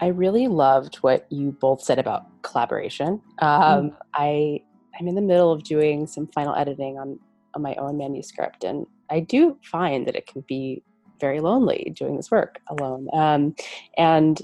I 0.00 0.08
really 0.08 0.48
loved 0.48 0.96
what 0.96 1.26
you 1.30 1.52
both 1.52 1.82
said 1.82 1.98
about 2.00 2.26
collaboration. 2.42 3.22
Um, 3.38 3.96
I 4.14 4.60
I'm 4.98 5.06
in 5.06 5.14
the 5.14 5.22
middle 5.22 5.52
of 5.52 5.62
doing 5.62 6.06
some 6.08 6.26
final 6.26 6.56
editing 6.56 6.98
on 6.98 7.20
on 7.54 7.62
my 7.62 7.76
own 7.76 7.96
manuscript, 7.96 8.64
and 8.64 8.84
I 9.08 9.20
do 9.20 9.56
find 9.62 10.06
that 10.08 10.16
it 10.16 10.26
can 10.26 10.44
be 10.48 10.82
very 11.20 11.40
lonely 11.40 11.92
doing 11.96 12.16
this 12.16 12.30
work 12.30 12.60
alone. 12.68 13.08
Um, 13.12 13.54
and 13.96 14.40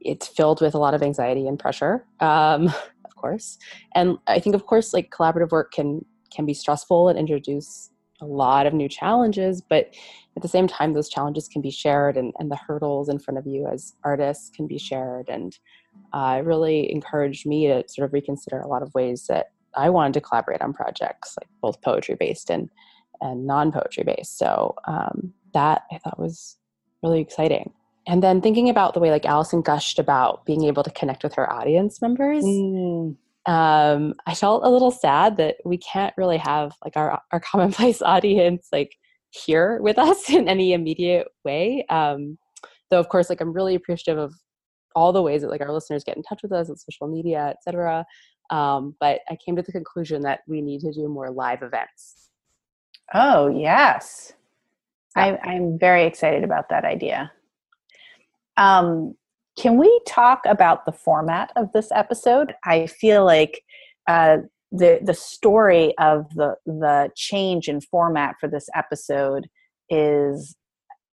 it's 0.00 0.28
filled 0.28 0.60
with 0.60 0.74
a 0.74 0.78
lot 0.78 0.94
of 0.94 1.02
anxiety 1.02 1.46
and 1.46 1.58
pressure, 1.58 2.04
um, 2.20 2.66
of 3.04 3.16
course. 3.16 3.58
And 3.94 4.18
I 4.26 4.38
think, 4.38 4.54
of 4.54 4.66
course, 4.66 4.94
like 4.94 5.10
collaborative 5.10 5.50
work 5.50 5.72
can 5.72 6.04
can 6.32 6.44
be 6.44 6.54
stressful 6.54 7.08
and 7.08 7.18
introduce 7.18 7.90
a 8.20 8.26
lot 8.26 8.66
of 8.66 8.74
new 8.74 8.88
challenges, 8.88 9.62
but 9.62 9.94
at 10.36 10.42
the 10.42 10.48
same 10.48 10.66
time, 10.66 10.92
those 10.92 11.08
challenges 11.08 11.48
can 11.48 11.62
be 11.62 11.70
shared, 11.70 12.16
and, 12.16 12.32
and 12.38 12.50
the 12.50 12.56
hurdles 12.56 13.08
in 13.08 13.18
front 13.18 13.38
of 13.38 13.46
you 13.46 13.66
as 13.66 13.94
artists 14.04 14.50
can 14.54 14.66
be 14.66 14.78
shared. 14.78 15.28
And 15.28 15.58
uh, 16.12 16.36
it 16.38 16.44
really 16.44 16.92
encouraged 16.92 17.46
me 17.46 17.66
to 17.68 17.84
sort 17.88 18.06
of 18.06 18.12
reconsider 18.12 18.60
a 18.60 18.68
lot 18.68 18.82
of 18.82 18.92
ways 18.94 19.26
that 19.28 19.52
I 19.74 19.90
wanted 19.90 20.14
to 20.14 20.20
collaborate 20.20 20.60
on 20.62 20.72
projects, 20.72 21.36
like 21.40 21.48
both 21.60 21.80
poetry 21.82 22.16
based 22.18 22.50
and 22.50 22.70
and 23.22 23.46
non 23.46 23.72
poetry 23.72 24.04
based. 24.04 24.38
So 24.38 24.74
um, 24.86 25.32
that 25.56 25.82
I 25.90 25.96
thought 25.98 26.18
was 26.18 26.58
really 27.02 27.20
exciting. 27.20 27.72
And 28.06 28.22
then 28.22 28.40
thinking 28.42 28.68
about 28.68 28.92
the 28.92 29.00
way 29.00 29.10
like 29.10 29.24
Allison 29.24 29.62
gushed 29.62 29.98
about 29.98 30.44
being 30.44 30.64
able 30.64 30.82
to 30.82 30.90
connect 30.90 31.24
with 31.24 31.34
her 31.34 31.50
audience 31.50 32.00
members, 32.02 32.44
um, 33.46 34.14
I 34.26 34.34
felt 34.34 34.64
a 34.64 34.70
little 34.70 34.90
sad 34.90 35.38
that 35.38 35.56
we 35.64 35.78
can't 35.78 36.14
really 36.16 36.36
have 36.36 36.74
like 36.84 36.96
our 36.96 37.20
our 37.32 37.40
commonplace 37.50 38.02
audience 38.02 38.68
like 38.70 38.96
here 39.30 39.80
with 39.80 39.98
us 39.98 40.30
in 40.38 40.46
any 40.46 40.74
immediate 40.74 41.26
way. 41.44 41.86
Um, 41.88 42.38
though 42.90 43.00
of 43.00 43.08
course, 43.08 43.30
like 43.30 43.40
I'm 43.40 43.52
really 43.52 43.74
appreciative 43.74 44.22
of 44.22 44.34
all 44.94 45.12
the 45.12 45.22
ways 45.22 45.42
that 45.42 45.50
like 45.50 45.62
our 45.62 45.72
listeners 45.72 46.04
get 46.04 46.16
in 46.16 46.22
touch 46.22 46.42
with 46.42 46.52
us 46.52 46.68
on 46.68 46.76
social 46.76 47.08
media, 47.08 47.54
etc. 47.56 48.04
Um, 48.50 48.94
but 49.00 49.20
I 49.30 49.36
came 49.44 49.56
to 49.56 49.62
the 49.62 49.72
conclusion 49.72 50.22
that 50.22 50.40
we 50.46 50.60
need 50.60 50.80
to 50.82 50.92
do 50.92 51.08
more 51.08 51.30
live 51.30 51.62
events. 51.62 52.28
Oh, 53.14 53.48
yes. 53.48 54.32
I, 55.16 55.38
I'm 55.42 55.78
very 55.78 56.04
excited 56.04 56.44
about 56.44 56.68
that 56.68 56.84
idea. 56.84 57.32
Um, 58.56 59.14
can 59.58 59.78
we 59.78 60.00
talk 60.06 60.42
about 60.46 60.84
the 60.84 60.92
format 60.92 61.50
of 61.56 61.72
this 61.72 61.90
episode? 61.92 62.54
I 62.64 62.86
feel 62.86 63.24
like 63.24 63.62
uh, 64.06 64.38
the 64.70 65.00
the 65.02 65.14
story 65.14 65.96
of 65.98 66.32
the 66.34 66.56
the 66.66 67.10
change 67.16 67.68
in 67.68 67.80
format 67.80 68.36
for 68.38 68.48
this 68.48 68.68
episode 68.74 69.48
is 69.88 70.56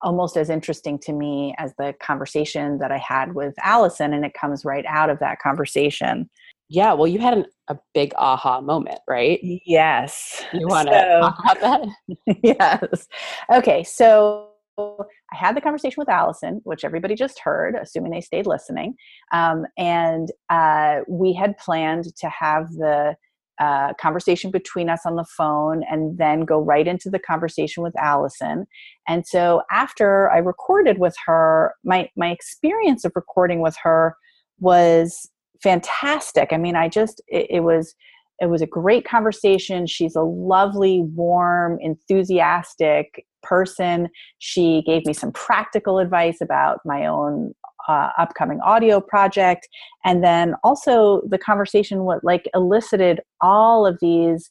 almost 0.02 0.36
as 0.36 0.48
interesting 0.48 0.98
to 0.98 1.12
me 1.12 1.55
as 1.59 1.74
the 1.77 1.94
conversation 2.01 2.78
that 2.78 2.90
I 2.90 2.98
had 2.98 3.35
with 3.35 3.55
Allison, 3.62 4.14
and 4.14 4.24
it 4.24 4.32
comes 4.32 4.64
right 4.64 4.85
out 4.89 5.10
of 5.10 5.18
that 5.18 5.40
conversation. 5.40 6.31
Yeah, 6.72 6.92
well, 6.92 7.09
you 7.09 7.18
had 7.18 7.34
an, 7.34 7.47
a 7.66 7.76
big 7.94 8.14
aha 8.16 8.60
moment, 8.60 9.01
right? 9.09 9.40
Yes. 9.42 10.44
You 10.52 10.66
want 10.68 10.88
to 10.88 10.94
so, 10.94 11.20
talk 11.20 11.38
about 11.40 11.60
that? 11.60 12.36
yes. 12.44 13.09
Okay, 13.52 13.82
so 13.82 14.51
I 14.78 15.36
had 15.36 15.56
the 15.56 15.60
conversation 15.60 15.97
with 15.98 16.09
Allison, 16.09 16.60
which 16.62 16.84
everybody 16.84 17.16
just 17.16 17.40
heard, 17.40 17.74
assuming 17.74 18.12
they 18.12 18.20
stayed 18.20 18.47
listening. 18.47 18.94
Um, 19.32 19.66
and 19.76 20.30
uh, 20.48 21.01
we 21.09 21.32
had 21.32 21.59
planned 21.59 22.14
to 22.16 22.28
have 22.28 22.70
the 22.70 23.16
uh, 23.59 23.92
conversation 24.01 24.52
between 24.52 24.88
us 24.88 25.01
on 25.05 25.16
the 25.16 25.26
phone 25.36 25.82
and 25.90 26.18
then 26.18 26.42
go 26.42 26.60
right 26.60 26.86
into 26.86 27.10
the 27.10 27.18
conversation 27.18 27.82
with 27.82 27.98
Allison. 27.98 28.66
And 29.09 29.26
so 29.26 29.62
after 29.72 30.30
I 30.30 30.38
recorded 30.38 30.98
with 30.98 31.16
her, 31.26 31.74
my, 31.84 32.09
my 32.16 32.30
experience 32.30 33.05
of 33.05 33.10
recording 33.16 33.60
with 33.60 33.76
her 33.82 34.14
was 34.60 35.28
fantastic. 35.62 36.53
I 36.53 36.57
mean, 36.57 36.77
I 36.77 36.89
just, 36.89 37.20
it, 37.28 37.47
it 37.51 37.61
was, 37.61 37.95
it 38.41 38.47
was 38.47 38.62
a 38.62 38.66
great 38.66 39.07
conversation. 39.07 39.87
She's 39.87 40.16
a 40.16 40.23
lovely, 40.23 41.03
warm, 41.15 41.78
enthusiastic 41.81 43.27
person. 43.43 44.09
She 44.39 44.82
gave 44.87 45.05
me 45.07 45.12
some 45.12 45.32
practical 45.32 45.99
advice 45.99 46.41
about 46.41 46.81
my 46.85 47.07
own 47.07 47.55
uh, 47.89 48.11
upcoming 48.19 48.61
audio 48.61 49.01
project 49.01 49.69
and 50.05 50.23
then 50.23 50.55
also 50.62 51.23
the 51.28 51.39
conversation 51.39 52.05
what 52.05 52.23
like 52.23 52.49
elicited 52.55 53.20
all 53.41 53.87
of 53.87 53.99
these 54.01 54.51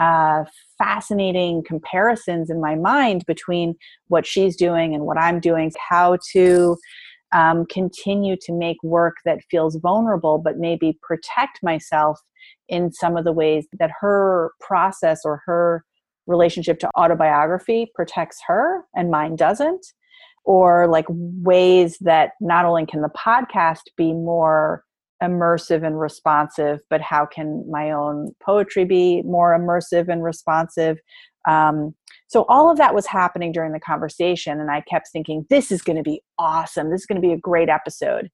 uh, 0.00 0.44
fascinating 0.78 1.62
comparisons 1.66 2.48
in 2.48 2.60
my 2.60 2.74
mind 2.74 3.24
between 3.26 3.74
what 4.08 4.26
she's 4.26 4.56
doing 4.56 4.94
and 4.94 5.04
what 5.04 5.18
i'm 5.18 5.40
doing 5.40 5.70
how 5.90 6.16
to 6.32 6.76
um, 7.32 7.66
continue 7.66 8.36
to 8.40 8.52
make 8.52 8.76
work 8.82 9.16
that 9.24 9.40
feels 9.50 9.76
vulnerable 9.76 10.38
but 10.38 10.58
maybe 10.58 10.98
protect 11.02 11.60
myself 11.62 12.18
in 12.68 12.92
some 12.92 13.16
of 13.16 13.24
the 13.24 13.32
ways 13.32 13.66
that 13.78 13.90
her 14.00 14.52
process 14.60 15.20
or 15.24 15.42
her 15.46 15.84
relationship 16.26 16.78
to 16.78 16.90
autobiography 16.98 17.90
protects 17.94 18.38
her 18.46 18.84
and 18.94 19.10
mine 19.10 19.36
doesn't 19.36 19.86
or 20.44 20.88
like 20.88 21.06
ways 21.08 21.98
that 22.00 22.30
not 22.40 22.64
only 22.64 22.86
can 22.86 23.02
the 23.02 23.10
podcast 23.10 23.82
be 23.96 24.12
more 24.12 24.84
immersive 25.22 25.86
and 25.86 26.00
responsive, 26.00 26.80
but 26.88 27.00
how 27.00 27.26
can 27.26 27.64
my 27.70 27.90
own 27.90 28.34
poetry 28.42 28.84
be 28.84 29.22
more 29.22 29.56
immersive 29.56 30.08
and 30.08 30.22
responsive? 30.22 30.98
Um, 31.48 31.94
so 32.28 32.44
all 32.48 32.70
of 32.70 32.78
that 32.78 32.94
was 32.94 33.06
happening 33.06 33.52
during 33.52 33.72
the 33.72 33.80
conversation, 33.80 34.60
and 34.60 34.70
I 34.70 34.82
kept 34.82 35.08
thinking, 35.12 35.46
this 35.50 35.72
is 35.72 35.82
going 35.82 35.96
to 35.96 36.02
be 36.02 36.22
awesome. 36.38 36.90
This 36.90 37.00
is 37.00 37.06
going 37.06 37.20
to 37.20 37.26
be 37.26 37.32
a 37.32 37.38
great 37.38 37.68
episode. 37.68 38.30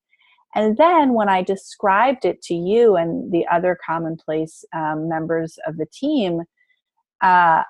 And 0.55 0.77
then 0.77 1.13
when 1.13 1.29
I 1.29 1.43
described 1.43 2.25
it 2.25 2.41
to 2.43 2.55
you 2.55 2.97
and 2.97 3.31
the 3.33 3.47
other 3.53 3.79
commonplace 3.85 4.65
um, 4.75 5.09
members 5.09 5.59
of 5.67 5.77
the 5.77 5.87
team, 5.93 6.41
uh, 7.23 7.63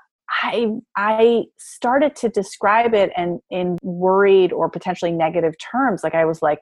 I 0.42 0.66
I 0.96 1.44
started 1.58 2.16
to 2.16 2.28
describe 2.28 2.94
it 2.94 3.10
and 3.16 3.40
in 3.50 3.78
worried 3.82 4.52
or 4.52 4.68
potentially 4.68 5.12
negative 5.12 5.54
terms. 5.58 6.02
Like 6.02 6.14
I 6.14 6.24
was 6.24 6.42
like, 6.42 6.58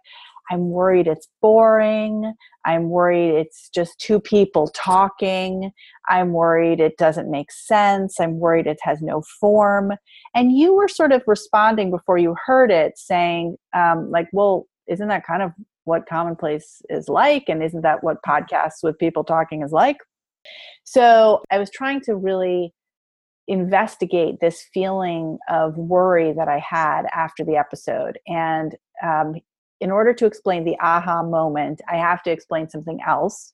I'm 0.50 0.70
worried 0.70 1.06
it's 1.06 1.28
boring. 1.40 2.34
I'm 2.64 2.90
worried 2.90 3.34
it's 3.34 3.68
just 3.74 3.98
two 3.98 4.20
people 4.20 4.68
talking. 4.68 5.70
I'm 6.08 6.32
worried 6.32 6.80
it 6.80 6.96
doesn't 6.96 7.30
make 7.30 7.50
sense. 7.50 8.20
I'm 8.20 8.38
worried 8.38 8.66
it 8.66 8.78
has 8.82 9.00
no 9.00 9.22
form. 9.40 9.92
And 10.34 10.56
you 10.56 10.74
were 10.74 10.88
sort 10.88 11.12
of 11.12 11.22
responding 11.26 11.90
before 11.90 12.18
you 12.18 12.36
heard 12.44 12.70
it, 12.70 12.98
saying, 12.98 13.56
um, 13.74 14.10
like, 14.10 14.28
well, 14.32 14.66
isn't 14.86 15.08
that 15.08 15.26
kind 15.26 15.42
of 15.42 15.52
what 15.84 16.06
commonplace 16.08 16.82
is 16.88 17.08
like? 17.08 17.44
And 17.48 17.62
isn't 17.62 17.82
that 17.82 18.02
what 18.02 18.22
podcasts 18.26 18.82
with 18.82 18.98
people 18.98 19.24
talking 19.24 19.62
is 19.62 19.72
like? 19.72 19.98
So 20.84 21.42
I 21.50 21.58
was 21.58 21.70
trying 21.70 22.00
to 22.02 22.14
really 22.14 22.74
investigate 23.46 24.36
this 24.40 24.64
feeling 24.72 25.38
of 25.50 25.76
worry 25.76 26.32
that 26.32 26.48
I 26.48 26.58
had 26.58 27.02
after 27.14 27.44
the 27.44 27.56
episode. 27.56 28.18
And 28.26 28.74
um, 29.02 29.34
in 29.84 29.90
order 29.90 30.14
to 30.14 30.24
explain 30.24 30.64
the 30.64 30.78
aha 30.80 31.22
moment, 31.22 31.82
I 31.92 31.96
have 31.98 32.22
to 32.22 32.30
explain 32.30 32.70
something 32.70 33.00
else, 33.06 33.52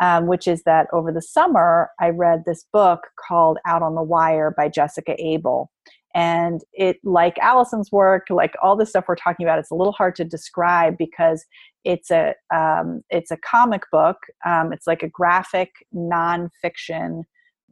um, 0.00 0.26
which 0.26 0.48
is 0.48 0.64
that 0.64 0.88
over 0.92 1.12
the 1.12 1.22
summer, 1.22 1.90
I 2.00 2.08
read 2.08 2.42
this 2.44 2.66
book 2.72 3.06
called 3.28 3.58
Out 3.64 3.80
on 3.80 3.94
the 3.94 4.02
Wire 4.02 4.52
by 4.54 4.68
Jessica 4.68 5.14
Abel. 5.24 5.70
And 6.12 6.60
it, 6.72 6.96
like 7.04 7.38
Allison's 7.38 7.92
work, 7.92 8.26
like 8.30 8.54
all 8.60 8.74
the 8.74 8.84
stuff 8.84 9.04
we're 9.06 9.14
talking 9.14 9.46
about, 9.46 9.60
it's 9.60 9.70
a 9.70 9.76
little 9.76 9.92
hard 9.92 10.16
to 10.16 10.24
describe 10.24 10.98
because 10.98 11.44
it's 11.84 12.10
a 12.10 12.34
um, 12.52 13.02
it's 13.08 13.30
a 13.30 13.36
comic 13.36 13.84
book. 13.92 14.16
Um, 14.44 14.72
it's 14.72 14.88
like 14.88 15.04
a 15.04 15.08
graphic 15.08 15.70
nonfiction 15.94 17.22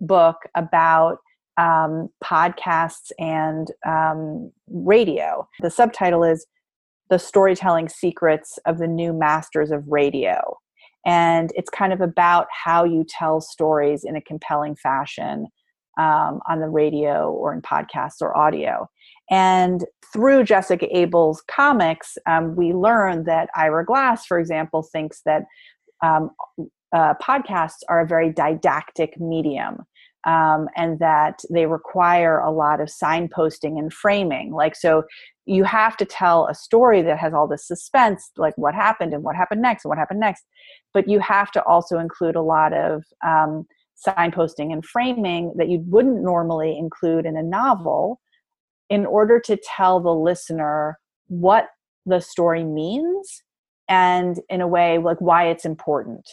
book 0.00 0.36
about 0.54 1.18
um, 1.56 2.10
podcasts 2.22 3.10
and 3.18 3.72
um, 3.84 4.52
radio. 4.68 5.48
The 5.60 5.70
subtitle 5.70 6.22
is 6.22 6.46
The 7.10 7.18
Storytelling 7.18 7.88
Secrets 7.88 8.58
of 8.66 8.78
the 8.78 8.86
New 8.86 9.12
Masters 9.12 9.70
of 9.70 9.84
Radio. 9.88 10.58
And 11.06 11.52
it's 11.54 11.70
kind 11.70 11.92
of 11.92 12.00
about 12.00 12.46
how 12.52 12.84
you 12.84 13.04
tell 13.08 13.40
stories 13.40 14.04
in 14.04 14.16
a 14.16 14.20
compelling 14.20 14.76
fashion 14.76 15.46
um, 15.98 16.40
on 16.48 16.60
the 16.60 16.68
radio 16.68 17.30
or 17.30 17.52
in 17.52 17.62
podcasts 17.62 18.20
or 18.20 18.36
audio. 18.36 18.88
And 19.30 19.84
through 20.12 20.44
Jessica 20.44 20.86
Abel's 20.96 21.42
comics, 21.48 22.16
um, 22.26 22.56
we 22.56 22.72
learn 22.72 23.24
that 23.24 23.50
Ira 23.54 23.84
Glass, 23.84 24.26
for 24.26 24.38
example, 24.38 24.82
thinks 24.82 25.22
that 25.24 25.44
um, 26.04 26.30
uh, 26.94 27.14
podcasts 27.22 27.80
are 27.88 28.00
a 28.00 28.06
very 28.06 28.32
didactic 28.32 29.20
medium 29.20 29.84
um, 30.28 30.68
and 30.76 30.98
that 30.98 31.40
they 31.48 31.64
require 31.64 32.38
a 32.38 32.50
lot 32.50 32.82
of 32.82 32.88
signposting 32.88 33.78
and 33.78 33.90
framing. 33.90 34.52
Like, 34.52 34.76
so 34.76 35.04
you 35.46 35.64
have 35.64 35.96
to 35.96 36.04
tell 36.04 36.46
a 36.48 36.54
story 36.54 37.00
that 37.00 37.18
has 37.18 37.32
all 37.32 37.48
this 37.48 37.66
suspense, 37.66 38.30
like 38.36 38.52
what 38.58 38.74
happened 38.74 39.14
and 39.14 39.22
what 39.22 39.36
happened 39.36 39.62
next 39.62 39.86
and 39.86 39.88
what 39.88 39.96
happened 39.96 40.20
next. 40.20 40.44
But 40.92 41.08
you 41.08 41.18
have 41.20 41.50
to 41.52 41.64
also 41.64 41.98
include 41.98 42.36
a 42.36 42.42
lot 42.42 42.74
of 42.74 43.04
um, 43.26 43.66
signposting 44.06 44.70
and 44.70 44.84
framing 44.84 45.54
that 45.56 45.70
you 45.70 45.82
wouldn't 45.86 46.22
normally 46.22 46.76
include 46.76 47.24
in 47.24 47.38
a 47.38 47.42
novel 47.42 48.20
in 48.90 49.06
order 49.06 49.40
to 49.40 49.56
tell 49.56 49.98
the 49.98 50.14
listener 50.14 50.98
what 51.28 51.68
the 52.04 52.20
story 52.20 52.64
means 52.64 53.42
and 53.88 54.40
in 54.50 54.60
a 54.60 54.68
way 54.68 54.98
like 54.98 55.20
why 55.20 55.48
it's 55.48 55.64
important 55.64 56.28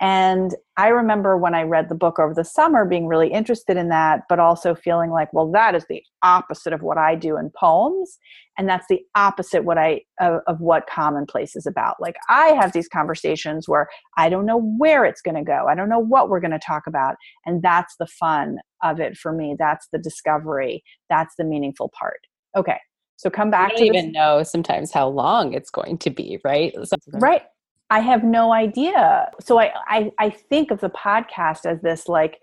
and 0.00 0.54
I 0.76 0.88
remember 0.88 1.36
when 1.36 1.54
I 1.54 1.62
read 1.62 1.88
the 1.88 1.96
book 1.96 2.20
over 2.20 2.32
the 2.32 2.44
summer 2.44 2.84
being 2.84 3.08
really 3.08 3.32
interested 3.32 3.76
in 3.76 3.88
that, 3.88 4.22
but 4.28 4.38
also 4.38 4.74
feeling 4.76 5.10
like, 5.10 5.32
well, 5.32 5.50
that 5.50 5.74
is 5.74 5.84
the 5.88 6.02
opposite 6.22 6.72
of 6.72 6.82
what 6.82 6.98
I 6.98 7.16
do 7.16 7.36
in 7.36 7.50
poems. 7.58 8.18
And 8.56 8.68
that's 8.68 8.86
the 8.88 9.00
opposite 9.16 9.64
what 9.64 9.76
I 9.76 10.02
of, 10.20 10.40
of 10.46 10.60
what 10.60 10.88
commonplace 10.88 11.56
is 11.56 11.66
about. 11.66 11.96
Like 12.00 12.14
I 12.28 12.48
have 12.48 12.72
these 12.72 12.88
conversations 12.88 13.68
where 13.68 13.88
I 14.16 14.28
don't 14.28 14.46
know 14.46 14.60
where 14.78 15.04
it's 15.04 15.20
going 15.20 15.36
to 15.36 15.42
go. 15.42 15.66
I 15.68 15.74
don't 15.74 15.88
know 15.88 15.98
what 15.98 16.28
we're 16.28 16.40
going 16.40 16.52
to 16.52 16.60
talk 16.60 16.86
about. 16.86 17.16
And 17.44 17.60
that's 17.60 17.96
the 17.98 18.06
fun 18.06 18.58
of 18.84 19.00
it 19.00 19.16
for 19.16 19.32
me. 19.32 19.56
That's 19.58 19.88
the 19.92 19.98
discovery. 19.98 20.84
That's 21.10 21.34
the 21.36 21.44
meaningful 21.44 21.90
part. 21.98 22.20
Okay. 22.56 22.78
So 23.16 23.30
come 23.30 23.50
back 23.50 23.74
to 23.74 23.82
even 23.82 24.12
know 24.12 24.44
sometimes 24.44 24.92
how 24.92 25.08
long 25.08 25.52
it's 25.52 25.70
going 25.70 25.98
to 25.98 26.10
be, 26.10 26.38
right? 26.44 26.72
Right. 27.14 27.42
I 27.90 28.00
have 28.00 28.22
no 28.22 28.52
idea. 28.52 29.30
So 29.40 29.58
I, 29.58 29.72
I, 29.86 30.10
I 30.18 30.30
think 30.30 30.70
of 30.70 30.80
the 30.80 30.90
podcast 30.90 31.64
as 31.64 31.80
this 31.80 32.06
like 32.06 32.38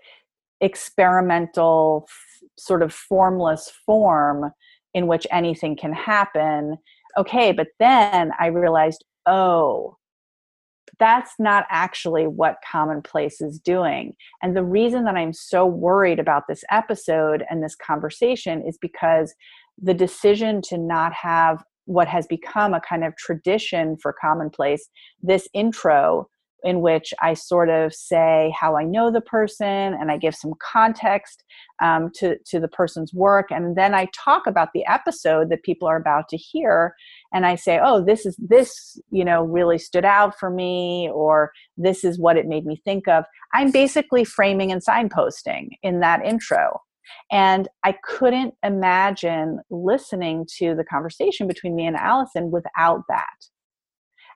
experimental, 0.60 2.06
f- 2.08 2.48
sort 2.58 2.82
of 2.82 2.92
formless 2.92 3.70
form 3.84 4.50
in 4.94 5.06
which 5.06 5.26
anything 5.30 5.76
can 5.76 5.92
happen. 5.92 6.78
Okay, 7.16 7.52
but 7.52 7.68
then 7.78 8.32
I 8.40 8.46
realized, 8.46 9.04
oh, 9.26 9.96
that's 10.98 11.32
not 11.38 11.66
actually 11.68 12.26
what 12.26 12.56
commonplace 12.70 13.40
is 13.40 13.58
doing. 13.58 14.14
And 14.42 14.56
the 14.56 14.64
reason 14.64 15.04
that 15.04 15.16
I'm 15.16 15.32
so 15.32 15.66
worried 15.66 16.18
about 16.18 16.44
this 16.48 16.64
episode 16.70 17.44
and 17.50 17.62
this 17.62 17.76
conversation 17.76 18.62
is 18.66 18.78
because 18.80 19.34
the 19.80 19.94
decision 19.94 20.62
to 20.62 20.78
not 20.78 21.12
have 21.12 21.62
what 21.86 22.08
has 22.08 22.26
become 22.26 22.74
a 22.74 22.80
kind 22.80 23.04
of 23.04 23.16
tradition 23.16 23.96
for 24.00 24.14
commonplace 24.20 24.88
this 25.22 25.48
intro 25.54 26.28
in 26.66 26.80
which 26.80 27.14
I 27.22 27.34
sort 27.34 27.68
of 27.68 27.94
say 27.94 28.52
how 28.58 28.76
I 28.76 28.82
know 28.82 29.12
the 29.12 29.20
person 29.20 29.66
and 29.66 30.10
I 30.10 30.16
give 30.16 30.34
some 30.34 30.52
context 30.60 31.44
um, 31.80 32.10
to, 32.16 32.36
to 32.46 32.58
the 32.58 32.68
person's 32.68 33.14
work. 33.14 33.50
And 33.50 33.76
then 33.76 33.94
I 33.94 34.08
talk 34.12 34.46
about 34.46 34.70
the 34.74 34.84
episode 34.86 35.48
that 35.50 35.62
people 35.62 35.86
are 35.86 35.96
about 35.96 36.28
to 36.30 36.36
hear. 36.36 36.94
And 37.32 37.46
I 37.46 37.54
say, 37.54 37.78
oh, 37.80 38.04
this 38.04 38.26
is 38.26 38.36
this, 38.38 38.98
you 39.10 39.24
know, 39.24 39.42
really 39.44 39.78
stood 39.78 40.04
out 40.04 40.38
for 40.38 40.50
me, 40.50 41.08
or 41.14 41.52
this 41.76 42.02
is 42.02 42.18
what 42.18 42.36
it 42.36 42.46
made 42.46 42.66
me 42.66 42.80
think 42.84 43.06
of. 43.06 43.24
I'm 43.54 43.70
basically 43.70 44.24
framing 44.24 44.72
and 44.72 44.84
signposting 44.84 45.68
in 45.82 46.00
that 46.00 46.24
intro. 46.24 46.80
And 47.30 47.68
I 47.84 47.96
couldn't 48.04 48.54
imagine 48.62 49.60
listening 49.70 50.46
to 50.58 50.74
the 50.74 50.84
conversation 50.84 51.46
between 51.46 51.74
me 51.74 51.86
and 51.86 51.96
Allison 51.96 52.50
without 52.50 53.02
that. 53.08 53.46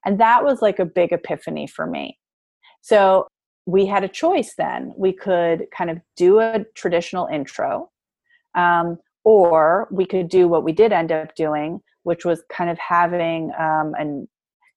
And 0.05 0.19
that 0.21 0.45
was 0.45 0.63
like 0.63 0.79
a 0.79 0.85
big 0.85 1.13
epiphany 1.13 1.67
for 1.67 1.87
me. 1.87 2.19
So 2.81 3.27
we 3.67 3.87
had 3.87 4.05
a 4.05 4.09
choice 4.09 4.55
then. 4.57 4.93
We 4.97 5.13
could 5.13 5.67
kind 5.77 5.91
of 5.91 6.01
do 6.17 6.41
a 6.41 6.65
traditional 6.75 7.27
intro, 7.27 7.91
um, 8.55 8.99
or 9.25 9.89
we 9.91 10.07
could 10.07 10.29
do 10.29 10.49
what 10.49 10.65
we 10.65 10.73
did 10.73 10.93
end 10.93 11.13
up 11.13 11.35
doing, 11.35 11.81
which 12.05 12.25
was 12.25 12.43
kind 12.51 12.71
of 12.71 12.79
having 12.79 13.53
um, 13.59 13.93
an 13.99 14.29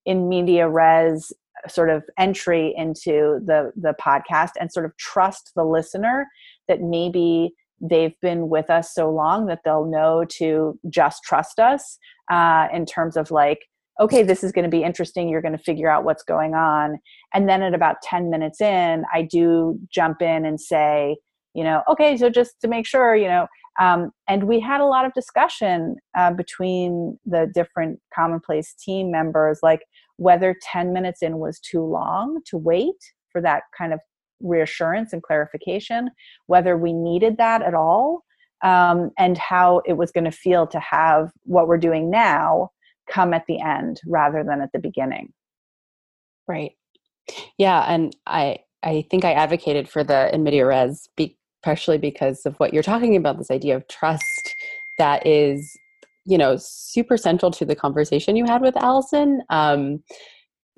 in 0.06 0.28
media 0.28 0.68
res 0.68 1.32
sort 1.70 1.90
of 1.90 2.04
entry 2.18 2.74
into 2.76 3.40
the 3.46 3.72
the 3.76 3.96
podcast 4.02 4.52
and 4.60 4.72
sort 4.72 4.86
of 4.86 4.96
trust 4.98 5.52
the 5.56 5.64
listener 5.64 6.28
that 6.68 6.82
maybe 6.82 7.54
they've 7.84 8.20
been 8.22 8.48
with 8.48 8.70
us 8.70 8.94
so 8.94 9.12
long 9.12 9.46
that 9.48 9.60
they'll 9.66 9.86
know 9.86 10.26
to 10.30 10.80
just 10.90 11.22
trust 11.24 11.60
us 11.60 11.98
uh, 12.32 12.68
in 12.74 12.86
terms 12.86 13.18
of 13.18 13.30
like 13.30 13.66
okay 14.00 14.24
this 14.24 14.44
is 14.44 14.52
going 14.52 14.64
to 14.64 14.70
be 14.70 14.84
interesting 14.84 15.30
you're 15.30 15.42
going 15.42 15.58
to 15.58 15.64
figure 15.64 15.90
out 15.90 16.04
what's 16.04 16.24
going 16.24 16.56
on. 16.56 16.98
And 17.34 17.48
then 17.48 17.62
at 17.62 17.74
about 17.74 17.98
10 18.02 18.30
minutes 18.30 18.62
in 18.62 19.04
i 19.14 19.22
do 19.22 19.78
jump 19.92 20.22
in 20.22 20.46
and 20.46 20.60
say 20.60 21.18
you 21.54 21.64
know 21.64 21.84
okay 21.90 22.18
so 22.18 22.30
just 22.30 22.60
to 22.62 22.68
make 22.68 22.88
sure 22.88 23.16
you 23.16 23.28
know 23.28 23.48
um, 23.80 24.12
and 24.28 24.44
we 24.44 24.60
had 24.60 24.82
a 24.82 24.86
lot 24.86 25.04
of 25.06 25.14
discussion 25.14 25.96
uh, 26.16 26.32
between 26.32 27.18
the 27.26 27.50
different 27.54 28.00
commonplace 28.14 28.74
team 28.76 29.12
members 29.12 29.60
like 29.64 29.82
whether 30.18 30.56
10 30.62 30.94
minutes 30.94 31.22
in 31.22 31.40
was 31.40 31.60
too 31.60 31.84
long 31.84 32.40
to 32.46 32.58
wait 32.58 32.96
for 33.32 33.42
that 33.42 33.64
kind 33.78 33.94
of 33.94 34.00
reassurance 34.42 35.14
and 35.14 35.24
clarification, 35.24 36.10
whether 36.48 36.78
we 36.78 36.94
needed 36.94 37.38
that 37.38 37.62
at 37.62 37.74
all, 37.74 38.24
um, 38.64 39.12
and 39.18 39.38
how 39.38 39.82
it 39.86 39.94
was 39.94 40.12
going 40.12 40.24
to 40.24 40.32
feel 40.32 40.68
to 40.68 40.80
have 40.80 41.32
what 41.44 41.68
we're 41.68 41.78
doing 41.78 42.10
now 42.10 42.70
come 43.10 43.34
at 43.34 43.46
the 43.48 43.60
end 43.60 44.00
rather 44.08 44.44
than 44.44 44.62
at 44.62 44.72
the 44.74 44.80
beginning. 44.80 45.34
Right. 46.48 46.72
Yeah, 47.58 47.82
and 47.88 48.16
I 48.28 48.60
I 48.84 49.06
think 49.10 49.24
I 49.24 49.34
advocated 49.34 49.88
for 49.88 50.04
the 50.04 50.34
in 50.34 50.44
media 50.44 50.66
res, 50.66 51.10
be, 51.16 51.38
partially 51.64 51.98
because 51.98 52.46
of 52.46 52.56
what 52.58 52.74
you're 52.74 52.84
talking 52.84 53.16
about. 53.16 53.38
This 53.38 53.52
idea 53.52 53.76
of 53.76 53.88
trust 53.88 54.56
that 54.98 55.26
is 55.26 55.70
you 56.26 56.38
know 56.38 56.56
super 56.58 57.18
central 57.18 57.52
to 57.52 57.66
the 57.66 57.76
conversation 57.76 58.36
you 58.36 58.46
had 58.46 58.62
with 58.62 58.76
allison 58.78 59.42
um, 59.50 60.02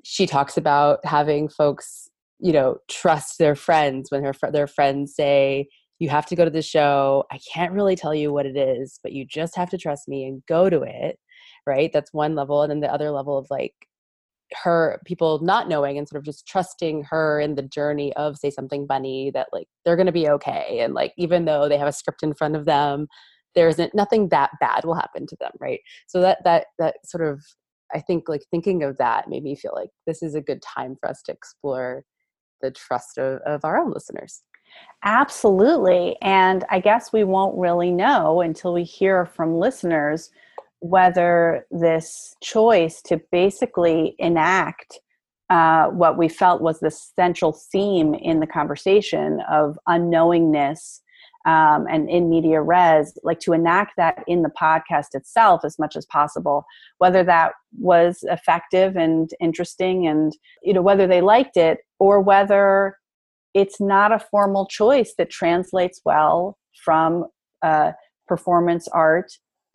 she 0.04 0.26
talks 0.26 0.56
about 0.56 1.04
having 1.04 1.48
folks 1.48 2.05
you 2.38 2.52
know 2.52 2.76
trust 2.90 3.38
their 3.38 3.54
friends 3.54 4.10
when 4.10 4.24
her 4.24 4.32
their 4.52 4.66
friends 4.66 5.14
say 5.14 5.66
you 5.98 6.10
have 6.10 6.26
to 6.26 6.36
go 6.36 6.44
to 6.44 6.50
the 6.50 6.60
show. 6.60 7.24
I 7.32 7.38
can't 7.54 7.72
really 7.72 7.96
tell 7.96 8.14
you 8.14 8.32
what 8.32 8.46
it 8.46 8.56
is 8.56 9.00
but 9.02 9.12
you 9.12 9.24
just 9.24 9.56
have 9.56 9.70
to 9.70 9.78
trust 9.78 10.08
me 10.08 10.24
and 10.24 10.42
go 10.46 10.68
to 10.70 10.82
it 10.82 11.18
right? 11.66 11.90
That's 11.92 12.12
one 12.12 12.34
level 12.34 12.62
and 12.62 12.70
then 12.70 12.80
the 12.80 12.92
other 12.92 13.10
level 13.10 13.36
of 13.36 13.46
like 13.50 13.74
her 14.62 15.00
people 15.04 15.40
not 15.42 15.68
knowing 15.68 15.98
and 15.98 16.08
sort 16.08 16.18
of 16.18 16.24
just 16.24 16.46
trusting 16.46 17.04
her 17.10 17.40
in 17.40 17.56
the 17.56 17.62
journey 17.62 18.14
of 18.14 18.36
say 18.36 18.50
something 18.50 18.86
bunny 18.86 19.30
that 19.34 19.48
like 19.52 19.66
they're 19.84 19.96
going 19.96 20.06
to 20.06 20.12
be 20.12 20.28
okay 20.28 20.78
and 20.80 20.94
like 20.94 21.12
even 21.18 21.44
though 21.44 21.68
they 21.68 21.76
have 21.76 21.88
a 21.88 21.92
script 21.92 22.22
in 22.22 22.32
front 22.32 22.54
of 22.54 22.64
them 22.64 23.08
there 23.56 23.68
isn't 23.68 23.94
nothing 23.94 24.28
that 24.28 24.50
bad 24.60 24.84
will 24.84 24.94
happen 24.94 25.26
to 25.26 25.36
them 25.40 25.50
right? 25.60 25.80
So 26.06 26.20
that 26.20 26.44
that 26.44 26.66
that 26.78 26.96
sort 27.04 27.28
of 27.28 27.42
i 27.94 28.00
think 28.00 28.28
like 28.28 28.42
thinking 28.50 28.82
of 28.82 28.96
that 28.98 29.28
made 29.28 29.42
me 29.42 29.54
feel 29.56 29.72
like 29.74 29.90
this 30.06 30.22
is 30.22 30.34
a 30.34 30.40
good 30.40 30.62
time 30.62 30.96
for 31.00 31.08
us 31.08 31.22
to 31.22 31.32
explore 31.32 32.04
the 32.60 32.70
trust 32.70 33.18
of, 33.18 33.40
of 33.46 33.64
our 33.64 33.78
own 33.78 33.92
listeners. 33.92 34.42
Absolutely 35.04 36.16
and 36.20 36.64
i 36.70 36.80
guess 36.80 37.12
we 37.12 37.24
won't 37.24 37.56
really 37.56 37.90
know 37.90 38.40
until 38.40 38.74
we 38.74 38.82
hear 38.82 39.24
from 39.24 39.54
listeners 39.54 40.30
whether 40.80 41.66
this 41.70 42.34
choice 42.42 43.00
to 43.02 43.20
basically 43.30 44.14
enact 44.18 44.98
uh, 45.48 45.86
what 45.86 46.18
we 46.18 46.28
felt 46.28 46.60
was 46.60 46.80
the 46.80 46.90
central 46.90 47.52
theme 47.52 48.14
in 48.14 48.40
the 48.40 48.46
conversation 48.46 49.40
of 49.48 49.78
unknowingness 49.88 51.00
um, 51.46 51.86
and 51.88 52.10
in 52.10 52.28
media 52.28 52.60
res, 52.60 53.16
like 53.22 53.38
to 53.40 53.52
enact 53.52 53.92
that 53.96 54.24
in 54.26 54.42
the 54.42 54.50
podcast 54.50 55.14
itself 55.14 55.64
as 55.64 55.78
much 55.78 55.94
as 55.94 56.04
possible, 56.06 56.64
whether 56.98 57.22
that 57.22 57.52
was 57.78 58.24
effective 58.24 58.96
and 58.96 59.30
interesting 59.40 60.08
and, 60.08 60.32
you 60.64 60.74
know, 60.74 60.82
whether 60.82 61.06
they 61.06 61.20
liked 61.20 61.56
it 61.56 61.78
or 61.98 62.20
whether 62.20 62.98
it's 63.54 63.80
not 63.80 64.12
a 64.12 64.18
formal 64.18 64.66
choice 64.66 65.14
that 65.18 65.30
translates 65.30 66.00
well 66.04 66.58
from 66.84 67.26
uh, 67.62 67.92
performance 68.28 68.86
art 68.88 69.32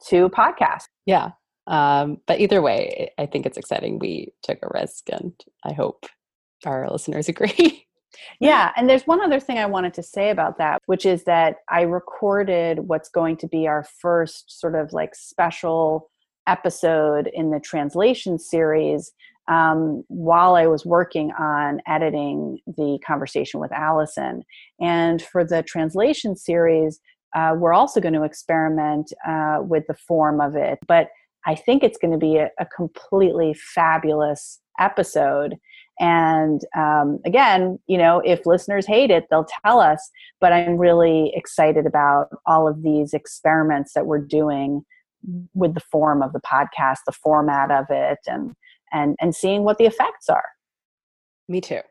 to 0.08 0.30
podcast. 0.30 0.84
Yeah. 1.06 1.32
Um, 1.68 2.18
but 2.28 2.40
either 2.40 2.62
way, 2.62 3.12
I 3.18 3.26
think 3.26 3.46
it's 3.46 3.58
exciting. 3.58 4.00
We 4.00 4.34
took 4.44 4.60
a 4.62 4.70
risk 4.74 5.06
and 5.12 5.34
I 5.64 5.74
hope 5.74 6.06
our 6.66 6.90
listeners 6.90 7.30
agree. 7.30 7.88
Yeah, 8.40 8.72
and 8.76 8.90
there's 8.90 9.08
one 9.08 9.22
other 9.22 9.40
thing 9.40 9.58
I 9.58 9.66
wanted 9.66 9.94
to 9.96 10.04
say 10.04 10.30
about 10.32 10.58
that, 10.58 10.82
which 10.86 11.06
is 11.06 11.24
that 11.24 11.58
I 11.70 11.82
recorded 11.84 12.80
what's 12.88 13.10
going 13.10 13.38
to 13.38 13.48
be 13.48 13.68
our 13.68 13.86
first 14.02 14.60
sort 14.60 14.76
of 14.76 14.92
like 14.92 15.16
special 15.16 16.10
episode 16.48 17.30
in 17.34 17.52
the 17.52 17.60
translation 17.60 18.38
series 18.38 19.12
um, 19.52 20.04
while 20.08 20.56
I 20.56 20.66
was 20.68 20.86
working 20.86 21.32
on 21.38 21.82
editing 21.88 22.60
the 22.66 23.00
conversation 23.06 23.60
with 23.60 23.72
Allison. 23.72 24.44
And 24.80 25.22
for 25.22 25.44
the 25.44 25.62
translation 25.62 26.36
series, 26.36 27.00
uh, 27.36 27.56
we're 27.58 27.74
also 27.74 28.00
going 28.00 28.14
to 28.14 28.24
experiment 28.24 29.12
uh, 29.28 29.60
with 29.62 29.84
the 29.88 29.94
form 29.94 30.40
of 30.40 30.56
it. 30.56 30.80
But 30.88 31.10
I 31.46 31.56
think 31.56 31.84
it's 31.84 31.98
going 31.98 32.12
to 32.12 32.18
be 32.18 32.38
a, 32.38 32.50
a 32.60 32.66
completely 32.66 33.54
fabulous 33.54 34.60
episode 34.80 35.58
and 36.02 36.62
um, 36.76 37.20
again, 37.26 37.78
you 37.86 37.98
know, 37.98 38.22
if 38.26 38.48
listeners 38.48 38.88
hate 38.88 39.12
it, 39.12 39.28
they'll 39.30 39.48
tell 39.64 39.80
us. 39.80 40.10
But 40.40 40.52
I'm 40.52 40.78
really 40.78 41.32
excited 41.36 41.86
about 41.86 42.30
all 42.48 42.68
of 42.68 42.82
these 42.82 43.14
experiments 43.14 43.94
that 43.94 44.08
we're 44.08 44.18
doing 44.18 44.84
with 45.54 45.76
the 45.76 45.82
form 45.92 46.24
of 46.24 46.34
the 46.34 46.42
podcast, 46.42 47.00
the 47.06 47.12
format 47.12 47.70
of 47.70 47.86
it, 47.92 48.18
and 48.26 48.56
and 48.92 49.16
and 49.20 49.36
seeing 49.36 49.64
what 49.64 49.78
the 49.78 49.86
effects 49.86 50.30
are. 50.30 50.46
Me 51.48 51.62
too. 51.62 51.82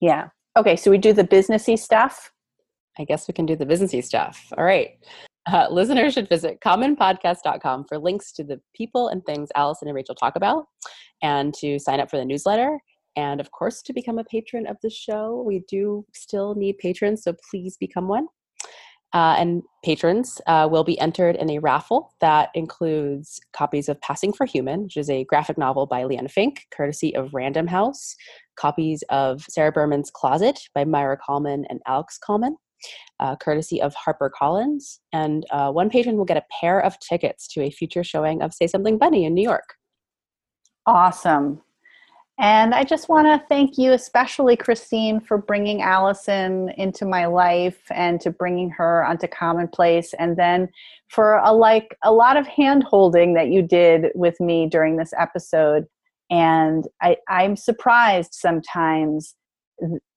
Yeah. 0.00 0.28
Okay. 0.56 0.76
So 0.76 0.90
we 0.90 0.98
do 0.98 1.12
the 1.12 1.24
businessy 1.24 1.78
stuff. 1.78 2.32
I 2.98 3.04
guess 3.04 3.28
we 3.28 3.34
can 3.34 3.46
do 3.46 3.56
the 3.56 3.66
businessy 3.66 4.02
stuff. 4.02 4.52
All 4.56 4.64
right. 4.64 4.90
Uh, 5.50 5.68
listeners 5.70 6.14
should 6.14 6.28
visit 6.28 6.58
commonpodcast.com 6.60 7.84
for 7.88 7.98
links 7.98 8.32
to 8.32 8.42
the 8.42 8.60
people 8.74 9.08
and 9.08 9.24
things 9.24 9.48
Allison 9.54 9.86
and 9.86 9.94
Rachel 9.94 10.14
talk 10.14 10.34
about 10.34 10.64
and 11.22 11.54
to 11.54 11.78
sign 11.78 12.00
up 12.00 12.10
for 12.10 12.16
the 12.16 12.24
newsletter 12.24 12.80
and 13.16 13.40
of 13.40 13.50
course, 13.50 13.80
to 13.82 13.92
become 13.94 14.18
a 14.18 14.24
patron 14.24 14.66
of 14.66 14.76
the 14.82 14.90
show, 14.90 15.42
we 15.44 15.64
do 15.68 16.04
still 16.14 16.54
need 16.54 16.78
patrons, 16.78 17.24
so 17.24 17.34
please 17.50 17.76
become 17.78 18.08
one. 18.08 18.26
Uh, 19.16 19.34
and 19.38 19.62
patrons 19.82 20.42
uh, 20.46 20.68
will 20.70 20.84
be 20.84 21.00
entered 21.00 21.36
in 21.36 21.48
a 21.48 21.58
raffle 21.58 22.12
that 22.20 22.50
includes 22.52 23.40
copies 23.54 23.88
of 23.88 23.98
Passing 24.02 24.30
for 24.30 24.44
Human, 24.44 24.82
which 24.82 24.98
is 24.98 25.08
a 25.08 25.24
graphic 25.24 25.56
novel 25.56 25.86
by 25.86 26.04
Liana 26.04 26.28
Finck, 26.28 26.58
courtesy 26.70 27.16
of 27.16 27.32
Random 27.32 27.66
House, 27.66 28.14
copies 28.56 29.02
of 29.08 29.42
Sara 29.48 29.72
Berman's 29.72 30.10
Closet 30.10 30.60
by 30.74 30.84
Maira 30.84 31.16
Kalman 31.16 31.64
and 31.70 31.80
Alex 31.86 32.18
Kalman, 32.18 32.56
uh, 33.18 33.36
courtesy 33.36 33.80
of 33.80 33.94
HarperCollins, 33.94 34.98
and 35.14 35.46
uh, 35.50 35.70
one 35.70 35.88
patron 35.88 36.18
will 36.18 36.26
get 36.26 36.36
a 36.36 36.44
pair 36.60 36.78
of 36.78 36.98
tickets 36.98 37.48
to 37.54 37.62
a 37.62 37.70
future 37.70 38.04
showing 38.04 38.42
of 38.42 38.52
Say 38.52 38.66
Something 38.66 38.98
Bunny 38.98 39.24
in 39.24 39.32
New 39.32 39.42
York. 39.42 39.76
Awesome. 40.84 41.62
And 42.38 42.74
I 42.74 42.84
just 42.84 43.08
want 43.08 43.26
to 43.26 43.46
thank 43.48 43.78
you, 43.78 43.92
especially 43.92 44.56
Christine, 44.56 45.20
for 45.20 45.38
bringing 45.38 45.80
Allison 45.80 46.68
into 46.76 47.06
my 47.06 47.24
life 47.24 47.80
and 47.90 48.20
to 48.20 48.30
bringing 48.30 48.68
her 48.70 49.02
onto 49.06 49.26
Commonplace, 49.26 50.12
and 50.18 50.36
then 50.36 50.68
for 51.08 51.38
a 51.38 51.52
like 51.52 51.96
a 52.02 52.12
lot 52.12 52.36
of 52.36 52.46
hand 52.46 52.84
holding 52.84 53.32
that 53.34 53.48
you 53.48 53.62
did 53.62 54.08
with 54.14 54.38
me 54.38 54.66
during 54.66 54.96
this 54.96 55.14
episode. 55.18 55.86
And 56.28 56.86
I, 57.00 57.16
I'm 57.28 57.56
surprised 57.56 58.34
sometimes 58.34 59.34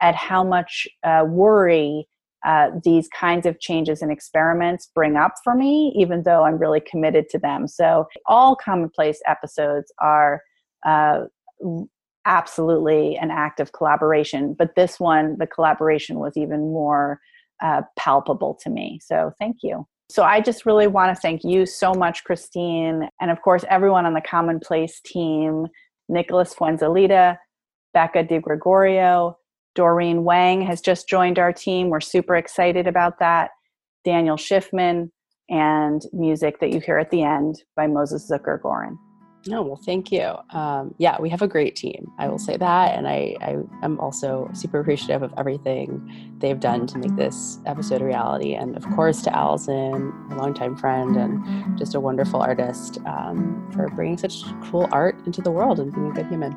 at 0.02 0.16
how 0.16 0.44
much 0.44 0.88
uh, 1.04 1.24
worry 1.26 2.06
uh, 2.46 2.72
these 2.84 3.08
kinds 3.10 3.46
of 3.46 3.60
changes 3.62 4.02
and 4.02 4.12
experiments 4.12 4.90
bring 4.94 5.16
up 5.16 5.36
for 5.41 5.56
me, 5.56 5.94
even 5.96 6.24
though 6.24 6.44
I'm 6.44 6.58
really 6.58 6.82
committed 6.82 7.30
to 7.30 7.40
them. 7.40 7.66
So 7.66 8.08
all 8.26 8.58
Commonplace 8.58 9.22
episodes 9.26 9.94
are. 10.02 10.41
Uh, 10.86 11.22
absolutely 12.26 13.18
an 13.18 13.32
act 13.32 13.60
of 13.60 13.72
collaboration. 13.72 14.56
But 14.58 14.76
this 14.76 15.00
one, 15.00 15.38
the 15.40 15.48
collaboration 15.48 16.20
was 16.20 16.38
even 16.38 16.60
more 16.60 17.20
uh, 17.62 17.82
palpable 17.98 18.58
to 18.64 18.70
me. 18.70 19.00
So 19.04 19.32
thank 19.40 19.58
you. 19.64 19.86
So 20.10 20.24
I 20.24 20.41
just 20.41 20.66
really 20.66 20.88
want 20.88 21.16
to 21.16 21.22
thank 21.22 21.44
you 21.44 21.66
so 21.66 21.94
much, 21.94 22.24
Christine, 22.24 23.10
and 23.22 23.30
of 23.30 23.41
course 23.44 23.64
everyone 23.70 24.06
on 24.06 24.16
the 24.16 24.22
Commonplace 24.22 25.00
team, 25.06 25.68
Nicholas 26.08 26.54
Fuenzalida, 26.56 27.38
Becca 27.94 28.24
Di 28.24 28.40
Gregorio, 28.40 29.38
Doreen 29.76 30.24
Wang 30.24 30.62
has 30.64 30.82
just 30.82 31.08
joined 31.08 31.38
our 31.38 31.54
team. 31.54 31.90
We're 31.90 32.02
super 32.02 32.36
excited 32.36 32.88
about 32.88 33.20
that. 33.20 33.52
Daniel 34.04 34.36
Schiffman, 34.36 35.10
and 35.50 36.04
music 36.14 36.60
that 36.60 36.72
you 36.72 36.80
hear 36.80 36.98
at 36.98 37.12
the 37.12 37.24
end 37.24 37.64
by 37.76 37.88
Moses 37.88 38.30
Zucker 38.32 38.62
Gorin. 38.62 38.98
No, 39.48 39.61
well, 39.61 39.78
thank 39.78 40.11
you. 40.11 40.34
Um, 40.49 40.94
yeah, 40.98 41.16
we 41.20 41.30
have 41.30 41.41
a 41.41 41.48
great 41.48 41.76
team. 41.76 42.11
I 42.18 42.28
will 42.28 42.38
say 42.38 42.57
that, 42.57 42.98
and 42.98 43.07
I, 43.07 43.36
I 43.40 43.56
am 43.84 43.98
also 43.99 44.49
super 44.53 44.82
appreciative 44.82 45.24
of 45.24 45.34
everything 45.38 46.36
they've 46.40 46.60
done 46.60 46.86
to 46.88 46.98
make 46.98 47.16
this 47.16 47.57
episode 47.66 48.02
a 48.02 48.06
reality, 48.06 48.53
and 48.56 48.76
of 48.76 48.84
course 48.95 49.22
to 49.24 49.36
Allison, 49.36 50.14
a 50.32 50.36
longtime 50.36 50.76
friend 50.76 51.16
and 51.16 51.78
just 51.78 51.95
a 51.95 51.99
wonderful 52.02 52.41
artist, 52.41 52.99
um, 53.06 53.70
for 53.74 53.88
bringing 53.90 54.18
such 54.18 54.44
cool 54.64 54.90
art 54.91 55.16
into 55.26 55.41
the 55.41 55.52
world 55.52 55.80
and 55.80 55.94
being 55.94 56.11
a 56.11 56.14
good 56.14 56.28
human. 56.28 56.52